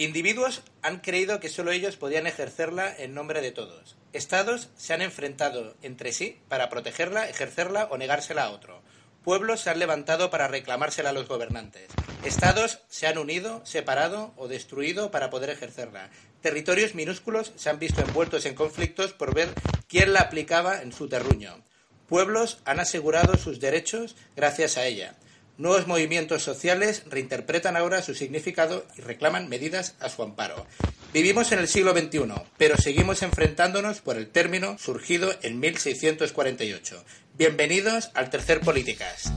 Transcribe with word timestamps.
Individuos 0.00 0.62
han 0.80 1.00
creído 1.00 1.40
que 1.40 1.50
solo 1.50 1.72
ellos 1.72 1.96
podían 1.96 2.26
ejercerla 2.26 2.90
en 2.96 3.12
nombre 3.12 3.42
de 3.42 3.52
todos. 3.52 3.96
Estados 4.14 4.70
se 4.74 4.94
han 4.94 5.02
enfrentado 5.02 5.76
entre 5.82 6.14
sí 6.14 6.38
para 6.48 6.70
protegerla, 6.70 7.28
ejercerla 7.28 7.86
o 7.90 7.98
negársela 7.98 8.44
a 8.44 8.50
otro. 8.50 8.80
Pueblos 9.24 9.60
se 9.60 9.68
han 9.68 9.78
levantado 9.78 10.30
para 10.30 10.48
reclamársela 10.48 11.10
a 11.10 11.12
los 11.12 11.28
gobernantes. 11.28 11.90
Estados 12.24 12.78
se 12.88 13.08
han 13.08 13.18
unido, 13.18 13.60
separado 13.66 14.32
o 14.38 14.48
destruido 14.48 15.10
para 15.10 15.28
poder 15.28 15.50
ejercerla. 15.50 16.08
Territorios 16.40 16.94
minúsculos 16.94 17.52
se 17.56 17.68
han 17.68 17.78
visto 17.78 18.00
envueltos 18.00 18.46
en 18.46 18.54
conflictos 18.54 19.12
por 19.12 19.34
ver 19.34 19.50
quién 19.86 20.14
la 20.14 20.20
aplicaba 20.20 20.80
en 20.80 20.92
su 20.92 21.10
terruño. 21.10 21.62
Pueblos 22.08 22.60
han 22.64 22.80
asegurado 22.80 23.36
sus 23.36 23.60
derechos 23.60 24.16
gracias 24.34 24.78
a 24.78 24.86
ella. 24.86 25.14
Nuevos 25.60 25.86
movimientos 25.86 26.42
sociales 26.42 27.02
reinterpretan 27.10 27.76
ahora 27.76 28.00
su 28.00 28.14
significado 28.14 28.86
y 28.96 29.02
reclaman 29.02 29.50
medidas 29.50 29.94
a 30.00 30.08
su 30.08 30.22
amparo. 30.22 30.64
Vivimos 31.12 31.52
en 31.52 31.58
el 31.58 31.68
siglo 31.68 31.92
XXI, 31.92 32.32
pero 32.56 32.78
seguimos 32.78 33.22
enfrentándonos 33.22 34.00
por 34.00 34.16
el 34.16 34.28
término 34.28 34.78
surgido 34.78 35.30
en 35.42 35.60
1648. 35.60 37.04
Bienvenidos 37.36 38.10
al 38.14 38.30
tercer 38.30 38.60
Políticas. 38.60 39.30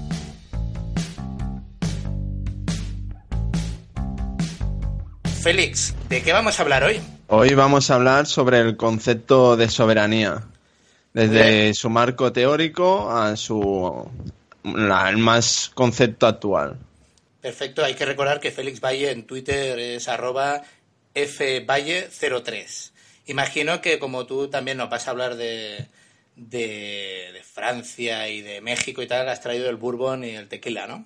Félix, 5.41 5.93
¿de 6.07 6.23
qué 6.23 6.31
vamos 6.31 6.57
a 6.57 6.63
hablar 6.63 6.85
hoy? 6.85 7.01
Hoy 7.27 7.53
vamos 7.53 7.91
a 7.91 7.95
hablar 7.95 8.27
sobre 8.27 8.61
el 8.61 8.77
concepto 8.77 9.57
de 9.57 9.67
soberanía, 9.67 10.45
desde 11.11 11.73
su 11.73 11.89
marco 11.89 12.31
teórico 12.31 13.11
a 13.11 13.35
su 13.35 14.09
el 14.63 15.17
más 15.17 15.71
concepto 15.73 16.27
actual. 16.27 16.77
Perfecto, 17.41 17.83
hay 17.83 17.95
que 17.95 18.05
recordar 18.05 18.39
que 18.39 18.51
Félix 18.51 18.79
Valle 18.79 19.11
en 19.11 19.27
Twitter 19.27 19.77
es 19.77 20.07
arroba 20.07 20.61
fvalle03. 21.13 22.91
Imagino 23.27 23.81
que 23.81 23.99
como 23.99 24.25
tú 24.25 24.49
también 24.49 24.77
nos 24.77 24.89
vas 24.89 25.07
a 25.07 25.11
hablar 25.11 25.35
de, 25.35 25.87
de, 26.35 27.41
Francia 27.43 28.27
y 28.29 28.41
de 28.41 28.61
México 28.61 29.01
y 29.01 29.07
tal, 29.07 29.29
has 29.29 29.41
traído 29.41 29.69
el 29.69 29.75
bourbon 29.75 30.23
y 30.23 30.31
el 30.31 30.47
tequila, 30.47 30.87
¿no? 30.87 31.05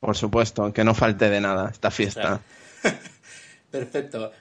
Por 0.00 0.16
supuesto, 0.16 0.72
que 0.72 0.84
no 0.84 0.94
falte 0.94 1.30
de 1.30 1.40
nada 1.40 1.70
esta 1.70 1.90
fiesta. 1.90 2.40
Perfecto. 3.70 4.32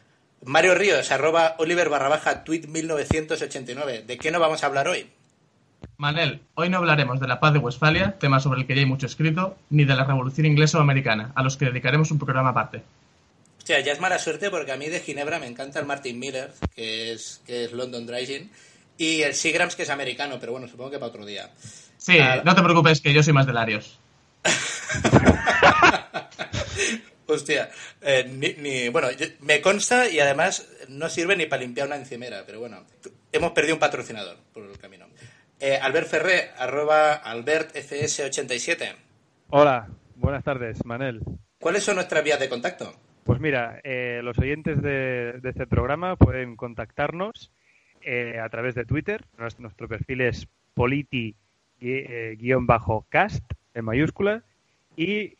Mario 0.45 0.75
Ríos, 0.75 1.09
arroba 1.11 1.55
Oliver 1.57 1.89
barra 1.89 2.09
baja, 2.09 2.44
tweet 2.44 2.67
1989. 2.67 4.03
¿De 4.05 4.17
qué 4.17 4.30
no 4.30 4.39
vamos 4.39 4.63
a 4.63 4.67
hablar 4.67 4.88
hoy? 4.88 5.09
Manel, 6.03 6.41
hoy 6.55 6.67
no 6.67 6.79
hablaremos 6.79 7.21
de 7.21 7.29
la 7.29 7.39
paz 7.39 7.53
de 7.53 7.59
Westfalia, 7.59 8.17
tema 8.19 8.41
sobre 8.41 8.59
el 8.59 8.67
que 8.67 8.75
ya 8.75 8.81
hay 8.81 8.85
mucho 8.85 9.05
escrito, 9.05 9.55
ni 9.69 9.85
de 9.85 9.95
la 9.95 10.03
revolución 10.03 10.45
inglesa 10.45 10.77
o 10.77 10.81
americana, 10.81 11.31
a 11.33 11.41
los 11.41 11.55
que 11.55 11.63
dedicaremos 11.63 12.11
un 12.11 12.19
programa 12.19 12.49
aparte. 12.49 12.83
Hostia, 13.57 13.79
ya 13.79 13.93
es 13.93 14.01
mala 14.01 14.19
suerte 14.19 14.49
porque 14.49 14.73
a 14.73 14.75
mí 14.75 14.89
de 14.89 14.99
Ginebra 14.99 15.39
me 15.39 15.47
encanta 15.47 15.79
el 15.79 15.85
Martin 15.85 16.19
Miller, 16.19 16.51
que 16.75 17.13
es, 17.13 17.41
que 17.45 17.63
es 17.63 17.71
London 17.71 18.05
Dry 18.05 18.49
y 18.97 19.21
el 19.21 19.33
Seagrams, 19.33 19.77
que 19.77 19.83
es 19.83 19.89
americano, 19.89 20.39
pero 20.41 20.51
bueno, 20.51 20.67
supongo 20.67 20.91
que 20.91 20.99
para 20.99 21.07
otro 21.07 21.25
día. 21.25 21.49
Sí, 21.97 22.19
ah, 22.19 22.41
no 22.43 22.53
te 22.53 22.61
preocupes, 22.61 22.99
que 22.99 23.13
yo 23.13 23.23
soy 23.23 23.31
más 23.31 23.45
de 23.45 23.53
Larios. 23.53 23.97
Hostia, 27.27 27.71
eh, 28.01 28.29
ni, 28.29 28.89
bueno, 28.89 29.07
me 29.39 29.61
consta 29.61 30.09
y 30.09 30.19
además 30.19 30.67
no 30.89 31.07
sirve 31.07 31.38
ni 31.38 31.45
para 31.45 31.61
limpiar 31.61 31.88
una 31.88 31.95
encimera, 31.95 32.43
pero 32.45 32.59
bueno, 32.59 32.83
hemos 33.31 33.53
perdido 33.53 33.75
un 33.75 33.79
patrocinador 33.79 34.35
por 34.53 34.65
el 34.65 34.77
camino. 34.77 35.07
Eh, 35.66 35.80
Albert 35.81 36.08
Ferré, 36.08 36.50
arroba 36.58 37.23
AlbertFS87. 37.23 38.95
Hola, 39.47 39.88
buenas 40.17 40.44
tardes, 40.44 40.83
Manel. 40.83 41.22
¿Cuáles 41.58 41.86
son 41.86 41.95
nuestras 41.95 42.22
vías 42.22 42.38
de 42.38 42.50
contacto? 42.50 42.94
Pues 43.23 43.39
mira, 43.39 43.80
eh, 43.86 44.19
los 44.25 44.38
oyentes 44.39 44.81
de, 44.81 45.39
este 45.41 45.66
programa 45.66 46.17
pueden 46.17 46.58
contactarnos 46.58 47.53
eh, 48.02 48.41
a 48.44 48.50
través 48.50 48.75
de 48.75 48.84
Twitter. 48.84 49.23
Nuestro, 49.38 49.88
perfil 49.88 50.19
es 50.19 50.50
politi-cast 50.73 51.38
en 53.73 53.85
mayúscula 53.85 54.44
y 54.97 55.34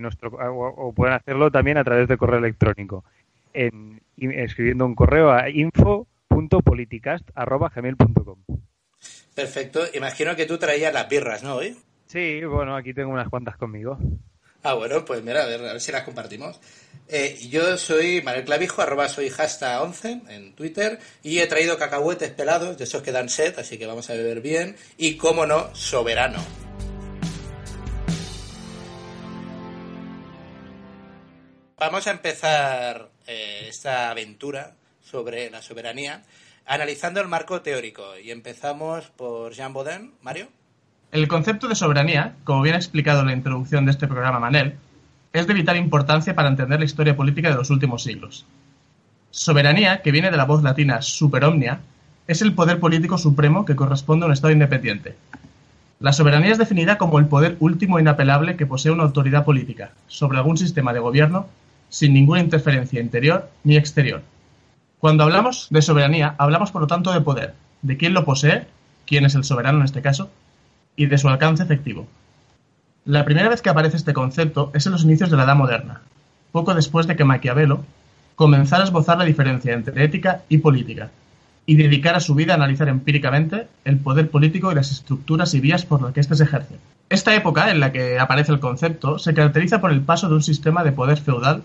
nuestro, 0.00 0.30
o, 0.30 0.94
pueden 0.94 1.16
hacerlo 1.16 1.50
también 1.50 1.76
a 1.76 1.84
través 1.84 2.08
de 2.08 2.16
correo 2.16 2.38
electrónico 2.38 3.04
en, 3.52 4.00
escribiendo 4.16 4.86
un 4.86 4.94
correo 4.94 5.32
a 5.32 5.50
info.politicast.gmail.com 5.50 8.45
Perfecto. 9.36 9.84
Imagino 9.92 10.34
que 10.34 10.46
tú 10.46 10.56
traías 10.56 10.94
las 10.94 11.10
birras, 11.10 11.42
¿no? 11.42 11.56
Hoy. 11.56 11.76
Sí, 12.06 12.42
bueno, 12.44 12.74
aquí 12.74 12.94
tengo 12.94 13.10
unas 13.10 13.28
cuantas 13.28 13.58
conmigo. 13.58 13.98
Ah, 14.62 14.72
bueno, 14.72 15.04
pues 15.04 15.22
mira, 15.22 15.42
a 15.42 15.46
ver, 15.46 15.78
si 15.78 15.92
las 15.92 16.04
compartimos. 16.04 16.58
Eh, 17.06 17.36
yo 17.50 17.76
soy 17.76 18.22
Manuel 18.22 18.46
Clavijo, 18.46 18.80
arroba 18.80 19.10
soy 19.10 19.30
hasta 19.36 19.82
11 19.82 20.22
en 20.30 20.54
Twitter, 20.54 20.98
y 21.22 21.38
he 21.40 21.46
traído 21.46 21.76
cacahuetes 21.76 22.30
pelados, 22.30 22.78
de 22.78 22.84
esos 22.84 23.02
que 23.02 23.12
dan 23.12 23.28
sed, 23.28 23.58
así 23.58 23.76
que 23.76 23.86
vamos 23.86 24.08
a 24.08 24.14
beber 24.14 24.40
bien, 24.40 24.74
y, 24.96 25.18
como 25.18 25.44
no, 25.44 25.72
soberano. 25.74 26.42
Vamos 31.76 32.06
a 32.06 32.10
empezar 32.10 33.10
eh, 33.26 33.66
esta 33.68 34.10
aventura 34.10 34.76
sobre 35.02 35.50
la 35.50 35.60
soberanía 35.60 36.24
analizando 36.66 37.20
el 37.20 37.28
marco 37.28 37.62
teórico. 37.62 38.02
Y 38.22 38.30
empezamos 38.30 39.06
por 39.16 39.52
Jean 39.52 39.72
Baudin. 39.72 40.12
Mario. 40.22 40.48
El 41.12 41.28
concepto 41.28 41.68
de 41.68 41.76
soberanía, 41.76 42.34
como 42.44 42.62
bien 42.62 42.74
ha 42.74 42.78
explicado 42.78 43.20
en 43.20 43.26
la 43.26 43.32
introducción 43.32 43.86
de 43.86 43.92
este 43.92 44.08
programa 44.08 44.40
Manel, 44.40 44.74
es 45.32 45.46
de 45.46 45.54
vital 45.54 45.76
importancia 45.76 46.34
para 46.34 46.48
entender 46.48 46.78
la 46.78 46.84
historia 46.84 47.16
política 47.16 47.50
de 47.50 47.56
los 47.56 47.70
últimos 47.70 48.02
siglos. 48.02 48.44
Soberanía, 49.30 50.02
que 50.02 50.10
viene 50.10 50.30
de 50.30 50.36
la 50.36 50.44
voz 50.44 50.62
latina 50.62 51.02
super 51.02 51.44
omnia, 51.44 51.80
es 52.26 52.42
el 52.42 52.54
poder 52.54 52.80
político 52.80 53.18
supremo 53.18 53.64
que 53.64 53.76
corresponde 53.76 54.24
a 54.24 54.26
un 54.26 54.32
Estado 54.32 54.52
independiente. 54.52 55.14
La 56.00 56.12
soberanía 56.12 56.52
es 56.52 56.58
definida 56.58 56.98
como 56.98 57.18
el 57.18 57.26
poder 57.26 57.56
último 57.60 57.98
e 57.98 58.02
inapelable 58.02 58.56
que 58.56 58.66
posee 58.66 58.92
una 58.92 59.04
autoridad 59.04 59.44
política 59.44 59.92
sobre 60.08 60.38
algún 60.38 60.58
sistema 60.58 60.92
de 60.92 61.00
gobierno 61.00 61.46
sin 61.88 62.12
ninguna 62.12 62.40
interferencia 62.40 63.00
interior 63.00 63.48
ni 63.62 63.76
exterior, 63.76 64.22
cuando 64.98 65.24
hablamos 65.24 65.68
de 65.70 65.82
soberanía, 65.82 66.34
hablamos 66.38 66.70
por 66.70 66.80
lo 66.80 66.86
tanto 66.86 67.12
de 67.12 67.20
poder, 67.20 67.54
de 67.82 67.96
quién 67.96 68.14
lo 68.14 68.24
posee, 68.24 68.66
quién 69.06 69.24
es 69.24 69.34
el 69.34 69.44
soberano 69.44 69.78
en 69.78 69.84
este 69.84 70.02
caso, 70.02 70.30
y 70.96 71.06
de 71.06 71.18
su 71.18 71.28
alcance 71.28 71.62
efectivo. 71.62 72.06
La 73.04 73.24
primera 73.24 73.48
vez 73.48 73.62
que 73.62 73.70
aparece 73.70 73.96
este 73.96 74.14
concepto 74.14 74.70
es 74.74 74.86
en 74.86 74.92
los 74.92 75.04
inicios 75.04 75.30
de 75.30 75.36
la 75.36 75.44
Edad 75.44 75.56
Moderna, 75.56 76.00
poco 76.50 76.74
después 76.74 77.06
de 77.06 77.14
que 77.14 77.24
Maquiavelo 77.24 77.84
comenzara 78.34 78.82
a 78.82 78.86
esbozar 78.86 79.18
la 79.18 79.24
diferencia 79.24 79.74
entre 79.74 80.02
ética 80.02 80.42
y 80.48 80.58
política, 80.58 81.10
y 81.66 81.76
dedicara 81.76 82.20
su 82.20 82.34
vida 82.34 82.54
a 82.54 82.56
analizar 82.56 82.88
empíricamente 82.88 83.66
el 83.84 83.98
poder 83.98 84.30
político 84.30 84.72
y 84.72 84.74
las 84.74 84.92
estructuras 84.92 85.52
y 85.54 85.60
vías 85.60 85.84
por 85.84 86.00
las 86.00 86.12
que 86.12 86.20
éste 86.20 86.36
se 86.36 86.44
ejerce. 86.44 86.76
Esta 87.08 87.34
época 87.34 87.70
en 87.70 87.80
la 87.80 87.92
que 87.92 88.18
aparece 88.18 88.52
el 88.52 88.60
concepto 88.60 89.18
se 89.18 89.34
caracteriza 89.34 89.80
por 89.80 89.92
el 89.92 90.00
paso 90.00 90.28
de 90.28 90.36
un 90.36 90.42
sistema 90.42 90.84
de 90.84 90.92
poder 90.92 91.18
feudal 91.18 91.62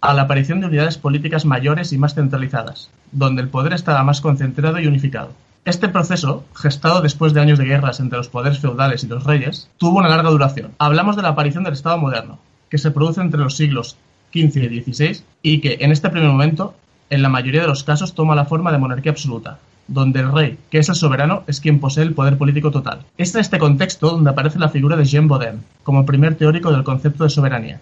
a 0.00 0.14
la 0.14 0.22
aparición 0.22 0.60
de 0.60 0.66
unidades 0.66 0.98
políticas 0.98 1.44
mayores 1.44 1.92
y 1.92 1.98
más 1.98 2.14
centralizadas, 2.14 2.90
donde 3.12 3.42
el 3.42 3.48
poder 3.48 3.72
estaba 3.72 4.04
más 4.04 4.20
concentrado 4.20 4.78
y 4.78 4.86
unificado. 4.86 5.32
Este 5.64 5.88
proceso, 5.88 6.44
gestado 6.54 7.02
después 7.02 7.34
de 7.34 7.40
años 7.40 7.58
de 7.58 7.64
guerras 7.64 8.00
entre 8.00 8.18
los 8.18 8.28
poderes 8.28 8.58
feudales 8.58 9.04
y 9.04 9.08
los 9.08 9.24
reyes, 9.24 9.68
tuvo 9.76 9.98
una 9.98 10.08
larga 10.08 10.30
duración. 10.30 10.70
Hablamos 10.78 11.16
de 11.16 11.22
la 11.22 11.30
aparición 11.30 11.64
del 11.64 11.74
Estado 11.74 11.98
moderno, 11.98 12.38
que 12.70 12.78
se 12.78 12.90
produce 12.90 13.20
entre 13.20 13.40
los 13.40 13.56
siglos 13.56 13.96
XV 14.32 14.72
y 14.72 14.82
XVI 14.82 15.22
y 15.42 15.60
que, 15.60 15.78
en 15.80 15.92
este 15.92 16.10
primer 16.10 16.30
momento, 16.30 16.74
en 17.10 17.22
la 17.22 17.28
mayoría 17.28 17.62
de 17.62 17.66
los 17.66 17.84
casos 17.84 18.14
toma 18.14 18.34
la 18.34 18.44
forma 18.44 18.72
de 18.72 18.78
monarquía 18.78 19.12
absoluta, 19.12 19.58
donde 19.88 20.20
el 20.20 20.32
rey, 20.32 20.58
que 20.70 20.78
es 20.78 20.88
el 20.88 20.94
soberano, 20.94 21.42
es 21.46 21.60
quien 21.60 21.80
posee 21.80 22.04
el 22.04 22.14
poder 22.14 22.38
político 22.38 22.70
total. 22.70 23.00
Es 23.16 23.34
en 23.34 23.40
este 23.40 23.58
contexto 23.58 24.10
donde 24.10 24.30
aparece 24.30 24.58
la 24.58 24.68
figura 24.68 24.96
de 24.96 25.04
Jean 25.04 25.28
Baudin, 25.28 25.64
como 25.82 26.06
primer 26.06 26.36
teórico 26.36 26.70
del 26.70 26.84
concepto 26.84 27.24
de 27.24 27.30
soberanía, 27.30 27.80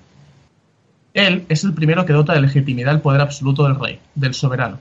él 1.16 1.47
es 1.49 1.65
el 1.65 1.72
primero 1.72 2.04
que 2.04 2.12
dota 2.12 2.34
de 2.34 2.43
legitimidad 2.43 2.94
el 2.94 3.00
poder 3.00 3.22
absoluto 3.22 3.65
del 3.65 3.81
rey, 3.81 3.99
del 4.15 4.34
soberano. 4.34 4.78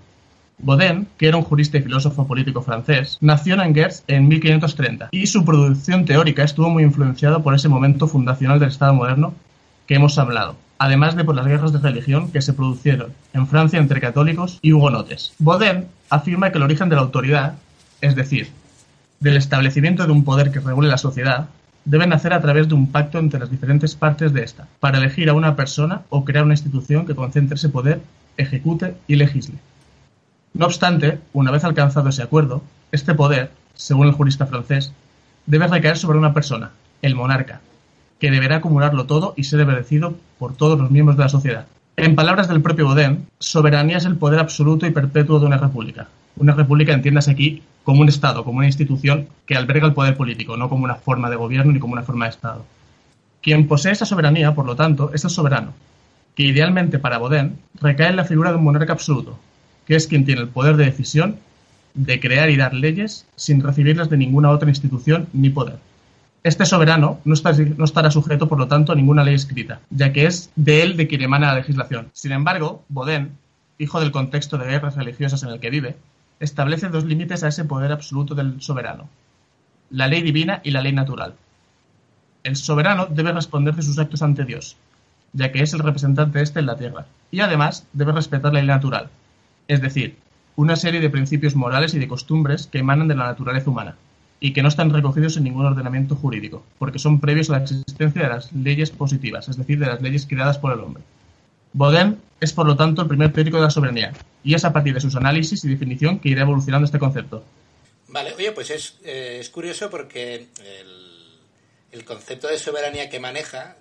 Baudin, 0.58 1.08
que 1.18 1.28
era 1.30 1.38
un 1.38 1.44
jurista 1.44 1.78
y 1.78 1.82
filósofo 1.82 2.28
político 2.28 2.62
francés, 2.62 3.18
nació 3.22 3.54
en 3.54 3.62
Angers 3.62 4.04
en 4.08 4.28
1530 4.28 5.10
y 5.12 5.28
su 5.28 5.46
producción 5.46 6.04
teórica 6.04 6.44
estuvo 6.44 6.70
muy 6.70 6.84
influenciada 6.84 7.40
por 7.40 7.56
ese 7.56 7.70
momento 7.70 8.08
fundacional 8.08 8.60
del 8.60 8.70
Estado 8.70 8.94
moderno 8.94 9.34
que 9.88 9.96
hemos 9.96 10.18
hablado, 10.18 10.58
además 10.78 11.16
de 11.16 11.24
por 11.24 11.36
las 11.36 11.48
guerras 11.48 11.72
de 11.72 11.80
religión 11.80 12.30
que 12.32 12.42
se 12.42 12.54
produjeron 12.54 13.14
en 13.34 13.48
Francia 13.48 13.80
entre 13.80 14.02
católicos 14.02 14.60
y 14.62 14.74
hugonotes. 14.74 15.34
Baudin 15.40 15.86
afirma 16.10 16.52
que 16.52 16.58
el 16.58 16.64
origen 16.64 16.90
de 16.90 16.96
la 16.96 17.02
autoridad, 17.02 17.56
es 18.02 18.16
decir, 18.16 18.50
del 19.22 19.38
establecimiento 19.38 20.06
de 20.06 20.12
un 20.12 20.26
poder 20.26 20.52
que 20.52 20.60
regule 20.60 20.90
la 20.90 20.98
sociedad, 20.98 21.48
deben 21.86 22.14
hacer 22.14 22.34
a 22.34 22.42
través 22.42 22.68
de 22.68 22.74
un 22.74 22.92
pacto 22.92 23.20
entre 23.20 23.40
las 23.40 23.52
diferentes 23.52 23.96
partes 23.96 24.34
de 24.34 24.44
esta, 24.44 24.68
para 24.80 24.98
elegir 24.98 25.30
a 25.30 25.34
una 25.34 25.56
persona 25.56 26.02
o 26.10 26.26
crear 26.26 26.44
una 26.44 26.54
institución 26.54 27.06
que 27.06 27.16
concentre 27.16 27.56
ese 27.56 27.70
poder, 27.70 28.02
ejecute 28.38 28.96
y 29.08 29.16
legisle. 29.16 29.56
No 30.54 30.66
obstante, 30.66 31.20
una 31.34 31.52
vez 31.52 31.64
alcanzado 31.64 32.10
ese 32.10 32.24
acuerdo, 32.24 32.64
este 32.92 33.14
poder, 33.14 33.52
según 33.76 34.08
el 34.08 34.14
jurista 34.14 34.48
francés, 34.48 34.94
debe 35.46 35.68
recaer 35.68 35.98
sobre 35.98 36.18
una 36.18 36.34
persona, 36.34 36.72
el 37.02 37.16
monarca, 37.16 37.62
que 38.20 38.32
deberá 38.32 38.58
acumularlo 38.58 39.06
todo 39.06 39.34
y 39.38 39.44
ser 39.44 39.62
obedecido 39.62 40.16
por 40.40 40.56
todos 40.56 40.80
los 40.80 40.90
miembros 40.90 41.18
de 41.18 41.24
la 41.24 41.30
sociedad. 41.30 41.68
En 41.98 42.14
palabras 42.14 42.50
del 42.50 42.62
propio 42.62 42.88
Baudin, 42.88 43.26
soberanía 43.40 43.98
es 43.98 44.06
el 44.06 44.18
poder 44.18 44.40
absoluto 44.40 44.86
y 44.86 44.92
perpetuo 44.92 45.40
de 45.40 45.46
una 45.46 45.58
república. 45.58 46.10
Una 46.36 46.54
república 46.54 46.92
entiendas 46.92 47.30
aquí 47.30 47.64
como 47.86 48.02
un 48.02 48.10
Estado, 48.10 48.44
como 48.44 48.58
una 48.58 48.68
institución 48.68 49.30
que 49.46 49.56
alberga 49.56 49.88
el 49.88 49.94
poder 49.94 50.18
político, 50.18 50.58
no 50.58 50.68
como 50.68 50.84
una 50.84 50.96
forma 50.96 51.30
de 51.30 51.38
gobierno 51.38 51.72
ni 51.72 51.80
como 51.80 51.94
una 51.94 52.04
forma 52.04 52.26
de 52.26 52.32
Estado. 52.32 52.66
Quien 53.42 53.70
posee 53.70 53.94
esa 53.94 54.06
soberanía, 54.06 54.54
por 54.54 54.66
lo 54.66 54.76
tanto, 54.76 55.12
es 55.14 55.24
el 55.24 55.30
soberano, 55.30 55.72
que 56.36 56.44
idealmente 56.44 57.00
para 57.00 57.18
Baudin 57.18 57.58
recae 57.80 58.10
en 58.10 58.18
la 58.18 58.26
figura 58.26 58.52
de 58.52 58.58
un 58.58 58.66
monarca 58.66 58.92
absoluto, 58.92 59.40
que 59.88 59.96
es 59.96 60.08
quien 60.08 60.26
tiene 60.26 60.42
el 60.42 60.50
poder 60.50 60.76
de 60.76 60.86
decisión 60.86 61.38
de 61.94 62.20
crear 62.20 62.50
y 62.50 62.58
dar 62.58 62.74
leyes 62.74 63.26
sin 63.38 63.62
recibirlas 63.62 64.10
de 64.10 64.18
ninguna 64.18 64.50
otra 64.50 64.68
institución 64.68 65.30
ni 65.32 65.50
poder. 65.50 65.78
Este 66.46 66.68
soberano 66.68 67.22
no, 67.26 67.34
estará 67.34 68.12
sujeto, 68.12 68.48
por 68.48 68.60
lo 68.60 68.68
tanto, 68.68 68.92
a 68.92 68.96
ninguna 68.96 69.24
ley 69.24 69.34
escrita, 69.34 69.80
ya 69.90 70.14
que 70.14 70.28
es 70.28 70.52
de 70.56 70.84
él 70.84 70.96
de 70.96 71.08
quien 71.08 71.24
emana 71.24 71.48
la 71.48 71.56
legislación. 71.56 72.12
Sin 72.14 72.34
embargo, 72.34 72.84
Baudin, 72.88 73.32
hijo 73.80 74.00
del 74.00 74.12
contexto 74.12 74.60
de 74.60 74.68
guerras 74.68 74.96
religiosas 74.96 75.42
en 75.42 75.50
el 75.50 75.60
que 75.60 75.72
vive, 75.72 75.96
establece 76.40 76.90
dos 76.90 77.04
límites 77.04 77.44
a 77.44 77.48
ese 77.48 77.66
poder 77.66 77.92
absoluto 77.92 78.36
del 78.36 78.62
soberano, 78.62 79.10
la 79.90 80.06
ley 80.06 80.22
divina 80.22 80.62
y 80.64 80.70
la 80.70 80.84
ley 80.84 80.94
natural. 80.94 81.34
El 82.44 82.58
soberano 82.58 83.08
debe 83.08 83.32
responder 83.32 83.74
de 83.74 83.82
sus 83.82 83.98
actos 83.98 84.22
ante 84.22 84.46
Dios, 84.46 84.78
ya 85.34 85.52
que 85.52 85.64
es 85.64 85.74
el 85.74 85.80
representante 85.80 86.38
de 86.38 86.44
éste 86.44 86.60
en 86.60 86.68
la 86.68 86.78
tierra, 86.78 87.08
y 87.32 87.40
además 87.40 87.88
debe 87.92 88.12
respetar 88.12 88.54
la 88.54 88.60
ley 88.60 88.68
natural, 88.68 89.10
es 89.68 89.82
decir, 89.82 90.20
una 90.56 90.76
serie 90.76 91.02
de 91.02 91.10
principios 91.10 91.56
morales 91.56 91.96
y 91.96 92.00
de 92.00 92.08
costumbres 92.08 92.68
que 92.68 92.78
emanan 92.78 93.08
de 93.08 93.16
la 93.16 93.26
naturaleza 93.26 93.72
humana 93.72 93.96
y 94.46 94.54
que 94.54 94.62
no 94.62 94.68
están 94.68 94.92
recogidos 94.92 95.38
en 95.38 95.44
ningún 95.46 95.66
ordenamiento 95.66 96.16
jurídico, 96.16 96.64
porque 96.78 97.00
son 97.00 97.20
previos 97.20 97.50
a 97.50 97.54
la 97.54 97.64
existencia 97.64 98.22
de 98.22 98.30
las 98.30 98.54
leyes 98.54 98.92
positivas, 98.92 99.50
es 99.50 99.58
decir, 99.58 99.80
de 99.80 99.88
las 99.88 100.00
leyes 100.04 100.28
creadas 100.28 100.60
por 100.60 100.72
el 100.72 100.82
hombre. 100.82 101.02
Baudin 101.74 102.20
es, 102.40 102.54
por 102.54 102.68
lo 102.68 102.76
tanto, 102.76 103.02
el 103.02 103.08
primer 103.08 103.34
teórico 103.34 103.58
de 103.58 103.64
la 103.64 103.72
soberanía, 103.72 104.14
y 104.44 104.54
es 104.54 104.64
a 104.64 104.72
partir 104.72 104.94
de 104.94 105.02
sus 105.02 105.16
análisis 105.16 105.66
y 105.66 105.68
definición 105.68 106.20
que 106.20 106.30
irá 106.30 106.44
evolucionando 106.44 106.86
este 106.86 107.00
concepto. 107.00 107.44
Vale, 108.10 108.36
oye, 108.36 108.52
pues 108.52 108.70
es, 108.70 109.00
eh, 109.04 109.44
curioso 109.52 109.90
porque 109.90 110.46
el, 111.92 112.06
concepto 112.06 112.48
de 112.48 112.60
soberanía 112.60 113.10
que 113.10 113.20
maneja, 113.20 113.78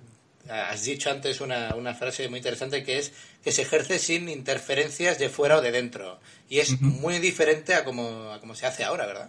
has 0.48 0.82
dicho 0.82 1.10
antes 1.10 1.42
una, 1.42 1.74
una, 1.74 1.92
frase 1.92 2.26
muy 2.30 2.38
interesante 2.38 2.84
que 2.84 2.96
es 3.00 3.12
que 3.42 3.52
se 3.52 3.62
ejerce 3.62 3.98
sin 3.98 4.30
interferencias 4.30 5.18
de 5.18 5.28
fuera 5.28 5.58
o 5.58 5.60
de 5.60 5.72
dentro, 5.72 6.20
y 6.48 6.60
es 6.60 6.80
muy 6.80 7.18
diferente 7.18 7.74
a 7.74 7.84
como, 7.84 8.30
a 8.32 8.40
como 8.40 8.54
se 8.54 8.64
hace 8.64 8.82
ahora, 8.82 9.04
¿verdad? 9.04 9.28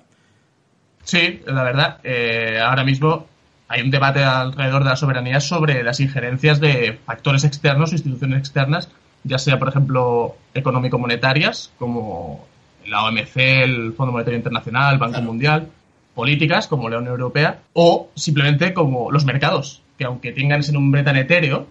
Sí, 1.06 1.42
la 1.46 1.64
verdad. 1.64 2.00
Eh, 2.04 2.60
ahora 2.62 2.84
mismo 2.84 3.28
hay 3.68 3.82
un 3.82 3.92
debate 3.92 4.24
alrededor 4.24 4.84
de 4.84 4.90
la 4.90 4.96
soberanía 4.96 5.40
sobre 5.40 5.84
las 5.84 6.00
injerencias 6.00 6.60
de 6.60 7.00
factores 7.06 7.44
externos 7.44 7.92
o 7.92 7.96
instituciones 7.96 8.40
externas, 8.40 8.90
ya 9.24 9.38
sea, 9.38 9.58
por 9.58 9.70
ejemplo, 9.70 10.36
económico-monetarias, 10.54 11.72
como 11.78 12.46
la 12.88 13.06
OMC, 13.06 13.38
el 13.38 13.94
Fondo 13.94 14.12
Monetario 14.12 14.38
Internacional, 14.38 14.94
el 14.94 15.00
Banco 15.00 15.22
Mundial, 15.22 15.70
políticas, 16.14 16.68
como 16.68 16.90
la 16.90 16.98
Unión 16.98 17.14
Europea, 17.14 17.60
o 17.74 18.10
simplemente 18.16 18.74
como 18.74 19.12
los 19.12 19.26
mercados, 19.26 19.82
que 19.98 20.06
aunque 20.06 20.32
tengan 20.32 20.60
ese 20.60 20.74
nombre 20.74 21.04
tan 21.04 21.18
etéreo 21.18 21.68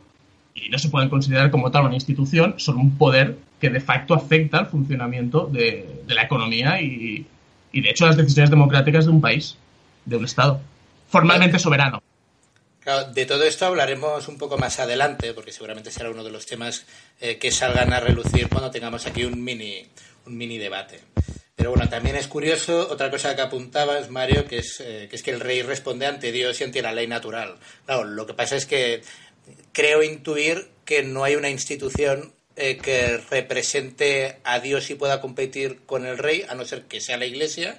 y 0.54 0.68
no 0.68 0.78
se 0.78 0.88
pueden 0.88 1.08
considerar 1.08 1.50
como 1.50 1.70
tal 1.72 1.86
una 1.86 1.94
institución, 1.94 2.54
son 2.58 2.78
un 2.78 2.96
poder 2.96 3.36
que 3.60 3.70
de 3.70 3.80
facto 3.80 4.14
afecta 4.14 4.58
al 4.58 4.66
funcionamiento 4.66 5.46
de, 5.46 6.02
de 6.06 6.14
la 6.14 6.22
economía 6.22 6.80
y, 6.80 7.26
y 7.74 7.80
de 7.80 7.90
hecho 7.90 8.06
las 8.06 8.16
decisiones 8.16 8.50
democráticas 8.50 9.04
de 9.04 9.10
un 9.10 9.20
país, 9.20 9.56
de 10.04 10.16
un 10.16 10.24
Estado, 10.24 10.60
formalmente 11.08 11.58
soberano. 11.58 12.02
Claro, 12.80 13.12
de 13.12 13.26
todo 13.26 13.42
esto 13.44 13.66
hablaremos 13.66 14.28
un 14.28 14.38
poco 14.38 14.56
más 14.58 14.78
adelante, 14.78 15.34
porque 15.34 15.50
seguramente 15.50 15.90
será 15.90 16.10
uno 16.10 16.22
de 16.22 16.30
los 16.30 16.46
temas 16.46 16.86
eh, 17.20 17.36
que 17.38 17.50
salgan 17.50 17.92
a 17.92 17.98
relucir 17.98 18.48
cuando 18.48 18.70
tengamos 18.70 19.06
aquí 19.06 19.24
un 19.24 19.42
mini, 19.42 19.86
un 20.26 20.36
mini 20.36 20.56
debate. 20.58 21.00
Pero 21.56 21.70
bueno, 21.70 21.88
también 21.88 22.14
es 22.14 22.28
curioso, 22.28 22.88
otra 22.90 23.10
cosa 23.10 23.34
que 23.34 23.42
apuntabas, 23.42 24.10
Mario, 24.10 24.44
que 24.46 24.58
es, 24.58 24.80
eh, 24.80 25.08
que 25.10 25.16
es 25.16 25.22
que 25.22 25.30
el 25.32 25.40
rey 25.40 25.62
responde 25.62 26.06
ante 26.06 26.30
Dios 26.30 26.60
y 26.60 26.64
ante 26.64 26.82
la 26.82 26.92
ley 26.92 27.08
natural. 27.08 27.56
Claro, 27.86 28.04
lo 28.04 28.26
que 28.26 28.34
pasa 28.34 28.54
es 28.54 28.66
que 28.66 29.02
creo 29.72 30.02
intuir 30.02 30.68
que 30.84 31.02
no 31.02 31.24
hay 31.24 31.34
una 31.34 31.50
institución 31.50 32.34
eh, 32.56 32.76
que 32.76 33.18
represente 33.30 34.38
a 34.44 34.60
Dios 34.60 34.88
y 34.90 34.94
pueda 34.94 35.20
competir 35.20 35.80
con 35.86 36.06
el 36.06 36.18
rey, 36.18 36.44
a 36.48 36.54
no 36.54 36.64
ser 36.64 36.82
que 36.82 37.00
sea 37.00 37.16
la 37.16 37.26
Iglesia, 37.26 37.78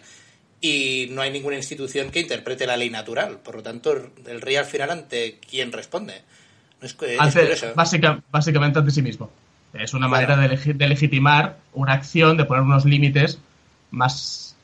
y 0.60 1.08
no 1.12 1.22
hay 1.22 1.32
ninguna 1.32 1.56
institución 1.56 2.10
que 2.10 2.20
interprete 2.20 2.68
la 2.68 2.76
ley 2.76 2.90
natural. 2.90 3.40
Por 3.40 3.56
lo 3.56 3.64
tanto, 3.64 3.94
el 3.94 4.42
rey 4.42 4.56
al 4.56 4.66
final 4.66 4.90
ante 4.92 5.40
quién 5.50 5.72
responde. 5.72 6.24
básicamente 8.32 8.80
ante 8.80 8.92
sí 8.92 9.02
mismo. 9.02 9.30
Es 9.74 9.94
una 9.94 10.08
manera 10.08 10.36
de, 10.38 10.88
legitimar 10.88 11.58
una 11.74 11.94
acción, 11.94 12.36
de 12.36 12.46
poner 12.46 12.64
unos 12.64 12.86
límites 12.86 13.40
más, 13.92 14.56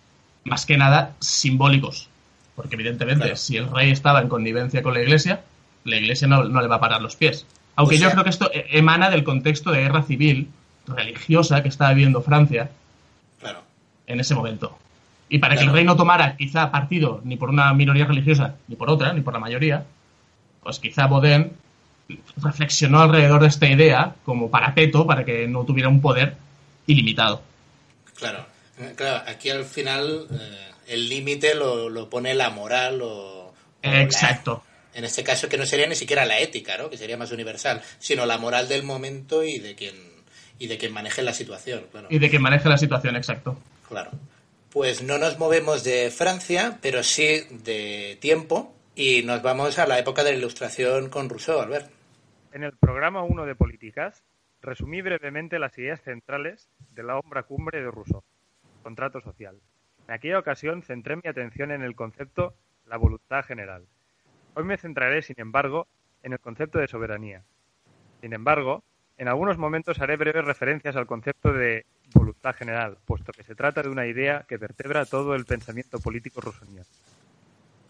más 0.44 0.66
que 0.66 0.78
nada 0.78 1.16
simbólicos. 1.20 2.10
Porque 2.56 2.76
evidentemente, 2.76 3.36
si 3.36 3.58
el 3.58 3.70
rey 3.70 3.92
estaba 3.92 4.22
en 4.22 4.28
connivencia 4.30 4.82
con 4.82 4.94
la 4.94 5.02
iglesia, 5.02 5.42
la 5.84 5.98
iglesia 5.98 6.28
no, 6.28 6.44
no 6.46 6.62
le 6.62 6.68
va 6.68 6.76
a 6.76 6.82
parar 6.82 7.02
los 7.02 7.16
pies. 7.16 7.46
Aunque 7.76 7.98
yo 7.98 8.12
creo 8.12 8.24
que 8.24 8.30
esto 8.30 8.52
e-, 8.54 8.78
emana 8.78 9.10
del 9.10 9.24
contexto 9.24 9.72
de 9.72 9.82
guerra 9.82 10.04
civil 10.04 10.50
religiosa 10.88 11.62
que 11.62 11.70
estaba 11.70 11.94
viviendo 11.94 12.22
Francia 12.22 12.70
en 14.08 14.20
ese 14.20 14.36
momento. 14.36 14.78
Y 15.30 15.40
para 15.40 15.56
que 15.56 15.64
el 15.64 15.72
rey 15.72 15.86
no 15.86 15.96
tomara 15.96 16.36
quizá 16.36 16.70
partido 16.72 17.22
ni 17.24 17.38
por 17.38 17.50
una 17.50 17.74
minoría 17.74 18.06
religiosa, 18.06 18.56
ni 18.68 18.76
por 18.76 18.90
otra, 18.90 19.14
ni 19.14 19.22
por 19.22 19.34
la 19.34 19.40
mayoría, 19.40 19.86
pues 20.62 20.80
quizá 20.80 21.08
Baudin 21.08 21.54
reflexionó 22.36 23.00
alrededor 23.00 23.42
de 23.42 23.48
esta 23.48 23.68
idea 23.68 24.16
como 24.26 24.52
parapeto 24.52 25.08
para 25.08 25.24
que 25.24 25.48
no 25.48 25.64
tuviera 25.64 25.88
un 25.88 26.02
poder 26.02 26.36
ilimitado. 26.86 27.42
Claro, 28.16 28.46
eh, 28.78 28.94
claro 28.98 29.24
aquí 29.26 29.50
al 29.50 29.64
final 29.64 30.28
eh, 30.30 30.72
el 30.88 31.08
límite 31.08 31.56
lo, 31.56 32.10
pone 32.10 32.34
la 32.34 32.50
moral 32.50 33.00
o... 33.02 33.54
Exacto. 33.82 34.64
En 34.94 35.06
este 35.06 35.24
caso 35.24 35.48
que 35.48 35.58
no 35.58 35.66
sería 35.66 35.88
ni 35.88 35.96
siquiera 35.96 36.26
la 36.26 36.40
ética, 36.40 36.78
¿no? 36.78 36.90
que 36.90 36.98
sería 36.98 37.18
más 37.18 37.32
universal, 37.32 37.82
sino 38.00 38.26
la 38.26 38.38
moral 38.38 38.68
del 38.68 38.84
momento 38.84 39.44
y 39.44 39.60
de 39.60 39.76
quien, 39.76 39.96
y 40.60 40.68
de 40.68 40.78
quien 40.78 40.94
maneje 40.94 41.22
la 41.22 41.34
situación. 41.34 41.86
Claro. 41.92 42.08
Y 42.10 42.20
de 42.20 42.30
quien 42.30 42.42
maneje 42.42 42.68
la 42.68 42.78
situación, 42.78 43.16
exacto. 43.16 43.58
Claro. 43.88 44.12
Pues 44.70 45.02
no 45.04 45.18
nos 45.18 45.38
movemos 45.38 45.84
de 45.84 46.12
Francia, 46.12 46.78
pero 46.82 47.04
sí 47.04 47.42
de 47.64 48.18
tiempo, 48.22 48.74
y 48.96 49.24
nos 49.24 49.42
vamos 49.42 49.80
a 49.80 49.88
la 49.88 50.00
época 50.00 50.24
de 50.24 50.32
la 50.32 50.38
Ilustración 50.38 51.10
con 51.10 51.30
Rousseau, 51.30 51.60
Albert. 51.60 51.90
En 52.54 52.64
el 52.64 52.74
programa 52.78 53.24
1 53.24 53.46
de 53.46 53.56
Políticas, 53.56 54.24
resumí 54.62 55.02
brevemente 55.02 55.60
las 55.60 55.78
ideas 55.78 56.02
centrales 56.02 56.70
de 56.94 57.04
la 57.04 57.18
obra 57.18 57.44
cumbre 57.44 57.82
de 57.82 57.90
Rousseau, 57.90 58.24
contrato 58.84 59.22
social. 59.22 59.58
En 60.08 60.14
aquella 60.14 60.40
ocasión 60.40 60.84
centré 60.84 61.16
mi 61.16 61.28
atención 61.28 61.72
en 61.72 61.82
el 61.82 61.96
concepto 61.96 62.54
la 62.86 62.98
voluntad 62.98 63.44
general, 63.46 63.86
Hoy 64.54 64.66
me 64.66 64.78
centraré, 64.78 65.22
sin 65.22 65.40
embargo, 65.40 65.88
en 66.24 66.34
el 66.34 66.40
concepto 66.40 66.80
de 66.80 66.88
soberanía. 66.88 67.44
Sin 68.20 68.34
embargo, 68.34 68.84
en 69.18 69.30
algunos 69.30 69.58
momentos 69.58 70.00
haré 70.00 70.18
breves 70.18 70.44
referencias 70.44 70.96
al 70.96 71.08
concepto 71.08 71.54
de 71.54 71.86
voluntad 72.14 72.54
general, 72.56 72.98
puesto 73.06 73.32
que 73.32 73.44
se 73.44 73.56
trata 73.56 73.82
de 73.82 73.90
una 73.90 74.08
idea 74.08 74.46
que 74.48 74.58
vertebra 74.58 75.06
todo 75.06 75.36
el 75.36 75.46
pensamiento 75.46 76.00
político 76.00 76.42
rusoniano. 76.42 76.88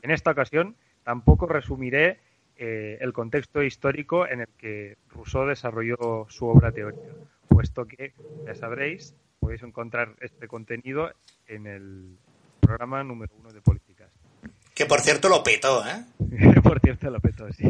En 0.03 0.11
esta 0.11 0.31
ocasión, 0.31 0.75
tampoco 1.03 1.47
resumiré 1.47 2.19
eh, 2.57 2.99
el 3.01 3.11
contexto 3.11 3.63
histórico 3.63 4.27
en 4.27 4.41
el 4.41 4.49
que 4.57 4.97
Rousseau 5.09 5.47
desarrolló 5.47 6.27
su 6.29 6.45
obra 6.45 6.71
teórica, 6.71 7.01
puesto 7.47 7.87
que, 7.87 8.13
ya 8.45 8.53
sabréis, 8.53 9.15
podéis 9.39 9.63
encontrar 9.63 10.15
este 10.19 10.47
contenido 10.47 11.11
en 11.47 11.65
el 11.65 12.17
programa 12.59 13.03
número 13.03 13.33
uno 13.39 13.51
de 13.51 13.61
políticas. 13.61 13.80
Que 14.81 14.87
por 14.87 15.01
cierto 15.01 15.29
lo 15.29 15.43
petó, 15.43 15.83
¿eh? 15.85 16.05
por 16.63 16.79
cierto 16.79 17.11
lo 17.11 17.19
petó, 17.19 17.53
sí. 17.53 17.65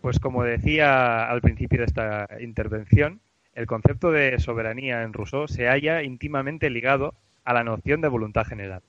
Pues 0.00 0.20
como 0.20 0.44
decía 0.44 1.28
al 1.28 1.40
principio 1.40 1.80
de 1.80 1.86
esta 1.86 2.28
intervención, 2.38 3.20
el 3.54 3.66
concepto 3.66 4.12
de 4.12 4.38
soberanía 4.38 5.02
en 5.02 5.12
Rousseau 5.12 5.48
se 5.48 5.66
halla 5.66 6.04
íntimamente 6.04 6.70
ligado 6.70 7.16
a 7.44 7.54
la 7.54 7.64
noción 7.64 8.02
de 8.02 8.06
voluntad 8.06 8.44
general. 8.44 8.82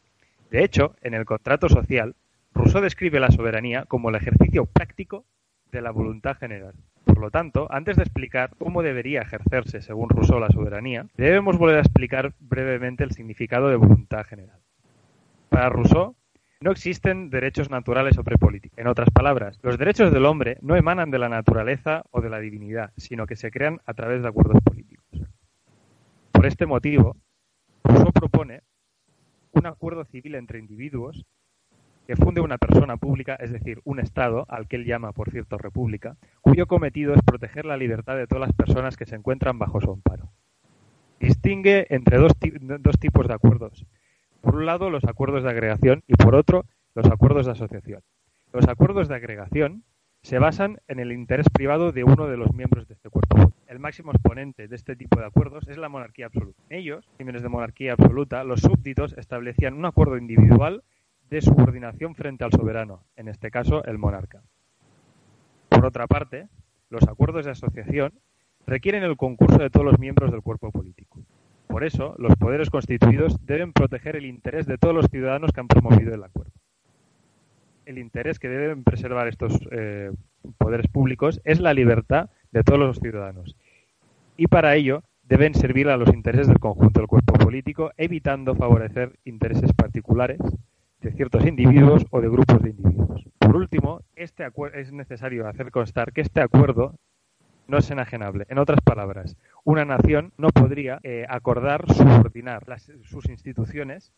De 0.51 0.63
hecho, 0.63 0.95
en 1.01 1.15
el 1.15 1.25
contrato 1.25 1.69
social, 1.69 2.13
Rousseau 2.53 2.83
describe 2.83 3.19
la 3.19 3.31
soberanía 3.31 3.85
como 3.85 4.09
el 4.09 4.15
ejercicio 4.15 4.67
práctico 4.67 5.25
de 5.71 5.81
la 5.81 5.89
voluntad 5.89 6.37
general. 6.37 6.75
Por 7.03 7.17
lo 7.17 7.31
tanto, 7.31 7.67
antes 7.71 7.97
de 7.97 8.03
explicar 8.03 8.51
cómo 8.59 8.83
debería 8.83 9.23
ejercerse, 9.23 9.81
según 9.81 10.09
Rousseau, 10.09 10.39
la 10.39 10.49
soberanía, 10.49 11.07
debemos 11.17 11.57
volver 11.57 11.77
a 11.77 11.81
explicar 11.81 12.31
brevemente 12.39 13.03
el 13.03 13.11
significado 13.11 13.69
de 13.69 13.75
voluntad 13.75 14.23
general. 14.23 14.59
Para 15.49 15.69
Rousseau, 15.69 16.15
no 16.61 16.71
existen 16.71 17.29
derechos 17.29 17.69
naturales 17.69 18.15
sobre 18.15 18.37
política. 18.37 18.81
En 18.81 18.87
otras 18.87 19.09
palabras, 19.11 19.57
los 19.63 19.77
derechos 19.77 20.11
del 20.11 20.25
hombre 20.25 20.57
no 20.61 20.75
emanan 20.75 21.09
de 21.09 21.19
la 21.19 21.29
naturaleza 21.29 22.03
o 22.11 22.19
de 22.19 22.29
la 22.29 22.39
divinidad, 22.39 22.91
sino 22.97 23.25
que 23.25 23.37
se 23.37 23.49
crean 23.49 23.79
a 23.85 23.93
través 23.93 24.21
de 24.21 24.27
acuerdos 24.27 24.61
políticos. 24.61 25.05
Por 26.33 26.45
este 26.45 26.65
motivo, 26.65 27.15
Rousseau 27.83 28.11
propone 28.11 28.61
un 29.51 29.67
acuerdo 29.67 30.03
civil 30.03 30.35
entre 30.35 30.59
individuos 30.59 31.25
que 32.05 32.17
funde 32.17 32.41
una 32.41 32.57
persona 32.57 32.97
pública, 32.97 33.35
es 33.35 33.51
decir, 33.51 33.79
un 33.85 33.99
Estado, 33.99 34.45
al 34.49 34.67
que 34.67 34.77
él 34.77 34.85
llama, 34.85 35.13
por 35.13 35.29
cierto, 35.31 35.57
república, 35.57 36.17
cuyo 36.41 36.65
cometido 36.65 37.13
es 37.13 37.21
proteger 37.21 37.65
la 37.65 37.77
libertad 37.77 38.17
de 38.17 38.27
todas 38.27 38.47
las 38.47 38.55
personas 38.55 38.97
que 38.97 39.05
se 39.05 39.15
encuentran 39.15 39.59
bajo 39.59 39.79
su 39.79 39.91
amparo. 39.91 40.29
Distingue 41.19 41.85
entre 41.89 42.17
dos, 42.17 42.33
dos 42.79 42.99
tipos 42.99 43.27
de 43.27 43.33
acuerdos. 43.33 43.85
Por 44.41 44.55
un 44.55 44.65
lado, 44.65 44.89
los 44.89 45.03
acuerdos 45.05 45.43
de 45.43 45.49
agregación 45.49 46.03
y 46.07 46.15
por 46.15 46.35
otro, 46.35 46.65
los 46.95 47.05
acuerdos 47.07 47.45
de 47.45 47.53
asociación. 47.53 48.01
Los 48.53 48.67
acuerdos 48.67 49.07
de 49.07 49.15
agregación 49.15 49.83
se 50.21 50.39
basan 50.39 50.79
en 50.87 50.99
el 50.99 51.11
interés 51.11 51.47
privado 51.49 51.91
de 51.91 52.03
uno 52.03 52.27
de 52.27 52.37
los 52.37 52.53
miembros 52.53 52.87
de 52.87 52.93
este 52.93 53.09
cuerpo. 53.09 53.53
El 53.67 53.79
máximo 53.79 54.11
exponente 54.11 54.67
de 54.67 54.75
este 54.75 54.95
tipo 54.95 55.19
de 55.19 55.25
acuerdos 55.25 55.67
es 55.67 55.77
la 55.77 55.89
monarquía 55.89 56.25
absoluta. 56.25 56.61
En 56.69 56.79
ellos, 56.79 57.05
regímenes 57.13 57.43
de 57.43 57.49
monarquía 57.49 57.93
absoluta, 57.93 58.43
los 58.43 58.61
súbditos 58.61 59.13
establecían 59.17 59.75
un 59.75 59.85
acuerdo 59.85 60.17
individual 60.17 60.83
de 61.29 61.41
subordinación 61.41 62.15
frente 62.15 62.43
al 62.43 62.51
soberano, 62.51 63.03
en 63.15 63.27
este 63.27 63.51
caso 63.51 63.83
el 63.85 63.97
monarca. 63.97 64.41
Por 65.69 65.85
otra 65.85 66.07
parte, 66.07 66.47
los 66.89 67.03
acuerdos 67.03 67.45
de 67.45 67.51
asociación 67.51 68.13
requieren 68.65 69.03
el 69.03 69.15
concurso 69.15 69.59
de 69.59 69.69
todos 69.69 69.85
los 69.85 69.99
miembros 69.99 70.31
del 70.31 70.41
cuerpo 70.41 70.71
político. 70.71 71.19
Por 71.69 71.85
eso, 71.85 72.15
los 72.17 72.35
poderes 72.35 72.69
constituidos 72.69 73.37
deben 73.45 73.71
proteger 73.71 74.17
el 74.17 74.25
interés 74.25 74.65
de 74.65 74.77
todos 74.77 74.93
los 74.93 75.05
ciudadanos 75.07 75.53
que 75.53 75.61
han 75.61 75.69
promovido 75.69 76.13
el 76.13 76.23
acuerdo 76.25 76.51
el 77.89 77.97
interés 77.97 78.37
que 78.37 78.47
deben 78.47 78.83
preservar 78.83 79.27
estos 79.27 79.59
eh, 79.71 80.11
poderes 80.59 80.87
públicos 80.87 81.41
es 81.43 81.59
la 81.59 81.73
libertad 81.73 82.29
de 82.51 82.63
todos 82.63 82.79
los 82.79 82.99
ciudadanos. 82.99 83.55
Y 84.37 84.45
para 84.45 84.75
ello 84.75 85.01
deben 85.23 85.55
servir 85.55 85.89
a 85.89 85.97
los 85.97 86.13
intereses 86.13 86.47
del 86.47 86.59
conjunto 86.59 86.99
del 86.99 87.07
cuerpo 87.07 87.33
político, 87.33 87.91
evitando 87.97 88.55
favorecer 88.55 89.17
intereses 89.25 89.73
particulares 89.73 90.39
de 91.01 91.11
ciertos 91.13 91.47
individuos 91.47 92.05
o 92.11 92.21
de 92.21 92.29
grupos 92.29 92.61
de 92.61 92.69
individuos. 92.69 93.25
Por 93.39 93.55
último, 93.55 94.01
este 94.15 94.47
es 94.75 94.91
necesario 94.91 95.47
hacer 95.47 95.71
constar 95.71 96.13
que 96.13 96.21
este 96.21 96.41
acuerdo 96.41 96.93
no 97.67 97.79
es 97.79 97.89
enajenable. 97.89 98.45
En 98.49 98.59
otras 98.59 98.81
palabras, 98.81 99.35
una 99.69 99.85
nación 99.85 100.33
no 100.37 100.49
podría 100.49 100.99
eh, 101.03 101.27
acordar 101.29 101.85
subordinar 101.93 102.63
sus 103.03 103.29
instituciones 103.29 104.11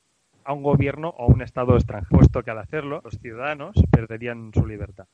a 0.46 0.53
un 0.53 0.63
gobierno 0.63 1.10
o 1.10 1.24
a 1.24 1.27
un 1.27 1.41
Estado 1.41 1.75
extranjero, 1.75 2.20
puesto 2.20 2.41
que 2.41 2.51
al 2.51 2.60
hacerlo 2.60 3.01
los 3.03 3.20
ciudadanos 3.20 3.75
perderían 3.91 4.51
su 4.53 4.65
libertad. 4.65 5.08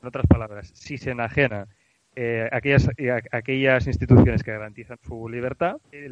En 0.00 0.06
otras 0.06 0.26
palabras, 0.28 0.70
si 0.74 0.96
se 0.96 1.10
enajena 1.10 1.66
eh, 2.14 2.48
aquellas, 2.52 2.88
eh, 2.98 3.10
aquellas 3.32 3.88
instituciones 3.88 4.44
que 4.44 4.52
garantizan 4.52 4.98
su 5.02 5.28
libertad, 5.28 5.78
eh, 5.90 6.08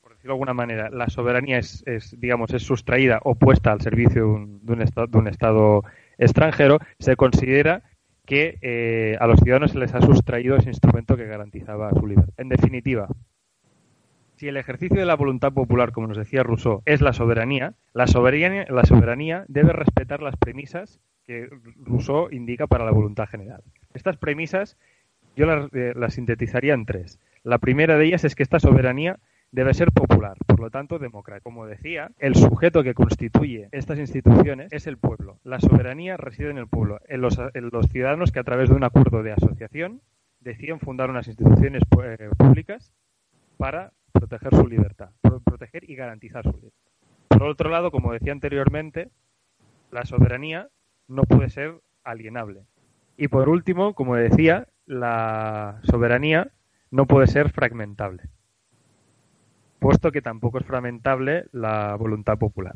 por 0.00 0.14
decirlo 0.14 0.32
de 0.32 0.34
alguna 0.34 0.54
manera, 0.54 0.90
la 0.90 1.08
soberanía 1.08 1.58
es, 1.58 1.84
digamos, 2.18 2.52
es 2.52 2.64
sustraída 2.64 3.20
o 3.22 3.36
puesta 3.36 3.70
al 3.70 3.80
servicio 3.80 4.22
de 4.22 4.28
un, 4.28 4.66
de 4.66 4.72
un, 4.72 4.82
estado, 4.82 5.06
de 5.06 5.18
un 5.18 5.28
estado 5.28 5.84
extranjero, 6.18 6.78
se 6.98 7.14
considera 7.14 7.84
que 8.26 9.16
a 9.20 9.26
los 9.26 9.40
ciudadanos 9.40 9.72
se 9.72 9.78
les 9.78 9.94
ha 9.94 10.00
sustraído 10.00 10.56
ese 10.56 10.70
instrumento 10.70 11.16
que 11.16 11.26
garantizaba 11.26 11.90
su 11.90 12.06
libertad. 12.06 12.32
En 12.38 12.48
definitiva, 12.48 13.08
si 14.36 14.48
el 14.48 14.56
ejercicio 14.56 14.98
de 14.98 15.06
la 15.06 15.16
voluntad 15.16 15.52
popular, 15.52 15.92
como 15.92 16.08
nos 16.08 16.16
decía 16.16 16.42
Rousseau, 16.42 16.82
es 16.86 17.00
la 17.00 17.12
soberanía, 17.12 17.74
la 17.92 18.06
soberanía, 18.06 18.66
la 18.68 18.84
soberanía 18.84 19.44
debe 19.48 19.72
respetar 19.72 20.22
las 20.22 20.36
premisas 20.36 21.00
que 21.24 21.48
Rousseau 21.76 22.28
indica 22.30 22.66
para 22.66 22.84
la 22.84 22.90
voluntad 22.90 23.28
general. 23.28 23.62
Estas 23.94 24.16
premisas 24.16 24.76
yo 25.36 25.46
eh, 25.72 25.92
las, 25.96 26.14
sintetizaría 26.14 26.74
en 26.74 26.86
tres. 26.86 27.18
La 27.42 27.58
primera 27.58 27.98
de 27.98 28.06
ellas 28.06 28.24
es 28.24 28.34
que 28.34 28.42
esta 28.42 28.60
soberanía 28.60 29.18
debe 29.54 29.72
ser 29.72 29.92
popular, 29.92 30.36
por 30.46 30.58
lo 30.58 30.68
tanto 30.70 30.98
democrática. 30.98 31.44
Como 31.44 31.66
decía, 31.66 32.10
el 32.18 32.34
sujeto 32.34 32.82
que 32.82 32.92
constituye 32.92 33.68
estas 33.70 34.00
instituciones 34.00 34.72
es 34.72 34.88
el 34.88 34.98
pueblo. 34.98 35.38
La 35.44 35.60
soberanía 35.60 36.16
reside 36.16 36.50
en 36.50 36.58
el 36.58 36.66
pueblo, 36.66 37.00
en 37.06 37.20
los, 37.20 37.38
en 37.38 37.70
los 37.70 37.86
ciudadanos 37.86 38.32
que 38.32 38.40
a 38.40 38.44
través 38.44 38.68
de 38.68 38.74
un 38.74 38.82
acuerdo 38.82 39.22
de 39.22 39.30
asociación 39.30 40.02
deciden 40.40 40.80
fundar 40.80 41.08
unas 41.08 41.28
instituciones 41.28 41.82
eh, 42.02 42.30
públicas 42.36 42.92
para 43.56 43.92
proteger 44.10 44.56
su 44.56 44.66
libertad, 44.66 45.10
proteger 45.44 45.88
y 45.88 45.94
garantizar 45.94 46.42
su 46.42 46.56
libertad. 46.56 46.90
Por 47.28 47.44
otro 47.44 47.70
lado, 47.70 47.92
como 47.92 48.12
decía 48.12 48.32
anteriormente, 48.32 49.10
la 49.92 50.04
soberanía 50.04 50.68
no 51.06 51.22
puede 51.22 51.48
ser 51.48 51.80
alienable. 52.02 52.64
Y 53.16 53.28
por 53.28 53.48
último, 53.48 53.94
como 53.94 54.16
decía, 54.16 54.66
la 54.84 55.78
soberanía 55.84 56.50
no 56.90 57.06
puede 57.06 57.28
ser 57.28 57.50
fragmentable, 57.50 58.24
puesto 59.84 60.12
que 60.12 60.22
tampoco 60.22 60.56
es 60.56 60.64
fragmentable 60.64 61.44
la 61.52 61.94
voluntad 61.96 62.38
popular. 62.38 62.72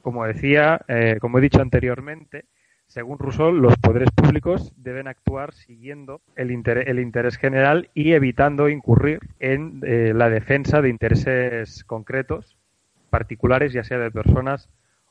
Como 0.00 0.24
decía, 0.24 0.80
eh, 0.88 1.18
como 1.20 1.36
he 1.36 1.42
dicho 1.42 1.60
anteriormente, 1.60 2.46
según 2.86 3.18
Rousseau, 3.18 3.52
los 3.52 3.76
poderes 3.76 4.10
públicos 4.12 4.72
deben 4.78 5.08
actuar 5.08 5.52
siguiendo 5.52 6.22
el, 6.36 6.50
interés, 6.50 7.36
general 7.36 7.90
y 7.92 8.12
evitando 8.12 8.70
incurrir 8.70 9.20
en 9.40 9.82
eh, 9.84 10.14
la 10.14 10.30
defensa 10.30 10.80
de 10.80 10.88
intereses 10.88 11.84
concretos, 11.84 12.56
particulares, 13.10 13.74
ya 13.74 13.84
sea 13.84 13.98
de 13.98 14.10
personas 14.10 14.70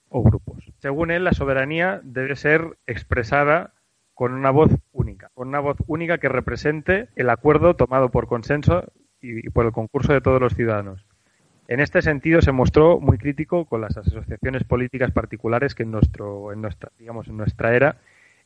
o 0.09 0.23
grupos. 0.23 0.71
Según 0.79 1.11
él, 1.11 1.23
la 1.23 1.33
soberanía 1.33 2.01
debe 2.03 2.35
ser 2.35 2.79
expresada 2.87 3.75
con 4.15 4.33
una 4.33 4.49
voz 4.49 4.71
única, 4.91 5.29
con 5.35 5.49
una 5.49 5.59
voz 5.59 5.77
única 5.85 6.17
que 6.17 6.29
represente 6.29 7.09
el 7.15 7.29
acuerdo 7.29 7.75
tomado 7.75 8.09
por 8.09 8.25
consenso 8.25 8.91
y 9.21 9.51
por 9.51 9.67
el 9.67 9.71
concurso 9.71 10.13
de 10.13 10.21
todos 10.21 10.41
los 10.41 10.55
ciudadanos. 10.55 11.06
En 11.67 11.81
este 11.81 12.01
sentido 12.01 12.41
se 12.41 12.53
mostró 12.53 12.99
muy 12.99 13.17
crítico 13.17 13.65
con 13.65 13.81
las 13.81 13.97
asociaciones 13.97 14.63
políticas 14.63 15.11
particulares 15.11 15.75
que 15.75 15.83
en 15.83 15.91
nuestro, 15.91 16.53
en 16.53 16.61
nuestra, 16.61 16.91
digamos, 16.97 17.27
en 17.27 17.35
nuestra 17.35 17.75
era 17.75 17.97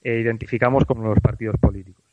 eh, 0.03 0.17
identificamos 0.19 0.85
como 0.85 1.03
los 1.03 1.19
partidos 1.19 1.55
políticos. 1.59 2.03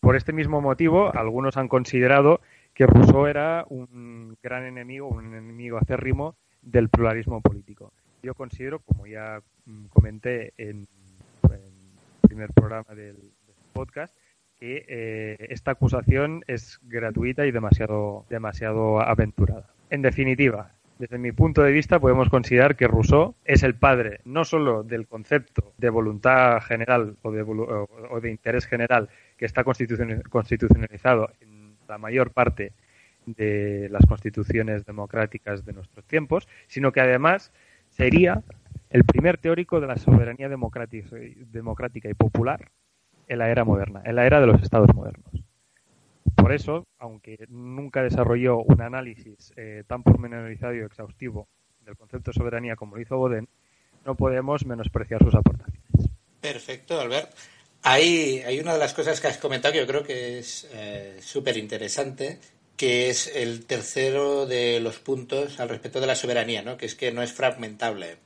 Por 0.00 0.16
este 0.16 0.34
mismo 0.34 0.60
motivo, 0.60 1.14
algunos 1.14 1.56
han 1.56 1.68
considerado 1.68 2.40
que 2.74 2.86
Rousseau 2.86 3.26
era 3.26 3.64
un 3.68 4.36
gran 4.42 4.64
enemigo, 4.64 5.08
un 5.08 5.34
enemigo 5.34 5.78
acérrimo 5.78 6.36
del 6.62 6.90
pluralismo 6.90 7.40
político. 7.40 7.92
Yo 8.22 8.34
considero, 8.34 8.80
como 8.80 9.06
ya 9.06 9.40
mm, 9.64 9.86
comenté 9.86 10.52
en, 10.58 10.86
el 11.44 12.28
primer 12.28 12.52
programa 12.52 12.94
del 12.94 13.16
podcast, 13.72 14.14
que 14.60 14.84
eh, 14.88 15.46
esta 15.48 15.70
acusación 15.70 16.44
es 16.46 16.78
gratuita 16.82 17.46
y 17.46 17.50
demasiado, 17.50 18.26
demasiado 18.28 19.00
aventurada. 19.00 19.70
En 19.88 20.02
definitiva, 20.02 20.72
desde 20.98 21.16
mi 21.16 21.32
punto 21.32 21.62
de 21.62 21.72
vista 21.72 21.98
podemos 21.98 22.28
considerar 22.28 22.76
que 22.76 22.86
Rousseau 22.86 23.34
es 23.46 23.62
el 23.62 23.74
padre 23.74 24.20
no 24.26 24.44
solo 24.44 24.82
del 24.82 25.06
concepto 25.06 25.72
de 25.78 25.88
voluntad 25.88 26.60
general 26.60 27.16
o 27.22 27.32
de, 27.32 27.42
o 27.42 28.20
de 28.20 28.30
interés 28.30 28.66
general 28.66 29.08
que 29.38 29.46
está 29.46 29.64
constitucionalizado 29.64 31.30
en 31.40 31.76
la 31.88 31.96
mayor 31.96 32.32
parte 32.32 32.74
de 33.24 33.88
las 33.90 34.04
constituciones 34.04 34.84
democráticas 34.84 35.64
de 35.64 35.72
nuestros 35.72 36.04
tiempos, 36.04 36.46
sino 36.66 36.92
que 36.92 37.00
además 37.00 37.50
sería 37.88 38.42
el 38.90 39.04
primer 39.04 39.38
teórico 39.38 39.80
de 39.80 39.86
la 39.86 39.96
soberanía 39.96 40.50
democrática 40.50 42.10
y 42.10 42.14
popular 42.14 42.68
en 43.30 43.38
la 43.38 43.48
era 43.48 43.64
moderna, 43.64 44.02
en 44.04 44.16
la 44.16 44.26
era 44.26 44.40
de 44.40 44.48
los 44.48 44.60
estados 44.60 44.92
modernos. 44.92 45.30
Por 46.34 46.52
eso, 46.52 46.88
aunque 46.98 47.38
nunca 47.48 48.02
desarrolló 48.02 48.58
un 48.58 48.82
análisis 48.82 49.52
eh, 49.56 49.84
tan 49.86 50.02
pormenorizado 50.02 50.74
y 50.74 50.80
exhaustivo 50.80 51.48
del 51.80 51.96
concepto 51.96 52.32
de 52.32 52.38
soberanía 52.38 52.74
como 52.74 52.96
lo 52.96 53.02
hizo 53.02 53.16
Boden, 53.16 53.48
no 54.04 54.16
podemos 54.16 54.66
menospreciar 54.66 55.22
sus 55.22 55.36
aportaciones. 55.36 56.10
Perfecto, 56.40 57.00
Albert. 57.00 57.32
Hay, 57.82 58.40
hay 58.44 58.58
una 58.58 58.72
de 58.72 58.80
las 58.80 58.94
cosas 58.94 59.20
que 59.20 59.28
has 59.28 59.38
comentado 59.38 59.72
que 59.72 59.80
yo 59.80 59.86
creo 59.86 60.02
que 60.02 60.40
es 60.40 60.68
eh, 60.72 61.18
súper 61.20 61.56
interesante, 61.56 62.40
que 62.76 63.10
es 63.10 63.28
el 63.28 63.64
tercero 63.64 64.44
de 64.44 64.80
los 64.80 64.98
puntos 64.98 65.60
al 65.60 65.68
respecto 65.68 66.00
de 66.00 66.08
la 66.08 66.16
soberanía, 66.16 66.62
¿no? 66.62 66.76
que 66.76 66.86
es 66.86 66.96
que 66.96 67.12
no 67.12 67.22
es 67.22 67.32
fragmentable. 67.32 68.16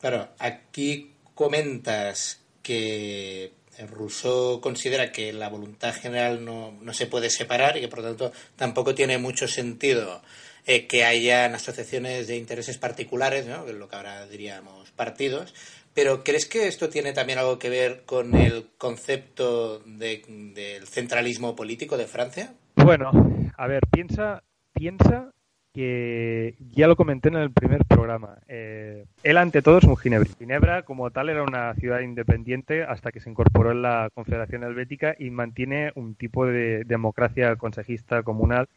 Claro, 0.00 0.28
aquí 0.40 1.12
comentas 1.34 2.42
que 2.62 3.52
Rousseau 3.88 4.60
considera 4.60 5.12
que 5.12 5.32
la 5.32 5.48
voluntad 5.48 5.94
general 5.94 6.44
no, 6.44 6.72
no, 6.80 6.92
se 6.92 7.06
puede 7.06 7.30
separar 7.30 7.76
y 7.76 7.80
que 7.80 7.88
por 7.88 8.00
lo 8.00 8.06
tanto 8.06 8.32
tampoco 8.56 8.94
tiene 8.94 9.18
mucho 9.18 9.48
sentido 9.48 10.22
eh, 10.66 10.86
que 10.86 11.04
hayan 11.04 11.54
asociaciones 11.54 12.26
de 12.26 12.36
intereses 12.36 12.78
particulares, 12.78 13.46
¿no? 13.46 13.64
lo 13.66 13.88
que 13.88 13.96
ahora 13.96 14.26
diríamos 14.26 14.90
partidos. 14.90 15.54
Pero 15.94 16.22
¿crees 16.22 16.46
que 16.46 16.68
esto 16.68 16.88
tiene 16.88 17.12
también 17.12 17.38
algo 17.38 17.58
que 17.58 17.68
ver 17.68 18.02
con 18.04 18.36
el 18.36 18.68
concepto 18.78 19.80
del 19.80 20.86
centralismo 20.86 21.56
político 21.56 21.96
de 21.96 22.06
Francia? 22.06 22.54
Bueno, 22.76 23.10
a 23.56 23.66
ver, 23.66 23.80
piensa, 23.90 24.44
piensa 24.72 25.32
que 25.72 26.56
ya 26.72 26.88
lo 26.88 26.96
comenté 26.96 27.28
en 27.28 27.36
el 27.36 27.50
primer 27.52 27.84
programa. 27.84 28.38
Eh, 28.48 29.04
él, 29.22 29.36
ante 29.36 29.62
todo, 29.62 29.78
es 29.78 29.84
un 29.84 29.96
ginebra. 29.96 30.28
Ginebra, 30.38 30.82
como 30.82 31.10
tal, 31.10 31.28
era 31.28 31.42
una 31.42 31.74
ciudad 31.74 32.00
independiente 32.00 32.82
hasta 32.82 33.12
que 33.12 33.20
se 33.20 33.30
incorporó 33.30 33.70
en 33.70 33.82
la 33.82 34.10
Confederación 34.14 34.64
Helvética 34.64 35.14
y 35.18 35.30
mantiene 35.30 35.92
un 35.94 36.14
tipo 36.14 36.46
de 36.46 36.84
democracia 36.84 37.54
consejista 37.56 38.22
comunal, 38.22 38.68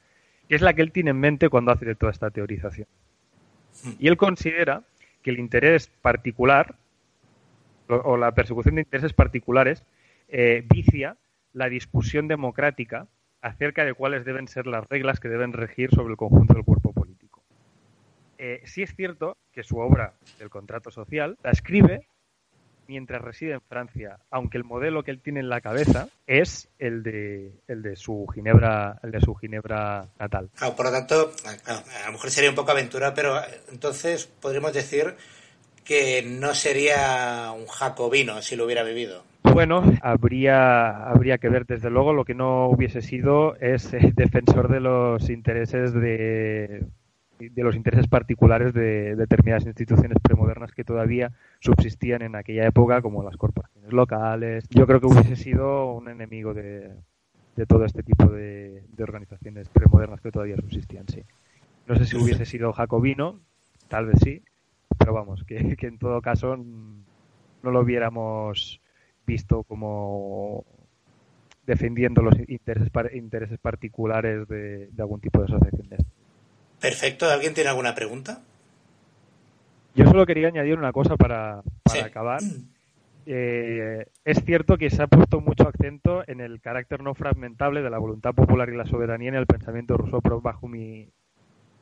que 0.47 0.55
es 0.55 0.61
la 0.61 0.73
que 0.73 0.83
él 0.83 0.91
tiene 0.91 1.11
en 1.11 1.19
mente 1.19 1.49
cuando 1.49 1.71
hace 1.71 1.95
toda 1.95 2.11
esta 2.11 2.29
teorización. 2.29 2.87
Y 3.99 4.07
él 4.07 4.17
considera 4.17 4.83
que 5.23 5.31
el 5.31 5.39
interés 5.39 5.87
particular 6.01 6.75
o 7.87 8.17
la 8.17 8.33
persecución 8.33 8.75
de 8.75 8.81
intereses 8.81 9.13
particulares 9.13 9.83
eh, 10.29 10.63
vicia 10.69 11.17
la 11.53 11.69
discusión 11.69 12.27
democrática 12.27 13.07
acerca 13.43 13.83
de 13.83 13.93
cuáles 13.93 14.25
deben 14.25 14.47
ser 14.47 14.65
las 14.65 14.87
reglas 14.87 15.19
que 15.19 15.27
deben 15.27 15.51
regir 15.51 15.91
sobre 15.93 16.11
el 16.11 16.17
conjunto 16.17 16.53
del 16.53 16.63
cuerpo 16.63 16.93
político. 16.93 17.43
Eh, 18.37 18.61
sí 18.65 18.81
es 18.81 18.95
cierto 18.95 19.37
que 19.51 19.63
su 19.63 19.77
obra, 19.77 20.13
El 20.39 20.49
contrato 20.49 20.89
social, 20.89 21.37
la 21.43 21.51
escribe 21.51 22.07
mientras 22.87 23.21
reside 23.21 23.53
en 23.53 23.61
Francia, 23.61 24.19
aunque 24.29 24.57
el 24.57 24.63
modelo 24.63 25.03
que 25.03 25.11
él 25.11 25.21
tiene 25.21 25.41
en 25.41 25.49
la 25.49 25.61
cabeza 25.61 26.07
es 26.25 26.69
el 26.79 27.03
de, 27.03 27.95
su 27.95 28.27
Ginebra, 28.33 28.99
el 29.03 29.11
de 29.11 29.21
su 29.21 29.35
Ginebra 29.35 30.07
natal. 30.19 30.49
por 30.75 30.85
lo 30.85 30.91
tanto, 30.91 31.31
a, 31.45 32.05
lo 32.07 32.11
mejor 32.13 32.31
sería 32.31 32.49
un 32.49 32.55
poco 32.55 32.71
aventura, 32.71 33.13
pero 33.13 33.39
entonces 33.71 34.25
podríamos 34.25 34.73
decir 34.73 35.15
que 35.83 36.23
no 36.23 36.53
sería 36.53 37.51
un 37.51 37.67
jacobino 37.67 38.41
si 38.41 38.55
lo 38.55 38.65
hubiera 38.65 38.83
vivido. 38.83 39.23
Bueno, 39.43 39.83
habría, 40.01 41.05
habría 41.07 41.37
que 41.37 41.49
ver, 41.49 41.65
desde 41.65 41.89
luego, 41.89 42.13
lo 42.13 42.25
que 42.25 42.33
no 42.33 42.67
hubiese 42.67 43.01
sido 43.01 43.55
es 43.57 43.93
eh, 43.93 44.11
defensor 44.15 44.69
de 44.69 44.79
los 44.79 45.29
intereses 45.29 45.93
de, 45.93 46.85
de 47.39 47.63
los 47.63 47.75
intereses 47.75 48.07
particulares 48.07 48.73
de 48.73 49.15
determinadas 49.15 49.65
instituciones 49.65 50.17
premodernas 50.21 50.71
que 50.71 50.83
todavía 50.83 51.31
subsistían 51.59 52.21
en 52.21 52.35
aquella 52.35 52.65
época, 52.65 53.01
como 53.01 53.23
las 53.23 53.37
corporaciones 53.37 53.91
locales. 53.91 54.65
Yo 54.69 54.87
creo 54.87 54.99
que 54.99 55.07
hubiese 55.07 55.35
sido 55.35 55.93
un 55.93 56.09
enemigo 56.09 56.53
de, 56.53 56.91
de 57.55 57.65
todo 57.65 57.85
este 57.85 58.03
tipo 58.03 58.25
de, 58.25 58.83
organizaciones 58.99 59.69
premodernas 59.69 60.21
que 60.21 60.31
todavía 60.31 60.55
subsistían, 60.55 61.07
sí. 61.07 61.23
No 61.85 61.95
sé 61.95 62.05
si 62.05 62.15
hubiese 62.15 62.45
sido 62.45 62.71
jacobino, 62.71 63.39
tal 63.89 64.05
vez 64.05 64.19
sí, 64.23 64.41
pero 64.97 65.13
vamos, 65.13 65.43
que, 65.43 65.75
que 65.75 65.87
en 65.87 65.97
todo 65.97 66.21
caso 66.21 66.55
no 66.55 67.71
lo 67.71 67.81
hubiéramos 67.81 68.79
visto 69.25 69.63
como 69.63 70.65
defendiendo 71.65 72.21
los 72.21 72.35
intereses, 72.47 72.91
intereses 73.13 73.59
particulares 73.59 74.47
de, 74.47 74.87
de 74.87 75.01
algún 75.01 75.21
tipo 75.21 75.39
de 75.39 75.45
asociación 75.45 75.89
de 75.89 75.97
Perfecto. 76.79 77.29
¿Alguien 77.29 77.53
tiene 77.53 77.69
alguna 77.69 77.95
pregunta? 77.95 78.41
Yo 79.95 80.05
solo 80.05 80.25
quería 80.25 80.47
añadir 80.47 80.77
una 80.77 80.91
cosa 80.91 81.15
para, 81.15 81.61
acabar. 82.03 82.41
Eh, 83.25 84.05
es 84.25 84.43
cierto 84.43 84.77
que 84.77 84.89
se 84.89 85.01
ha 85.01 85.07
puesto 85.07 85.39
mucho 85.39 85.69
acento 85.69 86.23
en 86.27 86.41
el 86.41 86.59
carácter 86.59 87.01
no 87.01 87.13
fragmentable 87.13 87.81
de 87.81 87.89
la 87.89 87.99
voluntad 87.99 88.33
popular 88.33 88.69
y 88.69 88.75
la 88.75 88.85
soberanía 88.85 89.29
en 89.29 89.35
el 89.35 89.45
pensamiento 89.45 89.95
ruso, 89.95 90.19
pero 90.19 90.41
bajo 90.41 90.67
mi 90.67 91.07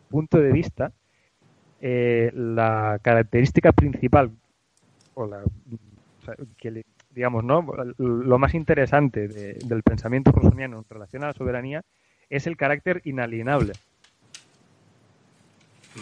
punto 0.09 0.37
de 0.37 0.51
vista, 0.51 0.91
eh, 1.79 2.31
la 2.35 2.99
característica 3.01 3.71
principal, 3.71 4.29
o 5.15 5.25
la, 5.25 5.41
que, 6.57 6.83
digamos, 7.13 7.43
¿no? 7.43 7.65
lo 7.97 8.39
más 8.39 8.53
interesante 8.53 9.27
del 9.27 9.83
pensamiento 9.83 10.31
rusoniano 10.31 10.79
en 10.79 10.85
relación 10.89 11.23
a 11.23 11.27
la 11.27 11.33
soberanía 11.33 11.83
es 12.29 12.47
el 12.47 12.57
carácter 12.57 13.01
inalienable 13.03 13.73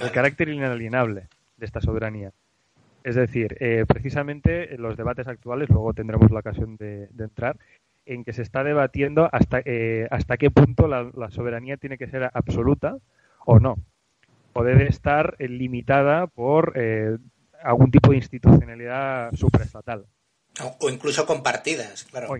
el 0.01 0.11
carácter 0.11 0.49
inalienable 0.49 1.27
de 1.57 1.65
esta 1.65 1.81
soberanía. 1.81 2.31
Es 3.03 3.15
decir, 3.15 3.57
eh, 3.59 3.85
precisamente 3.87 4.75
en 4.75 4.81
los 4.81 4.97
debates 4.97 5.27
actuales, 5.27 5.69
luego 5.69 5.93
tendremos 5.93 6.31
la 6.31 6.39
ocasión 6.39 6.75
de, 6.77 7.09
entrar, 7.17 7.57
en 8.05 8.23
que 8.23 8.33
se 8.33 8.41
está 8.41 8.63
debatiendo 8.63 9.29
hasta, 9.31 9.61
eh, 9.65 10.07
hasta 10.11 10.37
qué 10.37 10.51
punto 10.51 10.87
la, 10.87 11.29
soberanía 11.31 11.77
tiene 11.77 11.97
que 11.97 12.07
ser 12.07 12.29
absoluta 12.33 12.97
o 13.45 13.59
no, 13.59 13.77
o 14.53 14.63
debe 14.63 14.87
estar 14.87 15.35
limitada 15.39 16.27
por 16.27 16.73
eh, 16.75 17.17
algún 17.63 17.91
tipo 17.91 18.11
de 18.11 18.17
institucionalidad 18.17 19.31
supraestatal. 19.33 20.05
O 20.79 20.89
incluso 20.89 21.25
compartidas, 21.25 22.03
claro. 22.05 22.35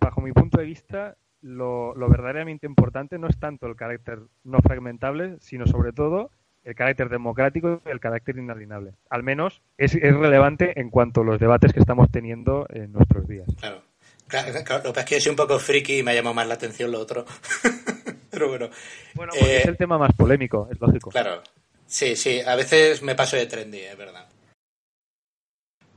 bajo 0.00 0.20
mi 0.20 0.32
punto 0.32 0.58
de 0.58 0.64
vista, 0.64 1.16
lo, 1.42 1.94
verdaderamente 1.94 2.66
importante 2.66 3.18
no 3.18 3.28
es 3.28 3.38
tanto 3.38 3.66
el 3.66 3.76
carácter 3.76 4.20
no 4.44 4.58
fragmentable, 4.60 5.36
sino 5.40 5.66
sobre 5.66 5.92
todo 5.92 6.30
el 6.64 6.74
carácter 6.74 7.08
democrático 7.08 7.80
y 7.86 7.90
el 7.90 8.00
carácter 8.00 8.36
inalienable. 8.36 8.94
Al 9.08 9.22
menos 9.22 9.62
es, 9.78 9.94
relevante 9.94 10.78
en 10.78 10.90
cuanto 10.90 11.22
a 11.22 11.24
los 11.24 11.40
debates 11.40 11.72
que 11.72 11.80
estamos 11.80 12.10
teniendo 12.10 12.66
en 12.70 12.92
nuestros 12.92 13.26
días. 13.26 13.48
Claro. 13.58 13.82
Claro, 14.26 14.52
lo 14.84 14.92
que 14.92 15.00
es 15.00 15.06
que 15.06 15.14
yo 15.16 15.20
soy 15.20 15.30
un 15.30 15.36
poco 15.36 15.58
friki 15.58 15.98
y 15.98 16.02
me 16.04 16.12
ha 16.12 16.14
llamado 16.14 16.34
más 16.34 16.46
la 16.46 16.54
atención 16.54 16.92
lo 16.92 17.00
otro. 17.00 17.24
Pero 18.30 18.48
bueno. 18.48 18.70
Bueno, 19.14 19.32
porque 19.36 19.56
es 19.56 19.66
eh, 19.66 19.68
el 19.70 19.76
tema 19.76 19.98
más 19.98 20.12
polémico, 20.12 20.68
es 20.70 20.80
lógico. 20.80 21.10
Claro. 21.10 21.42
Sí, 21.84 22.14
sí, 22.14 22.40
a 22.40 22.54
veces 22.54 23.02
me 23.02 23.16
paso 23.16 23.36
de 23.36 23.46
trendy, 23.46 23.80
es 23.80 23.98
verdad. 23.98 24.28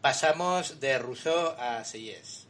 Pasamos 0.04 0.82
de 0.82 1.00
Rousseau 1.00 1.56
a 1.58 1.82
Seyes. 1.86 2.46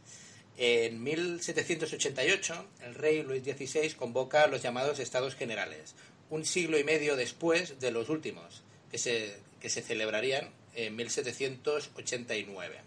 En 0.56 1.00
1788, 1.04 2.66
el 2.82 2.96
rey 2.96 3.22
Luis 3.22 3.44
XVI 3.44 3.92
convoca 3.92 4.48
los 4.48 4.60
llamados 4.60 4.98
Estados 4.98 5.36
Generales, 5.36 5.94
un 6.30 6.44
siglo 6.44 6.80
y 6.80 6.82
medio 6.82 7.14
después 7.14 7.78
de 7.78 7.92
los 7.92 8.08
últimos, 8.08 8.64
que 8.90 8.98
se, 8.98 9.38
que 9.60 9.70
se 9.70 9.82
celebrarían 9.82 10.50
en 10.74 10.96
1789. 10.96 12.80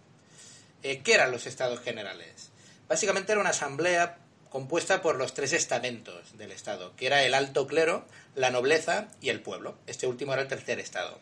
Eh, 0.83 1.01
¿Qué 1.01 1.13
eran 1.13 1.31
los 1.31 1.47
Estados 1.47 1.79
Generales? 1.79 2.49
Básicamente 2.89 3.31
era 3.31 3.39
una 3.39 3.51
asamblea 3.51 4.17
compuesta 4.49 5.01
por 5.01 5.15
los 5.15 5.33
tres 5.33 5.53
estamentos 5.53 6.37
del 6.37 6.51
Estado, 6.51 6.93
que 6.97 7.05
era 7.05 7.23
el 7.23 7.35
alto 7.35 7.67
clero, 7.67 8.05
la 8.35 8.49
nobleza 8.49 9.07
y 9.21 9.29
el 9.29 9.39
pueblo. 9.39 9.77
Este 9.87 10.07
último 10.07 10.33
era 10.33 10.41
el 10.41 10.49
tercer 10.49 10.77
Estado. 10.81 11.21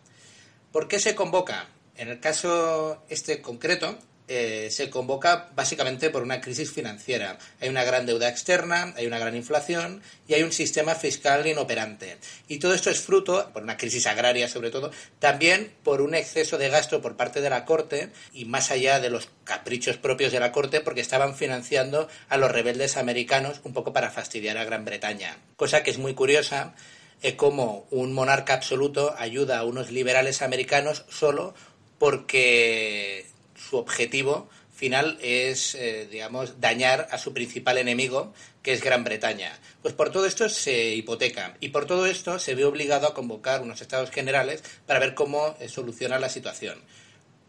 ¿Por 0.71 0.87
qué 0.87 0.97
se 0.97 1.13
convoca? 1.13 1.69
En 1.97 2.09
el 2.09 2.19
caso 2.19 3.03
este 3.09 3.41
concreto, 3.41 3.97
eh, 4.27 4.69
se 4.71 4.89
convoca 4.89 5.51
básicamente 5.53 6.09
por 6.09 6.23
una 6.23 6.41
crisis 6.41 6.71
financiera. 6.71 7.37
Hay 7.61 7.69
una 7.69 7.83
gran 7.83 8.07
deuda 8.07 8.27
externa, 8.27 8.91
hay 8.97 9.05
una 9.05 9.19
gran 9.19 9.35
inflación 9.35 10.01
y 10.27 10.33
hay 10.33 10.41
un 10.41 10.51
sistema 10.51 10.95
fiscal 10.95 11.45
inoperante. 11.45 12.17
Y 12.47 12.57
todo 12.57 12.73
esto 12.73 12.89
es 12.89 13.01
fruto, 13.01 13.51
por 13.53 13.61
una 13.61 13.77
crisis 13.77 14.07
agraria 14.07 14.47
sobre 14.47 14.71
todo, 14.71 14.89
también 15.19 15.71
por 15.83 16.01
un 16.01 16.15
exceso 16.15 16.57
de 16.57 16.69
gasto 16.69 17.03
por 17.03 17.15
parte 17.15 17.39
de 17.39 17.51
la 17.51 17.65
Corte 17.65 18.09
y 18.33 18.45
más 18.45 18.71
allá 18.71 18.99
de 18.99 19.11
los 19.11 19.29
caprichos 19.43 19.97
propios 19.97 20.31
de 20.31 20.39
la 20.39 20.51
Corte 20.51 20.81
porque 20.81 21.01
estaban 21.01 21.35
financiando 21.35 22.07
a 22.27 22.37
los 22.37 22.51
rebeldes 22.51 22.97
americanos 22.97 23.61
un 23.63 23.73
poco 23.73 23.93
para 23.93 24.09
fastidiar 24.09 24.57
a 24.57 24.65
Gran 24.65 24.85
Bretaña. 24.85 25.37
Cosa 25.55 25.83
que 25.83 25.91
es 25.91 25.99
muy 25.99 26.15
curiosa 26.15 26.73
es 27.21 27.35
como 27.35 27.87
un 27.91 28.13
monarca 28.13 28.55
absoluto 28.55 29.15
ayuda 29.17 29.59
a 29.59 29.65
unos 29.65 29.91
liberales 29.91 30.41
americanos 30.41 31.05
solo 31.09 31.53
porque 31.97 33.25
su 33.55 33.77
objetivo 33.77 34.49
final 34.75 35.17
es, 35.21 35.73
eh, 35.75 36.07
digamos, 36.11 36.59
dañar 36.59 37.07
a 37.11 37.17
su 37.17 37.33
principal 37.33 37.77
enemigo, 37.77 38.33
que 38.61 38.73
es 38.73 38.81
Gran 38.81 39.03
Bretaña. 39.03 39.57
Pues 39.81 39.93
por 39.93 40.11
todo 40.11 40.25
esto 40.25 40.49
se 40.49 40.95
hipoteca 40.95 41.55
y 41.61 41.69
por 41.69 41.85
todo 41.85 42.05
esto 42.05 42.39
se 42.39 42.55
ve 42.55 42.65
obligado 42.65 43.07
a 43.07 43.13
convocar 43.13 43.61
unos 43.61 43.81
estados 43.81 44.11
generales 44.11 44.63
para 44.85 44.99
ver 44.99 45.13
cómo 45.15 45.55
eh, 45.59 45.69
solucionar 45.69 46.19
la 46.19 46.29
situación. 46.29 46.81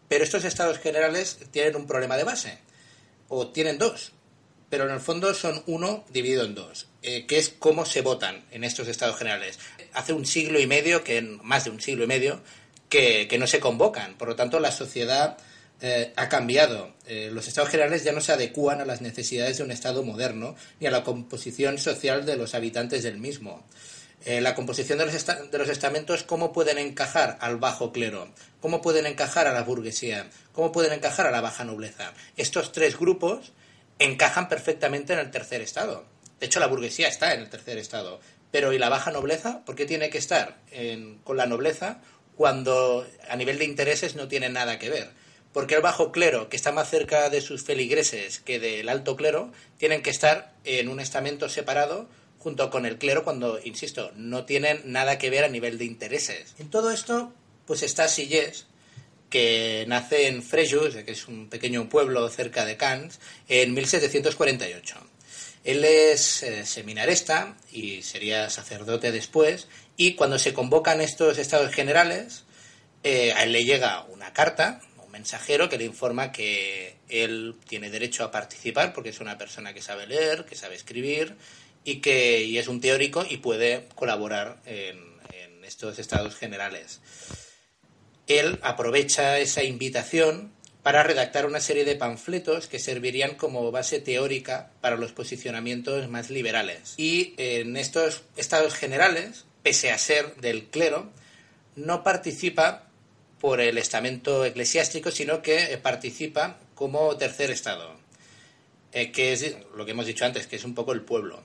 Pero 0.07 0.23
estos 0.23 0.45
estados 0.45 0.79
generales 0.79 1.39
tienen 1.51 1.75
un 1.75 1.85
problema 1.85 2.15
de 2.15 2.23
base, 2.23 2.59
o 3.27 3.49
tienen 3.49 3.77
dos, 3.77 4.13
pero 4.69 4.85
en 4.85 4.91
el 4.91 4.99
fondo 5.01 5.33
son 5.33 5.63
uno 5.65 6.05
dividido 6.09 6.45
en 6.45 6.55
dos, 6.55 6.87
eh, 7.01 7.25
que 7.25 7.37
es 7.37 7.49
cómo 7.49 7.85
se 7.85 8.01
votan 8.01 8.45
en 8.51 8.63
estos 8.63 8.87
estados 8.87 9.17
generales. 9.17 9.59
Hace 9.93 10.13
un 10.13 10.25
siglo 10.25 10.59
y 10.59 10.67
medio, 10.67 11.03
que 11.03 11.21
más 11.21 11.65
de 11.65 11.71
un 11.71 11.81
siglo 11.81 12.05
y 12.05 12.07
medio, 12.07 12.41
que, 12.89 13.37
no 13.37 13.47
se 13.47 13.59
convocan. 13.59 14.17
Por 14.17 14.29
lo 14.29 14.35
tanto, 14.35 14.59
la 14.59 14.71
sociedad 14.71 15.37
eh, 15.81 16.13
ha 16.15 16.29
cambiado. 16.29 16.93
Eh, 17.05 17.29
los 17.31 17.47
estados 17.47 17.69
generales 17.69 18.03
ya 18.03 18.11
no 18.11 18.21
se 18.21 18.31
adecúan 18.31 18.81
a 18.81 18.85
las 18.85 19.01
necesidades 19.01 19.57
de 19.57 19.63
un 19.63 19.71
estado 19.71 20.03
moderno 20.03 20.55
ni 20.79 20.87
a 20.87 20.91
la 20.91 21.03
composición 21.03 21.77
social 21.77 22.25
de 22.25 22.37
los 22.37 22.55
habitantes 22.55 23.03
del 23.03 23.17
mismo. 23.17 23.65
Eh, 24.25 24.41
la 24.41 24.55
composición 24.55 24.97
de 24.97 25.05
los, 25.05 25.25
de 25.25 25.57
los 25.57 25.69
estamentos, 25.69 26.23
¿cómo 26.23 26.51
pueden 26.51 26.79
encajar 26.79 27.37
al 27.39 27.57
bajo 27.57 27.91
clero? 27.91 28.29
¿Cómo 28.59 28.81
pueden 28.81 29.05
encajar 29.05 29.47
a 29.47 29.53
la 29.53 29.61
burguesía? 29.61 30.29
¿Cómo 30.51 30.71
pueden 30.71 30.93
encajar 30.93 31.27
a 31.27 31.31
la 31.31 31.41
baja 31.41 31.63
nobleza? 31.63 32.13
Estos 32.35 32.71
tres 32.71 32.97
grupos 32.97 33.53
encajan 33.99 34.49
perfectamente 34.49 35.13
en 35.13 35.19
el 35.19 35.31
tercer 35.31 35.61
estado. 35.61 36.05
De 36.39 36.47
hecho, 36.47 36.59
la 36.59 36.67
burguesía 36.67 37.07
está 37.07 37.33
en 37.33 37.41
el 37.41 37.49
tercer 37.49 37.77
estado. 37.77 38.19
Pero 38.51 38.73
¿y 38.73 38.79
la 38.79 38.89
baja 38.89 39.11
nobleza? 39.11 39.63
¿Por 39.65 39.75
qué 39.75 39.85
tiene 39.85 40.09
que 40.09 40.17
estar 40.17 40.57
con 41.23 41.35
la 41.35 41.45
nobleza 41.45 41.99
cuando 42.37 43.05
a 43.29 43.35
nivel 43.35 43.57
de 43.57 43.65
intereses 43.65 44.15
no 44.15 44.29
tiene 44.29 44.47
nada 44.47 44.79
que 44.79 44.89
ver? 44.89 45.09
porque 45.57 45.73
el 45.73 45.81
bajo 45.81 46.11
clero, 46.11 46.49
que 46.49 46.55
está 46.55 46.71
más 46.71 46.87
cerca 46.87 47.31
de 47.31 47.41
sus 47.41 47.63
feligreses 47.63 48.39
que 48.39 48.59
del 48.59 48.89
alto 48.89 49.15
clero, 49.15 49.51
tienen 49.79 50.03
que 50.03 50.11
estar 50.11 50.53
en 50.65 50.87
un 50.87 50.99
estamento 50.99 51.49
separado 51.49 52.07
junto 52.37 52.69
con 52.69 52.85
el 52.85 52.99
clero 52.99 53.23
cuando, 53.23 53.59
insisto, 53.63 54.11
no 54.15 54.45
tienen 54.45 54.81
nada 54.85 55.17
que 55.17 55.31
ver 55.31 55.43
a 55.43 55.49
nivel 55.49 55.79
de 55.79 55.85
intereses. 55.85 56.53
En 56.59 56.69
todo 56.69 56.91
esto, 56.91 57.33
pues 57.65 57.81
está 57.81 58.07
Sillés, 58.07 58.67
que 59.31 59.85
nace 59.87 60.27
en 60.27 60.43
Frejus, 60.43 60.95
que 60.95 61.11
es 61.11 61.27
un 61.27 61.49
pequeño 61.49 61.89
pueblo 61.89 62.29
cerca 62.29 62.63
de 62.63 62.77
Cannes, 62.77 63.19
en 63.47 63.73
1748. 63.73 64.95
Él 65.63 65.83
es 65.83 66.43
eh, 66.43 66.65
seminarista 66.65 67.57
y 67.71 68.03
sería 68.03 68.49
sacerdote 68.49 69.11
después, 69.11 69.67
y 69.97 70.13
cuando 70.13 70.39
se 70.39 70.53
convocan 70.53 71.01
estos 71.01 71.37
estados 71.39 71.73
generales, 71.73 72.45
eh, 73.03 73.33
a 73.33 73.43
él 73.43 73.51
le 73.51 73.65
llega 73.65 74.05
una 74.05 74.31
carta 74.31 74.79
un 75.07 75.11
mensajero 75.11 75.69
que 75.69 75.77
le 75.77 75.85
informa 75.85 76.31
que 76.31 76.97
él 77.09 77.55
tiene 77.67 77.89
derecho 77.89 78.23
a 78.23 78.31
participar 78.31 78.93
porque 78.93 79.09
es 79.09 79.19
una 79.19 79.37
persona 79.37 79.73
que 79.73 79.81
sabe 79.81 80.05
leer, 80.05 80.45
que 80.45 80.55
sabe 80.55 80.75
escribir 80.75 81.35
y 81.83 82.01
que 82.01 82.43
y 82.43 82.57
es 82.57 82.67
un 82.67 82.81
teórico 82.81 83.25
y 83.27 83.37
puede 83.37 83.87
colaborar 83.95 84.57
en, 84.65 84.97
en 85.33 85.63
estos 85.63 85.97
estados 85.99 86.35
generales. 86.35 87.01
Él 88.27 88.59
aprovecha 88.61 89.39
esa 89.39 89.63
invitación 89.63 90.51
para 90.83 91.03
redactar 91.03 91.45
una 91.45 91.61
serie 91.61 91.85
de 91.85 91.95
panfletos 91.95 92.67
que 92.67 92.79
servirían 92.79 93.35
como 93.35 93.71
base 93.71 93.99
teórica 93.99 94.71
para 94.81 94.97
los 94.97 95.13
posicionamientos 95.13 96.09
más 96.09 96.29
liberales. 96.29 96.93
Y 96.97 97.33
en 97.37 97.77
estos 97.77 98.23
estados 98.35 98.73
generales, 98.73 99.45
pese 99.67 99.91
a 99.91 99.97
ser 99.97 100.37
del 100.37 100.67
clero, 100.67 101.11
no 101.75 102.01
participa 102.01 102.87
por 103.41 103.59
el 103.59 103.77
estamento 103.77 104.45
eclesiástico, 104.45 105.11
sino 105.11 105.41
que 105.41 105.77
participa 105.83 106.57
como 106.73 107.17
tercer 107.17 107.51
estado, 107.51 107.93
eh, 108.93 109.11
que 109.11 109.33
es 109.33 109.57
lo 109.75 109.83
que 109.83 109.91
hemos 109.91 110.05
dicho 110.05 110.23
antes, 110.23 110.47
que 110.47 110.55
es 110.55 110.63
un 110.63 110.73
poco 110.73 110.93
el 110.93 111.01
pueblo. 111.01 111.43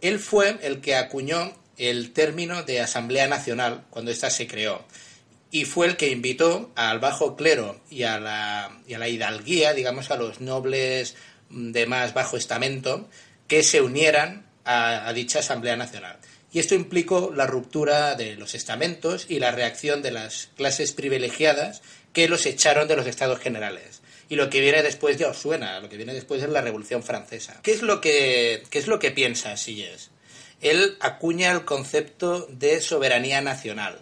Él 0.00 0.18
fue 0.18 0.58
el 0.62 0.80
que 0.80 0.96
acuñó 0.96 1.52
el 1.76 2.14
término 2.14 2.62
de 2.62 2.80
Asamblea 2.80 3.28
Nacional 3.28 3.84
cuando 3.90 4.10
ésta 4.10 4.30
se 4.30 4.46
creó 4.46 4.86
y 5.50 5.66
fue 5.66 5.86
el 5.86 5.98
que 5.98 6.08
invitó 6.08 6.70
al 6.76 6.98
bajo 6.98 7.36
clero 7.36 7.78
y 7.90 8.04
a 8.04 8.18
la, 8.18 8.80
y 8.88 8.94
a 8.94 8.98
la 8.98 9.08
hidalguía, 9.08 9.74
digamos, 9.74 10.10
a 10.10 10.16
los 10.16 10.40
nobles 10.40 11.14
de 11.50 11.84
más 11.84 12.14
bajo 12.14 12.38
estamento, 12.38 13.06
que 13.48 13.62
se 13.62 13.82
unieran 13.82 14.46
a, 14.64 15.12
dicha 15.12 15.40
Asamblea 15.40 15.76
Nacional. 15.76 16.16
Y 16.52 16.58
esto 16.58 16.74
implicó 16.74 17.32
la 17.34 17.46
ruptura 17.46 18.14
de 18.16 18.34
los 18.36 18.54
estamentos 18.54 19.26
y 19.28 19.38
la 19.38 19.52
reacción 19.52 20.02
de 20.02 20.10
las 20.10 20.48
clases 20.56 20.92
privilegiadas 20.92 21.82
que 22.12 22.28
los 22.28 22.46
echaron 22.46 22.88
de 22.88 22.96
los 22.96 23.06
estados 23.06 23.38
generales. 23.38 24.02
Y 24.28 24.36
lo 24.36 24.50
que 24.50 24.60
viene 24.60 24.82
después 24.82 25.16
ya 25.16 25.28
os 25.28 25.38
suena, 25.38 25.80
lo 25.80 25.88
que 25.88 25.96
viene 25.96 26.14
después 26.14 26.42
es 26.42 26.48
la 26.48 26.60
Revolución 26.60 27.02
Francesa. 27.02 27.60
¿Qué 27.62 27.72
es 27.72 27.82
lo 27.82 28.00
que, 28.00 28.62
qué 28.70 28.78
es 28.78 28.86
lo 28.86 28.98
que 28.98 29.10
piensa 29.10 29.56
Silles? 29.56 30.10
Él 30.60 30.96
acuña 31.00 31.52
el 31.52 31.64
concepto 31.64 32.46
de 32.46 32.80
soberanía 32.80 33.40
nacional 33.40 33.98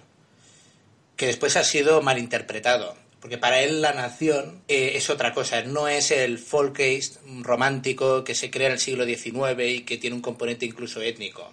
que 1.16 1.26
después 1.26 1.56
ha 1.56 1.64
sido 1.64 2.00
malinterpretado. 2.00 2.96
Porque 3.20 3.38
para 3.38 3.60
él 3.60 3.82
la 3.82 3.92
nación 3.92 4.62
eh, 4.68 4.92
es 4.94 5.10
otra 5.10 5.34
cosa, 5.34 5.62
no 5.62 5.88
es 5.88 6.12
el 6.12 6.38
folkist 6.38 7.16
romántico 7.40 8.22
que 8.22 8.36
se 8.36 8.50
crea 8.50 8.68
en 8.68 8.74
el 8.74 8.78
siglo 8.78 9.04
XIX 9.04 9.60
y 9.66 9.80
que 9.80 9.98
tiene 9.98 10.14
un 10.14 10.22
componente 10.22 10.64
incluso 10.64 11.02
étnico. 11.02 11.52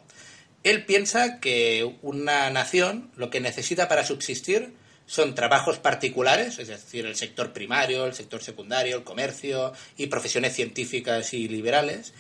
Él 0.66 0.84
piensa 0.84 1.40
que 1.40 1.96
una 2.02 2.50
nación 2.50 3.12
lo 3.16 3.30
que 3.30 3.40
necesita 3.40 3.88
para 3.88 4.04
subsistir 4.04 4.74
son 5.06 5.36
trabajos 5.36 5.78
particulares, 5.78 6.58
es 6.58 6.70
decir, 6.70 7.06
el 7.06 7.16
sector 7.16 7.54
primario, 7.54 8.08
el 8.08 8.16
sector 8.16 8.42
secundario, 8.42 8.98
el 8.98 9.04
comercio 9.04 9.74
y 9.96 10.08
profesiones 10.08 10.56
científicas 10.56 11.36
y 11.36 11.48
liberales, 11.48 12.14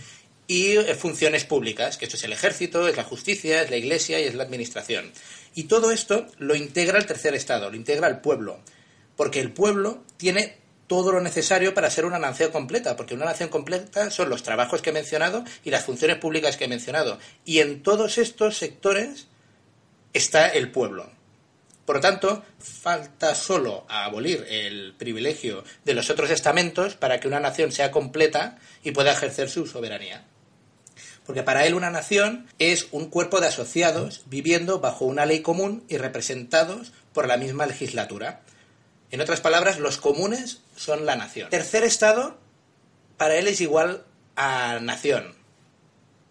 y 0.45 0.77
eh, 0.77 0.93
funciones 0.93 1.43
públicas, 1.43 1.97
que 1.97 2.05
esto 2.05 2.17
es 2.17 2.23
el 2.23 2.33
ejército, 2.33 2.87
es 2.87 2.95
la 2.95 3.03
justicia, 3.03 3.63
es 3.63 3.71
la 3.71 3.77
iglesia 3.77 4.19
y 4.19 4.25
es 4.25 4.35
la 4.35 4.43
administración. 4.43 5.11
Y 5.55 5.63
todo 5.63 5.89
esto 5.89 6.27
lo 6.37 6.53
integra 6.53 6.99
el 6.99 7.07
tercer 7.07 7.33
estado, 7.33 7.71
lo 7.71 7.75
integra 7.75 8.07
el 8.07 8.19
pueblo, 8.19 8.59
porque 9.15 9.39
el 9.39 9.53
pueblo 9.53 10.03
tiene 10.17 10.57
todo 10.87 11.11
lo 11.11 11.21
necesario 11.21 11.73
para 11.73 11.89
ser 11.89 12.05
una 12.05 12.19
nación 12.19 12.51
completa, 12.51 12.95
porque 12.95 13.15
una 13.15 13.25
nación 13.25 13.49
completa 13.49 14.11
son 14.11 14.29
los 14.29 14.43
trabajos 14.43 14.81
que 14.81 14.91
he 14.91 14.93
mencionado 14.93 15.43
y 15.63 15.71
las 15.71 15.85
funciones 15.85 16.17
públicas 16.17 16.57
que 16.57 16.65
he 16.65 16.69
mencionado. 16.69 17.19
Y 17.43 17.59
en 17.59 17.81
todos 17.81 18.17
estos 18.17 18.57
sectores 18.57 19.27
está 20.13 20.47
el 20.47 20.71
pueblo. 20.71 21.09
Por 21.85 21.97
lo 21.97 22.01
tanto, 22.01 22.43
falta 22.57 23.35
solo 23.35 23.85
abolir 23.87 24.45
el 24.49 24.95
privilegio 24.97 25.63
de 25.83 25.93
los 25.93 26.09
otros 26.09 26.31
estamentos 26.31 26.95
para 26.95 27.19
que 27.19 27.27
una 27.27 27.39
nación 27.39 27.71
sea 27.71 27.91
completa 27.91 28.57
y 28.83 28.91
pueda 28.91 29.11
ejercer 29.11 29.49
su 29.49 29.67
soberanía. 29.67 30.25
Porque 31.25 31.43
para 31.43 31.65
él 31.65 31.73
una 31.75 31.91
nación 31.91 32.47
es 32.59 32.87
un 32.91 33.09
cuerpo 33.09 33.39
de 33.39 33.47
asociados 33.47 34.23
viviendo 34.25 34.79
bajo 34.79 35.05
una 35.05 35.25
ley 35.25 35.41
común 35.41 35.83
y 35.87 35.97
representados 35.97 36.91
por 37.13 37.27
la 37.27 37.37
misma 37.37 37.65
legislatura. 37.65 38.41
En 39.11 39.21
otras 39.21 39.41
palabras, 39.41 39.79
los 39.79 39.97
comunes 39.97 40.61
son 40.75 41.05
la 41.05 41.15
nación. 41.15 41.49
Tercer 41.49 41.83
estado, 41.83 42.37
para 43.17 43.35
él 43.35 43.47
es 43.47 43.61
igual 43.61 44.05
a 44.35 44.79
nación. 44.81 45.35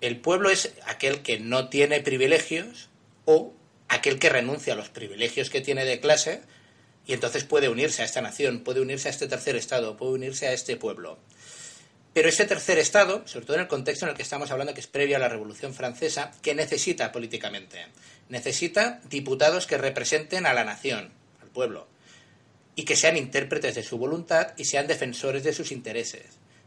El 0.00 0.20
pueblo 0.20 0.50
es 0.50 0.74
aquel 0.87 1.22
que 1.22 1.40
no 1.40 1.68
tiene 1.68 2.00
privilegios 2.00 2.90
o 3.24 3.54
aquel 3.88 4.18
que 4.18 4.28
renuncia 4.28 4.74
a 4.74 4.76
los 4.76 4.90
privilegios 4.90 5.50
que 5.50 5.60
tiene 5.60 5.84
de 5.84 6.00
clase 6.00 6.42
y 7.06 7.12
entonces 7.12 7.44
puede 7.44 7.68
unirse 7.68 8.02
a 8.02 8.04
esta 8.04 8.20
nación, 8.20 8.60
puede 8.60 8.80
unirse 8.80 9.08
a 9.08 9.10
este 9.10 9.28
tercer 9.28 9.56
estado, 9.56 9.96
puede 9.96 10.12
unirse 10.12 10.48
a 10.48 10.52
este 10.52 10.76
pueblo. 10.76 11.18
Pero 12.14 12.28
ese 12.28 12.46
tercer 12.46 12.78
Estado, 12.78 13.26
sobre 13.26 13.44
todo 13.44 13.56
en 13.56 13.62
el 13.62 13.68
contexto 13.68 14.06
en 14.06 14.10
el 14.10 14.16
que 14.16 14.22
estamos 14.22 14.52
hablando, 14.52 14.72
que 14.72 14.80
es 14.80 14.87
previo 14.87 15.16
a 15.16 15.18
la 15.18 15.28
Revolución 15.28 15.74
Francesa, 15.74 16.30
¿qué 16.42 16.54
necesita 16.54 17.10
políticamente? 17.10 17.87
Necesita 18.28 19.00
diputados 19.10 19.66
que 19.66 19.78
representen 19.78 20.46
a 20.46 20.54
la 20.54 20.62
nación, 20.62 21.12
al 21.42 21.48
pueblo, 21.48 21.88
y 22.76 22.84
que 22.84 22.96
sean 22.96 23.16
intérpretes 23.16 23.74
de 23.74 23.82
su 23.82 23.98
voluntad 23.98 24.52
y 24.56 24.64
sean 24.64 24.87
defensores 24.87 25.44
de 25.44 25.52
sus 25.52 25.72
intereses. 25.72 26.24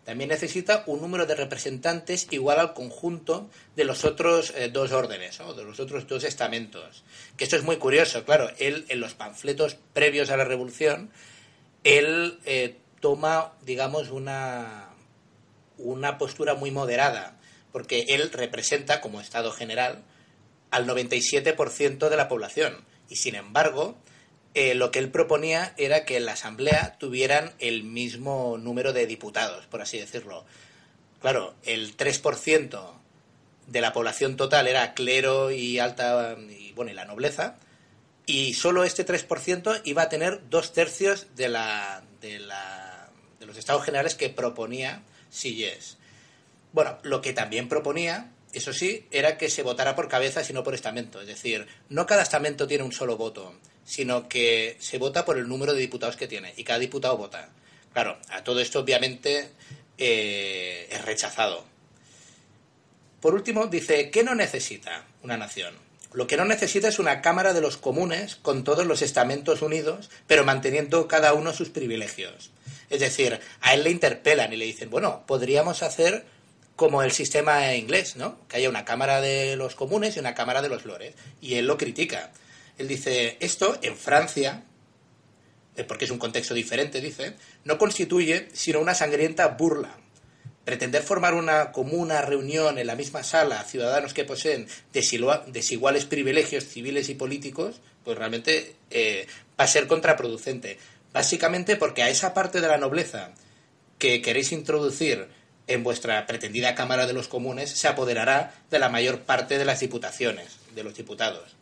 También 0.07 0.29
necesita 0.29 0.83
un 0.87 1.01
número 1.01 1.25
de 1.25 1.35
representantes 1.35 2.27
igual 2.31 2.59
al 2.59 2.73
conjunto 2.73 3.49
de 3.75 3.83
los 3.83 4.05
otros 4.05 4.53
eh, 4.55 4.69
dos 4.71 4.93
órdenes, 4.93 5.41
o 5.41 5.53
de 5.53 5.65
los 5.65 5.81
otros 5.81 6.07
dos 6.07 6.23
estamentos. 6.23 7.03
Que 7.35 7.43
esto 7.43 7.57
es 7.57 7.63
muy 7.63 7.75
curioso, 7.75 8.23
claro, 8.23 8.49
él 8.57 8.85
en 8.87 9.01
los 9.01 9.15
panfletos 9.15 9.75
previos 9.91 10.29
a 10.29 10.37
la 10.37 10.45
Revolución, 10.45 11.11
él 11.83 12.39
eh, 12.45 12.77
toma, 13.01 13.51
digamos, 13.65 14.09
una, 14.09 14.91
una 15.77 16.17
postura 16.17 16.53
muy 16.53 16.71
moderada, 16.71 17.37
porque 17.73 18.05
él 18.07 18.31
representa, 18.31 19.01
como 19.01 19.19
Estado 19.19 19.51
general, 19.51 20.05
al 20.71 20.87
97% 20.87 22.07
de 22.07 22.15
la 22.15 22.29
población. 22.29 22.85
Y 23.09 23.17
sin 23.17 23.35
embargo, 23.35 23.97
eh, 24.57 24.73
lo 24.73 24.89
que 24.89 24.97
él 24.97 25.11
proponía 25.11 25.75
era 25.77 26.03
que 26.03 26.17
en 26.17 26.25
la 26.25 26.31
Asamblea 26.31 26.97
tuvieran 26.97 27.53
el 27.59 27.83
mismo 27.83 28.57
número 28.57 28.91
de 28.91 29.05
diputados, 29.05 29.67
por 29.67 29.83
así 29.83 29.99
decirlo. 29.99 30.45
Claro, 31.21 31.53
el 31.63 31.95
3% 31.95 32.93
de 33.67 33.81
la 33.81 33.93
población 33.93 34.35
total 34.35 34.67
era 34.67 34.95
clero 34.95 35.51
y 35.51 35.77
alta 35.77 36.35
y 36.49 36.71
bueno 36.71 36.89
y 36.89 36.95
la 36.95 37.05
nobleza 37.05 37.59
y 38.25 38.55
solo 38.55 38.83
este 38.83 39.05
3% 39.05 39.81
iba 39.83 40.01
a 40.01 40.09
tener 40.09 40.49
dos 40.49 40.73
tercios 40.73 41.27
de 41.35 41.49
la, 41.49 42.01
de 42.19 42.39
la 42.39 43.11
de 43.39 43.45
los 43.45 43.57
estados 43.57 43.85
generales 43.85 44.15
que 44.15 44.29
proponía 44.29 45.03
Silles. 45.29 45.97
Bueno, 46.73 46.97
lo 47.03 47.21
que 47.21 47.33
también 47.33 47.69
proponía, 47.69 48.31
eso 48.53 48.73
sí, 48.73 49.05
era 49.11 49.37
que 49.37 49.51
se 49.51 49.61
votara 49.61 49.95
por 49.95 50.09
cabeza 50.09 50.41
y 50.49 50.53
no 50.53 50.63
por 50.63 50.73
estamento. 50.73 51.21
Es 51.21 51.27
decir, 51.27 51.67
no 51.89 52.07
cada 52.07 52.23
estamento 52.23 52.65
tiene 52.65 52.83
un 52.83 52.91
solo 52.91 53.17
voto, 53.17 53.53
sino 53.87 54.27
que 54.27 54.75
se 54.79 54.97
vota 54.97 55.23
por 55.23 55.37
el 55.37 55.47
número 55.47 55.73
de 55.73 55.79
diputados 55.79 56.17
que 56.17 56.27
tiene 56.27 56.53
y 56.57 56.65
cada 56.65 56.77
diputado 56.77 57.17
vota. 57.17 57.49
Claro, 57.93 58.19
a 58.29 58.43
todo 58.43 58.59
esto 58.59 58.81
obviamente 58.81 59.49
eh, 59.97 60.87
es 60.91 61.05
rechazado. 61.05 61.63
Por 63.21 63.33
último, 63.33 63.65
dice, 63.67 64.11
¿qué 64.11 64.23
no 64.23 64.35
necesita 64.35 65.05
una 65.23 65.37
nación? 65.37 65.73
Lo 66.13 66.27
que 66.27 66.37
no 66.37 66.45
necesita 66.45 66.89
es 66.89 66.99
una 66.99 67.21
Cámara 67.21 67.53
de 67.53 67.61
los 67.61 67.77
Comunes 67.77 68.35
con 68.35 68.63
todos 68.63 68.85
los 68.85 69.01
estamentos 69.01 69.61
unidos, 69.61 70.09
pero 70.27 70.43
manteniendo 70.43 71.07
cada 71.07 71.33
uno 71.33 71.53
sus 71.53 71.69
privilegios. 71.69 72.51
Es 72.89 72.99
decir, 72.99 73.39
a 73.61 73.73
él 73.73 73.83
le 73.83 73.89
interpelan 73.89 74.51
y 74.51 74.57
le 74.57 74.65
dicen, 74.65 74.89
bueno, 74.89 75.23
podríamos 75.25 75.81
hacer 75.81 76.25
como 76.75 77.03
el 77.03 77.11
sistema 77.11 77.73
inglés, 77.73 78.17
¿no? 78.17 78.37
Que 78.47 78.57
haya 78.57 78.69
una 78.69 78.85
Cámara 78.85 79.21
de 79.21 79.55
los 79.55 79.75
Comunes 79.75 80.15
y 80.15 80.19
una 80.19 80.35
Cámara 80.35 80.61
de 80.61 80.69
los 80.69 80.85
Lores. 80.85 81.15
Y 81.41 81.55
él 81.55 81.67
lo 81.67 81.77
critica. 81.77 82.31
Él 82.77 82.87
dice, 82.87 83.37
esto 83.39 83.77
en 83.81 83.97
Francia, 83.97 84.63
eh, 85.75 85.83
porque 85.83 86.05
es 86.05 86.11
un 86.11 86.19
contexto 86.19 86.53
diferente, 86.53 87.01
dice, 87.01 87.35
no 87.63 87.77
constituye 87.77 88.49
sino 88.53 88.79
una 88.79 88.93
sangrienta 88.93 89.47
burla. 89.49 89.97
Pretender 90.63 91.01
formar 91.01 91.33
una 91.33 91.71
comuna 91.71 92.21
reunión 92.21 92.77
en 92.77 92.87
la 92.87 92.95
misma 92.95 93.23
sala, 93.23 93.63
ciudadanos 93.63 94.13
que 94.13 94.25
poseen 94.25 94.67
desiguales 94.91 96.05
privilegios 96.05 96.65
civiles 96.65 97.07
y 97.09 97.15
políticos, 97.15 97.79
pues 98.03 98.17
realmente 98.17 98.75
eh, 98.91 99.27
va 99.59 99.63
a 99.63 99.67
ser 99.67 99.87
contraproducente. 99.87 100.77
Básicamente 101.13 101.77
porque 101.77 102.03
a 102.03 102.09
esa 102.09 102.33
parte 102.33 102.59
de 102.59 102.67
la 102.67 102.77
nobleza 102.77 103.31
que 103.97 104.21
queréis 104.21 104.51
introducir 104.51 105.27
en 105.67 105.83
vuestra 105.83 106.25
pretendida 106.25 106.75
Cámara 106.75 107.07
de 107.07 107.13
los 107.13 107.27
Comunes 107.27 107.69
se 107.69 107.87
apoderará 107.87 108.53
de 108.69 108.79
la 108.79 108.89
mayor 108.89 109.21
parte 109.21 109.57
de 109.57 109.65
las 109.65 109.79
diputaciones, 109.79 110.57
de 110.75 110.83
los 110.83 110.95
diputados. 110.95 111.55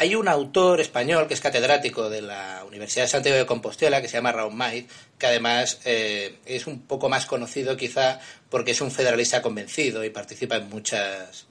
Hay 0.00 0.14
un 0.14 0.28
autor 0.28 0.80
español 0.80 1.28
que 1.28 1.34
es 1.34 1.42
catedrático 1.42 2.08
de 2.08 2.22
la 2.22 2.64
Universidad 2.66 3.04
de 3.04 3.08
Santiago 3.08 3.36
de 3.36 3.44
Compostela, 3.44 4.00
que 4.00 4.08
se 4.08 4.16
llama 4.16 4.32
Raúl 4.32 4.54
Maid, 4.54 4.86
que 5.18 5.26
además 5.26 5.78
eh, 5.84 6.38
es 6.46 6.66
un 6.66 6.80
poco 6.80 7.10
más 7.10 7.26
conocido 7.26 7.76
quizá 7.76 8.18
porque 8.48 8.70
es 8.70 8.80
un 8.80 8.90
federalista 8.90 9.42
convencido 9.42 10.02
y 10.02 10.08
participa 10.08 10.56
en 10.56 10.70
muchas, 10.70 11.44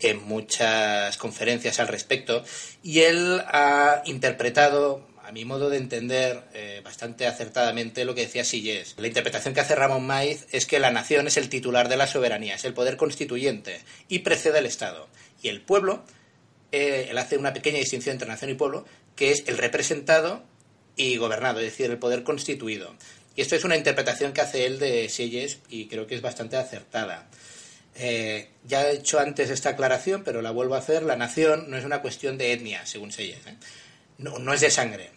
en 0.00 0.20
muchas 0.24 1.16
conferencias 1.16 1.78
al 1.78 1.86
respecto. 1.86 2.42
Y 2.82 3.02
él 3.02 3.40
ha 3.46 4.02
interpretado 4.06 5.06
a 5.22 5.30
mi 5.30 5.44
modo 5.44 5.70
de 5.70 5.76
entender, 5.76 6.42
eh, 6.54 6.80
bastante 6.82 7.28
acertadamente 7.28 8.04
lo 8.04 8.16
que 8.16 8.22
decía 8.22 8.42
Sillés. 8.42 8.96
La 8.98 9.06
interpretación 9.06 9.54
que 9.54 9.60
hace 9.60 9.76
Ramón 9.76 10.04
Maiz 10.04 10.48
es 10.50 10.66
que 10.66 10.80
la 10.80 10.90
nación 10.90 11.28
es 11.28 11.36
el 11.36 11.48
titular 11.48 11.88
de 11.88 11.96
la 11.96 12.08
soberanía, 12.08 12.56
es 12.56 12.64
el 12.64 12.74
poder 12.74 12.96
constituyente 12.96 13.80
y 14.08 14.18
precede 14.18 14.58
al 14.58 14.66
Estado. 14.66 15.06
Y 15.40 15.50
el 15.50 15.60
pueblo, 15.60 16.02
eh, 16.72 17.08
él 17.10 17.18
hace 17.18 17.36
una 17.36 17.52
pequeña 17.52 17.78
distinción 17.78 18.14
entre 18.14 18.28
nación 18.28 18.50
y 18.50 18.54
pueblo, 18.54 18.86
que 19.14 19.30
es 19.30 19.44
el 19.46 19.58
representado 19.58 20.42
y 20.96 21.16
gobernado, 21.16 21.60
es 21.60 21.66
decir, 21.66 21.90
el 21.90 21.98
poder 21.98 22.22
constituido. 22.22 22.94
Y 23.36 23.40
esto 23.40 23.56
es 23.56 23.64
una 23.64 23.76
interpretación 23.76 24.32
que 24.32 24.40
hace 24.40 24.66
él 24.66 24.78
de 24.78 25.08
Sillés 25.08 25.58
y 25.68 25.86
creo 25.86 26.06
que 26.06 26.14
es 26.14 26.22
bastante 26.22 26.56
acertada. 26.56 27.28
Eh, 27.94 28.48
ya 28.64 28.88
he 28.88 28.94
hecho 28.94 29.18
antes 29.18 29.50
esta 29.50 29.70
aclaración, 29.70 30.22
pero 30.24 30.42
la 30.42 30.50
vuelvo 30.50 30.74
a 30.74 30.78
hacer. 30.78 31.02
La 31.02 31.16
nación 31.16 31.70
no 31.70 31.76
es 31.76 31.84
una 31.84 32.02
cuestión 32.02 32.38
de 32.38 32.52
etnia, 32.52 32.84
según 32.86 33.12
Seyes. 33.12 33.46
¿eh? 33.46 33.56
No, 34.18 34.38
no 34.38 34.52
es 34.52 34.60
de 34.60 34.70
sangre. 34.70 35.10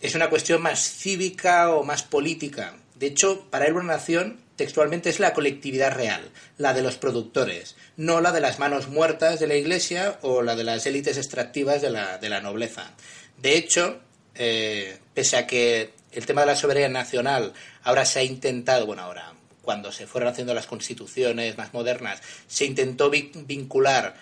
Es 0.00 0.14
una 0.14 0.30
cuestión 0.30 0.62
más 0.62 0.80
cívica 0.80 1.70
o 1.70 1.84
más 1.84 2.02
política. 2.02 2.74
De 2.94 3.06
hecho, 3.06 3.46
para 3.50 3.66
él 3.66 3.74
una 3.74 3.94
nación 3.94 4.40
textualmente 4.56 5.08
es 5.08 5.20
la 5.20 5.32
colectividad 5.32 5.94
real, 5.94 6.30
la 6.58 6.74
de 6.74 6.82
los 6.82 6.96
productores, 6.96 7.76
no 7.96 8.20
la 8.20 8.32
de 8.32 8.40
las 8.40 8.58
manos 8.58 8.88
muertas 8.88 9.40
de 9.40 9.46
la 9.46 9.56
Iglesia 9.56 10.18
o 10.22 10.42
la 10.42 10.56
de 10.56 10.64
las 10.64 10.86
élites 10.86 11.16
extractivas 11.16 11.82
de 11.82 11.90
la, 11.90 12.18
de 12.18 12.28
la 12.28 12.40
nobleza. 12.40 12.90
De 13.38 13.56
hecho, 13.56 14.00
eh, 14.34 14.98
pese 15.14 15.36
a 15.36 15.46
que 15.46 15.92
el 16.12 16.26
tema 16.26 16.42
de 16.42 16.48
la 16.48 16.56
soberanía 16.56 16.88
nacional 16.88 17.52
ahora 17.82 18.04
se 18.04 18.20
ha 18.20 18.22
intentado, 18.22 18.86
bueno, 18.86 19.02
ahora 19.02 19.32
cuando 19.62 19.92
se 19.92 20.06
fueron 20.06 20.30
haciendo 20.30 20.54
las 20.54 20.66
constituciones 20.66 21.56
más 21.56 21.72
modernas, 21.72 22.20
se 22.48 22.64
intentó 22.64 23.10
vincular 23.10 24.16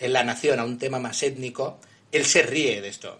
la 0.00 0.24
nación 0.24 0.58
a 0.58 0.64
un 0.64 0.78
tema 0.78 0.98
más 0.98 1.22
étnico, 1.22 1.78
él 2.12 2.24
se 2.24 2.42
ríe 2.42 2.80
de 2.80 2.88
esto. 2.88 3.18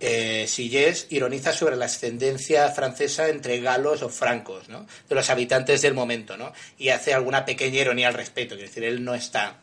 Eh, 0.00 0.46
Sillés 0.46 1.08
ironiza 1.10 1.52
sobre 1.52 1.76
la 1.76 1.86
ascendencia 1.86 2.68
francesa 2.70 3.28
entre 3.28 3.60
galos 3.60 4.02
o 4.02 4.08
francos, 4.08 4.68
¿no? 4.68 4.86
de 5.08 5.14
los 5.14 5.28
habitantes 5.28 5.82
del 5.82 5.94
momento, 5.94 6.36
¿no? 6.36 6.52
y 6.78 6.90
hace 6.90 7.14
alguna 7.14 7.44
pequeña 7.44 7.80
ironía 7.80 8.06
al 8.06 8.14
respecto, 8.14 8.54
es 8.54 8.60
decir, 8.60 8.84
él 8.84 9.04
no 9.04 9.14
está 9.14 9.58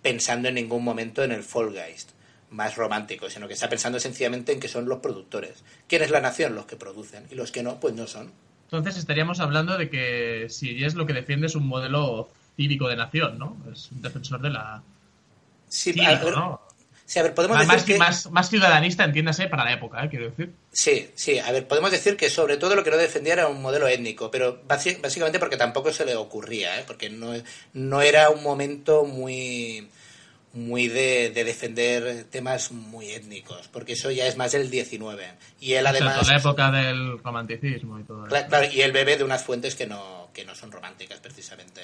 pensando 0.00 0.48
en 0.48 0.54
ningún 0.54 0.84
momento 0.84 1.24
en 1.24 1.32
el 1.32 1.42
Folgeist 1.42 2.10
más 2.50 2.76
romántico, 2.76 3.30
sino 3.30 3.48
que 3.48 3.54
está 3.54 3.68
pensando 3.68 3.98
sencillamente 4.00 4.52
en 4.52 4.60
que 4.60 4.68
son 4.68 4.88
los 4.88 4.98
productores. 4.98 5.64
¿Quién 5.88 6.02
es 6.02 6.10
la 6.10 6.20
nación? 6.20 6.54
Los 6.54 6.66
que 6.66 6.76
producen, 6.76 7.26
y 7.30 7.34
los 7.34 7.52
que 7.52 7.62
no, 7.62 7.78
pues 7.78 7.94
no 7.94 8.06
son. 8.06 8.32
Entonces 8.64 8.96
estaríamos 8.96 9.40
hablando 9.40 9.76
de 9.76 9.88
que 9.88 10.46
si 10.48 10.84
es 10.84 10.94
lo 10.94 11.06
que 11.06 11.12
defiende 11.12 11.46
es 11.46 11.54
un 11.54 11.66
modelo 11.66 12.28
cívico 12.56 12.88
de 12.88 12.96
nación, 12.96 13.38
¿no? 13.38 13.56
Es 13.72 13.90
un 13.92 14.02
defensor 14.02 14.40
de 14.40 14.50
la... 14.50 14.82
Sí, 15.68 15.94
a 16.04 16.20
ver, 16.20 16.34
Sí, 17.10 17.18
a 17.18 17.24
ver, 17.24 17.34
podemos 17.34 17.58
decir 17.58 17.72
más, 17.72 17.82
que... 17.82 17.98
más, 17.98 18.30
más, 18.30 18.48
ciudadanista, 18.50 19.02
entiéndase, 19.02 19.48
para 19.48 19.64
la 19.64 19.72
época, 19.72 20.04
¿eh? 20.04 20.08
quiero 20.08 20.30
decir. 20.30 20.52
Sí, 20.70 21.10
sí, 21.16 21.40
a 21.40 21.50
ver, 21.50 21.66
podemos 21.66 21.90
decir 21.90 22.16
que 22.16 22.30
sobre 22.30 22.56
todo 22.56 22.76
lo 22.76 22.84
que 22.84 22.90
no 22.92 22.96
defendía 22.96 23.32
era 23.32 23.48
un 23.48 23.60
modelo 23.60 23.88
étnico, 23.88 24.30
pero 24.30 24.62
básicamente 24.64 25.40
porque 25.40 25.56
tampoco 25.56 25.92
se 25.92 26.04
le 26.04 26.14
ocurría, 26.14 26.78
¿eh? 26.78 26.84
porque 26.86 27.10
no, 27.10 27.32
no 27.72 28.00
era 28.00 28.30
un 28.30 28.44
momento 28.44 29.04
muy 29.06 29.88
muy 30.52 30.86
de, 30.86 31.30
defender 31.30 32.26
temas 32.30 32.70
muy 32.70 33.10
étnicos, 33.10 33.66
porque 33.66 33.94
eso 33.94 34.12
ya 34.12 34.28
es 34.28 34.36
más 34.36 34.52
del 34.52 34.70
19. 34.70 35.32
Y 35.58 35.72
él 35.72 35.88
además... 35.88 36.28
la 36.28 36.36
época 36.36 36.70
del 36.70 37.18
romanticismo 37.18 37.98
y 37.98 38.04
todo 38.04 38.26
claro, 38.26 38.68
y 38.72 38.82
él 38.82 38.92
bebe 38.92 39.16
de 39.16 39.24
unas 39.24 39.42
fuentes 39.42 39.74
que 39.74 39.88
no, 39.88 40.28
que 40.32 40.44
no 40.44 40.54
son 40.54 40.70
románticas 40.70 41.18
precisamente. 41.18 41.80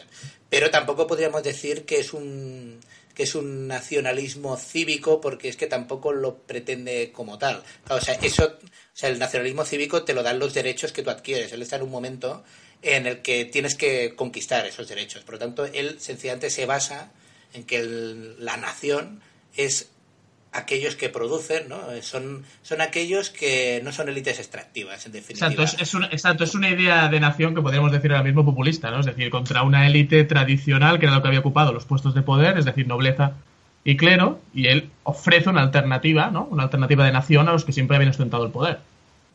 Pero 0.49 0.71
tampoco 0.71 1.05
podríamos 1.09 1.43
decir 1.43 1.85
que 1.85 1.99
es 1.99 2.13
un 2.13 2.79
que 3.17 3.23
es 3.23 3.35
un 3.35 3.67
nacionalismo 3.67 4.59
cívico 4.59 5.23
porque 5.23 5.49
es 5.49 5.57
que 5.57 5.67
tampoco 5.67 6.13
lo 6.13 6.37
pretende 6.43 7.11
como 7.13 7.39
tal. 7.39 7.63
o 7.89 7.99
sea, 7.99 8.15
eso, 8.15 8.45
o 8.45 8.69
sea, 8.93 9.09
el 9.09 9.19
nacionalismo 9.19 9.65
cívico 9.65 10.05
te 10.05 10.13
lo 10.13 10.23
dan 10.23 10.39
los 10.39 10.53
derechos 10.53 10.93
que 10.93 11.03
tú 11.03 11.09
adquieres. 11.09 11.51
Él 11.51 11.63
está 11.63 11.77
en 11.77 11.83
un 11.83 11.91
momento 11.91 12.45
en 12.83 13.07
el 13.07 13.23
que 13.23 13.47
tienes 13.47 13.75
que 13.75 14.15
conquistar 14.15 14.67
esos 14.67 14.87
derechos. 14.87 15.25
Por 15.25 15.37
lo 15.37 15.39
tanto, 15.39 15.65
él 15.65 15.99
sencillamente 15.99 16.51
se 16.51 16.67
basa 16.67 17.11
en 17.55 17.65
que 17.65 17.83
la 17.83 18.59
nación 18.59 19.23
es 19.57 19.89
aquellos 20.57 20.97
que 20.97 21.09
producen, 21.09 21.69
¿no? 21.69 21.79
Son, 22.03 22.45
son 22.63 22.81
aquellos 22.81 23.31
que 23.31 23.81
no 23.85 23.93
son 23.93 24.09
élites 24.09 24.39
extractivas, 24.39 25.07
en 25.07 25.13
definitiva. 25.13 25.49
Exacto 25.49 25.63
es, 25.63 25.95
exacto, 26.13 26.45
es 26.45 26.55
una 26.55 26.71
idea 26.71 27.09
de 27.09 27.21
nación 27.21 27.55
que 27.55 27.63
podríamos 27.63 27.93
decir 27.93 28.11
ahora 28.13 28.25
mismo 28.25 28.45
populista, 28.45 28.91
¿no? 28.91 29.01
Es 29.01 29.07
decir, 29.07 29.31
contra 29.31 29.63
una 29.63 29.87
élite 29.87 30.25
tradicional 30.25 30.99
que 30.99 31.07
era 31.07 31.15
lo 31.15 31.23
que 31.23 31.29
había 31.29 31.41
ocupado 31.41 31.73
los 31.73 31.85
puestos 31.85 32.15
de 32.15 32.23
poder, 32.23 32.59
es 32.59 32.65
decir, 32.65 32.87
nobleza 32.87 33.33
y 33.85 33.97
clero, 33.97 34.41
y 34.53 34.67
él 34.67 34.91
ofrece 35.05 35.49
una 35.49 35.63
alternativa, 35.63 36.31
¿no? 36.31 36.49
Una 36.51 36.65
alternativa 36.65 37.05
de 37.05 37.13
nación 37.13 37.49
a 37.49 37.53
los 37.53 37.65
que 37.65 37.73
siempre 37.73 37.97
habían 37.97 38.11
ostentado 38.11 38.45
el 38.45 38.51
poder. 38.51 38.81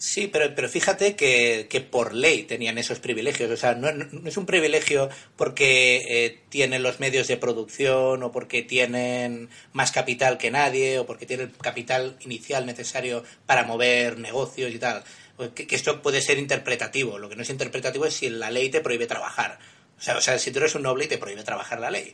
Sí, 0.01 0.25
pero, 0.25 0.55
pero 0.55 0.67
fíjate 0.67 1.15
que, 1.15 1.67
que, 1.69 1.79
por 1.79 2.15
ley 2.15 2.41
tenían 2.41 2.79
esos 2.79 2.97
privilegios. 2.99 3.51
O 3.51 3.55
sea, 3.55 3.75
no, 3.75 3.87
es 4.27 4.35
un 4.35 4.47
privilegio 4.47 5.09
porque 5.35 5.97
eh, 6.09 6.39
tienen 6.49 6.81
los 6.81 6.99
medios 6.99 7.27
de 7.27 7.37
producción 7.37 8.23
o 8.23 8.31
porque 8.31 8.63
tienen 8.63 9.49
más 9.73 9.91
capital 9.91 10.39
que 10.39 10.49
nadie 10.49 10.97
o 10.97 11.05
porque 11.05 11.27
tienen 11.27 11.49
el 11.49 11.55
capital 11.55 12.17
inicial 12.21 12.65
necesario 12.65 13.23
para 13.45 13.63
mover 13.63 14.17
negocios 14.17 14.73
y 14.73 14.79
tal. 14.79 15.03
Que, 15.53 15.67
esto 15.69 16.01
puede 16.01 16.21
ser 16.21 16.39
interpretativo. 16.39 17.19
Lo 17.19 17.29
que 17.29 17.35
no 17.35 17.43
es 17.43 17.51
interpretativo 17.51 18.07
es 18.07 18.15
si 18.15 18.29
la 18.31 18.49
ley 18.49 18.69
te 18.69 18.81
prohíbe 18.81 19.05
trabajar. 19.05 19.59
O 19.99 20.01
sea, 20.01 20.17
o 20.17 20.21
sea 20.21 20.39
si 20.39 20.49
tú 20.49 20.57
eres 20.57 20.73
un 20.73 20.81
noble 20.81 21.05
y 21.05 21.09
te 21.09 21.19
prohíbe 21.19 21.43
trabajar 21.43 21.79
la 21.79 21.91
ley. 21.91 22.11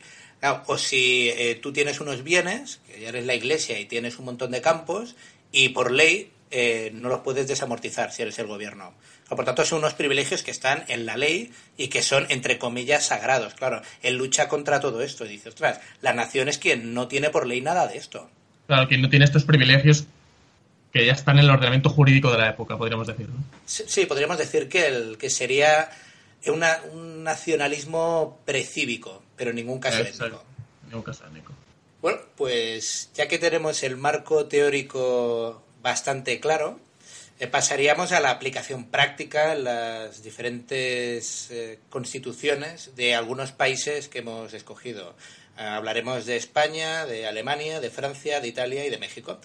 o 0.66 0.76
si 0.76 1.30
eh, 1.30 1.54
tú 1.54 1.72
tienes 1.72 2.00
unos 2.00 2.22
bienes, 2.22 2.80
que 2.86 3.00
ya 3.00 3.08
eres 3.08 3.24
la 3.24 3.34
iglesia 3.34 3.80
y 3.80 3.86
tienes 3.86 4.18
un 4.18 4.26
montón 4.26 4.50
de 4.50 4.60
campos, 4.60 5.16
y 5.52 5.70
por 5.70 5.90
ley 5.90 6.32
eh, 6.50 6.90
no 6.94 7.08
los 7.08 7.20
puedes 7.20 7.46
desamortizar 7.46 8.12
si 8.12 8.22
eres 8.22 8.38
el 8.38 8.46
gobierno. 8.46 8.94
Por 9.28 9.44
tanto, 9.44 9.64
son 9.64 9.80
unos 9.80 9.94
privilegios 9.94 10.42
que 10.42 10.50
están 10.50 10.84
en 10.88 11.04
la 11.04 11.16
ley 11.16 11.52
y 11.76 11.88
que 11.88 12.02
son, 12.02 12.26
entre 12.30 12.58
comillas, 12.58 13.06
sagrados. 13.06 13.54
Claro, 13.54 13.82
él 14.02 14.16
lucha 14.16 14.48
contra 14.48 14.80
todo 14.80 15.02
esto 15.02 15.26
y 15.26 15.28
dice, 15.28 15.50
ostras, 15.50 15.80
la 16.00 16.14
nación 16.14 16.48
es 16.48 16.58
quien 16.58 16.94
no 16.94 17.08
tiene 17.08 17.30
por 17.30 17.46
ley 17.46 17.60
nada 17.60 17.86
de 17.86 17.98
esto. 17.98 18.30
Claro, 18.66 18.88
quien 18.88 19.02
no 19.02 19.10
tiene 19.10 19.24
estos 19.24 19.44
privilegios 19.44 20.06
que 20.92 21.04
ya 21.04 21.12
están 21.12 21.38
en 21.38 21.44
el 21.44 21.50
ordenamiento 21.50 21.90
jurídico 21.90 22.30
de 22.30 22.38
la 22.38 22.48
época, 22.50 22.78
podríamos 22.78 23.06
decir. 23.06 23.28
Sí, 23.66 24.06
podríamos 24.06 24.38
decir 24.38 24.68
que, 24.68 24.86
el, 24.86 25.18
que 25.18 25.28
sería 25.28 25.90
un 26.46 27.22
nacionalismo 27.22 28.38
precívico, 28.44 29.22
pero 29.36 29.50
en 29.50 29.56
ningún 29.56 29.80
caso 29.80 30.00
étnico. 30.00 30.42
ningún 30.86 31.02
caso 31.02 31.26
étnico. 31.26 31.52
Bueno, 32.00 32.20
pues 32.36 33.10
ya 33.14 33.26
que 33.26 33.38
tenemos 33.38 33.82
el 33.82 33.96
marco 33.96 34.46
teórico 34.46 35.62
bastante 35.82 36.40
claro, 36.40 36.80
eh, 37.40 37.46
pasaríamos 37.46 38.10
a 38.10 38.18
la 38.18 38.30
aplicación 38.30 38.86
práctica 38.86 39.52
en 39.52 39.62
las 39.62 40.24
diferentes 40.24 41.50
eh, 41.52 41.78
constituciones 41.88 42.96
de 42.96 43.14
algunos 43.14 43.52
países 43.52 44.08
que 44.08 44.18
hemos 44.18 44.54
escogido. 44.54 45.14
Eh, 45.56 45.62
hablaremos 45.62 46.26
de 46.26 46.36
España, 46.36 47.06
de 47.06 47.28
Alemania, 47.28 47.80
de 47.80 47.90
Francia, 47.90 48.40
de 48.40 48.48
Italia 48.48 48.84
y 48.84 48.90
de 48.90 48.98
México. 48.98 49.38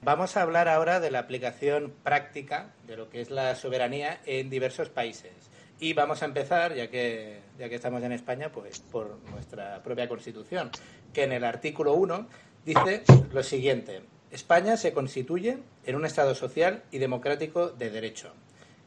Vamos 0.00 0.38
a 0.38 0.42
hablar 0.42 0.68
ahora 0.68 1.00
de 1.00 1.10
la 1.10 1.18
aplicación 1.18 1.92
práctica 2.02 2.72
de 2.86 2.96
lo 2.96 3.10
que 3.10 3.20
es 3.20 3.30
la 3.30 3.54
soberanía 3.56 4.20
en 4.24 4.48
diversos 4.48 4.88
países. 4.88 5.32
Y 5.80 5.92
vamos 5.92 6.22
a 6.22 6.24
empezar, 6.24 6.74
ya 6.74 6.88
que, 6.88 7.40
ya 7.58 7.68
que 7.68 7.74
estamos 7.74 8.02
en 8.02 8.12
España, 8.12 8.50
pues 8.52 8.80
por 8.80 9.18
nuestra 9.30 9.82
propia 9.82 10.08
Constitución, 10.08 10.70
que 11.12 11.24
en 11.24 11.32
el 11.32 11.44
artículo 11.44 11.92
1 11.92 12.26
dice 12.64 13.02
lo 13.32 13.42
siguiente. 13.42 14.13
España 14.34 14.76
se 14.76 14.92
constituye 14.92 15.58
en 15.86 15.94
un 15.94 16.04
Estado 16.04 16.34
social 16.34 16.82
y 16.90 16.98
democrático 16.98 17.68
de 17.68 17.90
derecho, 17.90 18.32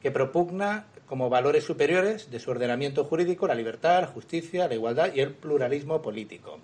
que 0.02 0.12
propugna 0.12 0.88
como 1.06 1.30
valores 1.30 1.64
superiores 1.64 2.30
de 2.30 2.42
su 2.42 2.52
ordenamiento 2.52 3.06
jurídico 3.06 3.48
la 3.48 3.56
libertad, 3.56 4.02
la 4.02 4.08
justicia, 4.08 4.68
la 4.68 4.76
igualdad 4.76 5.14
y 5.16 5.22
el 5.22 5.32
pluralismo 5.32 6.02
político. 6.02 6.60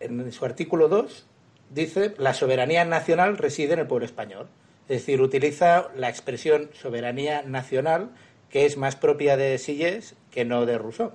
En 0.00 0.32
su 0.32 0.44
artículo 0.46 0.88
2 0.88 1.26
dice 1.68 2.14
la 2.16 2.32
soberanía 2.32 2.86
nacional 2.86 3.36
reside 3.36 3.74
en 3.74 3.80
el 3.80 3.86
pueblo 3.86 4.06
español, 4.06 4.48
es 4.88 5.00
decir, 5.00 5.20
utiliza 5.20 5.88
la 5.94 6.08
expresión 6.08 6.70
soberanía 6.72 7.42
nacional 7.42 8.10
que 8.48 8.64
es 8.64 8.78
más 8.78 8.96
propia 8.96 9.36
de 9.36 9.58
Sillés 9.58 10.14
que 10.30 10.46
no 10.46 10.64
de 10.64 10.78
Rousseau. 10.78 11.12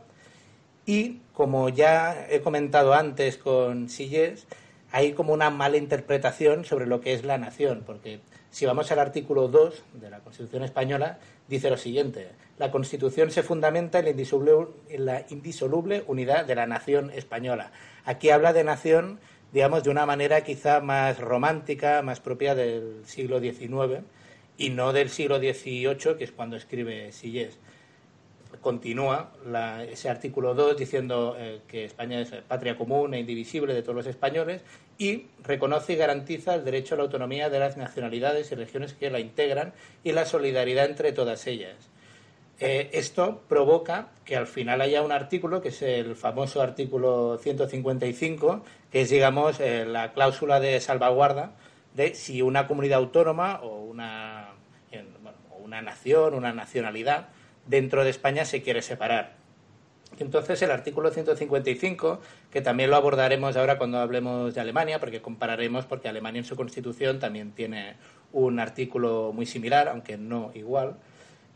Y 0.85 1.21
como 1.33 1.69
ya 1.69 2.27
he 2.29 2.41
comentado 2.41 2.93
antes 2.93 3.37
con 3.37 3.89
Sillés, 3.89 4.45
hay 4.91 5.13
como 5.13 5.33
una 5.33 5.49
mala 5.49 5.77
interpretación 5.77 6.65
sobre 6.65 6.87
lo 6.87 7.01
que 7.01 7.13
es 7.13 7.23
la 7.23 7.37
nación, 7.37 7.83
porque 7.85 8.19
si 8.49 8.65
vamos 8.65 8.91
al 8.91 8.99
artículo 8.99 9.47
2 9.47 9.83
de 9.93 10.09
la 10.09 10.19
Constitución 10.19 10.63
española, 10.63 11.19
dice 11.47 11.69
lo 11.69 11.77
siguiente, 11.77 12.29
la 12.57 12.71
Constitución 12.71 13.31
se 13.31 13.43
fundamenta 13.43 13.99
en 13.99 14.05
la, 15.05 15.25
indisoluble, 15.29 16.03
unidad 16.07 16.45
de 16.45 16.55
la 16.55 16.65
nación 16.65 17.11
española. 17.11 17.71
Aquí 18.05 18.31
habla 18.31 18.51
de 18.51 18.63
nación, 18.63 19.19
digamos, 19.53 19.83
de 19.83 19.91
una 19.91 20.05
manera 20.05 20.41
quizá 20.41 20.81
más 20.81 21.19
romántica, 21.19 22.01
más 22.01 22.19
propia 22.19 22.55
del 22.55 23.03
siglo 23.05 23.39
XIX 23.39 24.03
y 24.57 24.71
no 24.71 24.91
del 24.91 25.09
siglo 25.09 25.37
XVIII, 25.37 26.17
que 26.17 26.23
es 26.23 26.31
cuando 26.31 26.57
escribe 26.57 27.11
Sillés. 27.11 27.59
Continúa 28.61 29.31
ese 29.89 30.09
artículo 30.09 30.53
2 30.53 30.77
diciendo 30.77 31.35
eh, 31.37 31.61
que 31.67 31.85
España 31.85 32.19
es 32.19 32.31
patria 32.47 32.77
común 32.77 33.13
e 33.13 33.19
indivisible 33.19 33.73
de 33.73 33.81
todos 33.81 33.95
los 33.95 34.07
españoles 34.07 34.61
y 34.97 35.27
reconoce 35.43 35.93
y 35.93 35.95
garantiza 35.95 36.55
el 36.55 36.65
derecho 36.65 36.95
a 36.95 36.97
la 36.97 37.03
autonomía 37.03 37.49
de 37.49 37.59
las 37.59 37.77
nacionalidades 37.77 38.51
y 38.51 38.55
regiones 38.55 38.93
que 38.93 39.09
la 39.09 39.19
integran 39.19 39.73
y 40.03 40.11
la 40.11 40.25
solidaridad 40.25 40.85
entre 40.85 41.11
todas 41.11 41.47
ellas. 41.47 41.89
Eh, 42.59 42.89
esto 42.91 43.41
provoca 43.47 44.09
que 44.25 44.35
al 44.35 44.45
final 44.45 44.81
haya 44.81 45.01
un 45.01 45.13
artículo, 45.13 45.61
que 45.61 45.69
es 45.69 45.81
el 45.81 46.17
famoso 46.17 46.61
artículo 46.61 47.37
155, 47.41 48.63
que 48.91 49.01
es, 49.01 49.09
digamos, 49.09 49.61
eh, 49.61 49.85
la 49.85 50.11
cláusula 50.11 50.59
de 50.59 50.81
salvaguarda 50.81 51.53
de 51.93 52.15
si 52.15 52.41
una 52.41 52.67
comunidad 52.67 52.99
autónoma 52.99 53.61
o 53.61 53.83
una, 53.83 54.49
o 55.51 55.63
una 55.63 55.81
nación, 55.81 56.33
una 56.33 56.51
nacionalidad 56.51 57.29
dentro 57.69 58.03
de 58.03 58.09
España 58.09 58.43
se 58.43 58.61
quiere 58.61 58.81
separar. 58.81 59.37
Entonces, 60.17 60.61
el 60.61 60.71
artículo 60.71 61.11
155, 61.11 62.19
que 62.51 62.61
también 62.61 62.89
lo 62.89 62.97
abordaremos 62.97 63.55
ahora 63.55 63.77
cuando 63.77 63.99
hablemos 63.99 64.53
de 64.53 64.59
Alemania, 64.59 64.99
porque 64.99 65.21
compararemos, 65.21 65.85
porque 65.85 66.09
Alemania 66.09 66.39
en 66.39 66.45
su 66.45 66.55
constitución 66.55 67.19
también 67.19 67.51
tiene 67.51 67.95
un 68.33 68.59
artículo 68.59 69.31
muy 69.33 69.45
similar, 69.45 69.87
aunque 69.87 70.17
no 70.17 70.51
igual. 70.55 70.97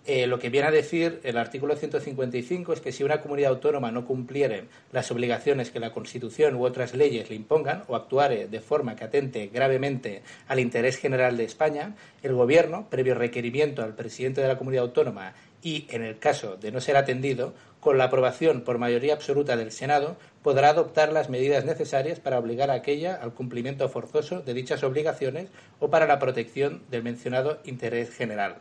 Eh, 0.05 0.27
lo 0.27 0.37
que 0.37 0.49
viene 0.49 0.67
a 0.67 0.71
decir 0.71 1.21
el 1.23 1.37
artículo 1.37 1.77
155 1.77 2.73
es 2.73 2.81
que 2.81 2.91
si 2.91 3.05
una 3.05 3.21
comunidad 3.21 3.51
autónoma 3.51 3.89
no 3.89 4.05
cumpliere 4.05 4.65
las 4.91 5.09
obligaciones 5.11 5.71
que 5.71 5.79
la 5.79 5.93
Constitución 5.93 6.55
u 6.55 6.65
otras 6.65 6.93
leyes 6.93 7.29
le 7.29 7.37
impongan 7.37 7.83
o 7.87 7.95
actuare 7.95 8.49
de 8.49 8.59
forma 8.59 8.97
que 8.97 9.05
atente 9.05 9.47
gravemente 9.47 10.21
al 10.49 10.59
interés 10.59 10.97
general 10.97 11.37
de 11.37 11.45
España, 11.45 11.95
el 12.21 12.33
Gobierno, 12.33 12.89
previo 12.89 13.15
requerimiento 13.15 13.81
al 13.81 13.95
presidente 13.95 14.41
de 14.41 14.49
la 14.49 14.57
comunidad 14.57 14.83
autónoma 14.83 15.35
y, 15.63 15.87
en 15.89 16.03
el 16.03 16.19
caso 16.19 16.57
de 16.57 16.71
no 16.71 16.81
ser 16.81 16.97
atendido, 16.97 17.53
con 17.79 17.97
la 17.97 18.05
aprobación 18.05 18.61
por 18.61 18.77
mayoría 18.77 19.13
absoluta 19.13 19.57
del 19.57 19.71
Senado, 19.71 20.17
podrá 20.41 20.69
adoptar 20.69 21.11
las 21.11 21.29
medidas 21.29 21.65
necesarias 21.65 22.19
para 22.19 22.37
obligar 22.37 22.69
a 22.69 22.75
aquella 22.75 23.15
al 23.15 23.33
cumplimiento 23.33 23.87
forzoso 23.89 24.41
de 24.41 24.53
dichas 24.53 24.83
obligaciones 24.83 25.49
o 25.79 25.89
para 25.89 26.07
la 26.07 26.19
protección 26.19 26.83
del 26.91 27.03
mencionado 27.03 27.59
interés 27.65 28.13
general. 28.13 28.57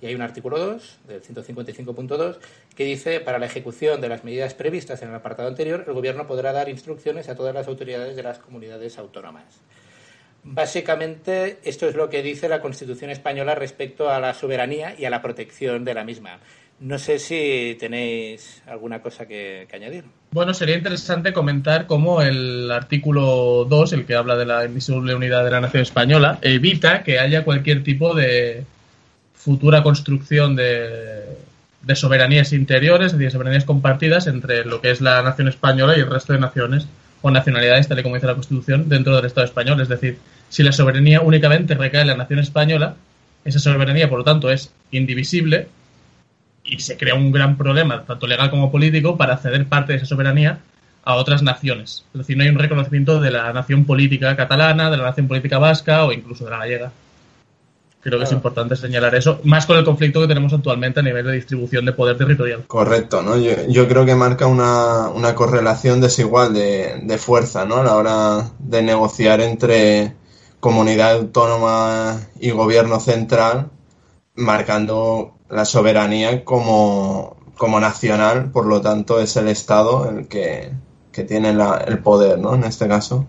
Y 0.00 0.06
hay 0.06 0.14
un 0.14 0.22
artículo 0.22 0.58
2 0.58 1.00
del 1.06 1.22
155.2 1.22 2.38
que 2.74 2.84
dice, 2.84 3.20
para 3.20 3.38
la 3.38 3.46
ejecución 3.46 4.00
de 4.00 4.08
las 4.08 4.24
medidas 4.24 4.52
previstas 4.52 5.00
en 5.02 5.10
el 5.10 5.14
apartado 5.14 5.48
anterior, 5.48 5.84
el 5.86 5.94
Gobierno 5.94 6.26
podrá 6.26 6.52
dar 6.52 6.68
instrucciones 6.68 7.28
a 7.28 7.36
todas 7.36 7.54
las 7.54 7.68
autoridades 7.68 8.16
de 8.16 8.22
las 8.22 8.38
comunidades 8.38 8.98
autónomas. 8.98 9.60
Básicamente, 10.44 11.58
esto 11.64 11.88
es 11.88 11.94
lo 11.94 12.10
que 12.10 12.22
dice 12.22 12.48
la 12.48 12.60
Constitución 12.60 13.10
española 13.10 13.54
respecto 13.54 14.10
a 14.10 14.18
la 14.18 14.34
soberanía 14.34 14.94
y 14.98 15.04
a 15.04 15.10
la 15.10 15.22
protección 15.22 15.84
de 15.84 15.94
la 15.94 16.04
misma. 16.04 16.40
No 16.80 16.98
sé 16.98 17.20
si 17.20 17.76
tenéis 17.78 18.60
alguna 18.66 19.00
cosa 19.00 19.26
que, 19.26 19.68
añadir. 19.72 20.02
Bueno, 20.32 20.52
sería 20.52 20.76
interesante 20.76 21.32
comentar 21.32 21.86
cómo 21.86 22.22
el 22.22 22.72
artículo 22.72 23.64
2, 23.68 23.92
el 23.92 24.04
que 24.04 24.16
habla 24.16 24.34
de 24.36 24.46
la 24.46 24.64
indisoluble 24.64 25.14
unidad 25.14 25.44
de 25.44 25.52
la 25.52 25.60
nación 25.60 25.84
española, 25.84 26.40
evita 26.42 27.04
que 27.04 27.20
haya 27.20 27.44
cualquier 27.44 27.84
tipo 27.84 28.14
de 28.14 28.64
futura 29.32 29.84
construcción 29.84 30.56
de, 30.56 31.22
de 31.82 31.96
soberanías 31.96 32.52
interiores, 32.52 33.12
es 33.12 33.18
decir, 33.18 33.30
soberanías 33.30 33.64
compartidas 33.64 34.26
entre 34.26 34.64
lo 34.64 34.80
que 34.80 34.90
es 34.90 35.00
la 35.00 35.22
nación 35.22 35.46
española 35.46 35.96
y 35.96 36.00
el 36.00 36.10
resto 36.10 36.32
de 36.32 36.40
naciones 36.40 36.88
o 37.22 37.30
nacionalidades, 37.30 37.88
tal 37.88 37.98
y 37.98 38.02
como 38.02 38.16
dice 38.16 38.26
la 38.26 38.34
Constitución, 38.34 38.88
dentro 38.88 39.16
del 39.16 39.24
Estado 39.24 39.46
español. 39.46 39.80
Es 39.80 39.88
decir, 39.88 40.18
si 40.48 40.62
la 40.62 40.72
soberanía 40.72 41.20
únicamente 41.20 41.74
recae 41.74 42.02
en 42.02 42.08
la 42.08 42.16
nación 42.16 42.40
española, 42.40 42.96
esa 43.44 43.58
soberanía, 43.58 44.08
por 44.08 44.18
lo 44.18 44.24
tanto, 44.24 44.50
es 44.50 44.72
indivisible 44.90 45.68
y 46.64 46.78
se 46.78 46.96
crea 46.96 47.14
un 47.14 47.32
gran 47.32 47.56
problema, 47.56 48.04
tanto 48.04 48.26
legal 48.26 48.50
como 48.50 48.70
político, 48.70 49.16
para 49.16 49.36
ceder 49.38 49.66
parte 49.66 49.92
de 49.92 49.98
esa 49.98 50.06
soberanía 50.06 50.60
a 51.04 51.14
otras 51.14 51.42
naciones. 51.42 52.04
Es 52.14 52.18
decir, 52.18 52.36
no 52.36 52.44
hay 52.44 52.50
un 52.50 52.58
reconocimiento 52.58 53.20
de 53.20 53.30
la 53.30 53.52
nación 53.52 53.84
política 53.84 54.36
catalana, 54.36 54.90
de 54.90 54.96
la 54.96 55.04
nación 55.04 55.26
política 55.26 55.58
vasca 55.58 56.04
o 56.04 56.12
incluso 56.12 56.44
de 56.44 56.50
la 56.50 56.58
gallega. 56.58 56.92
Creo 58.02 58.18
que 58.18 58.24
es 58.24 58.32
importante 58.32 58.74
señalar 58.74 59.14
eso, 59.14 59.38
más 59.44 59.64
con 59.64 59.76
el 59.78 59.84
conflicto 59.84 60.20
que 60.20 60.26
tenemos 60.26 60.52
actualmente 60.52 60.98
a 60.98 61.04
nivel 61.04 61.24
de 61.24 61.34
distribución 61.34 61.84
de 61.84 61.92
poder 61.92 62.18
territorial. 62.18 62.64
Correcto, 62.66 63.22
¿no? 63.22 63.36
Yo, 63.36 63.86
creo 63.86 64.04
que 64.04 64.16
marca 64.16 64.48
una, 64.48 65.08
una 65.08 65.36
correlación 65.36 66.00
desigual 66.00 66.52
de, 66.52 67.00
de, 67.04 67.18
fuerza, 67.18 67.64
¿no? 67.64 67.76
A 67.76 67.84
la 67.84 67.94
hora 67.94 68.50
de 68.58 68.82
negociar 68.82 69.40
entre 69.40 70.16
comunidad 70.58 71.12
autónoma 71.12 72.20
y 72.40 72.50
gobierno 72.50 72.98
central, 72.98 73.70
marcando 74.34 75.34
la 75.48 75.64
soberanía 75.64 76.44
como, 76.44 77.36
como 77.56 77.78
nacional, 77.78 78.50
por 78.50 78.66
lo 78.66 78.80
tanto 78.80 79.20
es 79.20 79.36
el 79.36 79.46
Estado 79.46 80.10
el 80.10 80.26
que, 80.26 80.72
que 81.12 81.22
tiene 81.22 81.50
el 81.86 81.98
poder, 82.00 82.40
¿no? 82.40 82.56
En 82.56 82.64
este 82.64 82.88
caso. 82.88 83.26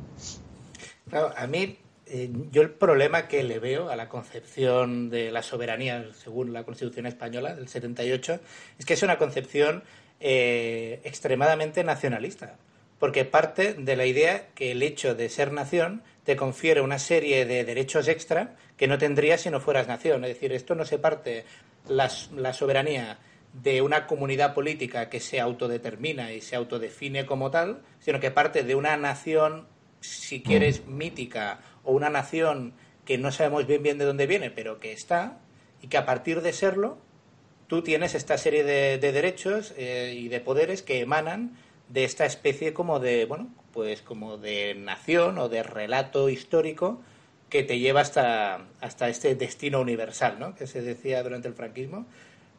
Claro, 1.11 1.31
a 1.37 1.45
mí 1.45 1.77
eh, 2.15 2.29
yo 2.51 2.61
el 2.61 2.69
problema 2.69 3.27
que 3.27 3.41
le 3.41 3.57
veo 3.57 3.89
a 3.89 3.95
la 3.95 4.07
concepción 4.07 5.09
de 5.09 5.31
la 5.31 5.41
soberanía 5.41 6.05
según 6.13 6.53
la 6.53 6.63
Constitución 6.63 7.07
española 7.07 7.55
del 7.55 7.67
78 7.67 8.39
es 8.77 8.85
que 8.85 8.93
es 8.93 9.01
una 9.01 9.17
concepción 9.17 9.83
eh, 10.19 11.01
extremadamente 11.05 11.83
nacionalista, 11.83 12.57
porque 12.99 13.25
parte 13.25 13.73
de 13.73 13.95
la 13.95 14.05
idea 14.05 14.49
que 14.53 14.73
el 14.73 14.83
hecho 14.83 15.15
de 15.15 15.27
ser 15.27 15.51
nación 15.51 16.03
te 16.23 16.35
confiere 16.35 16.81
una 16.81 16.99
serie 16.99 17.47
de 17.47 17.65
derechos 17.65 18.07
extra 18.07 18.57
que 18.77 18.87
no 18.87 18.99
tendrías 18.99 19.41
si 19.41 19.49
no 19.49 19.59
fueras 19.59 19.87
nación. 19.87 20.23
Es 20.23 20.35
decir, 20.35 20.53
esto 20.53 20.75
no 20.75 20.85
se 20.85 20.99
parte 20.99 21.45
la, 21.87 22.11
la 22.35 22.53
soberanía 22.53 23.17
de 23.53 23.81
una 23.81 24.05
comunidad 24.05 24.53
política 24.53 25.09
que 25.09 25.19
se 25.19 25.39
autodetermina 25.39 26.31
y 26.31 26.41
se 26.41 26.55
autodefine 26.55 27.25
como 27.25 27.49
tal, 27.49 27.81
sino 27.99 28.19
que 28.19 28.29
parte 28.29 28.61
de 28.61 28.75
una 28.75 28.97
nación, 28.97 29.65
si 29.99 30.43
quieres, 30.43 30.85
mítica 30.85 31.59
o 31.83 31.93
una 31.93 32.09
nación 32.09 32.73
que 33.05 33.17
no 33.17 33.31
sabemos 33.31 33.67
bien 33.67 33.83
bien 33.83 33.97
de 33.97 34.05
dónde 34.05 34.27
viene, 34.27 34.49
pero 34.49 34.79
que 34.79 34.91
está, 34.91 35.39
y 35.81 35.87
que 35.87 35.97
a 35.97 36.05
partir 36.05 36.41
de 36.41 36.53
serlo, 36.53 36.97
tú 37.67 37.81
tienes 37.81 38.15
esta 38.15 38.37
serie 38.37 38.63
de, 38.63 38.97
derechos 38.99 39.73
eh, 39.77 40.15
y 40.17 40.29
de 40.29 40.39
poderes 40.39 40.81
que 40.81 41.01
emanan 41.01 41.57
de 41.89 42.05
esta 42.05 42.25
especie 42.25 42.73
como 42.73 42.99
de, 42.99 43.25
bueno, 43.25 43.53
pues 43.73 44.01
como 44.01 44.37
de 44.37 44.75
nación 44.75 45.37
o 45.37 45.49
de 45.49 45.63
relato 45.63 46.29
histórico 46.29 47.01
que 47.49 47.63
te 47.63 47.79
lleva 47.79 48.01
hasta, 48.01 48.65
hasta 48.81 49.09
este 49.09 49.35
destino 49.35 49.81
universal, 49.81 50.37
¿no? 50.39 50.55
Que 50.55 50.65
se 50.65 50.81
decía 50.81 51.21
durante 51.21 51.47
el 51.47 51.53
franquismo. 51.53 52.05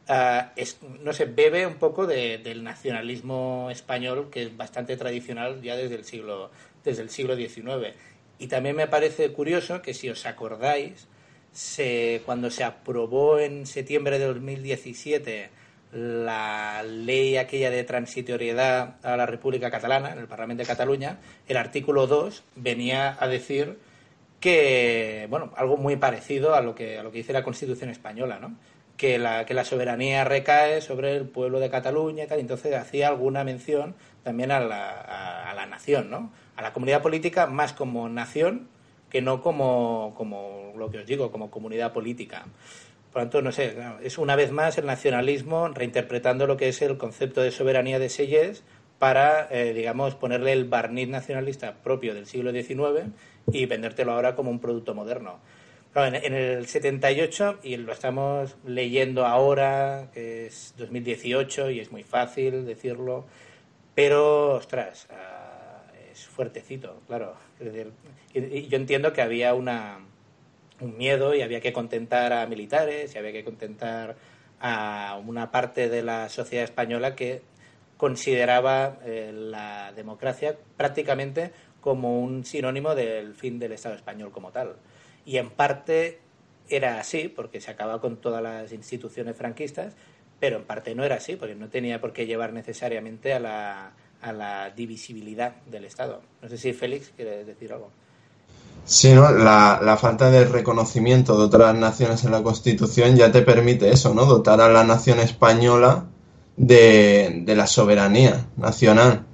Ah, 0.07 0.53
es, 0.55 0.77
no 1.01 1.11
sé, 1.13 1.25
bebe 1.25 1.65
un 1.65 1.75
poco 1.75 2.05
del 2.05 2.63
nacionalismo 2.63 3.69
español 3.71 4.29
que 4.29 4.43
es 4.43 4.55
bastante 4.55 4.95
tradicional 4.97 5.61
ya 5.61 5.75
desde 5.75 5.95
el 5.95 6.05
siglo, 6.05 6.51
desde 6.83 7.01
el 7.01 7.09
siglo 7.09 7.35
XIX 7.35 7.95
y 8.39 8.47
también 8.47 8.75
me 8.75 8.87
parece 8.87 9.31
curioso 9.31 9.81
que 9.81 9.93
si 9.93 10.09
os 10.09 10.25
acordáis, 10.25 11.07
se, 11.51 12.21
cuando 12.25 12.51
se 12.51 12.63
aprobó 12.63 13.39
en 13.39 13.65
septiembre 13.65 14.19
de 14.19 14.25
2017 14.25 15.49
la 15.93 16.83
ley 16.83 17.37
aquella 17.37 17.69
de 17.69 17.85
transitoriedad 17.85 18.97
a 19.03 19.15
la 19.15 19.25
República 19.25 19.71
Catalana, 19.71 20.11
en 20.11 20.19
el 20.19 20.27
Parlamento 20.27 20.63
de 20.63 20.67
Cataluña, 20.67 21.19
el 21.47 21.55
artículo 21.55 22.07
2 22.07 22.43
venía 22.57 23.15
a 23.17 23.27
decir 23.29 23.77
que, 24.41 25.27
bueno, 25.29 25.53
algo 25.55 25.77
muy 25.77 25.95
parecido 25.95 26.53
a 26.53 26.61
lo 26.61 26.75
que, 26.75 26.99
a 26.99 27.03
lo 27.03 27.11
que 27.11 27.19
dice 27.19 27.31
la 27.31 27.43
Constitución 27.43 27.89
española, 27.89 28.39
¿no? 28.39 28.57
Que 28.97 29.17
la, 29.17 29.45
que 29.45 29.53
la 29.53 29.63
soberanía 29.63 30.25
recae 30.25 30.81
sobre 30.81 31.15
el 31.15 31.25
pueblo 31.25 31.61
de 31.61 31.69
Cataluña 31.69 32.25
y 32.25 32.27
tal, 32.27 32.39
entonces 32.39 32.75
hacía 32.75 33.07
alguna 33.07 33.45
mención 33.45 33.95
también 34.23 34.51
a 34.51 34.59
la, 34.59 35.49
a 35.49 35.53
la 35.53 35.65
nación, 35.65 36.09
¿no? 36.09 36.31
A 36.55 36.61
la 36.61 36.73
comunidad 36.73 37.01
política 37.01 37.47
más 37.47 37.73
como 37.73 38.07
nación 38.09 38.67
que 39.09 39.21
no 39.21 39.41
como, 39.41 40.13
como 40.17 40.73
lo 40.77 40.89
que 40.89 40.99
os 40.99 41.05
digo, 41.05 41.31
como 41.31 41.51
comunidad 41.51 41.93
política. 41.93 42.45
Por 43.13 43.21
lo 43.21 43.29
tanto, 43.29 43.41
no 43.41 43.51
sé, 43.53 43.75
es 44.03 44.17
una 44.17 44.35
vez 44.35 44.51
más 44.51 44.77
el 44.77 44.85
nacionalismo 44.85 45.69
reinterpretando 45.69 46.47
lo 46.47 46.57
que 46.57 46.67
es 46.67 46.81
el 46.81 46.97
concepto 46.97 47.41
de 47.41 47.51
soberanía 47.51 47.97
de 47.97 48.09
Selles 48.09 48.63
para, 48.99 49.47
eh, 49.51 49.73
digamos, 49.73 50.15
ponerle 50.15 50.51
el 50.51 50.65
barniz 50.65 51.07
nacionalista 51.07 51.75
propio 51.75 52.13
del 52.13 52.25
siglo 52.25 52.51
XIX 52.51 53.13
y 53.51 53.65
vendértelo 53.67 54.11
ahora 54.11 54.35
como 54.35 54.51
un 54.51 54.59
producto 54.59 54.93
moderno. 54.93 55.39
en, 55.95 56.15
en, 56.15 56.33
el 56.33 56.67
78, 56.67 57.59
y 57.63 57.77
lo 57.77 57.93
estamos 57.93 58.57
leyendo 58.65 59.25
ahora, 59.25 60.09
que 60.13 60.47
es 60.47 60.73
2018, 60.77 61.69
y 61.69 61.79
es 61.79 61.91
muy 61.93 62.03
fácil 62.03 62.65
decirlo, 62.65 63.25
pero, 63.95 64.55
ostras, 64.55 65.07
fuertecito, 66.17 67.01
claro. 67.07 67.35
yo 68.33 68.77
entiendo 68.77 69.13
que 69.13 69.21
había 69.21 69.53
una, 69.53 69.99
un 70.79 70.97
miedo 70.97 71.35
y 71.35 71.41
había 71.41 71.61
que 71.61 71.73
contentar 71.73 72.33
a 72.33 72.45
militares 72.47 73.15
y 73.15 73.17
había 73.17 73.31
que 73.31 73.43
contentar 73.43 74.15
a 74.59 75.19
una 75.25 75.51
parte 75.51 75.89
de 75.89 76.03
la 76.03 76.29
sociedad 76.29 76.63
española 76.63 77.15
que 77.15 77.41
consideraba 77.97 78.99
eh, 79.05 79.31
la 79.33 79.93
democracia 79.93 80.57
prácticamente 80.77 81.51
como 81.81 82.19
un 82.19 82.45
sinónimo 82.45 82.95
del 82.95 83.35
fin 83.35 83.59
del 83.59 83.73
Estado 83.73 83.95
español 83.95 84.31
como 84.31 84.51
tal. 84.51 84.75
Y 85.25 85.37
en 85.37 85.49
parte 85.49 86.19
era 86.67 86.99
así, 86.99 87.27
porque 87.27 87.61
se 87.61 87.71
acaba 87.71 88.01
con 88.01 88.17
todas 88.17 88.41
las 88.41 88.71
instituciones 88.73 89.35
franquistas, 89.35 89.95
pero 90.39 90.57
en 90.57 90.63
parte 90.63 90.95
no 90.95 91.03
era 91.03 91.15
así, 91.15 91.35
porque 91.35 91.55
no 91.55 91.69
tenía 91.69 92.01
por 92.01 92.11
qué 92.11 92.25
llevar 92.25 92.53
necesariamente 92.53 93.33
a 93.33 93.39
la, 93.39 93.93
a 94.25 94.33
la 94.33 94.71
divisibilidad 94.71 95.53
del 95.69 95.85
Estado. 95.85 96.21
No 96.41 96.49
sé 96.49 96.57
si 96.57 96.73
Félix 96.73 97.11
quiere 97.15 97.45
decir 97.45 97.71
algo. 97.71 97.91
Sí, 98.83 99.13
¿no? 99.13 99.31
La, 99.31 99.97
falta 100.01 100.31
de 100.31 100.45
reconocimiento 100.45 101.37
de 101.37 101.45
otras 101.45 101.75
naciones 101.75 102.23
en 102.23 102.31
la 102.31 102.41
Constitución 102.41 103.15
ya 103.15 103.31
te 103.31 103.43
permite 103.43 103.91
eso, 103.91 104.15
¿no? 104.15 104.25
Dotar 104.25 104.61
a 104.61 104.69
la 104.69 104.83
nación 104.83 105.19
española 105.19 106.05
de, 106.57 107.43
la 107.47 107.67
soberanía 107.67 108.47
nacional. 108.57 109.25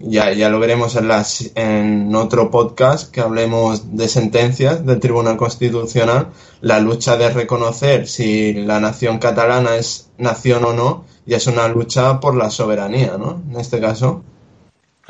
Ya, 0.00 0.32
ya 0.32 0.48
lo 0.48 0.58
veremos 0.58 0.96
en, 0.96 1.10
en 1.54 2.14
otro 2.16 2.50
podcast 2.50 3.12
que 3.12 3.20
hablemos 3.20 3.96
de 3.96 4.08
sentencias 4.08 4.84
del 4.84 4.98
Tribunal 4.98 5.36
Constitucional, 5.36 6.28
la 6.60 6.80
lucha 6.80 7.16
de 7.16 7.30
reconocer 7.30 8.08
si 8.08 8.54
la 8.54 8.80
nación 8.80 9.18
catalana 9.18 9.76
es 9.76 10.10
nación 10.18 10.64
o 10.64 10.72
no, 10.72 11.04
y 11.26 11.34
es 11.34 11.46
una 11.46 11.68
lucha 11.68 12.18
por 12.18 12.34
la 12.34 12.50
soberanía, 12.50 13.16
¿no? 13.16 13.40
En 13.48 13.60
este 13.60 13.80
caso. 13.80 14.24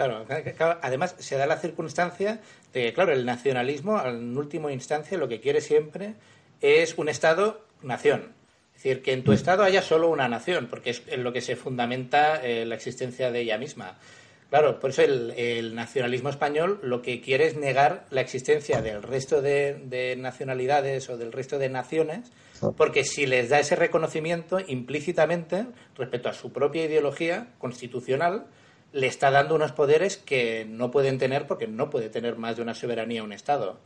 Claro, 0.00 0.24
además 0.80 1.14
se 1.18 1.36
da 1.36 1.46
la 1.46 1.58
circunstancia 1.58 2.40
de 2.72 2.84
que, 2.84 2.94
claro, 2.94 3.12
el 3.12 3.26
nacionalismo, 3.26 4.02
en 4.02 4.34
última 4.34 4.72
instancia, 4.72 5.18
lo 5.18 5.28
que 5.28 5.40
quiere 5.40 5.60
siempre 5.60 6.14
es 6.62 6.96
un 6.96 7.10
Estado-nación. 7.10 8.32
Es 8.74 8.82
decir, 8.82 9.02
que 9.02 9.12
en 9.12 9.24
tu. 9.24 9.32
Estado 9.32 9.62
haya 9.62 9.82
solo 9.82 10.08
una 10.08 10.26
nación, 10.26 10.68
porque 10.70 10.88
es 10.88 11.02
en 11.08 11.22
lo 11.22 11.34
que 11.34 11.42
se 11.42 11.54
fundamenta 11.54 12.42
eh, 12.42 12.64
la 12.64 12.76
existencia 12.76 13.30
de 13.30 13.40
ella 13.40 13.58
misma. 13.58 13.98
Claro, 14.48 14.80
por 14.80 14.88
eso 14.88 15.02
el, 15.02 15.74
nacionalismo 15.74 16.30
español 16.30 16.80
lo 16.82 17.02
que 17.02 17.20
quiere 17.20 17.44
es 17.44 17.58
negar 17.58 18.06
la 18.08 18.22
existencia 18.22 18.80
del 18.80 19.02
resto 19.02 19.42
de, 19.42 20.16
nacionalidades 20.18 21.10
o 21.10 21.18
del 21.18 21.30
resto 21.30 21.58
de 21.58 21.68
naciones, 21.68 22.32
porque 22.78 23.04
si 23.04 23.26
les 23.26 23.50
da 23.50 23.60
ese 23.60 23.76
reconocimiento 23.76 24.60
implícitamente 24.66 25.66
respecto 25.94 26.30
a 26.30 26.32
su 26.32 26.52
propia 26.52 26.86
ideología 26.86 27.48
constitucional, 27.58 28.46
le 28.92 29.06
está 29.06 29.30
dando 29.30 29.54
unos 29.54 29.72
poderes 29.72 30.16
que 30.16 30.66
no 30.68 30.90
pueden 30.90 31.18
tener 31.18 31.46
porque 31.46 31.66
no 31.66 31.90
puede 31.90 32.08
tener 32.08 32.36
más 32.36 32.56
de 32.56 32.62
una 32.62 32.74
soberanía 32.74 33.22
un 33.22 33.32
Estado. 33.32 33.78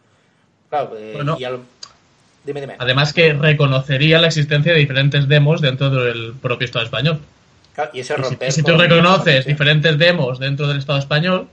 Claro, 0.70 0.96
eh, 0.98 1.18
dime, 2.44 2.60
dime. 2.60 2.76
Además 2.78 3.12
que 3.12 3.32
reconocería 3.34 4.20
la 4.20 4.28
existencia 4.28 4.72
de 4.72 4.78
diferentes 4.78 5.28
demos 5.28 5.60
dentro 5.60 5.90
del 5.90 6.34
propio 6.40 6.64
Estado 6.64 6.84
español. 6.84 7.20
y 7.92 8.00
eso 8.00 8.16
romper 8.16 8.50
si, 8.50 8.62
tú 8.62 8.76
reconoces 8.76 9.44
diferentes 9.46 9.98
demos 9.98 10.38
dentro 10.38 10.66
del 10.66 10.78
Estado 10.78 10.98
español, 10.98 11.48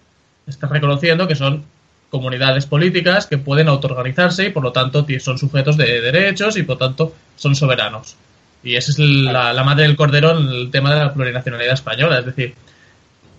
estás 0.48 0.70
reconociendo 0.70 1.28
que 1.28 1.36
son 1.36 1.66
comunidades 2.10 2.66
políticas 2.66 3.26
que 3.26 3.38
pueden 3.38 3.68
autoorganizarse 3.70 4.46
y 4.46 4.50
por 4.50 4.64
lo 4.64 4.72
tanto 4.72 5.06
son 5.20 5.38
sujetos 5.38 5.78
de 5.78 6.02
derechos 6.02 6.58
y 6.58 6.64
por 6.64 6.76
lo 6.76 6.88
tanto 6.88 7.14
son 7.36 7.56
soberanos. 7.56 8.16
Y 8.64 8.76
esa 8.76 8.92
es 8.92 9.00
la, 9.00 9.54
la 9.54 9.64
madre 9.64 9.84
del 9.84 9.96
cordero 9.96 10.38
en 10.38 10.48
el 10.48 10.72
tema 10.72 10.94
de 10.94 11.00
la 11.00 11.14
plurinacionalidad 11.14 11.74
española. 11.74 12.20
Es 12.20 12.26
decir, 12.26 12.54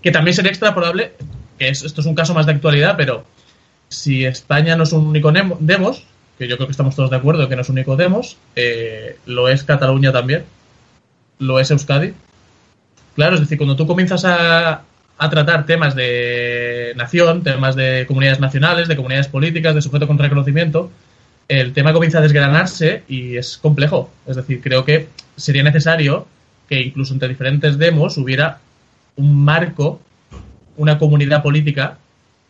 que 0.03 0.11
también 0.11 0.34
sería 0.34 0.50
extrapolable, 0.50 1.12
que 1.59 1.68
esto 1.68 2.00
es 2.00 2.07
un 2.07 2.14
caso 2.14 2.34
más 2.34 2.46
de 2.46 2.53
actualidad, 2.53 2.94
pero 2.96 3.24
si 3.88 4.24
España 4.24 4.76
no 4.76 4.84
es 4.84 4.92
un 4.92 5.07
único 5.07 5.32
demos, 5.61 6.05
que 6.38 6.48
yo 6.48 6.57
creo 6.57 6.66
que 6.66 6.72
estamos 6.72 6.96
todos 6.96 7.11
de 7.11 7.16
acuerdo 7.16 7.48
que 7.48 7.57
no 7.57 7.62
es 7.62 7.68
un 7.68 7.76
único 7.76 7.96
demos, 7.96 8.36
eh, 8.57 9.16
lo 9.26 9.48
es 9.48 9.62
Cataluña 9.62 10.12
también, 10.12 10.44
lo 11.38 11.61
es 11.61 11.70
Euskadi. 11.70 12.14
Claro, 13.14 13.34
es 13.34 13.40
decir, 13.40 13.59
cuando 13.59 13.76
tú 13.76 13.86
comienzas 13.86 14.24
a, 14.24 14.82
a 15.18 15.30
tratar 15.30 15.66
temas 15.66 15.94
de 15.94 16.94
nación, 16.96 17.42
temas 17.42 17.76
de 17.76 18.07
comunidades 18.09 18.40
nacionales, 18.40 18.88
de 18.88 18.96
comunidades 18.96 19.28
políticas, 19.28 19.74
de 19.74 19.82
sujeto 19.82 20.07
con 20.07 20.18
reconocimiento, 20.18 20.90
el 21.48 21.72
tema 21.72 21.92
comienza 21.92 22.18
a 22.18 22.22
desgranarse 22.22 23.05
y 23.09 23.36
es 23.36 23.59
complejo. 23.59 24.11
Es 24.26 24.36
decir, 24.36 24.61
creo 24.62 24.84
que 24.84 25.09
sería 25.36 25.62
necesario 25.62 26.26
que 26.68 26.80
incluso 26.80 27.12
entre 27.12 27.28
diferentes 27.28 27.78
demos 27.78 28.16
hubiera 28.16 28.59
un 29.16 29.44
marco, 29.44 30.00
una 30.76 30.98
comunidad 30.98 31.42
política, 31.42 31.98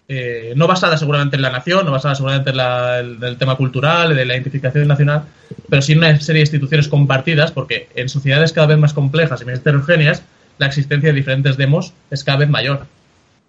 eh, 0.09 0.53
no 0.57 0.67
basada 0.67 0.99
seguramente 0.99 1.37
en 1.37 1.43
la 1.43 1.51
nación, 1.51 1.87
no 1.87 1.93
basada 1.93 2.15
seguramente 2.15 2.51
en, 2.51 3.23
el, 3.23 3.37
tema 3.39 3.57
cultural, 3.57 4.15
de 4.15 4.25
la 4.25 4.35
identificación 4.35 4.87
nacional, 4.87 5.25
pero 5.69 5.81
sí 5.81 5.93
en 5.93 5.99
una 5.99 6.21
serie 6.21 6.41
de 6.41 6.47
instituciones 6.47 6.89
compartidas, 6.89 7.53
porque 7.53 7.89
en 7.95 8.09
sociedades 8.09 8.53
cada 8.53 8.67
vez 8.67 8.79
más 8.79 8.93
complejas 8.93 9.41
y 9.41 9.45
más 9.45 9.61
heterogéneas, 9.61 10.23
la 10.59 10.67
existencia 10.67 11.11
de 11.11 11.15
diferentes 11.15 11.57
demos 11.57 11.95
es 12.11 12.25
cada 12.25 12.39
vez 12.39 12.49
mayor. 12.49 12.87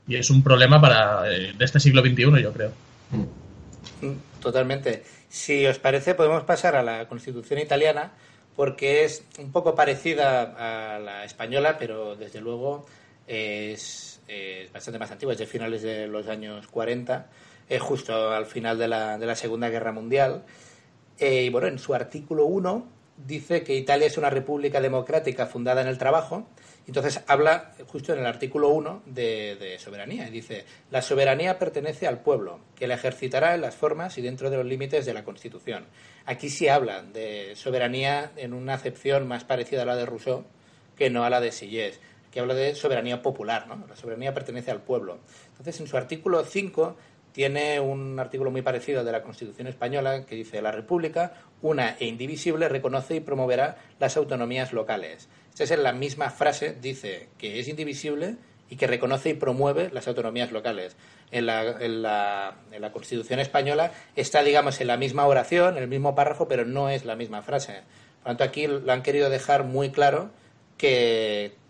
Y 0.08 0.16
es 0.16 0.30
un 0.30 0.44
problema 0.44 0.80
para 0.80 1.30
eh, 1.32 1.54
de 1.58 1.66
este 1.66 1.80
siglo 1.80 2.02
XXI, 2.02 2.42
yo 2.42 2.54
creo. 2.54 2.72
Totalmente. 4.42 5.04
Si 5.30 5.66
os 5.66 5.80
parece, 5.80 6.14
podemos 6.16 6.44
pasar 6.44 6.76
a 6.76 6.84
la 6.84 7.08
Constitución 7.08 7.60
italiana, 7.60 8.12
porque 8.56 9.04
es 9.04 9.24
un 9.40 9.52
poco 9.52 9.76
parecida 9.76 10.96
a 10.96 11.00
la 11.00 11.26
española, 11.26 11.78
pero 11.80 12.16
desde 12.16 12.40
luego 12.40 12.86
es, 13.28 14.22
bastante 14.72 15.00
más 15.00 15.12
antiguo, 15.12 15.32
es 15.32 15.38
de 15.38 15.46
finales 15.46 15.82
de 15.82 16.08
los 16.08 16.28
años 16.28 16.68
40, 16.68 17.30
es 17.70 17.82
justo 17.82 18.32
al 18.32 18.46
final 18.46 18.78
de 18.78 18.88
la, 18.88 19.18
de 19.18 19.26
la 19.26 19.36
Segunda 19.36 19.70
Guerra 19.70 19.92
Mundial. 19.92 20.44
Eh, 21.20 21.44
y 21.44 21.50
bueno, 21.50 21.68
en 21.68 21.80
su 21.80 21.94
artículo 21.94 22.46
1 22.46 22.88
dice 23.16 23.64
que 23.64 23.76
Italia 23.76 24.08
es 24.08 24.18
una 24.18 24.30
república 24.30 24.82
democrática 24.82 25.46
fundada 25.46 25.82
en 25.82 25.88
el 25.88 25.98
trabajo. 25.98 26.48
Entonces 26.86 27.22
habla 27.28 27.72
justo 27.88 28.12
en 28.12 28.20
el 28.20 28.26
artículo 28.26 28.70
1 28.70 29.04
de, 29.06 29.56
de, 29.56 29.80
soberanía. 29.80 30.28
Y 30.28 30.32
dice, 30.32 30.66
la 30.92 31.02
soberanía 31.02 31.58
pertenece 31.58 32.08
al 32.08 32.20
pueblo, 32.20 32.60
que 32.76 32.88
la 32.88 32.96
ejercitará 32.96 33.56
en 33.56 33.62
las 33.62 33.76
formas 33.76 34.18
y 34.18 34.22
dentro 34.22 34.50
de 34.50 34.58
los 34.58 34.66
límites 34.66 35.06
de 35.06 35.14
la 35.14 35.24
Constitución. 35.24 35.86
Aquí 36.26 36.50
sí 36.50 36.68
habla 36.68 37.04
de 37.04 37.56
soberanía 37.56 38.32
en 38.36 38.54
una 38.54 38.74
acepción 38.74 39.28
más 39.28 39.46
parecida 39.46 39.84
a 39.84 39.86
la 39.86 39.96
de 39.96 40.06
Rousseau 40.06 40.44
que 40.98 41.10
no 41.10 41.24
a 41.24 41.30
la 41.30 41.42
de 41.42 41.52
Sillés 41.52 42.00
que 42.34 42.40
habla 42.40 42.56
de 42.56 42.74
soberanía 42.74 43.22
popular, 43.22 43.68
¿no? 43.68 43.86
La 43.88 43.96
soberanía 43.96 44.34
pertenece 44.34 44.72
al 44.72 44.82
pueblo. 44.82 45.20
Entonces, 45.50 45.80
en 45.80 45.88
su 45.88 45.98
artículo 45.98 46.44
5 46.44 46.98
tiene 47.32 47.80
un 47.80 48.20
artículo 48.20 48.50
muy 48.50 48.64
parecido 48.64 49.04
de 49.04 49.12
la 49.12 49.22
Constitución 49.22 49.68
española 49.68 50.26
que 50.26 50.36
dice 50.36 50.62
la 50.62 50.72
República, 50.72 51.34
una 51.62 51.96
e 52.00 52.06
indivisible, 52.06 52.70
reconoce 52.70 53.16
y 53.16 53.20
promoverá 53.20 53.78
las 54.00 54.18
autonomías 54.18 54.74
locales. 54.74 55.30
Esta 55.52 55.76
es 55.76 55.80
la 55.80 55.94
misma 55.94 56.32
frase, 56.32 56.76
dice 56.82 57.30
que 57.38 57.60
es 57.60 57.68
indivisible 57.68 58.38
y 58.68 58.78
que 58.78 58.88
reconoce 58.88 59.30
y 59.30 59.34
promueve 59.36 59.92
las 59.92 60.08
autonomías 60.08 60.52
locales. 60.52 60.96
En 61.30 61.46
la, 61.46 61.78
en 61.80 62.02
la, 62.02 62.92
Constitución 62.92 63.40
española 63.40 63.92
está, 64.16 64.42
digamos, 64.42 64.82
en 64.82 64.88
la 64.88 64.98
misma 64.98 65.28
oración, 65.28 65.78
en 65.78 65.84
el 65.84 65.90
mismo 65.90 66.16
párrafo, 66.16 66.48
pero 66.48 66.66
no 66.66 66.90
es 66.90 67.06
la 67.06 67.16
misma 67.16 67.44
frase. 67.44 67.82
Por 68.24 68.32
lo 68.32 68.38
tanto, 68.38 68.44
aquí 68.44 68.66
lo 68.66 68.92
han 68.92 69.04
querido 69.04 69.30
dejar 69.30 69.64
muy 69.64 69.92
claro 69.92 70.32
que 70.78 71.63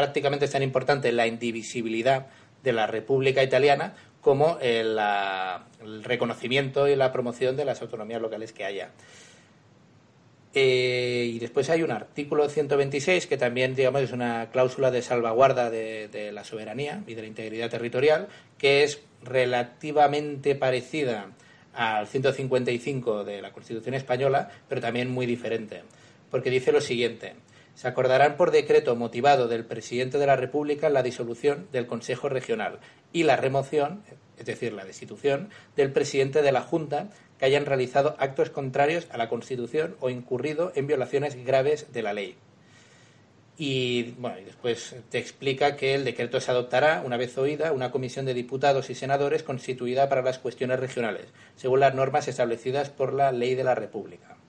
prácticamente 0.00 0.46
es 0.46 0.50
tan 0.52 0.62
importante 0.62 1.12
la 1.12 1.26
indivisibilidad 1.26 2.28
de 2.62 2.72
la 2.72 2.86
República 2.86 3.42
Italiana 3.42 3.92
como 4.22 4.58
el, 4.62 4.98
reconocimiento 6.02 6.88
y 6.88 6.96
la 6.96 7.12
promoción 7.12 7.54
de 7.54 7.66
las 7.66 7.82
autonomías 7.82 8.22
locales 8.22 8.54
que 8.54 8.64
haya. 8.64 8.92
Eh, 10.54 11.32
y 11.34 11.38
después 11.38 11.68
hay 11.68 11.82
un 11.82 11.90
artículo 11.90 12.48
126 12.48 13.26
que 13.26 13.36
también 13.36 13.74
digamos 13.74 14.00
es 14.00 14.12
una 14.12 14.48
cláusula 14.50 14.90
de 14.90 15.02
salvaguarda 15.02 15.68
de, 15.68 16.08
de, 16.08 16.32
la 16.32 16.44
soberanía 16.44 17.04
y 17.06 17.12
de 17.12 17.20
la 17.20 17.28
integridad 17.28 17.68
territorial 17.68 18.26
que 18.56 18.82
es 18.82 19.02
relativamente 19.22 20.54
parecida 20.54 21.26
al 21.74 22.08
155 22.08 23.22
de 23.22 23.42
la 23.42 23.52
Constitución 23.52 23.94
española 23.94 24.50
pero 24.68 24.80
también 24.80 25.08
muy 25.08 25.26
diferente 25.26 25.82
porque 26.32 26.50
dice 26.50 26.72
lo 26.72 26.80
siguiente 26.80 27.34
se 27.74 27.88
acordarán 27.88 28.36
por 28.36 28.50
decreto 28.50 28.96
motivado 28.96 29.48
del 29.48 29.64
presidente 29.64 30.18
de 30.18 30.26
la 30.26 30.36
República 30.36 30.90
la 30.90 31.02
disolución 31.02 31.68
del 31.72 31.86
Consejo 31.86 32.28
Regional 32.28 32.78
y 33.12 33.22
la 33.22 33.36
remoción, 33.36 34.02
es 34.38 34.46
decir, 34.46 34.72
la 34.72 34.84
destitución, 34.84 35.50
del 35.76 35.92
presidente 35.92 36.42
de 36.42 36.52
la 36.52 36.62
Junta 36.62 37.08
que 37.38 37.46
hayan 37.46 37.66
realizado 37.66 38.16
actos 38.18 38.50
contrarios 38.50 39.06
a 39.10 39.16
la 39.16 39.28
Constitución 39.28 39.96
o 40.00 40.10
incurrido 40.10 40.72
en 40.74 40.86
violaciones 40.86 41.42
graves 41.44 41.92
de 41.92 42.02
la 42.02 42.12
ley. 42.12 42.36
Y 43.62 44.12
bueno, 44.12 44.38
después 44.42 44.96
te 45.10 45.18
explica 45.18 45.76
que 45.76 45.94
el 45.94 46.02
decreto 46.02 46.40
se 46.40 46.50
adoptará 46.50 47.02
una 47.04 47.18
vez 47.18 47.36
oída 47.36 47.72
una 47.72 47.90
comisión 47.90 48.24
de 48.24 48.32
diputados 48.32 48.88
y 48.88 48.94
senadores 48.94 49.42
constituida 49.42 50.08
para 50.08 50.22
las 50.22 50.38
cuestiones 50.38 50.80
regionales, 50.80 51.26
según 51.56 51.80
las 51.80 51.94
normas 51.94 52.26
establecidas 52.26 52.88
por 52.88 53.12
la 53.12 53.32
ley 53.32 53.54
de 53.54 53.64
la 53.64 53.74
República. 53.74 54.39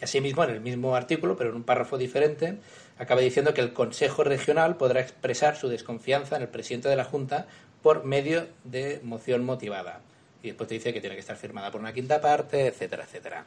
Y 0.00 0.04
asimismo, 0.04 0.44
en 0.44 0.50
el 0.50 0.60
mismo 0.60 0.94
artículo, 0.94 1.36
pero 1.36 1.50
en 1.50 1.56
un 1.56 1.64
párrafo 1.64 1.98
diferente, 1.98 2.58
acaba 2.98 3.20
diciendo 3.20 3.52
que 3.54 3.60
el 3.60 3.72
Consejo 3.72 4.24
Regional 4.24 4.76
podrá 4.76 5.00
expresar 5.00 5.56
su 5.56 5.68
desconfianza 5.68 6.36
en 6.36 6.42
el 6.42 6.48
presidente 6.48 6.88
de 6.88 6.96
la 6.96 7.04
Junta 7.04 7.46
por 7.82 8.04
medio 8.04 8.46
de 8.64 9.00
moción 9.02 9.44
motivada. 9.44 10.00
Y 10.42 10.48
después 10.48 10.68
te 10.68 10.74
dice 10.74 10.92
que 10.92 11.00
tiene 11.00 11.16
que 11.16 11.20
estar 11.20 11.36
firmada 11.36 11.70
por 11.70 11.80
una 11.80 11.92
quinta 11.92 12.20
parte, 12.20 12.66
etcétera, 12.66 13.04
etcétera. 13.04 13.44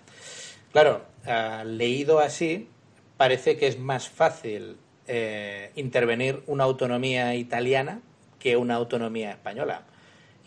Claro, 0.72 1.06
ah, 1.26 1.64
leído 1.66 2.20
así, 2.20 2.68
parece 3.18 3.58
que 3.58 3.68
es 3.68 3.80
más 3.80 4.10
fácil 4.10 4.78
eh, 5.08 5.72
intervenir 5.76 6.44
una 6.48 6.64
autonomía 6.64 7.36
italiana 7.36 8.02
que 8.40 8.58
una 8.58 8.76
autonomía 8.76 9.32
española. 9.32 9.84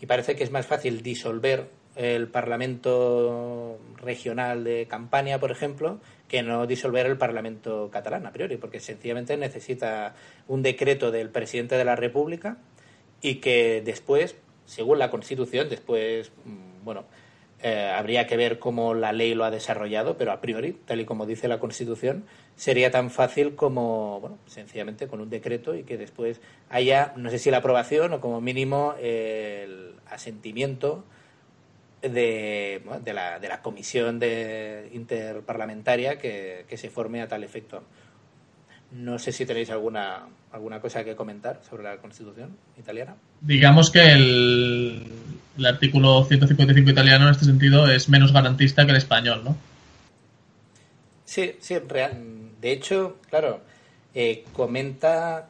Y 0.01 0.05
parece 0.05 0.35
que 0.35 0.43
es 0.43 0.51
más 0.51 0.67
fácil 0.67 1.01
disolver 1.01 1.69
el 1.95 2.27
Parlamento 2.27 3.79
regional 3.97 4.63
de 4.63 4.85
Campania, 4.87 5.39
por 5.39 5.51
ejemplo, 5.51 5.99
que 6.27 6.43
no 6.43 6.67
disolver 6.67 7.05
el 7.05 7.17
Parlamento 7.17 7.89
catalán 7.91 8.25
a 8.25 8.31
priori, 8.31 8.57
porque 8.57 8.79
sencillamente 8.79 9.37
necesita 9.37 10.15
un 10.47 10.61
decreto 10.61 11.11
del 11.11 11.29
presidente 11.29 11.77
de 11.77 11.85
la 11.85 11.95
República 11.95 12.57
y 13.21 13.35
que 13.35 13.81
después, 13.83 14.35
según 14.65 14.99
la 14.99 15.09
Constitución, 15.09 15.69
después, 15.69 16.31
mm, 16.43 16.83
bueno, 16.83 17.05
eh, 17.61 17.91
habría 17.95 18.27
que 18.27 18.35
ver 18.35 18.59
cómo 18.59 18.93
la 18.93 19.13
ley 19.13 19.33
lo 19.33 19.45
ha 19.45 19.51
desarrollado, 19.51 20.17
pero 20.17 20.31
a 20.31 20.41
priori, 20.41 20.73
tal 20.85 20.99
y 20.99 21.05
como 21.05 21.25
dice 21.25 21.47
la 21.47 21.59
Constitución, 21.59 22.25
sería 22.55 22.91
tan 22.91 23.09
fácil 23.09 23.55
como, 23.55 24.19
bueno, 24.19 24.37
sencillamente 24.45 25.07
con 25.07 25.21
un 25.21 25.29
decreto 25.29 25.73
y 25.73 25.83
que 25.83 25.97
después 25.97 26.41
haya, 26.69 27.13
no 27.15 27.29
sé 27.29 27.39
si 27.39 27.49
la 27.51 27.57
aprobación 27.57 28.13
o 28.13 28.19
como 28.19 28.41
mínimo 28.41 28.93
el 28.99 29.93
asentimiento 30.07 31.05
de, 32.09 32.81
de, 33.03 33.13
la, 33.13 33.39
de 33.39 33.47
la 33.47 33.61
comisión 33.61 34.19
de 34.19 34.89
interparlamentaria 34.93 36.17
que, 36.17 36.65
que 36.67 36.77
se 36.77 36.89
forme 36.89 37.21
a 37.21 37.27
tal 37.27 37.43
efecto. 37.43 37.83
No 38.91 39.19
sé 39.19 39.31
si 39.31 39.45
tenéis 39.45 39.69
alguna, 39.71 40.27
alguna 40.51 40.79
cosa 40.79 41.03
que 41.03 41.15
comentar 41.15 41.59
sobre 41.69 41.83
la 41.83 41.97
Constitución 41.97 42.55
italiana. 42.77 43.15
Digamos 43.41 43.91
que 43.91 44.11
el, 44.13 45.11
el 45.57 45.65
artículo 45.65 46.23
155 46.23 46.89
italiano 46.89 47.25
en 47.25 47.31
este 47.31 47.45
sentido 47.45 47.89
es 47.89 48.09
menos 48.09 48.31
garantista 48.31 48.85
que 48.85 48.91
el 48.91 48.97
español, 48.97 49.43
¿no? 49.43 49.57
Sí, 51.25 51.55
sí, 51.59 51.77
real. 51.79 52.51
De 52.61 52.71
hecho, 52.71 53.17
claro, 53.29 53.61
eh, 54.13 54.45
comenta 54.53 55.49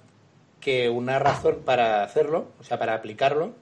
que 0.60 0.90
una 0.90 1.20
razón 1.20 1.58
para 1.64 2.04
hacerlo, 2.04 2.52
o 2.60 2.64
sea, 2.64 2.80
para 2.80 2.96
aplicarlo, 2.96 3.54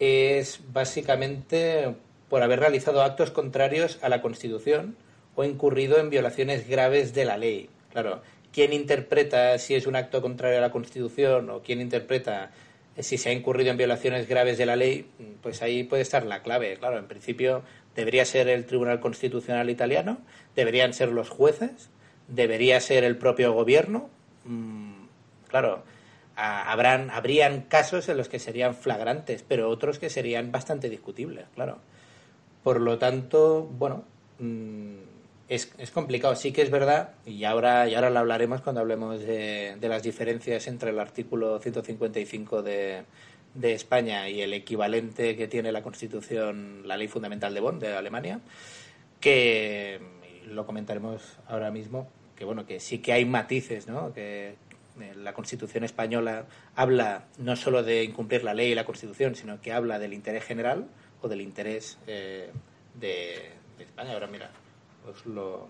es 0.00 0.60
básicamente 0.72 1.94
por 2.28 2.42
haber 2.42 2.58
realizado 2.58 3.02
actos 3.02 3.30
contrarios 3.30 3.98
a 4.02 4.08
la 4.08 4.22
Constitución 4.22 4.96
o 5.36 5.44
incurrido 5.44 5.98
en 5.98 6.10
violaciones 6.10 6.68
graves 6.68 7.14
de 7.14 7.24
la 7.26 7.36
ley. 7.36 7.68
Claro, 7.92 8.22
¿quién 8.52 8.72
interpreta 8.72 9.58
si 9.58 9.74
es 9.74 9.86
un 9.86 9.96
acto 9.96 10.22
contrario 10.22 10.58
a 10.58 10.62
la 10.62 10.70
Constitución 10.70 11.50
o 11.50 11.60
quién 11.60 11.80
interpreta 11.80 12.50
si 12.98 13.18
se 13.18 13.28
ha 13.28 13.32
incurrido 13.32 13.70
en 13.70 13.76
violaciones 13.76 14.26
graves 14.26 14.58
de 14.58 14.66
la 14.66 14.76
ley? 14.76 15.06
Pues 15.42 15.60
ahí 15.62 15.84
puede 15.84 16.02
estar 16.02 16.24
la 16.24 16.42
clave. 16.42 16.76
Claro, 16.78 16.98
en 16.98 17.06
principio 17.06 17.62
debería 17.94 18.24
ser 18.24 18.48
el 18.48 18.64
Tribunal 18.64 19.00
Constitucional 19.00 19.68
italiano, 19.68 20.18
deberían 20.56 20.94
ser 20.94 21.10
los 21.10 21.28
jueces, 21.28 21.90
debería 22.28 22.80
ser 22.80 23.04
el 23.04 23.16
propio 23.16 23.52
gobierno. 23.52 24.08
Mm, 24.44 25.04
habrán, 26.40 27.10
habrían 27.10 27.62
casos 27.62 28.08
en 28.08 28.16
los 28.16 28.28
que 28.28 28.38
serían 28.38 28.74
flagrantes, 28.74 29.44
pero 29.46 29.68
otros 29.68 29.98
que 29.98 30.10
serían 30.10 30.50
bastante 30.50 30.88
discutibles, 30.88 31.46
claro. 31.54 31.78
Por 32.62 32.80
lo 32.80 32.98
tanto, 32.98 33.64
bueno, 33.64 34.04
mm, 34.38 34.96
es, 35.48 35.72
es, 35.78 35.90
complicado. 35.90 36.34
Sí 36.36 36.52
que 36.52 36.62
es 36.62 36.70
verdad, 36.70 37.14
y 37.26 37.44
ahora, 37.44 37.88
y 37.88 37.94
ahora 37.94 38.10
lo 38.10 38.20
hablaremos 38.20 38.60
cuando 38.62 38.80
hablemos 38.80 39.20
de, 39.20 39.76
de 39.80 39.88
las 39.88 40.02
diferencias 40.02 40.66
entre 40.66 40.90
el 40.90 40.98
artículo 40.98 41.58
155 41.58 42.62
de, 42.62 43.02
de 43.54 43.72
España 43.72 44.28
y 44.28 44.42
el 44.42 44.54
equivalente 44.54 45.36
que 45.36 45.48
tiene 45.48 45.72
la 45.72 45.82
Constitución, 45.82 46.82
la 46.86 46.96
Ley 46.96 47.08
Fundamental 47.08 47.52
de 47.52 47.60
Bonn 47.60 47.78
de 47.78 47.94
Alemania, 47.94 48.40
que 49.20 50.00
lo 50.46 50.66
comentaremos 50.66 51.38
ahora 51.48 51.70
mismo, 51.70 52.08
que 52.36 52.44
bueno, 52.44 52.66
que 52.66 52.80
sí 52.80 52.98
que 52.98 53.12
hay 53.12 53.24
matices, 53.24 53.88
¿no? 53.88 54.12
Que, 54.12 54.54
la 55.16 55.32
Constitución 55.32 55.84
española 55.84 56.46
habla 56.74 57.26
no 57.38 57.56
solo 57.56 57.82
de 57.82 58.04
incumplir 58.04 58.44
la 58.44 58.54
ley 58.54 58.72
y 58.72 58.74
la 58.74 58.84
Constitución, 58.84 59.34
sino 59.34 59.60
que 59.60 59.72
habla 59.72 59.98
del 59.98 60.12
interés 60.12 60.44
general 60.44 60.86
o 61.22 61.28
del 61.28 61.40
interés 61.40 61.98
eh, 62.06 62.50
de, 62.94 63.52
España. 63.78 64.12
Ahora, 64.12 64.26
mira, 64.26 64.50
os 65.08 65.24
lo, 65.26 65.68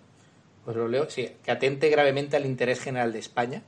os 0.67 0.77
lo 0.77 0.89
leo. 0.89 1.09
Sí, 1.09 1.29
que 1.45 1.51
atente 1.51 1.89
gravemente 1.89 2.37
al 2.37 2.47
interés 2.47 2.81
general 2.81 3.13
de 3.13 3.21
España. 3.21 3.63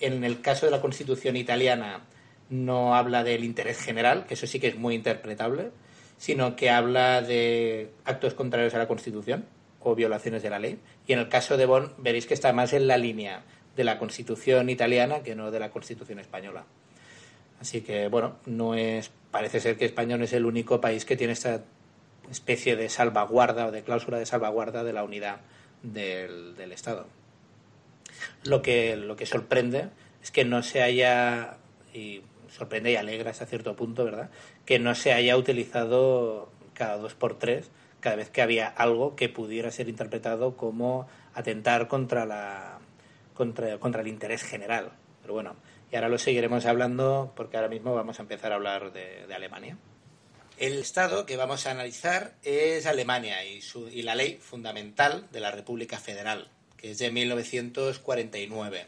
En 0.00 0.24
el 0.24 0.40
caso 0.40 0.66
de 0.66 0.72
la 0.72 0.80
Constitución 0.80 1.36
italiana 1.36 2.02
no 2.50 2.94
habla 2.94 3.24
del 3.24 3.44
interés 3.44 3.78
general, 3.78 4.26
que 4.26 4.34
eso 4.34 4.46
sí 4.46 4.58
que 4.60 4.68
es 4.68 4.76
muy 4.76 4.94
interpretable, 4.94 5.70
sino 6.18 6.56
que 6.56 6.70
habla 6.70 7.22
de 7.22 7.90
actos 8.04 8.34
contrarios 8.34 8.74
a 8.74 8.78
la 8.78 8.88
Constitución 8.88 9.46
o 9.80 9.94
violaciones 9.94 10.42
de 10.42 10.50
la 10.50 10.58
ley. 10.58 10.78
Y 11.06 11.12
en 11.12 11.20
el 11.20 11.28
caso 11.28 11.56
de 11.56 11.66
Bonn 11.66 11.92
veréis 11.98 12.26
que 12.26 12.34
está 12.34 12.52
más 12.52 12.72
en 12.72 12.86
la 12.86 12.96
línea 12.96 13.44
de 13.76 13.84
la 13.84 13.98
Constitución 13.98 14.70
italiana 14.70 15.22
que 15.22 15.34
no 15.34 15.50
de 15.50 15.60
la 15.60 15.70
Constitución 15.70 16.18
española. 16.18 16.64
Así 17.60 17.80
que, 17.80 18.08
bueno, 18.08 18.36
no 18.46 18.74
es, 18.74 19.10
parece 19.30 19.60
ser 19.60 19.76
que 19.76 19.84
España 19.84 20.16
no 20.16 20.24
es 20.24 20.32
el 20.32 20.44
único 20.44 20.80
país 20.80 21.04
que 21.04 21.16
tiene 21.16 21.32
esta 21.32 21.62
especie 22.30 22.76
de 22.76 22.88
salvaguarda 22.88 23.66
o 23.66 23.72
de 23.72 23.82
cláusula 23.82 24.18
de 24.18 24.26
salvaguarda 24.26 24.84
de 24.84 24.92
la 24.92 25.04
unidad 25.04 25.40
del, 25.82 26.56
del 26.56 26.72
Estado. 26.72 27.06
Lo 28.44 28.62
que, 28.62 28.96
lo 28.96 29.16
que 29.16 29.26
sorprende 29.26 29.88
es 30.22 30.30
que 30.30 30.44
no 30.44 30.62
se 30.62 30.82
haya, 30.82 31.56
y 31.92 32.22
sorprende 32.50 32.92
y 32.92 32.96
alegra 32.96 33.30
hasta 33.30 33.46
cierto 33.46 33.76
punto, 33.76 34.04
¿verdad?, 34.04 34.30
que 34.64 34.78
no 34.78 34.94
se 34.94 35.12
haya 35.12 35.36
utilizado 35.36 36.50
cada 36.74 36.96
dos 36.96 37.14
por 37.14 37.38
tres 37.38 37.70
cada 38.00 38.16
vez 38.16 38.28
que 38.28 38.42
había 38.42 38.68
algo 38.68 39.16
que 39.16 39.30
pudiera 39.30 39.70
ser 39.70 39.88
interpretado 39.88 40.58
como 40.58 41.08
atentar 41.32 41.88
contra 41.88 42.26
la 42.26 42.73
contra, 43.34 43.78
contra 43.78 44.00
el 44.00 44.08
interés 44.08 44.42
general. 44.42 44.92
Pero 45.20 45.34
bueno, 45.34 45.56
y 45.90 45.96
ahora 45.96 46.08
lo 46.08 46.18
seguiremos 46.18 46.66
hablando 46.66 47.32
porque 47.36 47.56
ahora 47.56 47.68
mismo 47.68 47.94
vamos 47.94 48.18
a 48.18 48.22
empezar 48.22 48.52
a 48.52 48.56
hablar 48.56 48.92
de, 48.92 49.32
Alemania. 49.34 49.78
El 50.58 50.78
Estado 50.78 51.26
que 51.26 51.36
vamos 51.36 51.66
a 51.66 51.70
analizar 51.70 52.34
es 52.42 52.86
Alemania 52.86 53.44
y, 53.44 53.60
su, 53.60 53.88
y 53.88 54.02
la 54.02 54.14
ley 54.14 54.38
fundamental 54.40 55.28
de 55.32 55.40
la 55.40 55.50
República 55.50 55.98
Federal, 55.98 56.48
que 56.76 56.92
es 56.92 56.98
de 56.98 57.10
1949. 57.10 58.86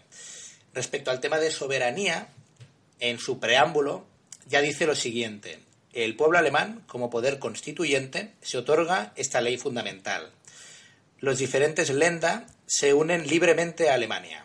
Respecto 0.75 1.11
al 1.11 1.21
tema 1.21 1.39
de 1.39 1.51
soberanía, 1.51 2.29
en 3.01 3.19
su 3.19 3.41
preámbulo 3.41 4.05
ya 4.47 4.61
dice 4.61 4.87
lo 4.87 4.95
siguiente. 4.95 5.61
El 5.93 6.17
pueblo 6.17 6.39
alemán, 6.39 6.85
como 6.87 7.09
poder 7.09 7.39
constituyente, 7.39 8.35
se 8.43 8.59
otorga 8.59 9.13
esta 9.17 9.41
ley 9.41 9.57
fundamental. 9.59 10.31
Los 11.21 11.39
diferentes 11.39 11.91
Länder 11.91 12.45
se 12.67 12.95
unen 12.95 13.27
libremente 13.27 13.91
a 13.91 13.95
Alemania. 13.95 14.45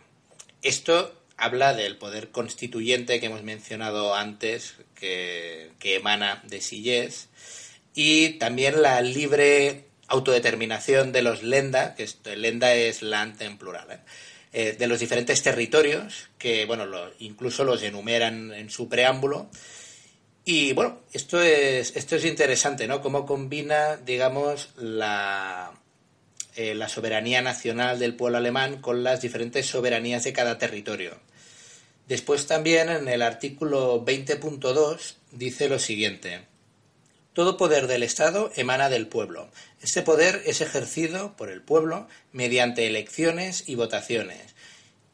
Esto 0.61 1.15
habla 1.37 1.73
del 1.73 1.97
poder 1.97 2.29
constituyente 2.29 3.19
que 3.19 3.25
hemos 3.25 3.43
mencionado 3.43 4.15
antes, 4.15 4.75
que, 4.95 5.71
que 5.79 5.95
emana 5.95 6.41
de 6.45 6.61
Sillés, 6.61 7.29
y 7.93 8.31
también 8.33 8.81
la 8.81 9.01
libre 9.01 9.85
autodeterminación 10.07 11.11
de 11.11 11.21
los 11.21 11.41
Lenda, 11.41 11.95
que 11.95 12.03
esto, 12.03 12.35
Lenda 12.35 12.73
es 12.75 13.01
Land 13.01 13.41
en 13.41 13.57
plural, 13.57 13.91
¿eh? 13.91 13.99
Eh, 14.53 14.75
de 14.77 14.87
los 14.87 14.99
diferentes 14.99 15.41
territorios, 15.41 16.27
que 16.37 16.65
bueno, 16.65 16.85
incluso 17.19 17.63
los 17.63 17.81
enumeran 17.83 18.53
en 18.53 18.69
su 18.69 18.89
preámbulo. 18.89 19.49
Y 20.43 20.73
bueno, 20.73 20.99
esto 21.13 21.41
es, 21.41 21.95
esto 21.95 22.17
es 22.17 22.25
interesante, 22.25 22.85
¿no? 22.85 23.01
Cómo 23.01 23.25
combina, 23.25 23.95
digamos, 23.95 24.71
la, 24.75 25.71
eh, 26.55 26.75
la 26.75 26.89
soberanía 26.89 27.41
nacional 27.41 27.99
del 27.99 28.15
pueblo 28.15 28.37
alemán 28.37 28.81
con 28.81 29.03
las 29.03 29.21
diferentes 29.21 29.67
soberanías 29.67 30.23
de 30.23 30.33
cada 30.33 30.57
territorio. 30.57 31.19
Después 32.07 32.47
también 32.47 32.89
en 32.89 33.07
el 33.07 33.21
artículo 33.21 34.03
20.2 34.05 35.15
dice 35.31 35.69
lo 35.69 35.79
siguiente. 35.79 36.41
Todo 37.33 37.55
poder 37.55 37.87
del 37.87 38.03
Estado 38.03 38.51
emana 38.55 38.89
del 38.89 39.07
pueblo. 39.07 39.49
Este 39.81 40.01
poder 40.01 40.41
es 40.45 40.59
ejercido 40.59 41.37
por 41.37 41.49
el 41.49 41.61
pueblo 41.61 42.09
mediante 42.33 42.87
elecciones 42.87 43.63
y 43.67 43.75
votaciones 43.75 44.53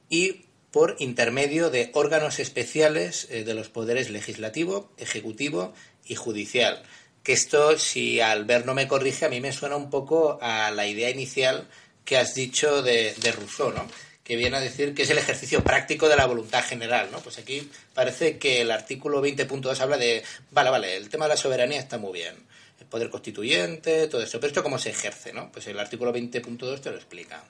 y 0.10 0.46
por 0.72 0.96
intermedio 1.00 1.70
de 1.70 1.92
órganos 1.94 2.40
especiales 2.40 3.28
eh, 3.30 3.44
de 3.44 3.54
los 3.54 3.70
poderes 3.70 4.10
legislativo, 4.10 4.92
ejecutivo 4.98 5.74
y 6.06 6.16
judicial. 6.16 6.82
Que 7.28 7.34
esto, 7.34 7.78
si 7.78 8.22
Albert 8.22 8.66
no 8.66 8.74
me 8.74 8.88
corrige, 8.88 9.26
a 9.26 9.30
mí 9.30 9.42
me 9.42 9.52
suena 9.52 9.76
un 9.76 9.90
poco 9.90 10.40
a 10.42 10.72
la 10.72 10.88
idea 10.88 11.10
inicial 11.10 11.68
que 12.06 12.16
has 12.16 12.34
dicho 12.34 12.82
de, 12.82 13.14
de 13.18 13.32
Rousseau, 13.34 13.74
¿no? 13.74 13.86
que 14.24 14.38
viene 14.38 14.56
a 14.56 14.62
decir 14.62 14.96
que 14.96 15.04
es 15.04 15.10
el 15.10 15.18
ejercicio 15.18 15.62
práctico 15.62 16.08
de 16.08 16.16
la 16.16 16.26
voluntad 16.26 16.64
general, 16.64 17.10
¿no? 17.12 17.20
Pues 17.20 17.38
aquí 17.38 17.70
parece 17.94 18.38
que 18.38 18.62
el 18.62 18.72
artículo 18.72 19.22
20.2 19.22 19.78
habla 19.82 19.98
de, 19.98 20.24
vale, 20.52 20.70
vale, 20.70 20.96
el 20.96 21.10
tema 21.10 21.26
de 21.26 21.30
la 21.32 21.38
soberanía 21.38 21.82
está 21.82 21.98
muy 21.98 22.14
bien, 22.14 22.36
el 22.80 22.86
poder 22.86 23.10
constituyente, 23.10 24.08
todo 24.08 24.24
eso, 24.24 24.40
pero 24.40 24.48
esto 24.48 24.64
cómo 24.64 24.80
se 24.80 24.92
ejerce, 24.92 25.34
¿no? 25.34 25.52
Pues 25.52 25.68
el 25.68 25.78
artículo 25.78 26.14
20.2 26.14 26.80
te 26.80 26.92
lo 26.92 26.96
explica. 26.96 27.44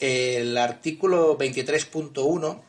El 0.00 0.56
artículo 0.56 1.36
23.1 1.36 2.62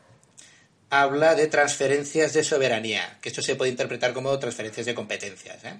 habla 0.89 1.35
de 1.35 1.47
transferencias 1.47 2.33
de 2.33 2.43
soberanía, 2.43 3.19
que 3.21 3.29
esto 3.29 3.41
se 3.41 3.55
puede 3.55 3.71
interpretar 3.71 4.11
como 4.11 4.37
transferencias 4.37 4.85
de 4.85 4.95
competencias, 4.95 5.63
¿eh? 5.63 5.79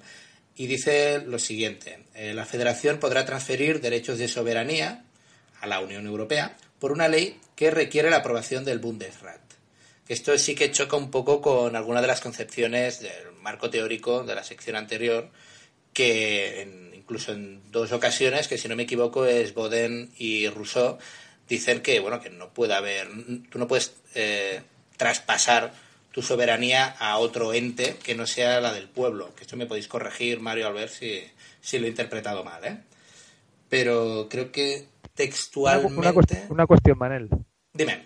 Y 0.59 0.67
dice 0.67 1.23
lo 1.25 1.39
siguiente, 1.39 1.99
eh, 2.13 2.33
la 2.33 2.45
federación 2.45 2.99
podrá 2.99 3.23
transferir 3.23 3.79
derechos 3.79 4.17
de 4.17 4.27
soberanía 4.27 5.05
a 5.61 5.67
la 5.67 5.79
Unión 5.79 6.05
Europea 6.05 6.57
por 6.79 6.91
una 6.91 7.07
ley 7.07 7.39
que 7.55 7.71
requiere 7.71 8.09
la 8.09 8.17
aprobación 8.17 8.65
del 8.65 8.79
Bundesrat. 8.79 9.39
Esto 10.09 10.37
sí 10.37 10.55
que 10.55 10.69
choca 10.69 10.97
un 10.97 11.11
poco 11.11 11.39
con 11.39 11.77
alguna 11.77 12.01
de 12.01 12.07
las 12.07 12.19
concepciones 12.19 12.99
del 12.99 13.31
marco 13.41 13.69
teórico 13.69 14.25
de 14.25 14.35
la 14.35 14.43
sección 14.43 14.75
anterior, 14.75 15.31
que 15.93 16.91
incluso 16.93 17.31
en 17.31 17.71
dos 17.71 17.93
ocasiones, 17.93 18.49
que 18.49 18.57
si 18.57 18.67
no 18.67 18.75
me 18.75 18.83
equivoco 18.83 19.25
es 19.25 19.53
Baudin 19.53 20.11
y 20.17 20.49
Rousseau, 20.49 20.97
dicen 21.47 21.79
que, 21.79 22.01
bueno, 22.01 22.19
que 22.19 22.31
no 22.31 22.53
puede 22.53 22.73
haber, 22.73 23.07
tú 23.49 23.59
no 23.59 23.67
puedes 23.69 23.93
eh, 24.13 24.61
traspasar 24.97 25.71
tu 26.11 26.21
soberanía 26.21 26.95
a 26.99 27.17
otro 27.17 27.53
ente 27.53 27.97
que 28.03 28.15
no 28.15 28.25
sea 28.25 28.59
la 28.59 28.73
del 28.73 28.89
pueblo. 28.89 29.33
Que 29.35 29.43
esto 29.43 29.57
me 29.57 29.65
podéis 29.65 29.87
corregir, 29.87 30.39
Mario, 30.39 30.67
al 30.67 30.73
ver 30.73 30.89
si, 30.89 31.21
si 31.61 31.79
lo 31.79 31.85
he 31.85 31.89
interpretado 31.89 32.43
mal, 32.43 32.63
¿eh? 32.65 32.77
Pero 33.69 34.27
creo 34.29 34.51
que 34.51 34.87
textualmente... 35.13 35.97
Una, 35.97 36.13
cuestión, 36.13 36.41
una 36.49 36.65
cuestión, 36.65 36.97
Manel. 36.97 37.29
Dime. 37.73 38.05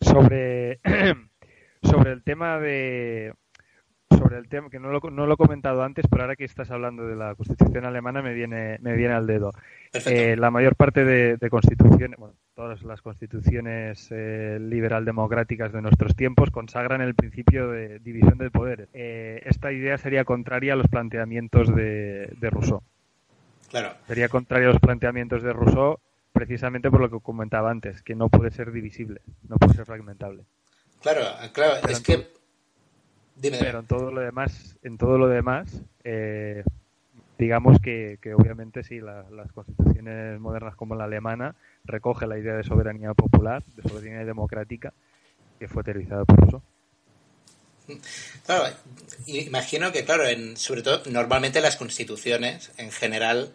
Sobre, 0.00 0.80
sobre 1.82 2.12
el 2.12 2.22
tema 2.22 2.58
de... 2.58 3.32
Sobre 4.10 4.38
el 4.38 4.48
tema, 4.48 4.70
que 4.70 4.78
no 4.78 4.90
lo, 4.90 5.00
no 5.10 5.26
lo 5.26 5.34
he 5.34 5.36
comentado 5.36 5.82
antes, 5.82 6.06
pero 6.08 6.22
ahora 6.22 6.36
que 6.36 6.44
estás 6.44 6.70
hablando 6.70 7.06
de 7.06 7.16
la 7.16 7.34
Constitución 7.34 7.84
alemana 7.84 8.22
me 8.22 8.32
viene, 8.32 8.78
me 8.80 8.94
viene 8.94 9.14
al 9.14 9.26
dedo. 9.26 9.50
Eh, 9.92 10.36
la 10.36 10.50
mayor 10.50 10.76
parte 10.76 11.04
de, 11.04 11.36
de 11.36 11.50
constituciones, 11.50 12.18
bueno, 12.18 12.36
todas 12.54 12.82
las 12.82 13.02
constituciones 13.02 14.08
eh, 14.10 14.58
liberal-democráticas 14.60 15.72
de 15.72 15.82
nuestros 15.82 16.14
tiempos 16.14 16.50
consagran 16.50 17.00
el 17.00 17.14
principio 17.14 17.68
de 17.70 17.98
división 17.98 18.38
de 18.38 18.50
poderes. 18.50 18.88
Eh, 18.92 19.42
esta 19.44 19.72
idea 19.72 19.98
sería 19.98 20.24
contraria 20.24 20.74
a 20.74 20.76
los 20.76 20.88
planteamientos 20.88 21.74
de, 21.74 22.32
de 22.38 22.50
Rousseau. 22.50 22.82
Claro. 23.70 23.94
Sería 24.06 24.28
contraria 24.28 24.68
a 24.68 24.72
los 24.72 24.80
planteamientos 24.80 25.42
de 25.42 25.52
Rousseau 25.52 25.98
precisamente 26.32 26.90
por 26.90 27.00
lo 27.00 27.10
que 27.10 27.20
comentaba 27.20 27.70
antes, 27.70 28.02
que 28.02 28.16
no 28.16 28.28
puede 28.28 28.50
ser 28.50 28.72
divisible, 28.72 29.20
no 29.48 29.56
puede 29.56 29.74
ser 29.74 29.86
fragmentable. 29.86 30.44
Claro, 31.00 31.22
claro, 31.52 31.88
es 31.88 32.00
que... 32.00 32.28
Dime, 33.36 33.58
Pero 33.60 33.80
en 33.80 33.86
todo 33.86 34.12
lo 34.12 34.20
demás, 34.20 34.76
en 34.82 34.96
todo 34.96 35.18
lo 35.18 35.26
demás, 35.28 35.82
eh, 36.04 36.62
digamos 37.38 37.78
que, 37.80 38.18
obviamente 38.36 38.84
sí, 38.84 39.00
las 39.00 39.52
constituciones 39.52 40.38
modernas 40.40 40.76
como 40.76 40.94
la 40.94 41.04
alemana 41.04 41.54
recoge 41.84 42.26
la 42.26 42.38
idea 42.38 42.54
de 42.54 42.64
soberanía 42.64 43.14
popular, 43.14 43.62
de 43.76 43.88
soberanía 43.88 44.24
democrática, 44.24 44.92
que 45.58 45.68
fue 45.68 45.82
teorizada 45.82 46.24
por 46.24 46.38
Rousseau. 46.40 46.62
Claro, 48.46 48.74
imagino 49.26 49.92
que, 49.92 50.04
claro, 50.04 50.26
en, 50.26 50.56
sobre 50.56 50.82
todo, 50.82 51.02
normalmente 51.10 51.60
las 51.60 51.76
constituciones 51.76 52.72
en 52.78 52.90
general 52.90 53.52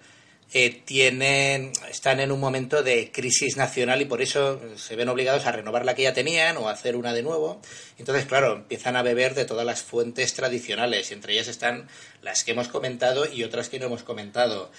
eh, 0.51 0.81
tienen, 0.83 1.71
están 1.89 2.19
en 2.19 2.31
un 2.31 2.39
momento 2.39 2.81
de 2.81 3.11
crisis 3.11 3.55
nacional 3.55 4.01
y 4.01 4.05
por 4.05 4.21
eso 4.21 4.59
se 4.77 4.95
ven 4.95 5.09
obligados 5.09 5.45
a 5.45 5.51
renovar 5.51 5.85
la 5.85 5.93
que 5.93 6.03
ya 6.03 6.13
tenían 6.13 6.57
o 6.57 6.69
hacer 6.69 6.95
una 6.95 7.13
de 7.13 7.21
nuevo. 7.21 7.61
Entonces, 7.97 8.25
claro, 8.25 8.55
empiezan 8.55 8.95
a 8.95 9.03
beber 9.03 9.35
de 9.35 9.45
todas 9.45 9.65
las 9.65 9.83
fuentes 9.83 10.33
tradicionales 10.33 11.11
y 11.11 11.13
entre 11.13 11.33
ellas 11.33 11.47
están 11.47 11.87
las 12.21 12.43
que 12.43 12.51
hemos 12.51 12.67
comentado 12.67 13.31
y 13.31 13.43
otras 13.43 13.69
que 13.69 13.79
no 13.79 13.85
hemos 13.85 14.03
comentado. 14.03 14.71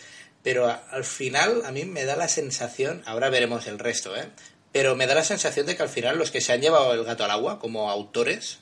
Pero 0.43 0.67
al 0.91 1.05
final 1.05 1.63
a 1.65 1.71
mí 1.71 1.85
me 1.85 2.05
da 2.05 2.17
la 2.17 2.29
sensación, 2.29 3.03
ahora 3.07 3.31
veremos 3.31 3.67
el 3.67 3.79
resto, 3.79 4.17
¿eh? 4.17 4.29
pero 4.73 4.97
me 4.97 5.07
da 5.07 5.15
la 5.15 5.25
sensación 5.25 5.67
de 5.67 5.77
que 5.77 5.83
al 5.83 5.89
final 5.89 6.19
los 6.19 6.31
que 6.31 6.41
se 6.41 6.53
han 6.53 6.61
llevado 6.61 6.93
el 6.95 7.05
gato 7.05 7.25
al 7.25 7.31
agua 7.31 7.59
como 7.59 7.91
autores 7.91 8.59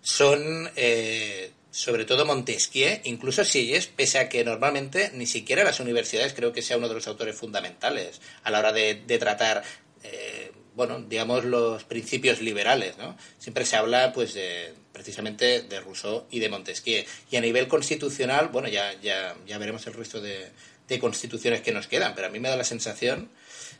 son 0.00 0.70
eh, 0.76 1.52
sobre 1.70 2.04
todo 2.04 2.24
Montesquieu, 2.24 3.00
incluso 3.04 3.44
Silles, 3.44 3.86
pese 3.86 4.18
a 4.18 4.28
que 4.28 4.44
normalmente 4.44 5.10
ni 5.14 5.26
siquiera 5.26 5.64
las 5.64 5.80
universidades 5.80 6.32
creo 6.32 6.52
que 6.52 6.62
sea 6.62 6.78
uno 6.78 6.88
de 6.88 6.94
los 6.94 7.06
autores 7.06 7.36
fundamentales 7.36 8.20
a 8.42 8.50
la 8.50 8.60
hora 8.60 8.72
de, 8.72 8.94
tratar, 9.18 9.62
eh, 10.02 10.52
bueno, 10.74 11.00
digamos, 11.00 11.44
los 11.44 11.84
principios 11.84 12.40
liberales, 12.40 12.96
¿no? 12.98 13.16
Siempre 13.38 13.64
se 13.64 13.76
habla, 13.76 14.12
pues, 14.12 14.34
de, 14.34 14.74
precisamente 14.92 15.62
de 15.62 15.80
Rousseau 15.80 16.26
y 16.30 16.40
de 16.40 16.48
Montesquieu. 16.48 17.04
Y 17.30 17.36
a 17.36 17.40
nivel 17.40 17.68
constitucional, 17.68 18.48
bueno, 18.48 18.68
ya, 18.68 18.94
ya, 19.00 19.36
ya 19.46 19.58
veremos 19.58 19.86
el 19.86 19.94
resto 19.94 20.20
de, 20.20 20.48
de 20.88 20.98
constituciones 20.98 21.60
que 21.60 21.72
nos 21.72 21.86
quedan, 21.86 22.14
pero 22.14 22.26
a 22.26 22.30
mí 22.30 22.40
me 22.40 22.48
da 22.48 22.56
la 22.56 22.64
sensación 22.64 23.28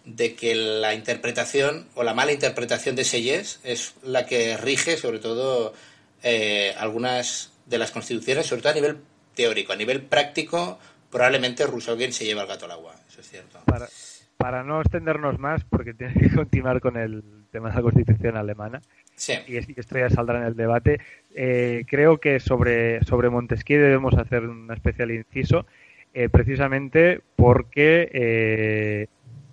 de 0.04 0.34
que 0.34 0.54
la 0.54 0.94
interpretación 0.94 1.88
o 1.94 2.02
la 2.02 2.14
mala 2.14 2.32
interpretación 2.32 2.96
de 2.96 3.04
Selles 3.04 3.60
es 3.64 3.94
la 4.02 4.26
que 4.26 4.56
rige 4.56 4.96
sobre 4.96 5.18
todo 5.18 5.74
eh, 6.22 6.74
algunas 6.78 7.50
de 7.68 7.78
las 7.78 7.90
constituciones, 7.90 8.46
sobre 8.46 8.62
todo 8.62 8.72
a 8.72 8.74
nivel 8.74 8.96
teórico. 9.34 9.72
A 9.72 9.76
nivel 9.76 10.02
práctico, 10.02 10.78
probablemente 11.10 11.66
Rousseau 11.66 11.96
quien 11.96 12.12
se 12.12 12.24
lleva 12.24 12.42
el 12.42 12.48
gato 12.48 12.64
al 12.64 12.72
agua, 12.72 12.94
eso 13.08 13.20
es 13.20 13.28
cierto. 13.28 13.60
Para, 13.64 13.88
para 14.36 14.64
no 14.64 14.80
extendernos 14.80 15.38
más, 15.38 15.64
porque 15.64 15.94
tiene 15.94 16.14
que 16.14 16.30
continuar 16.34 16.80
con 16.80 16.96
el 16.96 17.22
tema 17.50 17.70
de 17.70 17.76
la 17.76 17.82
constitución 17.82 18.36
alemana, 18.36 18.80
sí. 19.14 19.34
y 19.46 19.56
esto 19.56 19.98
ya 19.98 20.10
saldrá 20.10 20.38
en 20.38 20.46
el 20.46 20.56
debate, 20.56 21.00
eh, 21.34 21.84
creo 21.88 22.18
que 22.18 22.40
sobre, 22.40 23.02
sobre 23.04 23.30
Montesquieu 23.30 23.80
debemos 23.80 24.14
hacer 24.14 24.44
un 24.44 24.70
especial 24.72 25.10
inciso 25.10 25.66
eh, 26.14 26.28
precisamente 26.28 27.20
porque 27.36 28.08
eh, 28.12 29.06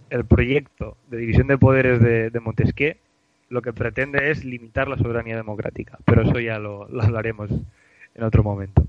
el 0.09 0.25
proyecto 0.25 0.97
de 1.09 1.17
división 1.17 1.47
de 1.47 1.57
poderes 1.57 2.01
de, 2.01 2.39
Montesquieu 2.39 2.95
lo 3.49 3.61
que 3.61 3.73
pretende 3.73 4.31
es 4.31 4.43
limitar 4.43 4.87
la 4.87 4.97
soberanía 4.97 5.35
democrática, 5.35 5.99
pero 6.05 6.23
eso 6.23 6.39
ya 6.39 6.57
lo, 6.57 6.87
hablaremos 7.01 7.51
en 8.15 8.23
otro 8.23 8.43
momento. 8.43 8.85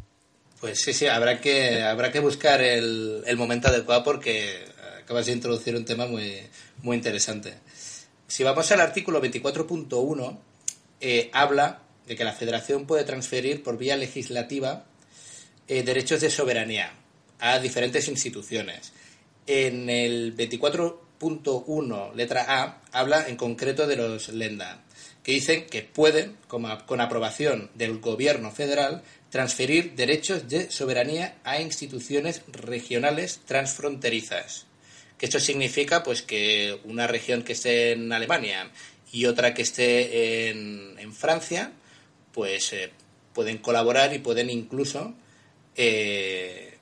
Pues 0.61 0.81
sí, 0.81 0.93
sí, 0.93 1.07
habrá 1.07 1.41
que, 1.41 1.83
habrá 1.83 2.11
que 2.11 2.21
buscar 2.21 2.63
el, 2.63 3.25
momento 3.37 3.69
adecuado 3.69 4.03
porque 4.03 4.65
acabas 5.03 5.27
de 5.27 5.33
introducir 5.33 5.77
un 5.77 5.85
tema 5.85 6.07
muy, 6.07 6.41
muy 6.83 6.97
interesante. 6.97 7.55
Si 8.27 8.43
vamos 8.43 8.71
al 8.73 8.81
artículo 8.81 9.23
24.1, 9.23 10.39
eh, 11.01 11.31
habla 11.33 11.83
de 12.07 12.17
que 12.17 12.25
la 12.25 12.33
Federación 12.33 12.87
puede 12.87 13.05
transferir 13.05 13.63
por 13.63 13.77
vía 13.77 13.97
legislativa 13.97 14.85
derechos 15.69 16.21
de 16.21 16.31
soberanía 16.31 16.93
a 17.39 17.59
diferentes 17.59 18.09
instituciones. 18.09 18.93
En 19.47 19.89
el 19.91 20.37
24.1, 20.37 22.15
letra 22.15 22.45
A, 22.49 22.83
habla 22.93 23.29
en 23.29 23.37
concreto 23.37 23.87
de 23.87 23.97
los 23.97 24.29
Lenda, 24.31 24.83
que 25.23 25.33
dicen 25.33 25.67
que 25.67 25.83
pueden, 25.83 26.37
con 26.49 27.01
aprobación 27.01 27.71
del 27.75 27.99
gobierno 27.99 28.51
federal, 28.51 29.03
transferir 29.31 29.95
derechos 29.95 30.49
de 30.49 30.71
soberanía 30.71 31.37
a 31.45 31.61
instituciones 31.61 32.43
regionales 32.49 33.41
transfronterizas. 33.45 34.67
Que 35.19 35.27
esto 35.27 35.41
significa 35.41 36.03
pues 36.03 36.23
que 36.23 36.79
una 36.85 37.07
región 37.07 37.43
que 37.43 37.53
esté 37.53 37.93
en 37.93 38.13
Alemania 38.13 38.71
y 39.13 39.27
otra 39.27 39.55
que 39.55 39.63
esté 39.63 40.51
en, 40.51 41.13
Francia, 41.15 41.73
pues 42.33 42.73
eh, 42.73 42.91
pueden 43.33 43.59
colaborar 43.59 44.13
y 44.13 44.19
pueden 44.19 44.51
incluso 44.51 45.15
eh, 45.75 46.77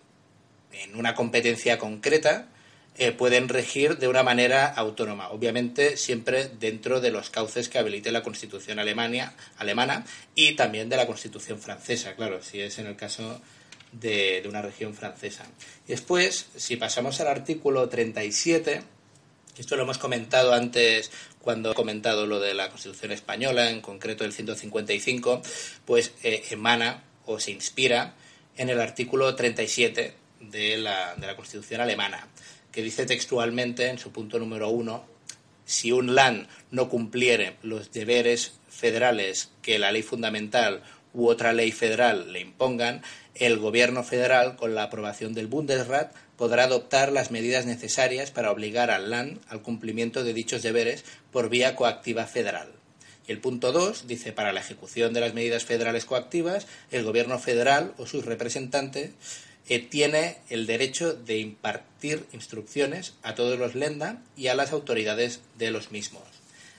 en 0.72 0.96
una 0.96 1.14
competencia 1.14 1.78
concreta 1.78 2.48
eh, 2.96 3.10
pueden 3.10 3.48
regir 3.48 3.98
de 3.98 4.06
una 4.06 4.22
manera 4.22 4.66
autónoma, 4.66 5.30
obviamente 5.30 5.96
siempre 5.96 6.48
dentro 6.60 7.00
de 7.00 7.10
los 7.10 7.28
cauces 7.28 7.68
que 7.68 7.78
habilite 7.78 8.12
la 8.12 8.22
Constitución 8.22 8.78
alemania, 8.78 9.34
alemana 9.58 10.04
y 10.36 10.52
también 10.52 10.88
de 10.88 10.96
la 10.96 11.06
Constitución 11.06 11.58
francesa, 11.58 12.14
claro, 12.14 12.40
si 12.40 12.60
es 12.60 12.78
en 12.78 12.86
el 12.86 12.94
caso 12.94 13.40
de, 14.00 14.44
una 14.48 14.62
región 14.62 14.94
francesa. 14.94 15.44
Después, 15.88 16.46
si 16.56 16.76
pasamos 16.76 17.20
al 17.20 17.28
artículo 17.28 17.88
37, 17.88 18.82
esto 19.58 19.76
lo 19.76 19.82
hemos 19.82 19.98
comentado 19.98 20.52
antes 20.52 21.10
cuando 21.40 21.72
he 21.72 21.74
comentado 21.74 22.26
lo 22.26 22.38
de 22.38 22.54
la 22.54 22.70
Constitución 22.70 23.10
española, 23.10 23.70
en 23.70 23.80
concreto 23.80 24.24
el 24.24 24.32
155, 24.32 25.42
pues 25.84 26.12
eh, 26.22 26.44
emana 26.50 27.02
o 27.26 27.40
se 27.40 27.50
inspira 27.50 28.14
en 28.56 28.68
el 28.68 28.80
artículo 28.80 29.34
37 29.34 30.14
de 30.40 30.78
la, 30.78 31.14
de 31.16 31.26
la 31.26 31.36
Constitución 31.36 31.80
alemana, 31.80 32.28
que 32.74 32.82
dice 32.82 33.06
textualmente 33.06 33.88
en 33.88 33.98
su 33.98 34.10
punto 34.10 34.40
número 34.40 34.68
uno, 34.68 35.04
si 35.64 35.92
un 35.92 36.16
Land 36.16 36.48
no 36.72 36.88
cumpliere 36.88 37.56
los 37.62 37.92
deberes 37.92 38.54
federales 38.68 39.52
que 39.62 39.78
la 39.78 39.92
ley 39.92 40.02
fundamental 40.02 40.82
u 41.12 41.28
otra 41.28 41.52
ley 41.52 41.70
federal 41.70 42.32
le 42.32 42.40
impongan, 42.40 43.02
el 43.36 43.58
gobierno 43.58 44.02
federal, 44.02 44.56
con 44.56 44.74
la 44.74 44.82
aprobación 44.82 45.34
del 45.34 45.46
Bundesrat, 45.46 46.12
podrá 46.36 46.64
adoptar 46.64 47.12
las 47.12 47.30
medidas 47.30 47.64
necesarias 47.64 48.32
para 48.32 48.50
obligar 48.50 48.90
al 48.90 49.08
Land 49.08 49.40
al 49.48 49.62
cumplimiento 49.62 50.24
de 50.24 50.34
dichos 50.34 50.62
deberes 50.62 51.04
por 51.30 51.48
vía 51.48 51.76
coactiva 51.76 52.26
federal. 52.26 52.72
Y 53.26 53.32
el 53.32 53.38
punto 53.38 53.70
2 53.70 54.08
dice, 54.08 54.32
para 54.32 54.52
la 54.52 54.60
ejecución 54.60 55.14
de 55.14 55.20
las 55.20 55.32
medidas 55.32 55.64
federales 55.64 56.04
coactivas, 56.04 56.66
el 56.90 57.04
gobierno 57.04 57.38
federal 57.38 57.94
o 57.98 58.06
sus 58.06 58.26
representantes 58.26 59.12
eh, 59.68 59.78
tiene 59.78 60.38
el 60.50 60.66
derecho 60.66 61.14
de 61.14 61.38
impartir 61.38 62.26
instrucciones 62.32 63.14
a 63.22 63.34
todos 63.34 63.58
los 63.58 63.74
Lenda 63.74 64.22
y 64.36 64.48
a 64.48 64.54
las 64.54 64.72
autoridades 64.72 65.40
de 65.56 65.70
los 65.70 65.90
mismos. 65.90 66.22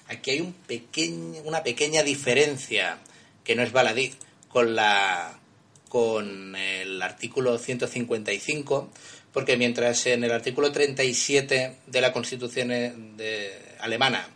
Aquí 0.07 0.31
hay 0.31 0.41
un 0.41 0.53
pequeño, 0.53 1.41
una 1.45 1.63
pequeña 1.63 2.03
diferencia 2.03 2.99
que 3.43 3.55
no 3.55 3.63
es 3.63 3.71
baladí 3.71 4.13
con, 4.49 4.75
la, 4.75 5.39
con 5.89 6.55
el 6.55 7.01
artículo 7.01 7.57
155, 7.57 8.91
porque 9.33 9.57
mientras 9.57 10.05
en 10.05 10.23
el 10.23 10.31
artículo 10.31 10.71
37 10.71 11.77
de 11.87 12.01
la 12.01 12.13
Constitución 12.13 12.67
de, 13.17 13.51
alemana 13.79 14.29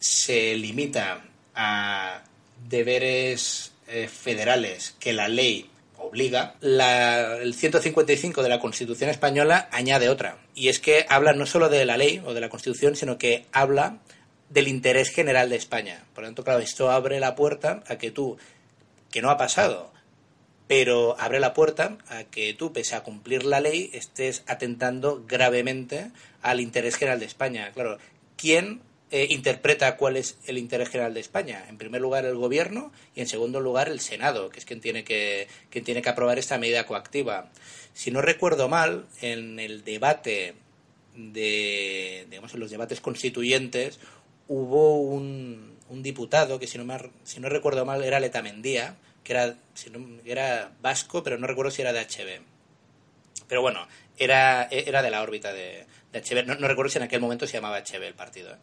se 0.00 0.56
limita 0.56 1.24
a 1.54 2.22
deberes 2.68 3.72
eh, 3.86 4.08
federales 4.08 4.94
que 4.98 5.12
la 5.12 5.28
ley 5.28 5.70
obliga, 6.08 6.54
el 6.60 7.54
155 7.54 8.42
de 8.42 8.48
la 8.48 8.60
Constitución 8.60 9.10
española 9.10 9.68
añade 9.72 10.08
otra. 10.08 10.38
Y 10.54 10.68
es 10.68 10.80
que 10.80 11.06
habla 11.08 11.32
no 11.32 11.46
solo 11.46 11.68
de 11.68 11.84
la 11.84 11.96
ley 11.96 12.22
o 12.24 12.34
de 12.34 12.40
la 12.40 12.48
Constitución, 12.48 12.96
sino 12.96 13.18
que 13.18 13.46
habla 13.52 13.98
del 14.50 14.68
interés 14.68 15.10
general 15.10 15.50
de 15.50 15.56
España. 15.56 16.04
Por 16.14 16.22
lo 16.22 16.28
tanto, 16.28 16.44
claro, 16.44 16.60
esto 16.60 16.90
abre 16.90 17.20
la 17.20 17.34
puerta 17.34 17.82
a 17.86 17.96
que 17.96 18.10
tú, 18.10 18.38
que 19.10 19.22
no 19.22 19.30
ha 19.30 19.36
pasado, 19.36 19.92
pero 20.66 21.16
abre 21.18 21.40
la 21.40 21.54
puerta 21.54 21.98
a 22.08 22.24
que 22.24 22.54
tú, 22.54 22.72
pese 22.72 22.94
a 22.94 23.02
cumplir 23.02 23.44
la 23.44 23.60
ley, 23.60 23.90
estés 23.92 24.42
atentando 24.46 25.24
gravemente 25.26 26.10
al 26.42 26.60
interés 26.60 26.96
general 26.96 27.20
de 27.20 27.26
España. 27.26 27.70
Claro, 27.72 27.98
¿quién 28.36 28.80
eh, 29.10 29.26
interpreta 29.30 29.96
cuál 29.96 30.16
es 30.16 30.38
el 30.46 30.58
interés 30.58 30.88
general 30.88 31.14
de 31.14 31.20
España. 31.20 31.64
En 31.68 31.78
primer 31.78 32.00
lugar, 32.00 32.24
el 32.24 32.36
Gobierno 32.36 32.92
y, 33.14 33.20
en 33.20 33.26
segundo 33.26 33.60
lugar, 33.60 33.88
el 33.88 34.00
Senado, 34.00 34.50
que 34.50 34.58
es 34.58 34.64
quien 34.64 34.80
tiene 34.80 35.04
que, 35.04 35.48
quien 35.70 35.84
tiene 35.84 36.02
que 36.02 36.08
aprobar 36.10 36.38
esta 36.38 36.58
medida 36.58 36.84
coactiva. 36.86 37.50
Si 37.94 38.10
no 38.10 38.20
recuerdo 38.20 38.68
mal, 38.68 39.06
en 39.20 39.58
el 39.60 39.84
debate 39.84 40.54
de, 41.14 42.26
digamos, 42.28 42.54
en 42.54 42.60
los 42.60 42.70
debates 42.70 43.00
constituyentes, 43.00 43.98
hubo 44.46 45.00
un, 45.00 45.78
un 45.88 46.02
diputado 46.02 46.58
que, 46.58 46.66
si 46.66 46.78
no, 46.78 46.98
si 47.24 47.40
no 47.40 47.48
recuerdo 47.48 47.84
mal, 47.84 48.04
era 48.04 48.20
Letamendía, 48.20 48.96
que 49.24 49.32
era, 49.32 49.56
si 49.74 49.90
era 50.24 50.72
vasco, 50.80 51.22
pero 51.22 51.38
no 51.38 51.46
recuerdo 51.46 51.70
si 51.70 51.82
era 51.82 51.92
de 51.92 52.00
HB. 52.00 52.42
Pero 53.48 53.62
bueno, 53.62 53.86
era, 54.18 54.64
era 54.70 55.02
de 55.02 55.10
la 55.10 55.22
órbita 55.22 55.52
de, 55.52 55.86
de 56.12 56.22
HB. 56.22 56.46
No, 56.46 56.54
no, 56.56 56.68
recuerdo 56.68 56.90
si 56.90 56.98
en 56.98 57.04
aquel 57.04 57.20
momento 57.20 57.46
se 57.46 57.54
llamaba 57.54 57.82
HB 57.82 58.02
el 58.02 58.14
partido. 58.14 58.56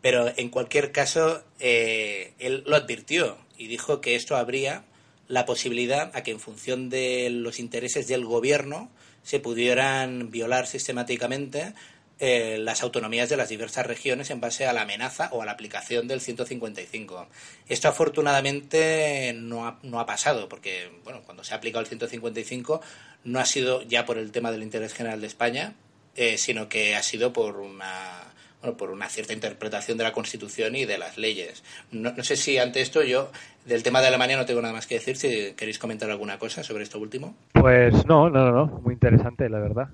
Pero 0.00 0.32
en 0.36 0.48
cualquier 0.48 0.92
caso, 0.92 1.42
eh, 1.58 2.32
él 2.38 2.64
lo 2.66 2.76
advirtió 2.76 3.38
y 3.58 3.66
dijo 3.66 4.00
que 4.00 4.14
esto 4.14 4.36
habría 4.36 4.84
la 5.28 5.46
posibilidad 5.46 6.10
a 6.14 6.22
que 6.22 6.30
en 6.30 6.40
función 6.40 6.90
de 6.90 7.28
los 7.30 7.58
intereses 7.58 8.08
del 8.08 8.24
gobierno 8.24 8.90
se 9.22 9.38
pudieran 9.38 10.30
violar 10.30 10.66
sistemáticamente 10.66 11.74
eh, 12.22 12.58
las 12.58 12.82
autonomías 12.82 13.30
de 13.30 13.38
las 13.38 13.48
diversas 13.48 13.86
regiones 13.86 14.28
en 14.28 14.42
base 14.42 14.66
a 14.66 14.74
la 14.74 14.82
amenaza 14.82 15.30
o 15.32 15.40
a 15.40 15.46
la 15.46 15.52
aplicación 15.52 16.06
del 16.06 16.20
155. 16.20 17.28
Esto 17.66 17.88
afortunadamente 17.88 19.32
no 19.34 19.66
ha, 19.66 19.78
no 19.82 20.00
ha 20.00 20.04
pasado, 20.04 20.46
porque 20.46 20.90
bueno, 21.02 21.22
cuando 21.24 21.44
se 21.44 21.54
ha 21.54 21.56
aplicado 21.56 21.80
el 21.80 21.86
155 21.86 22.82
no 23.24 23.40
ha 23.40 23.46
sido 23.46 23.82
ya 23.82 24.04
por 24.04 24.18
el 24.18 24.32
tema 24.32 24.52
del 24.52 24.62
interés 24.62 24.92
general 24.92 25.22
de 25.22 25.28
España, 25.28 25.74
eh, 26.14 26.36
sino 26.36 26.68
que 26.68 26.94
ha 26.94 27.02
sido 27.02 27.32
por 27.32 27.56
una 27.56 28.34
bueno, 28.60 28.76
por 28.76 28.90
una 28.90 29.08
cierta 29.08 29.32
interpretación 29.32 29.96
de 29.96 30.04
la 30.04 30.12
Constitución 30.12 30.76
y 30.76 30.84
de 30.84 30.98
las 30.98 31.16
leyes. 31.16 31.62
No, 31.92 32.12
sé 32.22 32.36
si 32.36 32.58
ante 32.58 32.80
esto 32.80 33.02
yo, 33.02 33.30
del 33.64 33.82
tema 33.82 34.00
de 34.00 34.08
Alemania, 34.08 34.36
no 34.36 34.44
tengo 34.44 34.60
nada 34.60 34.74
más 34.74 34.86
que 34.86 34.96
decir. 34.96 35.16
Si 35.16 35.54
queréis 35.54 35.78
comentar 35.78 36.10
alguna 36.10 36.38
cosa 36.38 36.62
sobre 36.62 36.84
esto 36.84 36.98
último. 36.98 37.34
Pues 37.52 38.04
no, 38.06 38.28
no, 38.28 38.50
no, 38.50 38.66
muy 38.82 38.94
interesante, 38.94 39.48
la 39.48 39.60
verdad. 39.60 39.88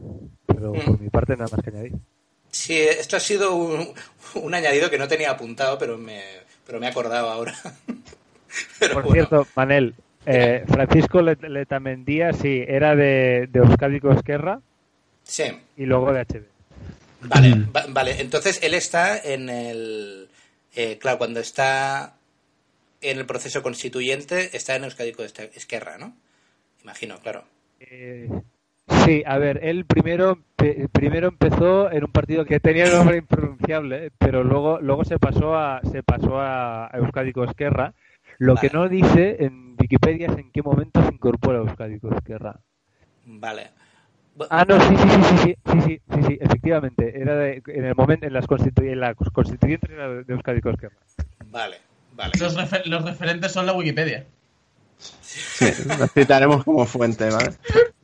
Pero 0.47 0.73
mm. 0.73 0.85
por 0.85 1.01
mi 1.01 1.11
parte, 1.11 1.37
nada 1.37 1.49
más 1.51 1.63
que 1.63 1.71
añadir. 1.71 1.93
Sí, 2.51 2.79
esto 2.79 3.17
ha 3.17 3.21
sido 3.21 3.55
un, 3.55 4.55
añadido 4.55 4.91
que 4.91 4.99
no 4.99 5.07
tenía 5.07 5.31
apuntado, 5.31 5.79
pero 5.79 5.99
me, 5.99 6.23
pero 6.67 6.81
me 6.81 6.87
he 6.87 6.91
acordado 6.91 7.29
ahora. 7.29 7.55
por 8.93 9.13
cierto, 9.13 9.47
Manel, 9.55 9.95
eh, 10.25 10.65
Francisco 10.67 11.23
Letamendía, 11.23 12.33
sí, 12.33 12.65
era 12.67 12.97
de, 12.97 13.49
de 13.53 13.61
Euskadi 13.61 14.01
Esquerra. 14.17 14.61
Sí. 15.23 15.45
Y 15.77 15.87
luego 15.87 16.13
de 16.13 16.25
HB. 16.25 16.56
Vale, 17.21 17.55
mm. 17.55 17.73
vale. 17.91 18.21
Entonces 18.21 18.61
él 18.63 18.75
está 18.75 19.19
en 19.19 19.49
el. 19.49 20.29
Eh, 20.75 20.99
claro, 20.99 21.19
cuando 21.19 21.41
está 21.41 22.17
en 23.01 23.19
el 23.19 23.27
proceso 23.27 23.63
constituyente, 23.63 24.57
está 24.57 24.77
en 24.77 24.85
Euskadi 24.85 25.15
Esquerra, 25.55 25.99
¿no? 25.99 26.17
Imagino, 26.83 27.19
claro. 27.21 27.45
Eh, 27.81 28.29
sí, 29.05 29.23
a 29.27 29.39
ver, 29.39 29.61
él 29.65 29.85
primero, 29.87 30.39
primero 30.93 31.29
empezó 31.29 31.91
en 31.91 32.05
un 32.05 32.13
partido 32.13 32.45
que 32.45 32.61
tenía 32.61 32.87
un 32.87 32.93
nombre 32.93 33.19
impronunciable, 33.19 34.11
pero 34.19 34.45
luego, 34.45 34.81
luego 34.81 35.05
se 35.05 35.19
pasó 35.19 35.57
a, 35.57 35.81
se 35.91 36.03
pasó 36.03 36.41
a 36.41 36.91
Euskadi 36.95 37.33
Esquerra. 37.49 37.95
Lo 38.39 38.55
que 38.57 38.69
no 38.71 38.89
dice 38.89 39.37
en 39.41 39.77
Wikipedia 39.79 40.27
es 40.27 40.39
en 40.39 40.51
qué 40.53 40.63
momento 40.63 41.03
se 41.03 41.15
incorpora 41.15 41.59
Euskadi 41.59 41.99
Esquerra. 42.17 42.61
Vale. 43.25 43.71
Ah, 44.51 44.65
no, 44.69 44.79
sí, 44.81 44.97
sí, 44.97 45.09
sí, 45.09 45.37
sí, 45.43 45.57
sí, 45.65 45.81
sí, 45.81 46.01
sí, 46.15 46.23
sí, 46.27 46.39
efectivamente. 46.41 47.21
Era 47.21 47.37
de, 47.37 47.63
en 47.67 47.85
el 47.85 47.95
momento, 47.95 48.27
en 48.27 48.33
las 48.33 48.45
en 48.77 49.01
la 49.01 49.15
constituyentes 49.15 49.91
era 49.91 50.09
de 50.09 50.33
Euskadi. 50.33 50.61
Vale, 51.47 51.79
vale. 52.13 52.33
Los, 52.39 52.55
los, 52.87 53.05
referentes 53.05 53.53
son 53.53 53.67
la 53.67 53.73
Wikipedia. 53.73 54.27
Sí, 54.99 55.67
los 55.99 56.13
citaremos 56.13 56.65
como 56.65 56.87
fuente, 56.87 57.31
¿vale? 57.31 57.55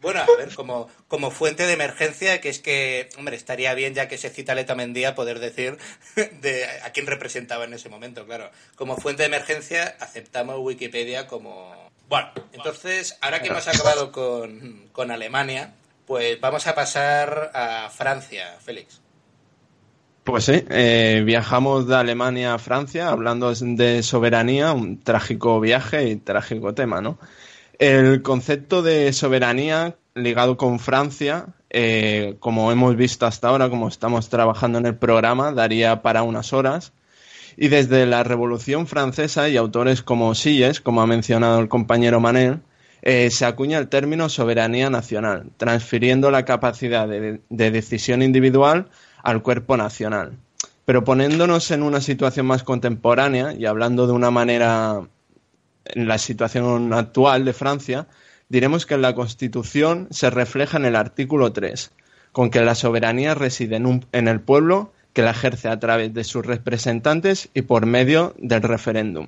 Bueno, 0.01 0.21
a 0.21 0.27
ver, 0.37 0.55
como, 0.55 0.89
como 1.07 1.31
fuente 1.31 1.67
de 1.67 1.73
emergencia, 1.75 2.41
que 2.41 2.49
es 2.49 2.59
que, 2.59 3.09
hombre, 3.19 3.37
estaría 3.37 3.73
bien 3.75 3.95
ya 3.95 4.09
que 4.09 4.19
se 4.19 4.31
cita 4.31 4.55
Leta 4.55 4.75
Mendía 4.75 5.15
poder 5.15 5.39
decir 5.39 5.79
de 6.41 6.67
a 6.85 6.91
quién 6.91 7.07
representaba 7.07 7.65
en 7.65 7.75
ese 7.75 7.89
momento, 7.89 8.27
claro. 8.27 8.51
Como 8.75 8.97
fuente 8.97 9.23
de 9.23 9.29
emergencia 9.29 9.97
aceptamos 10.01 10.57
Wikipedia 10.59 11.27
como... 11.27 11.91
Bueno, 12.09 12.31
entonces, 12.53 13.17
ahora 13.23 13.41
que 13.41 13.49
hemos 13.49 13.67
acabado 13.69 14.13
con, 14.13 14.89
con 14.93 15.11
Alemania, 15.11 15.73
pues 16.07 16.41
vamos 16.41 16.67
a 16.67 16.75
pasar 16.75 17.51
a 17.55 17.89
Francia, 17.91 18.57
Félix. 18.61 19.01
Pues 20.25 20.45
sí, 20.45 20.65
eh, 20.71 21.23
viajamos 21.27 21.89
de 21.89 21.97
Alemania 21.97 22.55
a 22.55 22.59
Francia 22.59 23.09
hablando 23.09 23.53
de 23.53 24.03
soberanía, 24.05 24.73
un 24.73 25.01
trágico 25.01 25.59
viaje 25.59 26.11
y 26.11 26.17
trágico 26.17 26.75
tema, 26.75 27.01
¿no? 27.01 27.19
El 27.79 28.23
concepto 28.23 28.83
de 28.83 29.13
soberanía 29.13 29.97
ligado 30.15 30.57
con 30.57 30.79
Francia, 30.79 31.47
eh, 31.71 32.37
como 32.39 32.71
hemos 32.71 32.95
visto 32.97 33.27
hasta 33.27 33.49
ahora, 33.49 33.69
como 33.69 33.89
estamos 33.89 34.29
trabajando 34.29 34.79
en 34.79 34.87
el 34.87 34.95
programa, 34.95 35.51
daría 35.51 36.03
para 36.03 36.23
unas 36.23 36.53
horas. 36.53 36.93
Y 37.57 37.69
desde 37.69 38.07
la 38.07 38.23
Revolución 38.23 38.87
Francesa 38.87 39.49
y 39.49 39.57
autores 39.57 40.03
como 40.03 40.35
Silles, 40.35 40.81
como 40.81 41.03
ha 41.03 41.07
mencionado 41.07 41.61
el 41.61 41.69
compañero 41.69 42.21
Manel, 42.21 42.61
eh, 43.03 43.31
se 43.31 43.45
acuña 43.45 43.79
el 43.79 43.89
término 43.89 44.29
soberanía 44.29 44.89
nacional, 44.89 45.51
transfiriendo 45.57 46.31
la 46.31 46.45
capacidad 46.45 47.09
de, 47.09 47.41
decisión 47.49 48.23
individual 48.23 48.89
al 49.25 49.43
cuerpo 49.43 49.77
nacional. 49.77 50.39
Pero 50.85 51.03
poniéndonos 51.03 51.71
en 51.73 51.83
una 51.83 52.01
situación 52.01 52.47
más 52.47 52.63
contemporánea 52.63 53.55
y 53.55 53.67
hablando 53.67 54.07
de 54.07 54.13
una 54.13 54.31
manera 54.31 55.01
en 55.85 56.07
la 56.07 56.19
situación 56.19 56.93
actual 56.93 57.45
de 57.45 57.53
Francia, 57.53 58.07
diremos 58.49 58.87
que 58.87 58.97
la 58.97 59.17
Constitución 59.17 60.07
se 60.11 60.31
refleja 60.31 60.77
en 60.77 60.85
el 60.85 60.95
artículo 60.95 61.53
3, 61.53 61.91
con 62.31 62.51
que 62.51 62.61
la 62.61 62.77
soberanía 62.77 63.35
reside 63.35 63.77
en 63.77 64.29
el 64.29 64.41
pueblo 64.41 64.93
que 65.13 65.23
la 65.23 65.33
ejerce 65.33 65.69
a 65.69 65.81
través 65.81 66.15
de 66.15 66.23
sus 66.25 66.47
representantes 66.47 67.49
y 67.53 67.63
por 67.63 67.85
medio 67.85 68.35
del 68.39 68.63
referéndum. 68.63 69.27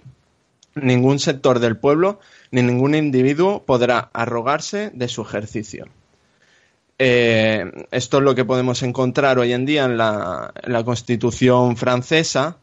Ningún 0.74 1.18
sector 1.18 1.60
del 1.60 1.76
pueblo 1.76 2.20
ni 2.50 2.62
ningún 2.62 2.94
individuo 2.94 3.64
podrá 3.64 4.10
arrogarse 4.12 4.90
de 4.94 5.08
su 5.08 5.22
ejercicio. 5.22 5.86
Eh, 6.98 7.86
esto 7.90 8.18
es 8.18 8.22
lo 8.22 8.34
que 8.34 8.44
podemos 8.44 8.82
encontrar 8.82 9.38
hoy 9.38 9.52
en 9.52 9.66
día 9.66 9.84
en 9.84 9.96
la, 9.96 10.52
Constitución 10.84 11.76
francesa 11.76 12.58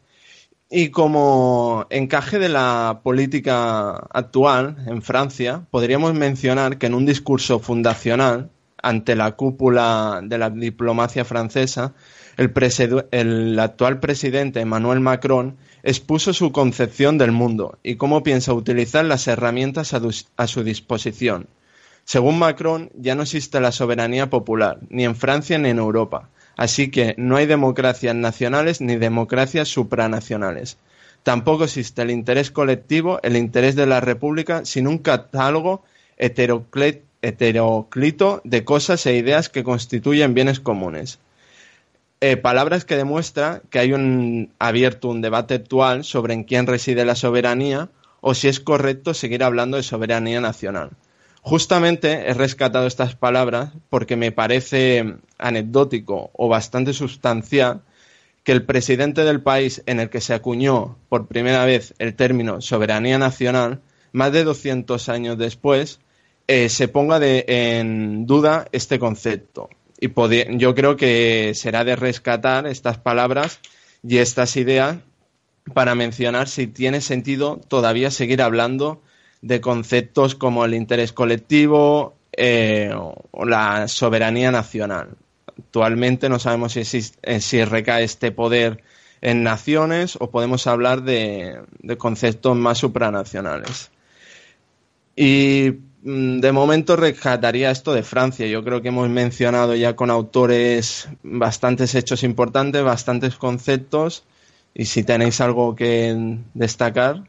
y 0.70 0.88
como 0.88 1.86
encaje 1.90 2.38
de 2.38 2.48
la 2.48 3.00
política 3.02 3.90
actual 3.90 4.76
en 4.86 5.02
Francia, 5.02 5.66
podríamos 5.70 6.14
mencionar 6.14 6.78
que 6.78 6.86
en 6.86 6.94
un 6.94 7.04
discurso 7.04 7.58
fundacional 7.58 8.50
ante 8.82 9.14
la 9.14 9.32
cúpula 9.32 10.20
de 10.24 10.38
la 10.38 10.48
diplomacia 10.48 11.26
francesa, 11.26 11.92
el 12.38 13.58
actual 13.58 14.00
presidente 14.00 14.60
Emmanuel 14.60 15.00
Macron 15.00 15.58
expuso 15.82 16.32
su 16.32 16.52
concepción 16.52 17.18
del 17.18 17.32
mundo 17.32 17.78
y 17.82 17.96
cómo 17.96 18.22
piensa 18.22 18.52
utilizar 18.52 19.04
las 19.04 19.26
herramientas 19.26 19.94
a, 19.94 20.46
su 20.46 20.64
disposición. 20.64 21.48
Según 22.04 22.38
Macron, 22.38 22.90
ya 22.94 23.14
no 23.14 23.22
existe 23.22 23.60
la 23.60 23.72
soberanía 23.72 24.30
popular, 24.30 24.78
ni 24.88 25.04
en 25.04 25.16
Francia 25.16 25.58
ni 25.58 25.70
en 25.70 25.78
Europa, 25.78 26.28
así 26.56 26.90
que 26.90 27.14
no 27.16 27.36
hay 27.36 27.46
democracias 27.46 28.14
nacionales 28.14 28.80
ni 28.80 28.96
democracias 28.96 29.68
supranacionales. 29.68 30.78
Tampoco 31.22 31.64
existe 31.64 32.02
el 32.02 32.10
interés 32.10 32.50
colectivo, 32.50 33.20
el 33.22 33.36
interés 33.36 33.76
de 33.76 33.86
la 33.86 34.00
República, 34.00 34.64
sin 34.64 34.88
un 34.88 34.98
catálogo 34.98 35.84
heteroclito 36.16 38.40
de 38.44 38.64
cosas 38.64 39.06
e 39.06 39.16
ideas 39.16 39.48
que 39.48 39.62
constituyen 39.62 40.34
bienes 40.34 40.58
comunes. 40.58 41.20
Eh, 42.24 42.36
palabras 42.36 42.84
que 42.84 42.94
demuestra 42.96 43.62
que 43.68 43.80
hay 43.80 43.92
un 43.92 44.52
abierto 44.60 45.08
un 45.08 45.22
debate 45.22 45.54
actual 45.54 46.04
sobre 46.04 46.34
en 46.34 46.44
quién 46.44 46.68
reside 46.68 47.04
la 47.04 47.16
soberanía 47.16 47.88
o 48.20 48.34
si 48.34 48.46
es 48.46 48.60
correcto 48.60 49.12
seguir 49.12 49.42
hablando 49.42 49.76
de 49.76 49.82
soberanía 49.82 50.40
nacional. 50.40 50.90
Justamente 51.40 52.30
he 52.30 52.32
rescatado 52.34 52.86
estas 52.86 53.16
palabras 53.16 53.72
porque 53.90 54.14
me 54.14 54.30
parece 54.30 55.16
anecdótico 55.36 56.30
o 56.34 56.46
bastante 56.46 56.92
sustancial 56.92 57.82
que 58.44 58.52
el 58.52 58.64
presidente 58.66 59.24
del 59.24 59.42
país 59.42 59.82
en 59.86 59.98
el 59.98 60.08
que 60.08 60.20
se 60.20 60.32
acuñó 60.32 60.98
por 61.08 61.26
primera 61.26 61.64
vez 61.64 61.92
el 61.98 62.14
término 62.14 62.60
soberanía 62.60 63.18
nacional, 63.18 63.80
más 64.12 64.30
de 64.30 64.44
200 64.44 65.08
años 65.08 65.38
después, 65.38 65.98
eh, 66.46 66.68
se 66.68 66.86
ponga 66.86 67.18
en 67.20 68.26
duda 68.26 68.68
este 68.70 69.00
concepto. 69.00 69.68
Y 70.02 70.10
yo 70.58 70.74
creo 70.74 70.96
que 70.96 71.52
será 71.54 71.84
de 71.84 71.94
rescatar 71.94 72.66
estas 72.66 72.98
palabras 72.98 73.60
y 74.02 74.18
estas 74.18 74.56
ideas 74.56 74.96
para 75.74 75.94
mencionar 75.94 76.48
si 76.48 76.66
tiene 76.66 77.00
sentido 77.00 77.60
todavía 77.68 78.10
seguir 78.10 78.42
hablando 78.42 79.00
de 79.42 79.60
conceptos 79.60 80.34
como 80.34 80.64
el 80.64 80.74
interés 80.74 81.12
colectivo 81.12 82.16
eh, 82.32 82.92
o 82.92 83.44
la 83.44 83.86
soberanía 83.86 84.50
nacional. 84.50 85.10
Actualmente 85.46 86.28
no 86.28 86.40
sabemos 86.40 86.72
si, 86.72 87.00
eh, 87.22 87.40
si 87.40 87.64
recae 87.64 88.02
este 88.02 88.32
poder 88.32 88.82
en 89.20 89.44
naciones 89.44 90.16
o 90.18 90.32
podemos 90.32 90.66
hablar 90.66 91.04
de, 91.04 91.60
de 91.78 91.96
conceptos 91.96 92.56
más 92.56 92.78
supranacionales. 92.78 93.92
Y 95.14 95.74
de 96.02 96.52
momento 96.52 96.96
rescataría 96.96 97.70
esto 97.70 97.92
de 97.94 98.02
Francia. 98.02 98.46
Yo 98.46 98.64
creo 98.64 98.82
que 98.82 98.88
hemos 98.88 99.08
mencionado 99.08 99.74
ya 99.74 99.94
con 99.94 100.10
autores 100.10 101.08
bastantes 101.22 101.94
hechos 101.94 102.22
importantes, 102.22 102.82
bastantes 102.82 103.36
conceptos. 103.36 104.24
Y 104.74 104.86
si 104.86 105.04
tenéis 105.04 105.40
algo 105.40 105.76
que 105.76 106.38
destacar. 106.54 107.22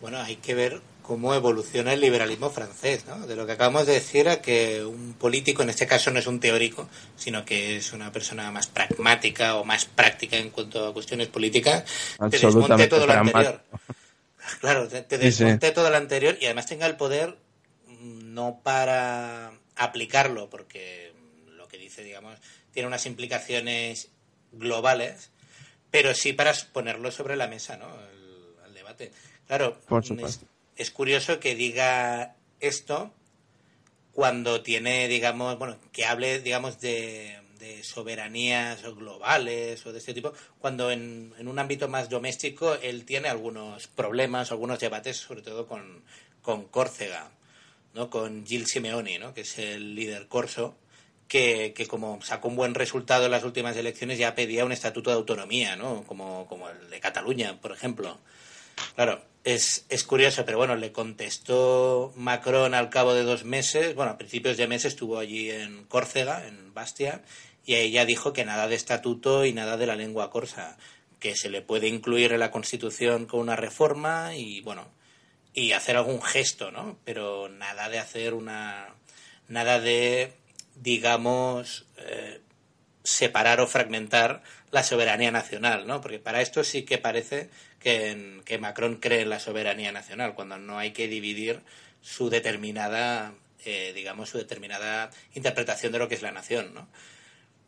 Bueno, 0.00 0.18
hay 0.18 0.36
que 0.36 0.54
ver 0.54 0.80
cómo 1.02 1.34
evoluciona 1.34 1.94
el 1.94 2.00
liberalismo 2.02 2.50
francés, 2.50 3.04
¿no? 3.08 3.26
De 3.26 3.34
lo 3.34 3.46
que 3.46 3.52
acabamos 3.52 3.86
de 3.86 3.94
decir 3.94 4.28
a 4.28 4.42
que 4.42 4.84
un 4.84 5.14
político, 5.14 5.62
en 5.62 5.70
este 5.70 5.86
caso 5.86 6.10
no 6.10 6.18
es 6.18 6.26
un 6.26 6.38
teórico, 6.38 6.86
sino 7.16 7.46
que 7.46 7.78
es 7.78 7.94
una 7.94 8.12
persona 8.12 8.50
más 8.50 8.66
pragmática 8.66 9.56
o 9.56 9.64
más 9.64 9.86
práctica 9.86 10.36
en 10.36 10.50
cuanto 10.50 10.86
a 10.86 10.92
cuestiones 10.92 11.28
políticas, 11.28 11.84
te 12.30 12.38
desmonte 12.38 12.88
todo 12.88 13.06
lo 13.06 13.12
anterior. 13.14 13.62
Claro, 14.60 14.88
te, 14.88 15.18
desmonte 15.18 15.70
todo 15.72 15.90
lo 15.90 15.96
anterior 15.96 16.36
y 16.40 16.46
además 16.46 16.66
tenga 16.66 16.86
el 16.86 16.96
poder 16.96 17.38
mm, 17.86 18.34
no 18.34 18.60
para 18.62 19.52
aplicarlo, 19.76 20.50
porque 20.50 21.12
lo 21.46 21.68
que 21.68 21.78
dice, 21.78 22.02
digamos, 22.02 22.38
tiene 22.72 22.88
unas 22.88 23.06
implicaciones 23.06 24.10
globales, 24.52 25.30
pero 25.90 26.14
sí 26.14 26.32
para 26.32 26.52
ponerlo 26.72 27.10
sobre 27.10 27.36
la 27.36 27.48
mesa, 27.48 27.76
¿no? 27.76 27.88
El, 28.66 28.74
debate. 28.74 29.10
Claro, 29.46 29.78
Por 29.88 30.04
supuesto 30.04 30.46
es 30.78 30.92
curioso 30.92 31.40
que 31.40 31.56
diga 31.56 32.36
esto 32.60 33.12
cuando 34.12 34.62
tiene, 34.62 35.08
digamos, 35.08 35.58
bueno, 35.58 35.76
que 35.92 36.06
hable, 36.06 36.40
digamos, 36.40 36.80
de, 36.80 37.36
soberanías 37.82 38.82
globales 38.82 39.84
o 39.86 39.92
de 39.92 39.98
este 39.98 40.14
tipo, 40.14 40.32
cuando 40.58 40.90
en, 40.90 41.32
en, 41.38 41.48
un 41.48 41.58
ámbito 41.58 41.88
más 41.88 42.08
doméstico 42.08 42.74
él 42.74 43.04
tiene 43.04 43.28
algunos 43.28 43.86
problemas, 43.86 44.50
algunos 44.50 44.78
debates, 44.78 45.16
sobre 45.16 45.42
todo 45.42 45.66
con, 45.66 46.02
con 46.42 46.64
Córcega, 46.64 47.30
¿no? 47.94 48.10
con 48.10 48.46
Gil 48.46 48.66
Simeoni, 48.66 49.18
¿no? 49.18 49.34
que 49.34 49.42
es 49.42 49.58
el 49.58 49.94
líder 49.94 50.28
corso, 50.28 50.76
que, 51.26 51.74
que, 51.76 51.86
como 51.86 52.20
sacó 52.22 52.48
un 52.48 52.56
buen 52.56 52.74
resultado 52.74 53.26
en 53.26 53.32
las 53.32 53.44
últimas 53.44 53.76
elecciones 53.76 54.18
ya 54.18 54.34
pedía 54.34 54.64
un 54.64 54.72
estatuto 54.72 55.10
de 55.10 55.16
autonomía, 55.16 55.76
¿no? 55.76 56.04
como, 56.04 56.46
como 56.46 56.68
el 56.68 56.90
de 56.90 57.00
Cataluña, 57.00 57.60
por 57.60 57.72
ejemplo. 57.72 58.18
Claro, 58.94 59.22
es, 59.44 59.86
es, 59.88 60.04
curioso, 60.04 60.44
pero 60.44 60.58
bueno, 60.58 60.76
le 60.76 60.92
contestó 60.92 62.12
Macron 62.16 62.74
al 62.74 62.90
cabo 62.90 63.14
de 63.14 63.22
dos 63.22 63.44
meses, 63.44 63.94
bueno, 63.94 64.12
a 64.12 64.18
principios 64.18 64.56
de 64.56 64.68
mes 64.68 64.84
estuvo 64.84 65.18
allí 65.18 65.50
en 65.50 65.84
Córcega, 65.84 66.46
en 66.46 66.74
Bastia, 66.74 67.22
y 67.68 67.74
ella 67.74 68.06
dijo 68.06 68.32
que 68.32 68.46
nada 68.46 68.66
de 68.66 68.76
estatuto 68.76 69.44
y 69.44 69.52
nada 69.52 69.76
de 69.76 69.84
la 69.84 69.94
lengua 69.94 70.30
corsa, 70.30 70.78
que 71.20 71.36
se 71.36 71.50
le 71.50 71.60
puede 71.60 71.86
incluir 71.86 72.32
en 72.32 72.40
la 72.40 72.50
Constitución 72.50 73.26
con 73.26 73.40
una 73.40 73.56
reforma 73.56 74.34
y 74.34 74.62
bueno, 74.62 74.90
y 75.52 75.72
hacer 75.72 75.98
algún 75.98 76.22
gesto, 76.22 76.70
¿no? 76.70 76.98
Pero 77.04 77.50
nada 77.50 77.90
de 77.90 77.98
hacer 77.98 78.32
una, 78.32 78.94
nada 79.48 79.80
de, 79.80 80.32
digamos, 80.76 81.84
eh, 81.98 82.40
separar 83.02 83.60
o 83.60 83.66
fragmentar 83.66 84.42
la 84.70 84.82
soberanía 84.82 85.30
nacional, 85.30 85.86
¿no? 85.86 86.00
Porque 86.00 86.18
para 86.18 86.40
esto 86.40 86.64
sí 86.64 86.84
que 86.84 86.96
parece 86.96 87.50
que, 87.80 88.40
que 88.46 88.56
Macron 88.56 88.96
cree 88.96 89.20
en 89.20 89.28
la 89.28 89.40
soberanía 89.40 89.92
nacional, 89.92 90.34
cuando 90.34 90.56
no 90.56 90.78
hay 90.78 90.92
que 90.92 91.06
dividir 91.06 91.60
su 92.00 92.30
determinada, 92.30 93.34
eh, 93.66 93.92
digamos, 93.94 94.30
su 94.30 94.38
determinada 94.38 95.10
interpretación 95.34 95.92
de 95.92 95.98
lo 95.98 96.08
que 96.08 96.14
es 96.14 96.22
la 96.22 96.32
nación, 96.32 96.72
¿no? 96.72 96.88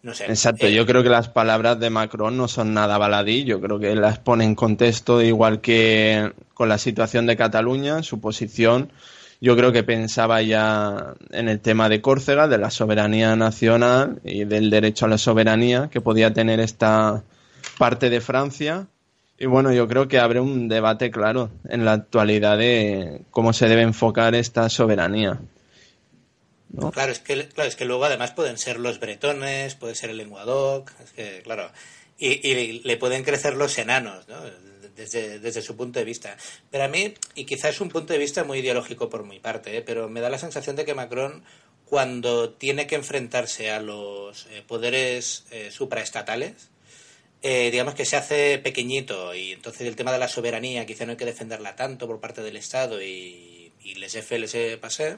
No 0.03 0.15
sé. 0.15 0.25
Exacto, 0.25 0.67
eh, 0.67 0.73
yo 0.73 0.87
creo 0.87 1.03
que 1.03 1.11
las 1.11 1.29
palabras 1.29 1.79
de 1.79 1.91
Macron 1.91 2.37
no 2.37 2.49
son 2.49 2.73
nada 2.73 2.97
baladí, 2.97 3.45
yo 3.45 3.61
creo 3.61 3.79
que 3.79 3.95
las 3.95 4.19
pone 4.19 4.45
en 4.45 4.55
contexto 4.55 5.21
igual 5.21 5.61
que 5.61 6.33
con 6.55 6.69
la 6.69 6.79
situación 6.79 7.27
de 7.27 7.37
Cataluña, 7.37 8.03
su 8.03 8.21
posición 8.21 8.91
yo 9.41 9.57
creo 9.57 9.73
que 9.73 9.83
pensaba 9.83 10.43
ya 10.43 11.15
en 11.31 11.49
el 11.49 11.61
tema 11.61 11.89
de 11.89 12.03
Córcega, 12.03 12.47
de 12.47 12.59
la 12.59 12.71
soberanía 12.71 13.37
nacional 13.37 14.21
y 14.23 14.45
del 14.45 14.69
derecho 14.69 15.07
a 15.07 15.09
la 15.09 15.17
soberanía 15.17 15.89
que 15.91 16.03
podía 16.03 16.33
tener 16.35 16.61
esta 16.61 17.23
parte 17.79 18.11
de 18.11 18.21
Francia. 18.21 18.87
Y 19.39 19.47
bueno, 19.47 19.73
yo 19.73 19.89
creo 19.89 20.09
que 20.09 20.19
abre 20.19 20.41
un 20.41 20.69
debate 20.69 21.11
claro 21.11 21.49
en 21.71 21.87
la 21.87 21.93
actualidad 21.93 22.59
de 22.59 23.23
cómo 23.31 23.55
se 23.55 23.69
debe 23.69 23.81
enfocar 23.81 24.35
esta 24.35 24.69
soberanía. 24.69 25.41
Claro, 26.93 27.11
es 27.11 27.19
que, 27.19 27.49
claro, 27.49 27.69
es 27.69 27.77
que 27.77 27.85
luego 27.85 28.05
además 28.05 28.31
pueden 28.31 28.57
ser 28.57 28.79
los 28.79 29.01
bretones, 29.01 29.75
puede 29.75 29.95
ser 29.95 30.11
el 30.11 30.19
lenguadoc, 30.19 30.93
es 31.03 31.13
que, 31.13 31.43
claro, 31.43 31.71
y, 32.17 32.81
le 32.85 32.97
pueden 32.97 33.25
crecer 33.25 33.55
los 33.55 33.77
enanos, 33.79 34.29
¿no? 34.29 34.37
desde, 34.95 35.63
su 35.63 35.77
punto 35.77 35.99
de 35.99 36.05
vista. 36.05 36.37
Pero 36.71 36.85
a 36.85 36.89
mí, 36.89 37.15
y 37.35 37.45
quizás 37.45 37.71
es 37.71 37.81
un 37.81 37.89
punto 37.89 38.13
de 38.13 38.19
vista 38.19 38.45
muy 38.45 38.59
ideológico 38.59 39.09
por 39.09 39.25
mi 39.25 39.41
parte, 39.41 39.79
¿eh? 39.79 39.83
pero 39.83 40.09
me 40.09 40.21
da 40.21 40.31
la 40.31 40.39
sensación 40.39 40.77
de 40.77 40.85
que 40.85 40.95
Macron, 40.95 41.45
cuando 41.87 42.51
tiene 42.51 42.87
que 42.87 42.97
enfrentarse 42.97 43.71
a 43.71 43.81
los 43.81 44.47
eh, 44.47 44.63
poderes 44.67 45.45
eh, 45.51 45.71
supraestatales, 45.71 46.71
digamos 47.43 47.95
que 47.95 48.05
se 48.05 48.17
hace 48.17 48.59
pequeñito 48.59 49.35
y 49.35 49.53
entonces 49.53 49.89
el 49.89 49.97
tema 49.97 50.13
de 50.13 50.19
la 50.19 50.29
soberanía 50.29 50.85
quizá 50.85 51.07
no 51.07 51.13
hay 51.13 51.17
que 51.17 51.25
defenderla 51.25 51.75
tanto 51.75 52.07
por 52.07 52.21
parte 52.21 52.43
del 52.43 52.59
Estado 52.59 53.01
y, 53.03 53.73
les 53.97 54.31
les 54.31 54.77
pase 54.77 55.17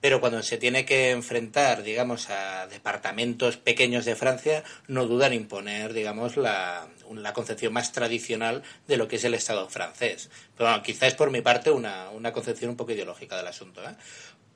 pero 0.00 0.20
cuando 0.20 0.42
se 0.42 0.58
tiene 0.58 0.84
que 0.84 1.10
enfrentar, 1.10 1.82
digamos, 1.82 2.30
a 2.30 2.66
departamentos 2.68 3.56
pequeños 3.56 4.04
de 4.04 4.14
Francia, 4.14 4.62
no 4.86 5.06
dudan 5.06 5.32
en 5.32 5.42
imponer, 5.42 5.92
digamos, 5.92 6.36
la, 6.36 6.86
concepción 7.34 7.72
más 7.72 7.92
tradicional 7.92 8.62
de 8.86 8.96
lo 8.96 9.08
que 9.08 9.16
es 9.16 9.24
el 9.24 9.34
Estado 9.34 9.68
francés. 9.68 10.30
Pero 10.56 10.70
bueno, 10.70 10.82
quizá 10.84 11.06
es 11.06 11.14
por 11.14 11.30
mi 11.30 11.40
parte 11.40 11.70
una, 11.70 12.10
concepción 12.32 12.70
un 12.70 12.76
poco 12.76 12.92
ideológica 12.92 13.36
del 13.36 13.48
asunto. 13.48 13.82
¿eh? 13.82 13.94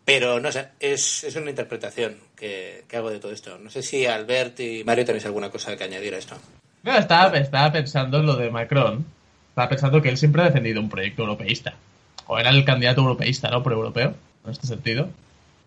Pero 0.04 0.38
no 0.38 0.52
sé, 0.52 0.68
es, 0.78 1.24
una 1.36 1.50
interpretación 1.50 2.18
que, 2.36 2.84
hago 2.92 3.10
de 3.10 3.18
todo 3.18 3.32
esto. 3.32 3.58
No 3.58 3.70
sé 3.70 3.82
si 3.82 4.06
Albert 4.06 4.60
y 4.60 4.84
Mario 4.84 5.04
tenéis 5.04 5.26
alguna 5.26 5.50
cosa 5.50 5.76
que 5.76 5.84
añadir 5.84 6.14
a 6.14 6.18
esto. 6.18 6.36
No, 6.84 6.96
estaba, 6.96 7.36
estaba 7.38 7.72
pensando 7.72 8.18
en 8.18 8.26
lo 8.26 8.36
de 8.36 8.50
Macron. 8.50 9.04
Estaba 9.48 9.68
pensando 9.68 10.00
que 10.00 10.08
él 10.08 10.16
siempre 10.16 10.42
ha 10.42 10.46
defendido 10.46 10.80
un 10.80 10.88
proyecto 10.88 11.22
europeísta. 11.22 11.74
O 12.26 12.38
era 12.38 12.50
el 12.50 12.64
candidato 12.64 13.00
europeísta, 13.00 13.50
¿no? 13.50 13.62
Por 13.62 13.72
europeo, 13.72 14.14
en 14.44 14.50
este 14.50 14.66
sentido. 14.66 15.10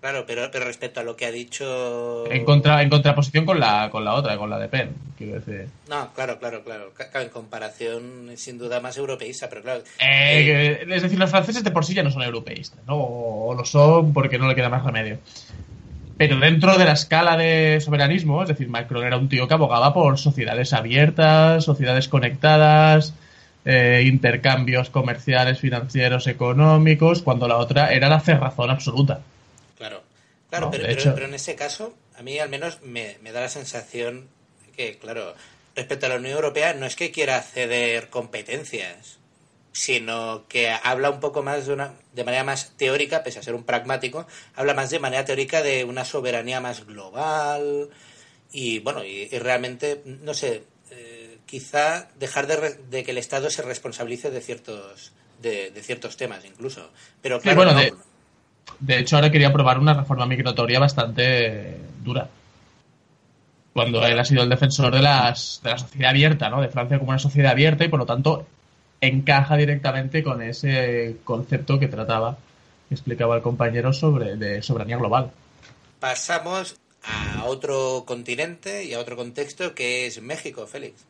Claro, 0.05 0.23
pero, 0.27 0.51
pero 0.51 0.65
respecto 0.65 0.99
a 0.99 1.03
lo 1.03 1.15
que 1.15 1.25
ha 1.25 1.31
dicho. 1.31 2.31
En, 2.31 2.45
contra, 2.45 2.79
en 2.83 2.91
contraposición 2.91 3.43
con 3.43 3.59
la, 3.59 3.89
con 3.89 4.05
la 4.05 4.13
otra, 4.13 4.37
con 4.37 4.51
la 4.51 4.59
de 4.59 4.67
Penn, 4.67 4.91
quiero 5.17 5.39
decir. 5.39 5.67
No, 5.89 6.13
claro, 6.13 6.37
claro, 6.37 6.63
claro. 6.63 6.93
En 7.15 7.29
comparación, 7.29 8.31
sin 8.35 8.59
duda, 8.59 8.79
más 8.79 8.97
europeísta, 8.97 9.49
pero 9.49 9.63
claro. 9.63 9.81
Eh, 9.97 10.85
es 10.87 11.01
decir, 11.01 11.17
los 11.17 11.31
franceses 11.31 11.63
de 11.63 11.71
por 11.71 11.85
sí 11.85 11.95
ya 11.95 12.03
no 12.03 12.11
son 12.11 12.21
europeístas, 12.21 12.81
¿no? 12.85 12.97
O 12.97 13.55
lo 13.55 13.65
son 13.65 14.13
porque 14.13 14.37
no 14.37 14.47
le 14.47 14.53
queda 14.53 14.69
más 14.69 14.83
remedio. 14.83 15.17
Pero 16.17 16.37
dentro 16.37 16.77
de 16.77 16.85
la 16.85 16.93
escala 16.93 17.35
de 17.35 17.81
soberanismo, 17.81 18.43
es 18.43 18.49
decir, 18.49 18.69
Macron 18.69 19.07
era 19.07 19.17
un 19.17 19.27
tío 19.27 19.47
que 19.47 19.55
abogaba 19.55 19.91
por 19.91 20.19
sociedades 20.19 20.71
abiertas, 20.73 21.63
sociedades 21.63 22.07
conectadas, 22.09 23.15
eh, 23.65 24.03
intercambios 24.05 24.91
comerciales, 24.91 25.57
financieros, 25.57 26.27
económicos, 26.27 27.23
cuando 27.23 27.47
la 27.47 27.57
otra 27.57 27.91
era 27.91 28.07
la 28.07 28.19
cerrazón 28.19 28.69
absoluta. 28.69 29.21
Claro, 30.57 30.71
claro, 30.71 30.95
pero, 30.95 31.13
pero, 31.15 31.25
en 31.27 31.33
ese 31.33 31.55
caso, 31.55 31.93
a 32.17 32.23
mí 32.23 32.39
al 32.39 32.49
menos 32.49 32.81
me, 32.81 33.17
da 33.23 33.41
la 33.41 33.49
sensación 33.49 34.29
que, 34.75 34.97
claro, 34.97 35.35
respecto 35.75 36.05
a 36.05 36.09
la 36.09 36.15
Unión 36.15 36.33
Europea, 36.35 36.73
no 36.73 36.85
es 36.85 36.95
que 36.95 37.11
quiera 37.11 37.41
ceder 37.41 38.09
competencias, 38.09 39.19
sino 39.71 40.45
que 40.47 40.69
habla 40.69 41.09
un 41.09 41.19
poco 41.19 41.43
más 41.43 41.67
de 41.67 41.73
una 41.73 41.93
de 42.13 42.23
manera 42.23 42.43
más 42.43 42.71
teórica, 42.77 43.23
pese 43.23 43.39
a 43.39 43.43
ser 43.43 43.55
un 43.55 43.63
pragmático, 43.63 44.25
habla 44.55 44.73
más 44.73 44.89
de 44.89 44.99
manera 44.99 45.25
teórica 45.25 45.61
de 45.61 45.83
una 45.83 46.05
soberanía 46.05 46.61
más 46.61 46.85
global 46.85 47.89
y 48.51 48.79
bueno, 48.79 49.03
y, 49.03 49.27
realmente, 49.37 50.01
no 50.05 50.33
sé, 50.33 50.63
eh, 50.91 51.39
quizá 51.45 52.09
dejar 52.17 52.47
de, 52.47 52.77
de, 52.89 53.03
que 53.03 53.11
el 53.11 53.17
Estado 53.17 53.49
se 53.49 53.63
responsabilice 53.63 54.31
de 54.31 54.39
ciertos 54.39 55.11
de, 55.41 55.71
ciertos 55.81 56.15
temas 56.17 56.45
incluso. 56.45 56.89
Pero 57.21 57.41
claro, 57.41 57.73
de 57.73 57.93
hecho, 58.87 59.15
ahora 59.15 59.31
quería 59.31 59.53
probar 59.53 59.79
una 59.79 59.93
reforma 59.93 60.25
migratoria 60.25 60.79
bastante 60.79 61.77
dura. 62.03 62.29
Cuando 63.73 64.05
él 64.05 64.17
ha 64.17 64.25
sido 64.25 64.43
el 64.43 64.49
defensor 64.49 64.93
de, 64.93 65.01
las, 65.01 65.59
de 65.63 65.71
la 65.71 65.77
sociedad 65.77 66.09
abierta, 66.11 66.49
¿no? 66.49 66.61
De 66.61 66.69
Francia 66.69 66.97
como 66.97 67.09
una 67.09 67.19
sociedad 67.19 67.51
abierta 67.51 67.83
y 67.83 67.89
por 67.89 67.99
lo 67.99 68.05
tanto 68.05 68.45
encaja 69.01 69.57
directamente 69.57 70.23
con 70.23 70.41
ese 70.41 71.17
concepto 71.23 71.79
que 71.79 71.87
trataba 71.87 72.37
que 72.87 72.95
explicaba 72.95 73.35
el 73.35 73.41
compañero 73.41 73.93
sobre 73.93 74.37
de 74.37 74.61
soberanía 74.61 74.97
global. 74.97 75.31
Pasamos 75.99 76.77
a 77.03 77.45
otro 77.45 78.03
continente 78.05 78.85
y 78.85 78.93
a 78.93 78.99
otro 78.99 79.15
contexto 79.15 79.73
que 79.75 80.05
es 80.05 80.21
México, 80.21 80.65
Félix. 80.67 81.05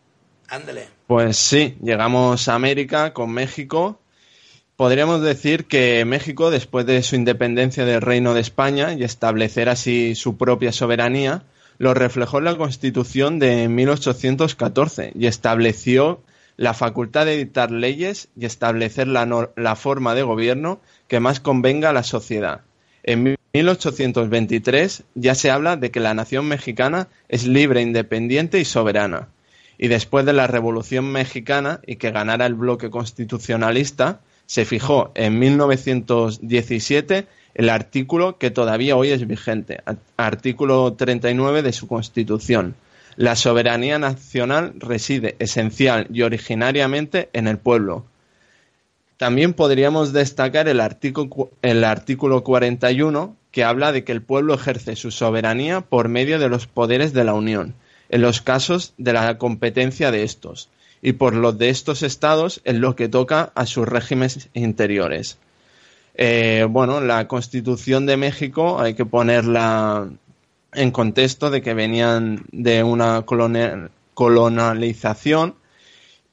Ándale. 0.47 0.88
Pues 1.07 1.38
sí, 1.38 1.78
llegamos 1.82 2.47
a 2.47 2.55
América 2.55 3.13
con 3.13 3.32
México. 3.32 3.99
Podríamos 4.76 5.21
decir 5.21 5.65
que 5.65 6.03
México, 6.03 6.51
después 6.51 6.86
de 6.86 7.01
su 7.01 7.15
independencia 7.15 7.86
del 7.86 8.01
Reino 8.01 8.34
de 8.34 8.41
España 8.41 8.93
y 8.93 9.05
establecer 9.05 9.69
así 9.69 10.15
su 10.15 10.36
propia 10.36 10.73
soberanía, 10.73 11.43
lo 11.78 11.93
reflejó 11.93 12.39
en 12.39 12.43
la 12.43 12.57
Constitución 12.57 13.39
de 13.39 13.69
1814 13.69 15.13
y 15.15 15.28
estableció 15.28 16.21
la 16.57 16.73
facultad 16.73 17.26
de 17.26 17.38
dictar 17.38 17.71
leyes 17.71 18.28
y 18.38 18.45
establecer 18.45 19.07
la, 19.07 19.49
la 19.55 19.76
forma 19.78 20.13
de 20.13 20.23
gobierno 20.23 20.82
que 21.07 21.21
más 21.21 21.39
convenga 21.39 21.91
a 21.91 21.93
la 21.93 22.03
sociedad. 22.03 22.59
En 23.03 23.38
1823 23.53 25.03
ya 25.15 25.36
se 25.36 25.51
habla 25.51 25.78
de 25.78 25.89
que 25.89 26.01
la 26.01 26.13
nación 26.13 26.47
mexicana 26.47 27.07
es 27.30 27.47
libre, 27.47 27.82
independiente 27.82 28.59
y 28.59 28.65
soberana. 28.65 29.30
Y 29.78 29.88
después 29.88 30.26
de 30.26 30.34
la 30.34 30.47
Revolución 30.47 31.11
Mexicana 31.13 31.80
y 31.86 31.95
que 31.95 32.11
ganara 32.11 32.45
el 32.45 32.55
bloque 32.55 32.89
constitucionalista, 32.89 34.21
se 34.45 34.65
fijó 34.65 35.11
en 35.15 35.39
1917 35.39 37.27
el 37.55 37.69
artículo 37.69 38.37
que 38.37 38.51
todavía 38.51 38.97
hoy 38.97 39.11
es 39.11 39.25
vigente, 39.25 39.81
artículo 40.17 40.93
39 40.93 41.61
de 41.61 41.73
su 41.73 41.87
Constitución. 41.87 42.75
La 43.15 43.37
soberanía 43.37 43.97
nacional 43.97 44.73
reside 44.77 45.35
esencial 45.39 46.07
y 46.11 46.23
originariamente 46.23 47.29
en 47.31 47.47
el 47.47 47.57
pueblo. 47.57 48.05
También 49.15 49.53
podríamos 49.53 50.11
destacar 50.11 50.67
el 50.67 50.81
artículo, 50.81 51.49
el 51.61 51.85
artículo 51.85 52.43
41 52.43 53.37
que 53.51 53.63
habla 53.63 53.93
de 53.93 54.03
que 54.03 54.11
el 54.11 54.21
pueblo 54.21 54.53
ejerce 54.53 54.97
su 54.97 55.11
soberanía 55.11 55.79
por 55.79 56.09
medio 56.09 56.39
de 56.39 56.49
los 56.49 56.67
poderes 56.67 57.13
de 57.13 57.23
la 57.23 57.33
Unión, 57.33 57.73
en 58.09 58.21
los 58.21 58.41
casos 58.41 58.93
de 58.97 59.13
la 59.13 59.37
competencia 59.37 60.11
de 60.11 60.23
estos, 60.23 60.67
y 61.05 61.13
por 61.13 61.35
los 61.35 61.55
de 61.59 61.69
estos 61.69 62.01
estados 62.01 62.61
en 62.63 62.81
lo 62.81 62.95
que 62.95 63.07
toca 63.07 63.51
a 63.53 63.67
sus 63.67 63.87
regímenes 63.87 64.49
interiores. 64.55 65.37
Eh, 66.15 66.65
bueno, 66.67 66.99
la 66.99 67.27
Constitución 67.27 68.07
de 68.07 68.17
México 68.17 68.79
hay 68.79 68.95
que 68.95 69.05
ponerla 69.05 70.09
en 70.73 70.89
contexto 70.89 71.51
de 71.51 71.61
que 71.61 71.75
venían 71.75 72.45
de 72.51 72.81
una 72.81 73.23
colonialización 74.15 75.53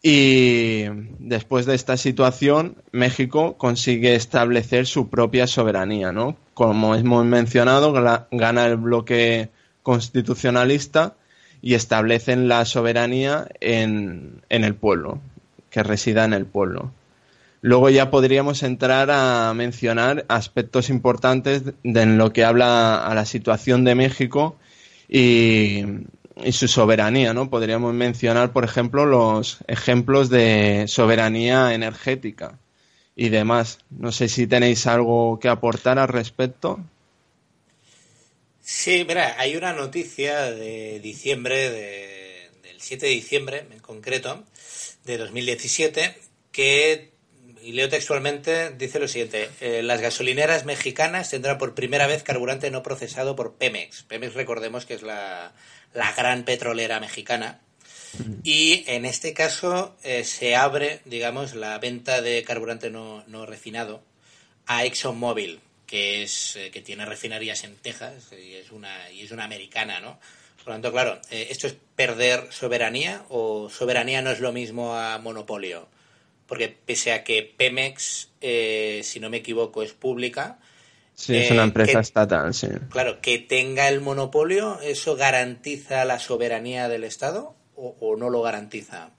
y 0.02 0.84
después 1.18 1.66
de 1.66 1.74
esta 1.74 1.98
situación 1.98 2.76
México 2.92 3.58
consigue 3.58 4.14
establecer 4.14 4.86
su 4.86 5.10
propia 5.10 5.46
soberanía, 5.46 6.12
¿no? 6.12 6.38
Como 6.54 6.94
hemos 6.94 7.26
mencionado, 7.26 7.92
gana 7.92 8.64
el 8.64 8.78
bloque 8.78 9.50
constitucionalista 9.82 11.16
y 11.62 11.74
establecen 11.74 12.48
la 12.48 12.64
soberanía 12.64 13.48
en, 13.60 14.42
en 14.50 14.64
el 14.64 14.74
pueblo, 14.74 15.20
que 15.70 15.82
resida 15.82 16.24
en 16.24 16.34
el 16.34 16.44
pueblo. 16.44 16.92
Luego 17.62 17.88
ya 17.90 18.10
podríamos 18.10 18.64
entrar 18.64 19.08
a 19.12 19.54
mencionar 19.54 20.26
aspectos 20.28 20.90
importantes 20.90 21.62
de 21.84 22.06
lo 22.06 22.32
que 22.32 22.44
habla 22.44 22.96
a 23.06 23.14
la 23.14 23.24
situación 23.24 23.84
de 23.84 23.94
México 23.94 24.56
y, 25.08 25.84
su 26.50 26.66
soberanía, 26.66 27.34
¿no? 27.34 27.50
Podríamos 27.50 27.94
mencionar, 27.94 28.52
por 28.52 28.64
ejemplo, 28.64 29.06
los 29.06 29.58
ejemplos 29.68 30.28
de 30.28 30.86
soberanía 30.88 31.72
energética 31.72 32.58
y 33.14 33.28
demás. 33.28 33.78
No 33.90 34.10
sé 34.10 34.28
si 34.28 34.48
tenéis 34.48 34.88
algo 34.88 35.38
que 35.38 35.48
aportar 35.48 36.00
al 36.00 36.08
respecto. 36.08 36.80
Sí, 38.62 39.04
mira, 39.06 39.34
hay 39.38 39.56
una 39.56 39.72
noticia 39.72 40.50
de 40.52 41.00
diciembre, 41.00 41.70
del 42.62 42.80
7 42.80 43.06
de 43.06 43.12
diciembre 43.12 43.66
en 43.70 43.80
concreto, 43.80 44.44
de 45.04 45.18
2017, 45.18 46.16
que 46.52 47.12
y 47.62 47.72
leo 47.72 47.88
textualmente, 47.88 48.70
dice 48.70 48.98
lo 48.98 49.06
siguiente, 49.06 49.48
eh, 49.60 49.82
las 49.82 50.00
gasolineras 50.00 50.64
mexicanas 50.64 51.30
tendrán 51.30 51.58
por 51.58 51.74
primera 51.74 52.06
vez 52.06 52.22
carburante 52.22 52.70
no 52.70 52.82
procesado 52.82 53.36
por 53.36 53.54
Pemex. 53.54 54.02
Pemex 54.02 54.34
recordemos 54.34 54.84
que 54.84 54.94
es 54.94 55.02
la, 55.02 55.52
gran 56.16 56.44
petrolera 56.44 56.98
mexicana. 57.00 57.60
Y 58.42 58.84
en 58.88 59.06
este 59.06 59.32
caso 59.32 59.96
eh, 60.02 60.24
se 60.24 60.54
abre, 60.54 61.00
digamos, 61.06 61.54
la 61.54 61.78
venta 61.78 62.20
de 62.20 62.42
carburante 62.42 62.90
no, 62.90 63.46
refinado 63.46 64.02
a 64.66 64.84
ExxonMobil, 64.84 65.60
que 65.92 66.22
es 66.22 66.56
eh, 66.56 66.70
que 66.70 66.80
tiene 66.80 67.04
refinerías 67.04 67.64
en 67.64 67.76
Texas 67.76 68.32
y 68.32 68.54
es 68.54 68.70
una 68.72 69.10
y 69.10 69.20
es 69.20 69.30
una 69.30 69.44
americana, 69.44 70.00
¿no? 70.00 70.18
Por 70.56 70.68
lo 70.68 70.72
tanto, 70.74 70.92
claro, 70.92 71.20
esto 71.30 71.66
es 71.66 71.76
perder 71.96 72.46
soberanía 72.50 73.24
o 73.28 73.68
soberanía 73.68 74.22
no 74.22 74.30
es 74.30 74.40
lo 74.40 74.52
mismo 74.52 74.96
a 74.96 75.18
monopolio 75.18 75.88
porque 76.52 76.68
pese 76.68 77.12
a 77.12 77.24
que 77.24 77.50
Pemex, 77.56 78.28
eh, 78.42 79.00
si 79.04 79.20
no 79.20 79.30
me 79.30 79.38
equivoco, 79.38 79.82
es 79.82 79.94
pública. 79.94 80.58
Sí, 81.14 81.34
es 81.34 81.50
una 81.50 81.62
eh, 81.62 81.64
empresa 81.64 82.00
estatal, 82.00 82.52
sí. 82.52 82.68
Claro, 82.90 83.22
que 83.22 83.38
tenga 83.38 83.88
el 83.88 84.02
monopolio, 84.02 84.78
¿eso 84.82 85.16
garantiza 85.16 86.04
la 86.04 86.18
soberanía 86.18 86.90
del 86.90 87.04
Estado 87.04 87.54
o, 87.74 88.16
no 88.18 88.28
lo 88.28 88.42
garantiza? 88.42 89.12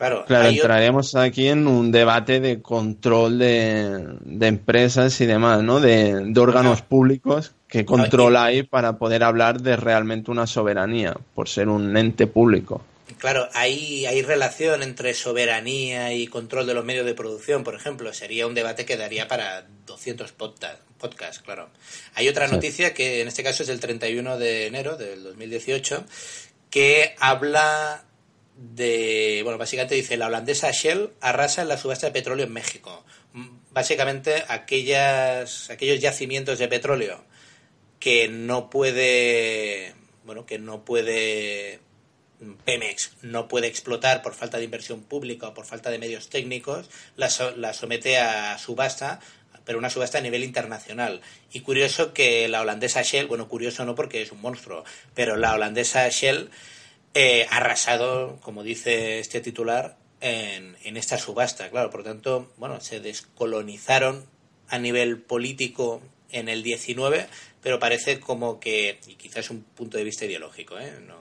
Claro, 0.00 0.24
claro 0.24 0.48
entraremos 0.48 1.14
aquí 1.14 1.48
en 1.48 1.66
un 1.66 1.92
debate 1.92 2.40
de 2.40 2.62
control 2.62 3.38
de, 3.38 4.16
empresas 4.40 5.20
y 5.20 5.26
demás, 5.26 5.62
¿no? 5.62 5.78
De, 5.78 6.32
órganos 6.40 6.80
públicos 6.80 7.52
que 7.68 7.84
controla 7.84 8.44
ahí 8.44 8.62
para 8.62 8.96
poder 8.96 9.22
hablar 9.22 9.60
de 9.60 9.76
realmente 9.76 10.30
una 10.30 10.46
soberanía, 10.46 11.14
por 11.34 11.50
ser 11.50 11.68
un 11.68 11.94
ente 11.98 12.26
público. 12.26 12.82
Claro, 13.18 13.46
hay, 13.52 14.06
hay 14.06 14.22
relación 14.22 14.82
entre 14.82 15.12
soberanía 15.12 16.14
y 16.14 16.28
control 16.28 16.66
de 16.66 16.72
los 16.72 16.86
medios 16.86 17.04
de 17.04 17.12
producción, 17.12 17.62
por 17.62 17.74
ejemplo. 17.74 18.10
Sería 18.14 18.46
un 18.46 18.54
debate 18.54 18.86
que 18.86 18.96
daría 18.96 19.28
para 19.28 19.66
200 19.86 20.32
podcasts, 20.32 21.42
claro. 21.44 21.68
Hay 22.14 22.26
otra 22.26 22.48
noticia 22.48 22.94
que 22.94 23.20
en 23.20 23.28
este 23.28 23.42
caso 23.42 23.64
es 23.64 23.68
del 23.68 23.80
31 23.80 24.38
de 24.38 24.66
enero 24.66 24.96
del 24.96 25.22
2018, 25.24 26.06
que 26.70 27.14
habla 27.18 28.04
de, 28.60 29.40
bueno, 29.42 29.56
básicamente 29.56 29.94
dice, 29.94 30.18
la 30.18 30.26
holandesa 30.26 30.70
Shell 30.70 31.10
arrasa 31.20 31.62
en 31.62 31.68
la 31.68 31.78
subasta 31.78 32.06
de 32.06 32.12
petróleo 32.12 32.44
en 32.44 32.52
México. 32.52 33.04
Básicamente 33.70 34.44
aquellas, 34.48 35.70
aquellos 35.70 36.00
yacimientos 36.00 36.58
de 36.58 36.68
petróleo 36.68 37.24
que 37.98 38.28
no 38.28 38.68
puede, 38.68 39.94
bueno, 40.24 40.44
que 40.44 40.58
no 40.58 40.84
puede 40.84 41.80
Pemex 42.64 43.12
no 43.22 43.48
puede 43.48 43.66
explotar 43.66 44.22
por 44.22 44.34
falta 44.34 44.58
de 44.58 44.64
inversión 44.64 45.02
pública 45.02 45.48
o 45.48 45.54
por 45.54 45.66
falta 45.66 45.90
de 45.90 45.98
medios 45.98 46.28
técnicos, 46.28 46.88
la, 47.16 47.28
somete 47.28 48.18
a 48.18 48.56
subasta, 48.58 49.20
pero 49.64 49.78
una 49.78 49.90
subasta 49.90 50.18
a 50.18 50.22
nivel 50.22 50.42
internacional. 50.42 51.20
Y 51.52 51.60
curioso 51.60 52.12
que 52.14 52.48
la 52.48 52.62
holandesa 52.62 53.02
Shell, 53.02 53.26
bueno, 53.26 53.48
curioso 53.48 53.84
no 53.84 53.94
porque 53.94 54.22
es 54.22 54.32
un 54.32 54.40
monstruo, 54.40 54.84
pero 55.14 55.36
la 55.36 55.54
holandesa 55.54 56.08
Shell 56.08 56.50
eh, 57.14 57.46
arrasado, 57.50 58.38
como 58.40 58.62
dice 58.62 59.18
este 59.18 59.40
titular, 59.40 59.96
en, 60.20 60.76
en 60.84 60.96
esta 60.96 61.18
subasta. 61.18 61.70
Claro, 61.70 61.90
por 61.90 62.00
lo 62.00 62.04
tanto, 62.04 62.52
bueno, 62.56 62.80
se 62.80 63.00
descolonizaron 63.00 64.26
a 64.68 64.78
nivel 64.78 65.20
político 65.20 66.00
en 66.30 66.48
el 66.48 66.62
19, 66.62 67.26
pero 67.62 67.78
parece 67.78 68.20
como 68.20 68.60
que, 68.60 69.00
y 69.06 69.14
quizás 69.14 69.50
un 69.50 69.62
punto 69.62 69.98
de 69.98 70.04
vista 70.04 70.24
ideológico, 70.24 70.78
¿eh? 70.78 70.92
no, 71.06 71.18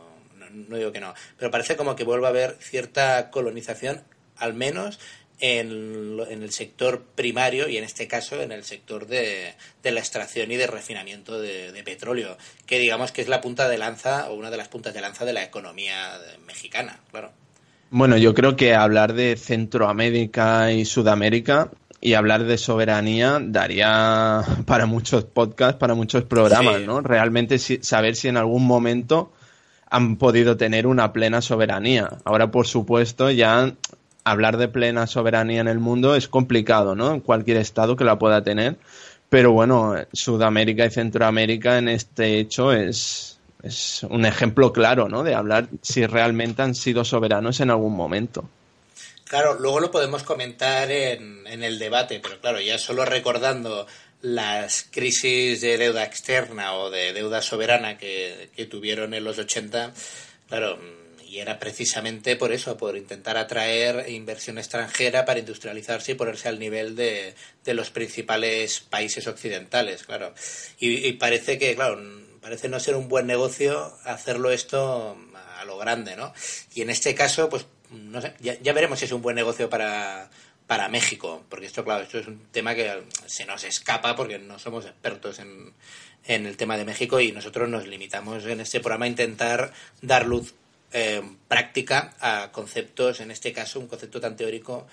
no 0.50 0.78
digo 0.78 0.92
que 0.92 1.00
no, 1.00 1.14
pero 1.38 1.52
parece 1.52 1.76
como 1.76 1.96
que 1.96 2.04
vuelve 2.04 2.28
a 2.28 2.30
haber 2.30 2.58
cierta 2.60 3.30
colonización, 3.32 4.04
al 4.38 4.54
menos 4.54 5.00
en, 5.40 6.20
el 6.30 6.52
sector 6.52 7.04
primario 7.16 7.70
y 7.70 7.78
en 7.78 7.84
este 7.84 8.08
caso 8.08 8.42
en 8.42 8.52
el 8.52 8.64
sector 8.64 9.08
de, 9.08 9.54
la 9.84 10.00
extracción 10.00 10.52
y 10.52 10.58
de 10.58 10.68
refinamiento 10.68 11.40
de, 11.40 11.82
petróleo, 11.84 12.38
que 12.66 12.80
digamos 12.80 13.12
que 13.12 13.22
es 13.22 13.30
la 13.30 13.42
punta 13.42 13.68
de 13.70 13.78
lanza 13.78 14.30
o 14.30 14.36
una 14.36 14.52
de 14.52 14.58
las 14.58 14.68
puntas 14.68 14.94
de 14.94 15.02
lanza 15.02 15.26
de 15.26 15.34
la 15.34 15.44
economía 15.44 16.20
mexicana, 16.46 17.00
claro. 17.12 17.32
Bueno, 17.92 18.18
yo 18.18 18.36
creo 18.36 18.56
que 18.56 18.76
hablar 18.76 19.14
de 19.14 19.36
Centroamérica 19.36 20.72
y 20.72 20.86
Sudamérica 20.86 21.72
y 22.02 22.14
hablar 22.14 22.44
de 22.44 22.58
soberanía 22.58 23.40
daría 23.42 24.44
para 24.66 24.86
muchos 24.86 25.26
podcasts, 25.26 25.80
para 25.80 25.96
muchos 25.96 26.24
programas, 26.24 26.82
¿no? 26.82 27.02
Realmente 27.02 27.58
saber 27.58 28.16
si 28.16 28.28
en 28.28 28.38
algún 28.38 28.66
momento 28.66 29.32
han 29.90 30.18
podido 30.18 30.56
tener 30.56 30.86
una 30.86 31.12
plena 31.14 31.42
soberanía. 31.42 32.10
Ahora, 32.24 32.52
por 32.52 32.68
supuesto, 32.68 33.32
ya 33.32 33.74
hablar 34.32 34.57
de 34.57 34.67
plena 34.67 35.07
soberanía 35.07 35.61
en 35.61 35.67
el 35.67 35.80
mundo 35.80 36.15
es 36.15 36.27
complicado, 36.27 36.95
¿no? 36.95 37.13
En 37.13 37.19
cualquier 37.19 37.57
estado 37.57 37.95
que 37.95 38.03
la 38.03 38.19
pueda 38.19 38.43
tener. 38.43 38.77
Pero 39.30 39.51
bueno, 39.51 39.95
Sudamérica 40.11 40.86
y 40.86 40.91
Centroamérica 40.91 41.77
en 41.77 41.89
este 41.89 42.39
hecho 42.39 42.73
es, 42.73 43.39
es 43.61 44.03
un 44.09 44.25
ejemplo 44.25 44.73
claro, 44.73 45.07
¿no? 45.07 45.23
De 45.23 45.36
hablar 45.36 45.67
si 45.82 46.05
realmente 46.05 46.61
han 46.61 46.73
sido 46.75 47.05
soberanos 47.05 47.59
en 47.59 47.69
algún 47.69 47.95
momento. 47.95 48.49
Claro, 49.25 49.59
luego 49.59 49.80
lo 49.80 49.91
podemos 49.91 50.23
comentar 50.23 50.89
en, 50.89 51.45
en 51.45 51.63
el 51.63 51.77
debate, 51.77 52.19
pero 52.19 52.39
claro, 52.39 52.59
ya 52.59 52.80
solo 52.80 53.05
recordando 53.05 53.86
las 54.21 54.88
crisis 54.89 55.61
de 55.61 55.77
deuda 55.77 56.03
externa 56.03 56.73
o 56.73 56.89
de 56.89 57.13
deuda 57.13 57.41
soberana 57.41 57.97
que, 57.97 58.49
que 58.55 58.65
tuvieron 58.65 59.13
en 59.13 59.23
los 59.23 59.38
80, 59.38 59.93
claro, 60.47 60.80
y 61.30 61.39
era 61.39 61.59
precisamente 61.59 62.36
por 62.36 62.51
eso, 62.51 62.75
por 62.75 62.97
intentar 62.97 63.38
atraer 63.38 64.09
inversión 64.09 64.57
extranjera 64.57 65.25
para 65.25 65.39
industrializarse 65.39 66.13
y 66.13 66.15
ponerse 66.15 66.49
al 66.49 66.57
nivel 66.57 66.95
de, 66.95 67.36
de 67.63 67.73
los 67.75 67.91
principales 67.91 68.80
países 68.80 69.27
occidentales, 69.27 70.03
claro. 70.03 70.34
Y, 70.80 71.07
y, 71.07 71.13
parece 71.13 71.59
que, 71.59 71.75
claro, 71.75 72.01
parece 72.41 72.67
no 72.67 72.80
ser 72.80 72.95
un 72.95 73.07
buen 73.09 73.27
negocio 73.27 73.95
hacerlo 74.05 74.51
esto 74.51 75.17
a 75.59 75.65
lo 75.65 75.77
grande, 75.77 76.15
¿no? 76.15 76.34
Y 76.73 76.82
en 76.82 76.89
este 76.89 77.13
caso, 77.13 77.47
pues, 77.47 77.67
no 77.91 78.21
sé, 78.21 78.34
ya, 78.39 78.59
ya 78.59 78.73
veremos 78.73 78.97
si 78.97 79.05
es 79.05 79.11
un 79.11 79.21
buen 79.21 79.36
negocio 79.36 79.69
para, 79.69 80.32
para 80.65 80.89
México, 80.89 81.45
porque 81.47 81.67
esto, 81.67 81.84
claro, 81.84 82.03
esto 82.03 82.17
es 82.17 82.27
un 82.27 82.47
tema 82.51 82.73
que 82.73 83.03
se 83.27 83.45
nos 83.45 83.63
escapa 83.63 84.15
porque 84.15 84.39
no 84.39 84.57
somos 84.57 84.86
expertos 84.86 85.38
en, 85.38 85.73
en 86.25 86.45
el 86.45 86.57
tema 86.57 86.77
de 86.77 86.86
México 86.86 87.19
y 87.19 87.32
nosotros 87.32 87.69
nos 87.69 87.88
limitamos 87.88 88.45
en 88.45 88.61
este 88.61 88.80
programa 88.80 89.05
a 89.05 89.09
intentar 89.09 89.73
dar 90.01 90.25
luz 90.25 90.53
eh, 90.92 91.22
práctica 91.48 92.14
a 92.20 92.52
conceptos, 92.52 93.20
en 93.20 93.32
este 93.32 93.52
caso 93.54 93.80
un 93.80 93.88
concepto 93.88 94.20
tan 94.20 94.36
teórico 94.36 94.88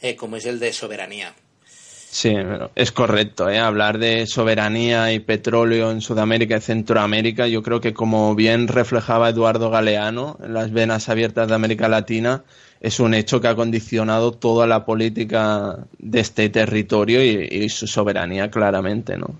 eh, 0.00 0.16
como 0.16 0.36
es 0.36 0.46
el 0.46 0.58
de 0.58 0.72
soberanía. 0.72 1.34
Sí, 1.64 2.34
es 2.74 2.92
correcto. 2.92 3.48
¿eh? 3.48 3.58
Hablar 3.58 3.98
de 3.98 4.26
soberanía 4.26 5.14
y 5.14 5.20
petróleo 5.20 5.90
en 5.90 6.02
Sudamérica 6.02 6.58
y 6.58 6.60
Centroamérica, 6.60 7.46
yo 7.46 7.62
creo 7.62 7.80
que 7.80 7.94
como 7.94 8.34
bien 8.34 8.68
reflejaba 8.68 9.30
Eduardo 9.30 9.70
Galeano 9.70 10.36
en 10.44 10.52
las 10.52 10.72
venas 10.72 11.08
abiertas 11.08 11.48
de 11.48 11.54
América 11.54 11.88
Latina, 11.88 12.44
es 12.80 13.00
un 13.00 13.14
hecho 13.14 13.40
que 13.40 13.48
ha 13.48 13.54
condicionado 13.54 14.32
toda 14.32 14.66
la 14.66 14.84
política 14.84 15.78
de 15.98 16.20
este 16.20 16.50
territorio 16.50 17.24
y, 17.24 17.48
y 17.50 17.68
su 17.70 17.86
soberanía 17.86 18.50
claramente, 18.50 19.16
¿no? 19.16 19.34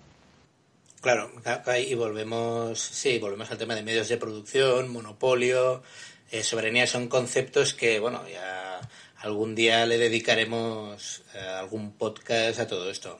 Claro, 1.02 1.32
y 1.84 1.94
volvemos, 1.96 2.78
sí, 2.78 3.18
volvemos 3.18 3.50
al 3.50 3.58
tema 3.58 3.74
de 3.74 3.82
medios 3.82 4.08
de 4.08 4.18
producción, 4.18 4.88
monopolio, 4.88 5.82
eh, 6.30 6.44
soberanía, 6.44 6.86
son 6.86 7.08
conceptos 7.08 7.74
que, 7.74 7.98
bueno, 7.98 8.22
ya 8.28 8.80
algún 9.18 9.56
día 9.56 9.84
le 9.84 9.98
dedicaremos 9.98 11.24
eh, 11.34 11.40
algún 11.40 11.90
podcast 11.90 12.60
a 12.60 12.68
todo 12.68 12.88
esto. 12.88 13.18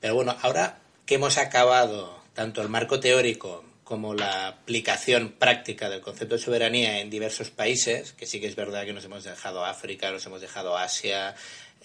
Pero 0.00 0.16
bueno, 0.16 0.36
ahora 0.42 0.80
que 1.06 1.14
hemos 1.14 1.38
acabado 1.38 2.20
tanto 2.34 2.60
el 2.60 2.68
marco 2.68 3.00
teórico 3.00 3.64
como 3.84 4.12
la 4.12 4.48
aplicación 4.48 5.32
práctica 5.32 5.88
del 5.88 6.02
concepto 6.02 6.34
de 6.34 6.42
soberanía 6.42 7.00
en 7.00 7.08
diversos 7.08 7.48
países, 7.48 8.12
que 8.12 8.26
sí 8.26 8.38
que 8.38 8.48
es 8.48 8.54
verdad 8.54 8.84
que 8.84 8.92
nos 8.92 9.06
hemos 9.06 9.24
dejado 9.24 9.64
África, 9.64 10.10
nos 10.10 10.26
hemos 10.26 10.42
dejado 10.42 10.76
Asia, 10.76 11.34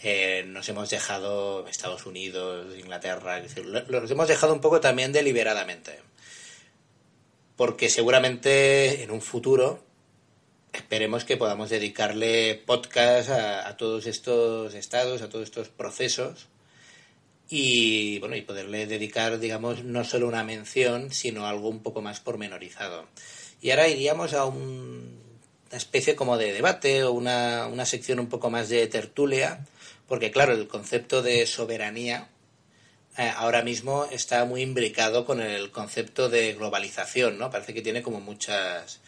eh, 0.01 0.43
nos 0.47 0.67
hemos 0.69 0.89
dejado 0.89 1.67
Estados 1.67 2.05
Unidos, 2.05 2.77
Inglaterra, 2.77 3.41
los 3.87 4.11
hemos 4.11 4.27
dejado 4.27 4.53
un 4.53 4.61
poco 4.61 4.81
también 4.81 5.11
deliberadamente. 5.11 5.99
Porque 7.55 7.89
seguramente 7.89 9.03
en 9.03 9.11
un 9.11 9.21
futuro 9.21 9.83
esperemos 10.73 11.23
que 11.23 11.37
podamos 11.37 11.69
dedicarle 11.69 12.61
podcast 12.65 13.29
a, 13.29 13.67
a, 13.67 13.77
todos 13.77 14.07
estos 14.07 14.73
estados, 14.73 15.21
a 15.21 15.29
todos 15.29 15.43
estos 15.43 15.69
procesos 15.69 16.47
y 17.47 18.17
bueno 18.19 18.35
y 18.35 18.41
poderle 18.41 18.87
dedicar 18.87 19.37
digamos 19.37 19.83
no 19.83 20.03
solo 20.03 20.27
una 20.27 20.43
mención 20.43 21.11
sino 21.11 21.45
algo 21.45 21.69
un 21.69 21.83
poco 21.83 22.01
más 22.01 22.19
pormenorizado. 22.19 23.07
Y 23.61 23.69
ahora 23.69 23.87
iríamos 23.87 24.33
a 24.33 24.45
un, 24.45 25.21
una 25.69 25.77
especie 25.77 26.15
como 26.15 26.37
de 26.37 26.51
debate 26.51 27.03
o 27.03 27.11
una, 27.11 27.67
una 27.67 27.85
sección 27.85 28.19
un 28.19 28.27
poco 28.27 28.49
más 28.49 28.69
de 28.69 28.85
tertulia 28.87 29.65
porque 30.07 30.31
claro, 30.31 30.53
el 30.53 30.67
concepto 30.67 31.21
de 31.21 31.45
soberanía 31.45 32.29
eh, 33.17 33.31
ahora 33.35 33.61
mismo 33.61 34.05
está 34.11 34.45
muy 34.45 34.61
imbricado 34.61 35.25
con 35.25 35.39
el 35.39 35.71
concepto 35.71 36.29
de 36.29 36.53
globalización, 36.53 37.37
¿no? 37.37 37.51
Parece 37.51 37.73
que 37.73 37.81
tiene 37.81 38.01
como 38.01 38.19
muchas 38.19 39.01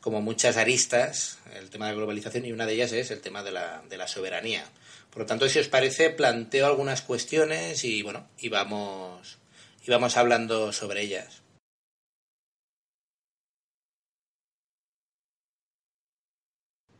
como 0.00 0.22
muchas 0.22 0.56
aristas 0.56 1.38
el 1.54 1.70
tema 1.70 1.86
de 1.86 1.92
la 1.92 1.96
globalización 1.96 2.46
y 2.46 2.52
una 2.52 2.66
de 2.66 2.74
ellas 2.74 2.92
es 2.92 3.10
el 3.10 3.20
tema 3.20 3.42
de 3.42 3.50
la, 3.50 3.82
de 3.88 3.96
la 3.96 4.06
soberanía. 4.06 4.64
Por 5.10 5.22
lo 5.22 5.26
tanto, 5.26 5.48
si 5.48 5.58
os 5.58 5.68
parece, 5.68 6.10
planteo 6.10 6.66
algunas 6.66 7.02
cuestiones 7.02 7.82
y 7.84 8.02
bueno, 8.02 8.28
y 8.38 8.48
vamos, 8.48 9.38
y 9.84 9.90
vamos 9.90 10.16
hablando 10.16 10.72
sobre 10.72 11.02
ellas. 11.02 11.42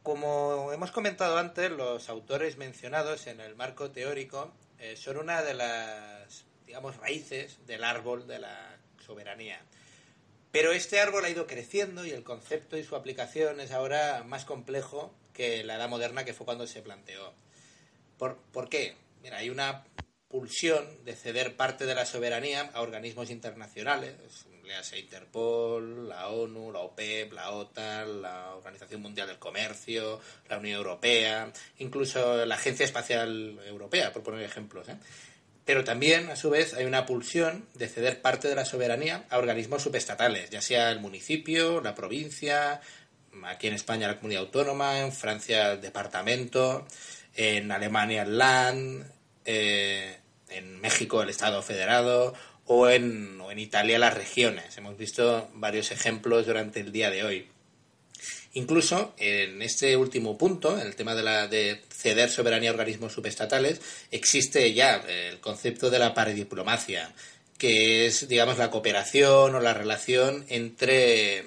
Como 0.09 0.73
hemos 0.73 0.91
comentado 0.91 1.37
antes, 1.37 1.71
los 1.71 2.09
autores 2.09 2.57
mencionados 2.57 3.27
en 3.27 3.41
el 3.41 3.55
marco 3.57 3.91
teórico 3.91 4.51
eh, 4.79 4.97
son 4.97 5.19
una 5.19 5.43
de 5.43 5.53
las, 5.53 6.47
digamos, 6.67 6.97
raíces 6.97 7.59
del 7.67 7.85
árbol 7.85 8.27
de 8.27 8.39
la 8.39 8.79
soberanía. 9.05 9.61
Pero 10.51 10.73
este 10.73 10.99
árbol 10.99 11.27
ha 11.27 11.29
ido 11.29 11.47
creciendo 11.47 12.07
y 12.07 12.13
el 12.13 12.25
concepto 12.25 12.79
y 12.79 12.85
su 12.85 12.97
aplicación 12.97 13.61
es 13.61 13.71
ahora 13.71 14.25
más 14.27 14.47
complejo 14.47 15.13
que 15.35 15.63
la 15.63 15.75
edad 15.75 15.91
moderna 15.91 16.25
que 16.25 16.33
fue 16.33 16.47
cuando 16.47 16.67
se 16.67 16.81
planteó. 16.81 17.35
¿Por, 18.17 18.39
¿por 18.39 18.71
qué? 18.71 18.97
Mira, 19.23 19.37
hay 19.37 19.51
una 19.51 19.85
pulsión 20.29 20.85
de 21.05 21.17
ceder 21.17 21.57
parte 21.57 21.87
de 21.87 21.95
la 21.95 22.05
soberanía 22.05 22.71
a 22.75 22.83
organismos 22.83 23.31
internacionales, 23.31 24.15
léase 24.65 24.99
Interpol, 24.99 26.09
la 26.09 26.29
ONU, 26.29 26.71
la 26.71 26.81
OPEP, 26.81 27.33
la 27.33 27.51
OTAN, 27.51 28.21
la 28.23 28.55
Organización 28.55 29.01
Mundial 29.01 29.27
del 29.27 29.39
Comercio, 29.39 30.21
la 30.49 30.59
Unión 30.59 30.77
Europea, 30.77 31.51
incluso 31.79 32.45
la 32.45 32.55
Agencia 32.55 32.85
Espacial 32.85 33.59
Europea, 33.67 34.13
por 34.13 34.23
poner 34.23 34.43
ejemplos. 34.43 34.89
¿eh? 34.91 34.97
Pero 35.65 35.85
también, 35.85 36.29
a 36.29 36.37
su 36.37 36.51
vez, 36.51 36.75
hay 36.75 36.85
una 36.85 37.07
pulsión 37.07 37.67
de 37.75 37.89
ceder 37.89 38.21
parte 38.21 38.49
de 38.49 38.55
la 38.55 38.67
soberanía 38.67 39.25
a 39.31 39.39
organismos 39.39 39.83
subestatales, 39.83 40.51
ya 40.51 40.61
sea 40.61 40.91
el 40.91 41.01
municipio, 41.01 41.81
la 41.81 41.95
provincia, 41.95 42.81
aquí 43.45 43.69
en 43.69 43.75
España 43.75 44.09
la 44.09 44.17
comunidad 44.17 44.43
autónoma, 44.43 45.01
en 45.01 45.13
Francia 45.13 45.73
el 45.73 45.81
departamento, 45.81 46.87
en 47.35 47.71
Alemania 47.71 48.23
el 48.23 48.37
Land, 48.37 49.18
eh, 49.51 50.19
en 50.51 50.79
México 50.79 51.23
el 51.23 51.31
Estado 51.31 51.63
federado 51.63 52.35
o 52.67 52.91
en, 52.91 53.41
o 53.41 53.51
en 53.51 53.59
Italia 53.59 53.99
las 53.99 54.13
regiones. 54.13 54.77
Hemos 54.77 54.99
visto 54.99 55.49
varios 55.55 55.91
ejemplos 55.91 56.47
durante 56.47 56.81
el 56.81 56.93
día 56.93 57.11
de 57.11 57.25
hoy. 57.25 57.49
Incluso 58.53 59.15
en 59.17 59.63
este 59.63 59.97
último 59.97 60.37
punto, 60.37 60.79
en 60.79 60.87
el 60.87 60.97
tema 60.97 61.15
de, 61.15 61.23
la, 61.23 61.49
de 61.49 61.81
ceder 61.89 62.29
soberanía 62.29 62.69
a 62.69 62.75
organismos 62.75 63.15
subestatales, 63.15 63.81
existe 64.11 64.75
ya 64.75 64.97
el 65.09 65.41
concepto 65.41 65.89
de 65.89 65.99
la 65.99 66.13
paridiplomacia, 66.13 67.15
que 67.57 68.05
es, 68.07 68.29
digamos, 68.29 68.59
la 68.59 68.71
cooperación 68.71 69.55
o 69.55 69.61
la 69.61 69.73
relación 69.73 70.45
entre, 70.51 71.47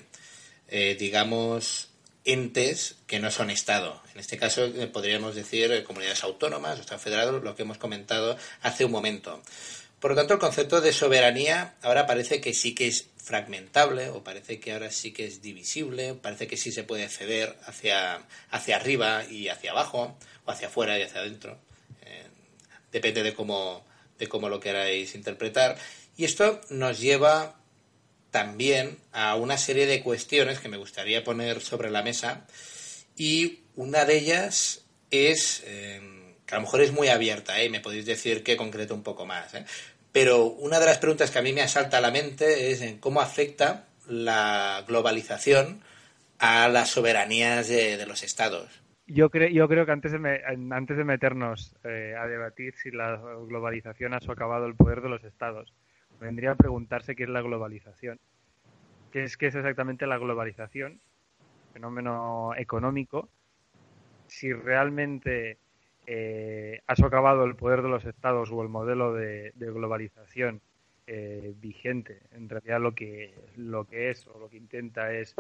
eh, 0.70 0.95
digamos, 0.99 1.91
entes 2.26 2.95
que 3.07 3.19
no 3.19 3.32
son 3.32 3.49
Estado. 3.49 4.01
En 4.13 4.19
este 4.19 4.38
caso 4.38 4.65
eh, 4.65 4.88
podríamos 4.88 5.36
decir 5.36 5.72
eh, 5.72 5.84
comunidades 5.84 6.24
autónomas 6.24 6.78
o 6.78 6.82
Estado 6.82 6.99
federado, 6.99 7.39
lo 7.39 7.55
que 7.55 7.63
hemos 7.63 7.78
comentado 7.78 8.38
hace 8.61 8.86
un 8.86 8.91
momento. 8.91 9.41
Por 9.99 10.11
lo 10.11 10.17
tanto, 10.17 10.34
el 10.34 10.39
concepto 10.39 10.82
de 10.82 10.93
soberanía 10.93 11.76
ahora 11.84 12.07
parece 12.07 12.41
que 12.41 12.55
sí 12.55 12.74
que 12.74 12.88
es 12.88 13.07
fragmentable 13.17 14.09
o 14.09 14.24
parece 14.24 14.59
que 14.59 14.74
ahora 14.74 14.89
sí 14.89 15.11
que 15.11 15.28
es 15.28 15.43
divisible, 15.43 16.15
parece 16.15 16.47
que 16.47 16.57
sí 16.57 16.72
se 16.72 16.84
puede 16.84 17.07
ceder 17.07 17.55
hacia, 17.65 18.24
hacia 18.49 18.76
arriba 18.78 19.23
y 19.30 19.49
hacia 19.49 19.72
abajo, 19.72 20.18
o 20.45 20.52
hacia 20.52 20.69
afuera 20.69 20.98
y 20.98 21.03
hacia 21.03 21.22
adentro. 21.22 21.60
Eh, 22.03 22.26
depende 22.91 23.22
de 23.22 23.35
cómo, 23.35 23.85
de 24.18 24.27
cómo 24.27 24.49
lo 24.49 24.60
queráis 24.60 25.14
interpretar. 25.14 25.77
Y 26.18 26.26
esto 26.26 26.61
nos 26.69 26.99
lleva 26.99 27.61
también 28.32 28.98
a 29.12 29.36
una 29.36 29.58
serie 29.58 29.86
de 29.86 30.02
cuestiones 30.02 30.60
que 30.60 30.70
me 30.70 30.78
gustaría 30.78 31.24
poner 31.24 31.62
sobre 31.62 31.91
la 31.91 32.02
mesa 32.02 32.48
y 33.16 33.60
una 33.76 34.06
de 34.06 34.18
ellas 34.18 34.86
es... 35.12 35.64
Eh, 35.66 36.18
que 36.52 36.56
a 36.56 36.58
lo 36.58 36.64
mejor 36.64 36.82
es 36.82 36.91
muy 36.91 37.08
abierta, 37.08 37.62
¿eh? 37.62 37.70
me 37.70 37.80
podéis 37.80 38.06
decir 38.06 38.44
que 38.44 38.58
concreto 38.58 38.94
un 38.94 39.03
poco 39.03 39.26
más. 39.26 39.53
¿eh? 39.56 39.64
Pero 40.12 40.48
una 40.48 40.82
de 40.82 40.86
las 40.86 40.98
preguntas 40.98 41.32
que 41.32 41.40
a 41.40 41.41
mí 41.41 41.53
me 41.53 41.62
asalta 41.62 41.99
a 41.99 42.02
la 42.02 42.12
mente 42.12 42.72
es 42.72 42.82
en 42.82 42.98
cómo 42.98 43.22
afecta 43.22 43.86
la 44.06 44.84
globalización 44.86 45.82
a 46.40 46.68
las 46.68 46.90
soberanías 46.90 47.70
de, 47.70 48.06
los 48.06 48.24
estados. 48.24 48.84
Yo, 49.08 49.30
creo 49.30 49.48
yo 49.48 49.70
creo 49.70 49.86
que 49.86 49.91
antes 49.94 50.12
de, 50.12 50.20
me, 50.20 50.41
antes 50.72 50.98
de 50.98 51.03
meternos 51.06 51.74
eh, 51.86 52.16
a 52.20 52.28
debatir 52.28 52.74
si 52.76 52.91
la 52.91 53.16
globalización 53.48 54.14
ha 54.14 54.20
socavado 54.20 54.66
el 54.66 54.76
poder 54.76 55.02
de 55.02 55.10
los 55.10 55.24
estados, 55.24 55.74
vendría 56.22 56.52
a 56.52 56.56
preguntarse 56.56 57.15
qué 57.15 57.23
es 57.23 57.30
la 57.30 57.41
globalización. 57.41 58.19
¿Qué 59.11 59.23
es, 59.23 59.35
qué 59.35 59.48
es 59.48 59.56
exactamente 59.56 60.07
la 60.07 60.18
globalización? 60.18 61.02
Fenómeno 61.73 62.53
económico. 62.56 63.27
Si 64.27 64.53
realmente 64.53 65.57
eh, 66.06 66.81
ha 66.88 66.95
socavado 66.95 67.43
el 67.43 67.56
poder 67.56 67.81
de 67.81 67.89
los 67.89 68.06
estados 68.06 68.52
o 68.52 68.61
el 68.61 68.69
modelo 68.69 69.14
de, 69.14 69.52
globalización 69.57 70.61
eh, 71.07 71.53
vigente. 71.60 72.22
En 72.31 72.48
realidad 72.48 72.80
lo 72.80 72.93
que, 72.93 73.34
lo 73.57 73.85
que 73.85 74.11
es 74.11 74.26
o 74.27 74.39
lo 74.39 74.49
que 74.49 74.57
intenta 74.57 75.11
es 75.11 75.35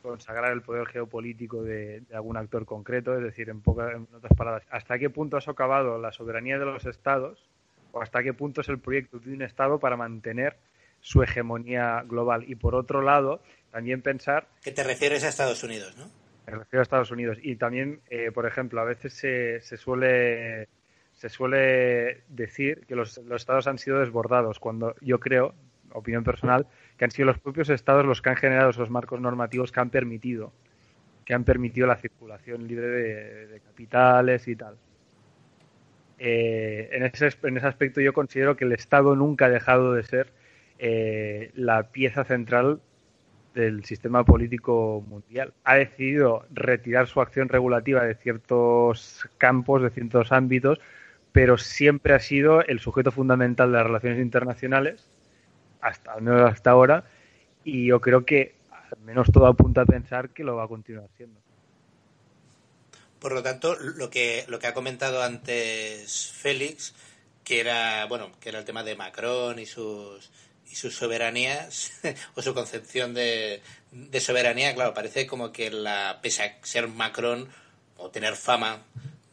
consagrar 0.00 0.52
el 0.52 0.62
poder 0.62 0.86
geopolítico 0.86 1.62
de, 1.62 2.04
algún 2.14 2.38
actor 2.38 2.64
concreto, 2.64 3.14
es 3.14 3.22
decir, 3.22 3.50
en, 3.50 3.60
pocas, 3.60 3.94
en 3.94 4.06
otras 4.14 4.32
palabras, 4.34 4.62
¿hasta 4.70 4.98
qué 4.98 5.10
punto 5.10 5.36
ha 5.36 5.42
socavado 5.42 5.98
la 5.98 6.12
soberanía 6.12 6.58
de 6.58 6.64
los 6.64 6.86
estados 6.86 7.49
o 7.92 8.02
hasta 8.02 8.22
qué 8.22 8.32
punto 8.32 8.60
es 8.60 8.68
el 8.68 8.78
proyecto 8.78 9.18
de 9.18 9.32
un 9.32 9.42
estado 9.42 9.78
para 9.78 9.96
mantener 9.96 10.56
su 11.00 11.22
hegemonía 11.22 12.02
global? 12.06 12.44
Y 12.46 12.56
por 12.56 12.74
otro 12.74 13.02
lado, 13.02 13.42
también 13.70 14.02
pensar... 14.02 14.48
Que 14.62 14.72
te 14.72 14.84
refieres 14.84 15.24
a 15.24 15.28
Estados 15.28 15.62
Unidos, 15.62 15.96
¿no? 15.96 16.10
Me 16.46 16.58
refiero 16.58 16.80
a 16.80 16.82
Estados 16.82 17.10
Unidos. 17.10 17.38
Y 17.42 17.56
también, 17.56 18.00
eh, 18.08 18.30
por 18.32 18.46
ejemplo, 18.46 18.80
a 18.80 18.84
veces 18.84 19.12
se, 19.14 19.60
se 19.60 19.76
suele 19.76 20.68
se 21.14 21.28
suele 21.28 22.22
decir 22.28 22.86
que 22.86 22.94
los, 22.94 23.18
los, 23.18 23.42
estados 23.42 23.66
han 23.66 23.76
sido 23.76 23.98
desbordados, 23.98 24.58
cuando 24.58 24.94
yo 25.02 25.20
creo, 25.20 25.54
opinión 25.92 26.24
personal, 26.24 26.66
que 26.96 27.04
han 27.04 27.10
sido 27.10 27.26
los 27.26 27.38
propios 27.38 27.68
estados 27.68 28.06
los 28.06 28.22
que 28.22 28.30
han 28.30 28.36
generado 28.36 28.70
esos 28.70 28.88
marcos 28.88 29.20
normativos 29.20 29.70
que 29.70 29.80
han 29.80 29.90
permitido 29.90 30.50
que 31.30 31.34
han 31.34 31.44
permitido 31.44 31.86
la 31.86 31.94
circulación 31.94 32.66
libre 32.66 32.88
de, 32.88 33.60
capitales 33.60 34.48
y 34.48 34.56
tal. 34.56 34.76
Eh, 36.22 36.90
en, 36.92 37.02
ese, 37.02 37.30
en 37.44 37.56
ese 37.56 37.66
aspecto 37.66 38.02
yo 38.02 38.12
considero 38.12 38.54
que 38.54 38.66
el 38.66 38.72
Estado 38.72 39.16
nunca 39.16 39.46
ha 39.46 39.48
dejado 39.48 39.94
de 39.94 40.02
ser 40.02 40.30
eh, 40.78 41.50
la 41.54 41.84
pieza 41.92 42.24
central 42.24 42.82
del 43.54 43.84
sistema 43.86 44.22
político 44.22 45.02
mundial. 45.08 45.54
Ha 45.64 45.76
decidido 45.76 46.44
retirar 46.50 47.06
su 47.06 47.22
acción 47.22 47.48
regulativa 47.48 48.04
de 48.04 48.14
ciertos 48.14 49.26
campos, 49.38 49.82
de 49.82 49.88
ciertos 49.88 50.30
ámbitos, 50.30 50.78
pero 51.32 51.56
siempre 51.56 52.12
ha 52.12 52.18
sido 52.20 52.62
el 52.66 52.80
sujeto 52.80 53.10
fundamental 53.10 53.72
de 53.72 53.78
las 53.78 53.86
relaciones 53.86 54.20
internacionales, 54.20 55.10
hasta, 55.80 56.12
al 56.12 56.28
hasta 56.46 56.70
ahora, 56.70 57.04
y 57.64 57.86
yo 57.86 58.02
creo 58.02 58.26
que 58.26 58.56
al 58.70 59.00
menos 59.04 59.32
todo 59.32 59.46
apunta 59.46 59.82
a 59.82 59.86
pensar 59.86 60.30
que 60.30 60.44
lo 60.44 60.56
va 60.56 60.64
a 60.64 60.68
continuar 60.68 61.08
siendo. 61.16 61.40
Por 63.20 63.32
lo 63.32 63.42
tanto, 63.42 63.76
lo 63.76 64.10
que, 64.10 64.44
lo 64.48 64.58
que 64.58 64.66
ha 64.66 64.74
comentado 64.74 65.22
antes 65.22 66.32
Félix, 66.32 66.94
que 67.44 67.60
era, 67.60 68.06
bueno, 68.06 68.32
que 68.40 68.48
era 68.48 68.58
el 68.58 68.64
tema 68.64 68.82
de 68.82 68.96
Macron 68.96 69.58
y 69.58 69.66
sus, 69.66 70.30
y 70.70 70.74
sus 70.74 70.96
soberanías, 70.96 71.92
o 72.34 72.42
su 72.42 72.54
concepción 72.54 73.12
de, 73.12 73.62
de 73.92 74.20
soberanía, 74.20 74.74
claro, 74.74 74.94
parece 74.94 75.26
como 75.26 75.52
que 75.52 75.70
la, 75.70 76.20
pese 76.22 76.42
a 76.42 76.58
ser 76.62 76.88
Macron 76.88 77.48
o 77.96 78.10
tener 78.10 78.36
fama 78.36 78.82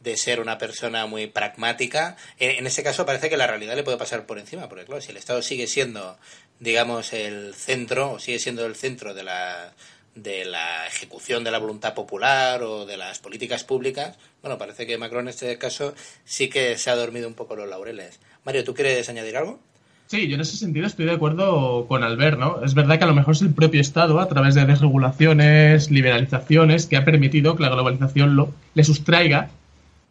de 0.00 0.16
ser 0.16 0.40
una 0.40 0.58
persona 0.58 1.06
muy 1.06 1.26
pragmática. 1.26 2.16
En, 2.38 2.66
ese 2.66 2.82
caso 2.82 3.06
parece 3.06 3.28
que 3.28 3.36
la 3.36 3.46
realidad 3.46 3.74
le 3.74 3.82
puede 3.82 3.96
pasar 3.96 4.26
por 4.26 4.38
encima, 4.38 4.68
porque 4.68 4.84
claro, 4.84 5.00
si 5.00 5.10
el 5.10 5.16
Estado 5.16 5.42
sigue 5.42 5.66
siendo, 5.66 6.18
digamos, 6.60 7.12
el 7.12 7.54
centro, 7.54 8.12
o 8.12 8.18
sigue 8.18 8.38
siendo 8.38 8.64
el 8.66 8.76
centro 8.76 9.14
de 9.14 9.24
la, 9.24 9.72
de 10.22 10.44
la 10.44 10.86
ejecución 10.86 11.44
de 11.44 11.50
la 11.50 11.58
voluntad 11.58 11.94
popular 11.94 12.62
o 12.62 12.86
de 12.86 12.96
las 12.96 13.18
políticas 13.18 13.64
públicas, 13.64 14.18
bueno, 14.42 14.58
parece 14.58 14.86
que 14.86 14.98
Macron 14.98 15.24
en 15.24 15.28
este 15.28 15.58
caso 15.58 15.94
sí 16.24 16.48
que 16.48 16.76
se 16.76 16.90
ha 16.90 16.96
dormido 16.96 17.28
un 17.28 17.34
poco 17.34 17.56
los 17.56 17.68
laureles. 17.68 18.20
Mario, 18.44 18.64
¿tú 18.64 18.74
quieres 18.74 19.08
añadir 19.08 19.36
algo? 19.36 19.58
Sí, 20.06 20.26
yo 20.26 20.36
en 20.36 20.40
ese 20.40 20.56
sentido 20.56 20.86
estoy 20.86 21.04
de 21.04 21.12
acuerdo 21.12 21.86
con 21.86 22.02
Albert, 22.02 22.38
¿no? 22.38 22.64
Es 22.64 22.72
verdad 22.72 22.96
que 22.96 23.04
a 23.04 23.08
lo 23.08 23.14
mejor 23.14 23.34
es 23.34 23.42
el 23.42 23.52
propio 23.52 23.80
Estado, 23.80 24.20
a 24.20 24.28
través 24.28 24.54
de 24.54 24.64
desregulaciones, 24.64 25.90
liberalizaciones, 25.90 26.86
que 26.86 26.96
ha 26.96 27.04
permitido 27.04 27.56
que 27.56 27.62
la 27.62 27.68
globalización 27.68 28.34
lo, 28.34 28.54
le 28.72 28.84
sustraiga 28.84 29.50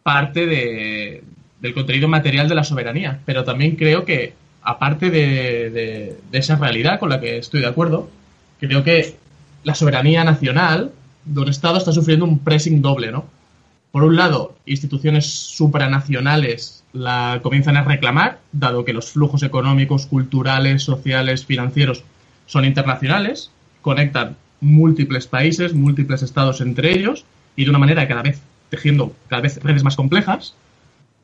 parte 0.04 0.46
de, 0.46 1.24
del 1.60 1.74
contenido 1.74 2.08
material 2.08 2.48
de 2.48 2.56
la 2.56 2.64
soberanía, 2.64 3.20
pero 3.26 3.44
también 3.44 3.76
creo 3.76 4.06
que, 4.06 4.34
aparte 4.62 5.10
de, 5.10 6.16
esa 6.32 6.56
realidad 6.58 7.00
con 7.00 7.10
la 7.10 7.20
que 7.20 7.38
estoy 7.38 7.62
de 7.62 7.68
acuerdo, 7.68 8.10
creo 8.60 8.84
que 8.84 9.16
la 9.68 9.76
soberanía 9.76 10.24
nacional 10.24 10.94
de 11.26 11.42
un 11.42 11.50
Estado 11.50 11.78
está 11.78 11.92
sufriendo 11.92 12.24
un 12.24 12.40
pressing 12.40 12.82
doble, 12.82 13.12
¿no? 13.12 13.26
Por 13.92 14.06
un 14.06 14.16
lado, 14.16 14.56
instituciones 14.66 15.26
supranacionales 15.26 16.86
la 16.94 17.42
comienzan 17.44 17.76
a 17.76 17.84
reclamar, 17.84 18.40
dado 18.54 18.86
que 18.86 18.94
los 18.94 19.12
flujos 19.12 19.44
económicos, 19.44 20.06
culturales, 20.06 20.84
sociales, 20.84 21.46
financieros 21.46 22.06
son 22.46 22.64
internacionales, 22.64 23.52
conectan 23.82 24.38
múltiples 24.62 25.28
países, 25.28 25.74
múltiples 25.74 26.24
estados 26.24 26.62
entre 26.62 26.94
ellos, 26.94 27.26
y 27.58 27.66
de 27.66 27.70
una 27.70 27.80
manera 27.80 28.08
cada 28.08 28.22
vez 28.22 28.42
tejiendo 28.70 29.14
cada 29.28 29.42
vez 29.42 29.62
redes 29.62 29.84
más 29.84 29.98
complejas, 29.98 30.54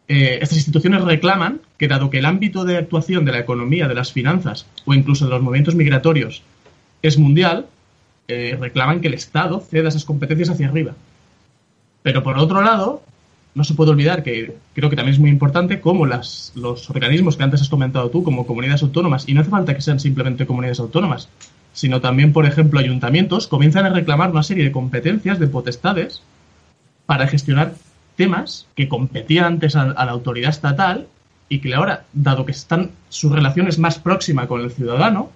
eh, 0.09 0.39
estas 0.41 0.57
instituciones 0.57 1.01
reclaman 1.01 1.61
que, 1.77 1.87
dado 1.87 2.09
que 2.09 2.19
el 2.19 2.25
ámbito 2.25 2.65
de 2.65 2.75
actuación 2.75 3.23
de 3.23 3.31
la 3.31 3.39
economía, 3.39 3.87
de 3.87 3.95
las 3.95 4.11
finanzas 4.11 4.65
o 4.83 4.93
incluso 4.93 5.23
de 5.23 5.31
los 5.31 5.41
movimientos 5.41 5.75
migratorios 5.75 6.43
es 7.01 7.17
mundial, 7.17 7.67
eh, 8.27 8.57
reclaman 8.59 9.01
que 9.01 9.07
el 9.07 9.13
Estado 9.13 9.59
ceda 9.59 9.89
esas 9.89 10.05
competencias 10.05 10.49
hacia 10.49 10.67
arriba. 10.67 10.93
Pero 12.01 12.23
por 12.23 12.37
otro 12.37 12.61
lado, 12.61 13.03
no 13.55 13.63
se 13.63 13.73
puede 13.75 13.91
olvidar 13.91 14.23
que 14.23 14.55
creo 14.73 14.89
que 14.89 14.95
también 14.95 15.13
es 15.13 15.19
muy 15.19 15.29
importante 15.29 15.79
cómo 15.79 16.05
las, 16.05 16.51
los 16.55 16.89
organismos 16.89 17.37
que 17.37 17.43
antes 17.43 17.61
has 17.61 17.69
comentado 17.69 18.09
tú, 18.09 18.23
como 18.23 18.45
comunidades 18.45 18.83
autónomas, 18.83 19.27
y 19.27 19.33
no 19.33 19.41
hace 19.41 19.49
falta 19.49 19.75
que 19.75 19.81
sean 19.81 19.99
simplemente 19.99 20.45
comunidades 20.45 20.79
autónomas, 20.79 21.29
sino 21.73 22.01
también, 22.01 22.33
por 22.33 22.45
ejemplo, 22.45 22.79
ayuntamientos, 22.79 23.47
comienzan 23.47 23.85
a 23.85 23.89
reclamar 23.89 24.31
una 24.31 24.43
serie 24.43 24.63
de 24.63 24.71
competencias, 24.71 25.39
de 25.39 25.47
potestades, 25.47 26.21
para 27.05 27.27
gestionar 27.27 27.73
temas 28.15 28.67
que 28.75 28.87
competían 28.87 29.45
antes 29.45 29.75
a, 29.75 29.85
la 29.85 30.11
autoridad 30.11 30.49
estatal 30.49 31.07
y 31.49 31.59
que 31.59 31.73
ahora, 31.73 32.05
dado 32.13 32.45
que 32.45 32.51
están 32.51 32.91
su 33.09 33.29
relación 33.29 33.67
es 33.67 33.79
más 33.79 33.99
próxima 33.99 34.47
con 34.47 34.61
el 34.61 34.71
ciudadano, 34.71 35.31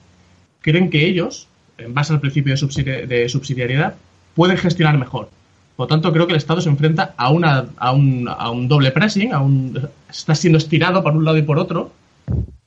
creen 0.61 0.89
que 0.89 1.07
ellos, 1.07 1.47
en 1.77 1.93
base 1.93 2.13
al 2.13 2.19
principio 2.19 2.53
de, 2.53 3.29
subsidiariedad, 3.29 3.95
pueden 4.35 4.57
gestionar 4.57 4.97
mejor. 4.97 5.29
Por 5.75 5.85
lo 5.85 5.87
tanto, 5.87 6.11
creo 6.11 6.25
que 6.25 6.33
el 6.33 6.37
Estado 6.37 6.61
se 6.61 6.69
enfrenta 6.69 7.13
a, 7.17 7.29
una, 7.29 7.67
a, 7.77 7.91
un, 7.91 8.27
a 8.27 8.49
un 8.49 8.67
doble 8.67 8.91
pressing, 8.91 9.33
a 9.33 9.39
un, 9.39 9.87
está 10.09 10.33
siendo 10.33 10.57
estirado 10.57 11.03
por 11.03 11.15
un 11.15 11.23
lado 11.23 11.37
y 11.37 11.43
por 11.43 11.59
otro, 11.59 11.91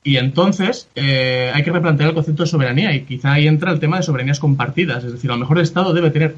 y 0.03 0.17
entonces 0.17 0.89
eh, 0.95 1.51
hay 1.53 1.63
que 1.63 1.71
replantear 1.71 2.11
el 2.11 2.15
concepto 2.15 2.45
de 2.45 2.49
soberanía 2.49 2.95
y 2.95 3.03
quizá 3.03 3.35
ahí 3.35 3.47
entra 3.47 3.71
el 3.71 3.81
tema 3.81 3.99
de 3.99 4.03
soberanías 4.03 4.41
compartidas. 4.41 5.05
Es 5.05 5.13
decir, 5.13 5.31
a 5.31 5.35
lo 5.35 5.41
mejor 5.41 5.59
el 5.59 5.65
Estado 5.65 5.93
debe 5.93 6.11
tener 6.11 6.37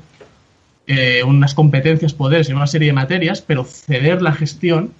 eh, 0.87 1.23
unas 1.25 1.55
competencias, 1.55 2.13
poderes 2.13 2.49
en 2.49 2.57
una 2.57 2.67
serie 2.67 2.89
de 2.89 2.95
materias, 2.95 3.41
pero 3.41 3.65
ceder 3.65 4.21
la 4.21 4.33
gestión 4.33 4.93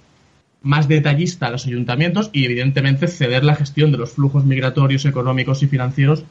más 0.61 0.87
detallista 0.87 1.47
a 1.47 1.51
los 1.51 1.65
ayuntamientos 1.65 2.29
y, 2.31 2.45
evidentemente, 2.45 3.09
ceder 3.09 3.43
la 3.43 3.55
gestión 3.55 3.91
de 3.91 3.97
los 3.97 4.11
flujos 4.11 4.45
migratorios, 4.45 5.03
económicos 5.03 5.61
y 5.61 5.67
financieros 5.67 6.23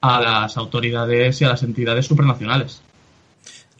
a 0.00 0.20
las 0.20 0.56
autoridades 0.56 1.40
y 1.40 1.44
a 1.44 1.48
las 1.48 1.62
entidades 1.62 2.06
supranacionales. 2.06 2.82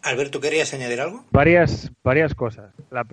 Alberto, 0.02 0.40
¿querías 0.40 0.72
añadir 0.72 1.00
algo? 1.00 1.24
Varias, 1.32 1.90
varias 2.04 2.34
cosas. 2.34 2.72
La, 2.90 3.04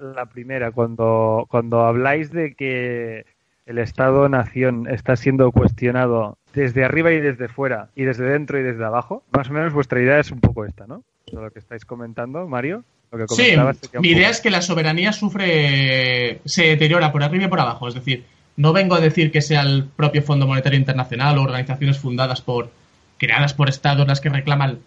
la 0.00 0.26
primera, 0.26 0.72
cuando, 0.72 1.46
cuando 1.50 1.82
habláis 1.82 2.32
de 2.32 2.54
que 2.54 3.26
el 3.66 3.78
Estado-nación 3.78 4.88
está 4.88 5.16
siendo 5.16 5.52
cuestionado 5.52 6.38
desde 6.54 6.84
arriba 6.84 7.12
y 7.12 7.20
desde 7.20 7.48
fuera, 7.48 7.90
y 7.94 8.04
desde 8.04 8.24
dentro 8.24 8.58
y 8.58 8.62
desde 8.62 8.84
abajo, 8.84 9.22
más 9.30 9.50
o 9.50 9.52
menos 9.52 9.72
vuestra 9.72 10.00
idea 10.00 10.18
es 10.18 10.30
un 10.30 10.40
poco 10.40 10.64
esta, 10.64 10.86
¿no? 10.86 11.04
lo 11.40 11.50
que 11.50 11.60
estáis 11.60 11.84
comentando, 11.84 12.46
Mario. 12.46 12.84
sí, 13.28 13.54
mi 14.00 14.10
idea 14.10 14.30
es 14.30 14.40
que 14.40 14.50
la 14.50 14.60
soberanía 14.60 15.12
sufre, 15.12 16.40
se 16.44 16.64
deteriora 16.64 17.12
por 17.12 17.22
arriba 17.22 17.44
y 17.44 17.48
por 17.48 17.60
abajo. 17.60 17.88
Es 17.88 17.94
decir, 17.94 18.24
no 18.56 18.72
vengo 18.72 18.94
a 18.94 19.00
decir 19.00 19.30
que 19.30 19.42
sea 19.42 19.62
el 19.62 19.84
propio 19.84 20.22
Fondo 20.22 20.46
Monetario 20.46 20.78
Internacional 20.78 21.38
o 21.38 21.42
organizaciones 21.42 21.98
fundadas 21.98 22.40
por, 22.40 22.70
creadas 23.18 23.54
por 23.54 23.68
estados 23.68 24.06
las 24.06 24.20
que 24.20 24.28
reclaman 24.28 24.80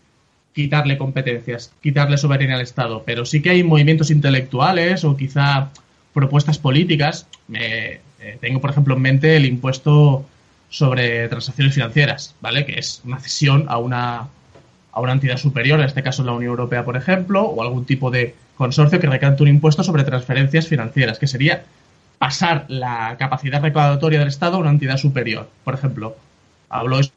quitarle 0.53 0.97
competencias, 0.97 1.73
quitarle 1.81 2.17
soberanía 2.17 2.55
al 2.55 2.61
Estado, 2.61 3.03
pero 3.05 3.25
sí 3.25 3.41
que 3.41 3.49
hay 3.49 3.63
movimientos 3.63 4.11
intelectuales 4.11 5.03
o 5.03 5.17
quizá 5.17 5.69
propuestas 6.13 6.57
políticas. 6.57 7.27
Eh, 7.53 7.99
tengo, 8.39 8.61
por 8.61 8.69
ejemplo, 8.69 8.95
en 8.95 9.01
mente 9.01 9.35
el 9.35 9.45
impuesto 9.45 10.25
sobre 10.69 11.27
transacciones 11.27 11.73
financieras, 11.73 12.35
¿vale? 12.41 12.65
Que 12.65 12.79
es 12.79 13.01
una 13.03 13.19
cesión 13.19 13.65
a 13.67 13.77
una 13.77 14.29
a 14.95 15.01
una 15.01 15.11
entidad 15.11 15.35
superior, 15.37 15.79
en 15.81 15.85
este 15.85 16.03
caso 16.03 16.23
la 16.23 16.31
Unión 16.31 16.51
Europea, 16.51 16.85
por 16.85 16.95
ejemplo, 16.95 17.43
o 17.43 17.61
algún 17.61 17.85
tipo 17.85 18.11
de 18.11 18.33
consorcio 18.55 18.97
que 18.97 19.07
recante 19.07 19.43
un 19.43 19.49
impuesto 19.49 19.83
sobre 19.83 20.05
transferencias 20.05 20.67
financieras, 20.67 21.19
que 21.19 21.27
sería 21.27 21.65
pasar 22.17 22.65
la 22.67 23.15
capacidad 23.17 23.61
recaudatoria 23.61 24.19
del 24.19 24.27
Estado 24.27 24.57
a 24.57 24.59
una 24.59 24.69
entidad 24.69 24.97
superior. 24.97 25.49
Por 25.63 25.73
ejemplo, 25.73 26.15
hablo 26.69 26.97
de 26.97 27.09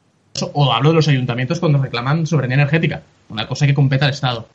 o 0.53 0.71
hablo 0.71 0.89
de 0.89 0.95
los 0.95 1.07
ayuntamientos 1.07 1.59
cuando 1.59 1.81
reclaman 1.81 2.27
soberanía 2.27 2.55
energética, 2.55 3.01
una 3.29 3.47
cosa 3.47 3.65
que 3.65 3.73
compete 3.73 4.05
al 4.05 4.11
Estado. 4.11 4.47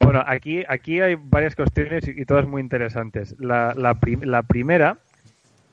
Bueno, 0.00 0.24
aquí, 0.26 0.64
aquí 0.68 1.00
hay 1.00 1.16
varias 1.16 1.54
cuestiones 1.54 2.08
y, 2.08 2.24
todas 2.24 2.46
muy 2.46 2.62
interesantes. 2.62 3.36
La, 3.38 3.74
la, 3.76 4.42
primera 4.42 4.98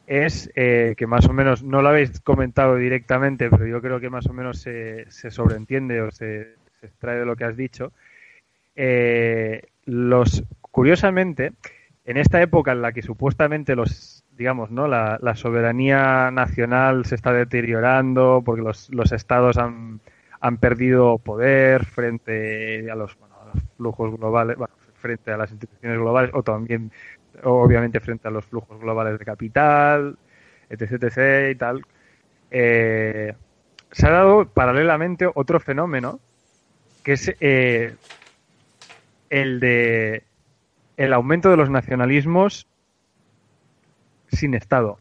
es 0.06 0.52
eh, 0.56 0.96
que 0.98 1.08
más 1.08 1.26
o 1.26 1.34
menos, 1.34 1.64
no 1.64 1.82
lo 1.82 1.90
habéis 1.90 2.20
comentado 2.20 2.76
directamente, 2.76 3.50
pero 3.50 3.66
yo 3.66 3.82
creo 3.82 4.00
que 4.00 4.10
más 4.10 4.28
o 4.28 4.34
menos 4.34 4.60
se, 4.60 5.10
se 5.10 5.32
sobreentiende 5.32 6.02
o 6.02 6.12
se, 6.12 6.56
extrae 6.82 7.20
de 7.20 7.26
lo 7.26 7.36
que 7.36 7.46
has 7.46 7.58
dicho. 7.58 7.92
Eh, 8.76 9.64
los, 9.86 10.44
curiosamente, 10.62 11.54
en 12.08 12.16
esta 12.16 12.42
época 12.42 12.72
en 12.72 12.82
la 12.82 12.94
que 12.94 13.02
supuestamente 13.02 13.76
los, 13.76 14.24
digamos, 14.32 14.72
¿no? 14.72 14.88
La, 14.88 15.36
soberanía 15.36 16.32
nacional 16.32 17.06
se 17.06 17.16
está 17.16 17.34
deteriorando 17.34 18.42
porque 18.46 18.62
los, 18.62 18.90
los 18.92 19.12
estados 19.12 19.58
han, 19.58 20.00
han 20.40 20.58
perdido 20.58 21.18
poder 21.18 21.84
frente 21.84 22.90
a 22.90 22.96
los, 22.96 23.18
flujos 23.76 24.18
globales, 24.18 24.58
frente 24.96 25.32
a 25.32 25.38
las 25.38 25.52
instituciones 25.52 26.00
globales 26.00 26.32
o 26.34 26.44
también, 26.44 26.92
obviamente, 27.44 28.00
frente 28.00 28.30
a 28.30 28.32
los 28.32 28.46
flujos 28.46 28.80
globales 28.80 29.20
de 29.20 29.26
capital, 29.26 30.18
etc. 30.70 31.04
etc 31.04 31.52
y 31.52 31.56
tal. 31.56 31.86
Eh, 32.50 33.34
se 33.92 34.08
ha 34.08 34.12
dado 34.12 34.48
paralelamente 34.48 35.30
otro 35.34 35.60
fenómeno 35.60 36.22
que 37.04 37.14
es 37.14 37.36
eh, 37.42 37.96
el 39.30 39.60
de 39.60 40.24
el 40.98 41.14
aumento 41.14 41.50
de 41.50 41.58
los 41.58 41.70
nacionalismos 41.70 42.68
sin 44.30 44.56
Estado. 44.56 45.00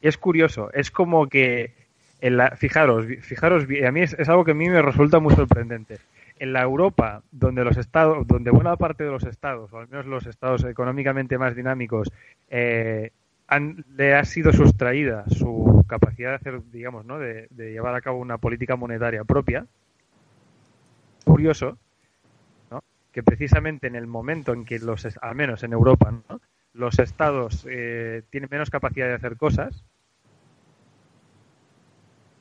Es 0.00 0.16
curioso, 0.16 0.70
es 0.72 0.90
como 0.90 1.28
que, 1.28 1.74
en 2.20 2.36
la, 2.36 2.56
fijaros, 2.56 3.06
fijaros, 3.20 3.64
a 3.64 3.92
mí 3.92 4.00
es, 4.00 4.28
algo 4.28 4.44
que 4.44 4.52
a 4.52 4.54
mí 4.54 4.68
me 4.68 4.82
resulta 4.82 5.20
muy 5.20 5.34
sorprendente. 5.34 5.98
En 6.38 6.52
la 6.52 6.62
Europa, 6.62 7.22
donde 7.32 7.64
los 7.64 7.76
estados, 7.76 8.26
donde 8.26 8.50
buena 8.50 8.76
parte 8.76 9.04
de 9.04 9.10
los 9.10 9.24
estados, 9.24 9.72
o 9.72 9.78
al 9.78 9.88
menos 9.88 10.06
los 10.06 10.26
estados 10.26 10.64
económicamente 10.64 11.36
más 11.36 11.56
dinámicos, 11.56 12.10
eh, 12.48 13.10
le 13.96 14.14
ha 14.14 14.24
sido 14.24 14.52
sustraída 14.52 15.24
su 15.28 15.84
capacidad 15.88 16.30
de 16.30 16.36
hacer, 16.36 16.60
digamos, 16.70 17.04
¿no? 17.04 17.18
de, 17.18 17.48
llevar 17.56 17.94
a 17.94 18.00
cabo 18.00 18.18
una 18.18 18.38
política 18.38 18.76
monetaria 18.76 19.24
propia. 19.24 19.66
Curioso. 21.24 21.76
Que 23.18 23.24
precisamente 23.24 23.88
en 23.88 23.96
el 23.96 24.06
momento 24.06 24.52
en 24.52 24.64
que 24.64 24.78
los, 24.78 25.04
al 25.20 25.34
menos 25.34 25.64
en 25.64 25.72
Europa, 25.72 26.12
¿no? 26.28 26.40
los 26.72 27.00
estados 27.00 27.66
eh, 27.68 28.22
tienen 28.30 28.48
menos 28.48 28.70
capacidad 28.70 29.08
de 29.08 29.14
hacer 29.14 29.36
cosas, 29.36 29.82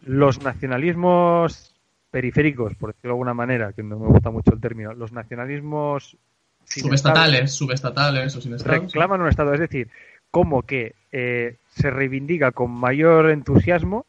los 0.04 0.44
nacionalismos 0.44 1.74
periféricos, 2.12 2.76
por 2.76 2.94
decirlo 2.94 3.10
de 3.10 3.14
alguna 3.14 3.34
manera, 3.34 3.74
que 3.74 3.82
no 3.82 3.98
me 3.98 4.06
gusta 4.06 4.30
mucho 4.30 4.54
el 4.54 4.62
término, 4.62 4.94
los 4.94 5.12
nacionalismos 5.12 6.16
subestatales, 6.64 7.54
subestatales 7.54 8.36
o 8.36 8.42
sin 8.42 8.60
reclaman 8.60 9.22
un 9.22 9.30
estado, 9.30 9.56
es 9.56 9.60
decir, 9.60 9.90
como 10.30 10.62
que 10.62 10.94
eh, 11.12 11.58
se 11.70 11.90
reivindica 11.90 12.52
con 12.52 12.70
mayor 12.70 13.32
entusiasmo 13.32 14.06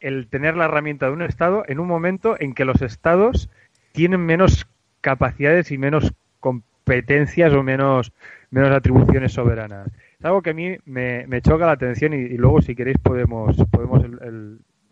el 0.00 0.26
tener 0.26 0.56
la 0.56 0.64
herramienta 0.64 1.06
de 1.06 1.12
un 1.12 1.22
Estado 1.22 1.62
en 1.68 1.78
un 1.78 1.86
momento 1.86 2.34
en 2.40 2.54
que 2.54 2.64
los 2.64 2.82
Estados 2.82 3.48
tienen 3.92 4.26
menos 4.26 4.66
capacidades 5.06 5.70
y 5.70 5.78
menos 5.78 6.12
competencias 6.40 7.52
o 7.52 7.62
menos, 7.62 8.12
menos 8.50 8.72
atribuciones 8.72 9.32
soberanas. 9.32 9.86
Es 10.18 10.24
algo 10.24 10.42
que 10.42 10.50
a 10.50 10.52
mí 10.52 10.76
me, 10.84 11.40
choca 11.42 11.64
la 11.64 11.72
atención 11.78 12.12
y, 12.12 12.30
luego 12.30 12.60
si 12.60 12.74
queréis 12.74 12.98
podemos, 12.98 13.56
podemos 13.70 14.04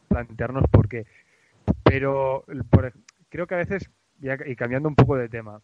plantearnos 0.06 0.66
por 0.70 0.88
qué. 0.88 1.04
Pero 1.82 2.44
creo 3.28 3.48
que 3.48 3.54
a 3.54 3.58
veces, 3.58 3.90
y 4.20 4.54
cambiando 4.54 4.88
un 4.88 4.94
poco 4.94 5.16
de 5.16 5.28
tema, 5.28 5.60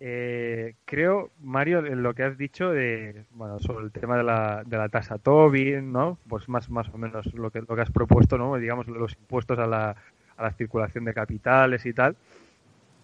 eh, 0.00 0.74
creo, 0.84 1.30
Mario, 1.40 1.86
en 1.86 2.02
lo 2.02 2.12
que 2.12 2.24
has 2.24 2.36
dicho 2.36 2.72
de, 2.72 3.22
bueno, 3.30 3.60
sobre 3.60 3.84
el 3.84 3.92
tema 3.92 4.16
de 4.16 4.24
la, 4.24 4.64
de 4.66 4.78
la 4.78 4.88
tasa 4.88 5.18
Tobin, 5.18 5.92
¿no? 5.92 6.18
Pues 6.28 6.48
más, 6.48 6.68
más 6.70 6.88
o 6.88 6.98
menos 6.98 7.32
lo 7.34 7.52
que, 7.52 7.60
lo 7.60 7.76
que 7.76 7.82
has 7.82 7.92
propuesto, 7.92 8.36
¿no? 8.36 8.56
Digamos, 8.56 8.88
los 8.88 9.14
impuestos 9.14 9.60
a 9.60 9.68
la, 9.68 9.94
a 10.36 10.42
la 10.42 10.50
circulación 10.50 11.04
de 11.04 11.14
capitales 11.14 11.86
y 11.86 11.92
tal. 11.92 12.16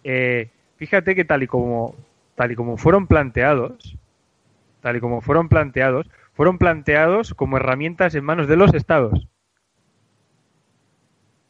Eh, 0.02 0.48
fíjate 0.78 1.14
que 1.14 1.24
tal 1.24 1.42
y 1.42 1.46
como, 1.46 1.94
tal 2.34 2.52
y 2.52 2.54
como 2.56 2.76
fueron 2.76 3.06
planteados, 3.06 3.98
tal 4.80 4.96
y 4.96 5.00
como 5.00 5.20
fueron 5.20 5.48
planteados, 5.48 6.08
fueron 6.32 6.56
planteados 6.56 7.34
como 7.34 7.58
herramientas 7.58 8.14
en 8.14 8.24
manos 8.24 8.48
de 8.48 8.56
los 8.56 8.72
estados. 8.72 9.28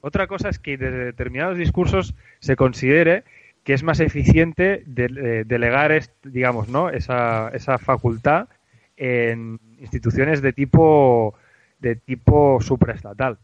Otra 0.00 0.26
cosa 0.26 0.48
es 0.48 0.58
que 0.58 0.78
desde 0.78 1.04
determinados 1.04 1.58
discursos 1.58 2.14
se 2.40 2.56
considere 2.56 3.24
que 3.64 3.74
es 3.74 3.82
más 3.82 4.00
eficiente 4.00 4.84
eh, 4.96 5.44
delegar, 5.46 5.92
digamos, 6.22 6.68
¿no? 6.68 6.88
esa, 6.88 7.50
esa 7.50 7.76
facultad 7.76 8.48
en 8.96 9.60
instituciones 9.78 10.40
de 10.40 10.52
tipo 10.54 11.34
de 11.78 11.94
tipo 11.94 12.60
supraestatal, 12.60 13.38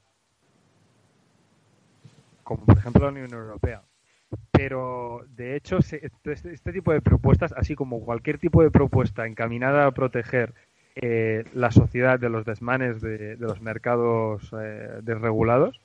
como 2.42 2.64
por 2.64 2.78
ejemplo 2.78 3.04
la 3.04 3.10
Unión 3.10 3.32
Europea. 3.32 3.82
Pero 4.56 5.26
de 5.34 5.56
hecho, 5.56 5.78
este, 5.78 6.06
este, 6.32 6.72
tipo 6.72 6.92
de 6.92 7.00
propuestas, 7.00 7.52
así 7.56 7.74
como 7.74 8.04
cualquier 8.04 8.38
tipo 8.38 8.62
de 8.62 8.70
propuesta 8.70 9.26
encaminada 9.26 9.84
a 9.84 9.90
proteger 9.90 10.54
eh, 10.94 11.44
la 11.54 11.72
sociedad 11.72 12.20
de 12.20 12.28
los 12.28 12.44
desmanes 12.44 13.00
de, 13.00 13.36
los 13.36 13.60
mercados 13.60 14.48
eh, 14.60 15.00
desregulados, 15.02 15.80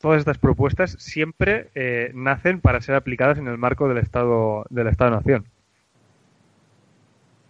todas 0.00 0.18
estas 0.18 0.38
propuestas 0.38 0.96
siempre 0.98 1.68
eh, 1.74 2.10
nacen 2.14 2.62
para 2.62 2.80
ser 2.80 2.94
aplicadas 2.94 3.36
en 3.36 3.46
el 3.46 3.58
marco 3.58 3.86
del 3.86 3.98
Estado 3.98 4.64
del 4.70 4.86
Estado-Nación. 4.86 5.44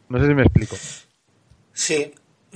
No 0.09 0.19
sé 0.19 0.27
si 0.27 0.35
me 0.35 0.43
explico. 0.43 0.75
Sí, 1.73 2.13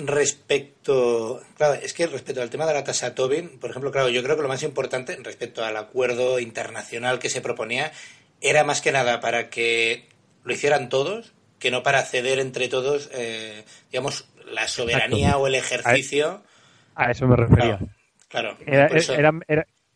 respecto, 0.06 1.42
claro, 1.56 1.74
es 1.74 1.92
que 1.92 2.06
respecto 2.06 2.42
al 2.42 2.50
tema 2.50 2.66
de 2.66 2.74
la 2.74 2.84
tasa 2.84 3.14
Tobin, 3.14 3.58
por 3.58 3.70
ejemplo, 3.70 3.90
claro, 3.90 4.08
yo 4.08 4.22
creo 4.22 4.36
que 4.36 4.42
lo 4.42 4.48
más 4.48 4.62
importante 4.62 5.16
respecto 5.22 5.64
al 5.64 5.76
acuerdo 5.76 6.38
internacional 6.38 7.18
que 7.18 7.28
se 7.28 7.40
proponía 7.40 7.92
era 8.40 8.64
más 8.64 8.80
que 8.80 8.92
nada 8.92 9.20
para 9.20 9.50
que 9.50 10.06
lo 10.44 10.52
hicieran 10.52 10.88
todos, 10.88 11.32
que 11.58 11.70
no 11.70 11.82
para 11.82 12.02
ceder 12.02 12.38
entre 12.38 12.68
todos, 12.68 13.10
eh, 13.12 13.64
digamos, 13.90 14.28
la 14.50 14.68
soberanía 14.68 15.36
o 15.36 15.46
el 15.46 15.54
ejercicio. 15.54 16.42
A, 16.94 17.10
eso 17.10 17.26
me 17.26 17.36
refería. 17.36 17.78
Claro. 18.28 18.56
era, 18.66 18.88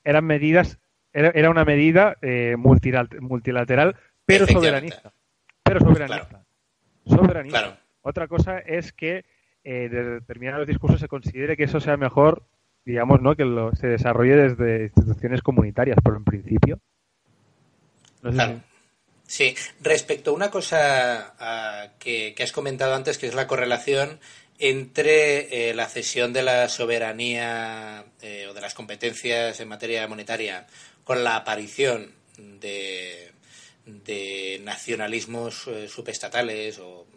eran 0.04 0.24
medidas, 0.24 0.78
era, 1.12 1.50
una 1.50 1.64
medida 1.64 2.16
eh, 2.20 2.56
multilateral, 2.56 3.96
pero 4.26 4.46
soberanista. 4.46 5.12
Pero 5.62 5.80
soberanista. 5.80 6.44
Soberanista. 7.06 7.78
Otra 8.02 8.28
cosa 8.28 8.58
es 8.58 8.92
que 8.92 9.24
eh, 9.64 9.88
de 9.88 10.04
determinados 10.04 10.66
discursos 10.66 11.00
se 11.00 11.08
considere 11.08 11.56
que 11.56 11.64
eso 11.64 11.80
sea 11.80 11.96
mejor, 11.96 12.44
digamos, 12.84 13.20
¿no? 13.20 13.34
Que 13.34 13.44
lo, 13.44 13.74
se 13.74 13.86
desarrolle 13.86 14.36
desde 14.36 14.84
instituciones 14.84 15.42
comunitarias, 15.42 15.98
pero 16.04 16.16
en 16.16 16.24
principio. 16.24 16.78
Sí, 19.26 19.56
respecto 19.80 20.30
a 20.30 20.34
una 20.34 20.50
cosa 20.50 21.34
ah, 21.38 21.88
que, 21.98 22.34
has 22.38 22.52
comentado 22.52 22.94
antes, 22.94 23.18
que 23.18 23.26
es 23.26 23.34
la 23.34 23.46
correlación 23.46 24.20
entre 24.58 25.70
eh, 25.70 25.74
la 25.74 25.88
cesión 25.88 26.32
de 26.32 26.42
la 26.42 26.68
soberanía 26.68 28.04
eh, 28.22 28.46
o 28.48 28.54
de 28.54 28.60
las 28.60 28.74
competencias 28.74 29.58
en 29.58 29.68
materia 29.68 30.06
monetaria 30.06 30.66
con 31.02 31.24
la 31.24 31.36
aparición 31.36 32.12
de, 32.36 33.32
de 33.86 34.60
nacionalismos 34.62 35.66
eh, 35.66 35.88
subestatales 35.88 36.78
o 36.78 37.06
los 37.12 37.13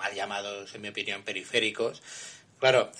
mal 0.00 0.14
llamados, 0.14 0.74
en 0.74 0.82
mi 0.82 0.88
opinión, 0.88 1.22
periféricos, 1.22 2.02
claro, 2.58 2.90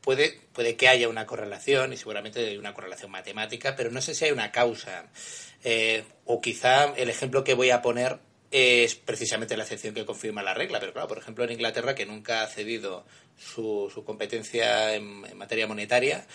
puede, 0.00 0.40
puede 0.52 0.76
que 0.76 0.88
haya 0.88 1.08
una 1.08 1.26
correlación 1.26 1.92
y 1.92 1.96
seguramente 1.96 2.40
hay 2.40 2.58
una 2.58 2.74
correlación 2.74 3.10
matemática, 3.10 3.74
pero 3.74 3.90
no 3.90 4.00
sé 4.00 4.14
si 4.14 4.26
hay 4.26 4.30
una 4.30 4.52
causa. 4.52 5.10
o 6.24 6.40
quizá 6.40 6.94
el 6.96 7.10
ejemplo 7.10 7.42
que 7.42 7.54
voy 7.54 7.70
a 7.70 7.82
poner 7.82 8.18
es 8.50 8.94
precisamente 8.94 9.56
la 9.56 9.64
excepción 9.64 9.94
que 9.94 10.06
confirma 10.06 10.42
la 10.42 10.54
regla. 10.54 10.80
Pero 10.80 10.92
claro, 10.92 11.08
por 11.08 11.18
ejemplo, 11.18 11.44
en 11.44 11.52
Inglaterra, 11.52 11.94
que 11.94 12.06
nunca 12.06 12.42
ha 12.42 12.46
cedido 12.46 13.04
su, 13.36 13.90
su 13.92 14.04
competencia 14.04 14.94
en, 14.94 15.36
materia 15.36 15.66
monetaria, 15.66 16.26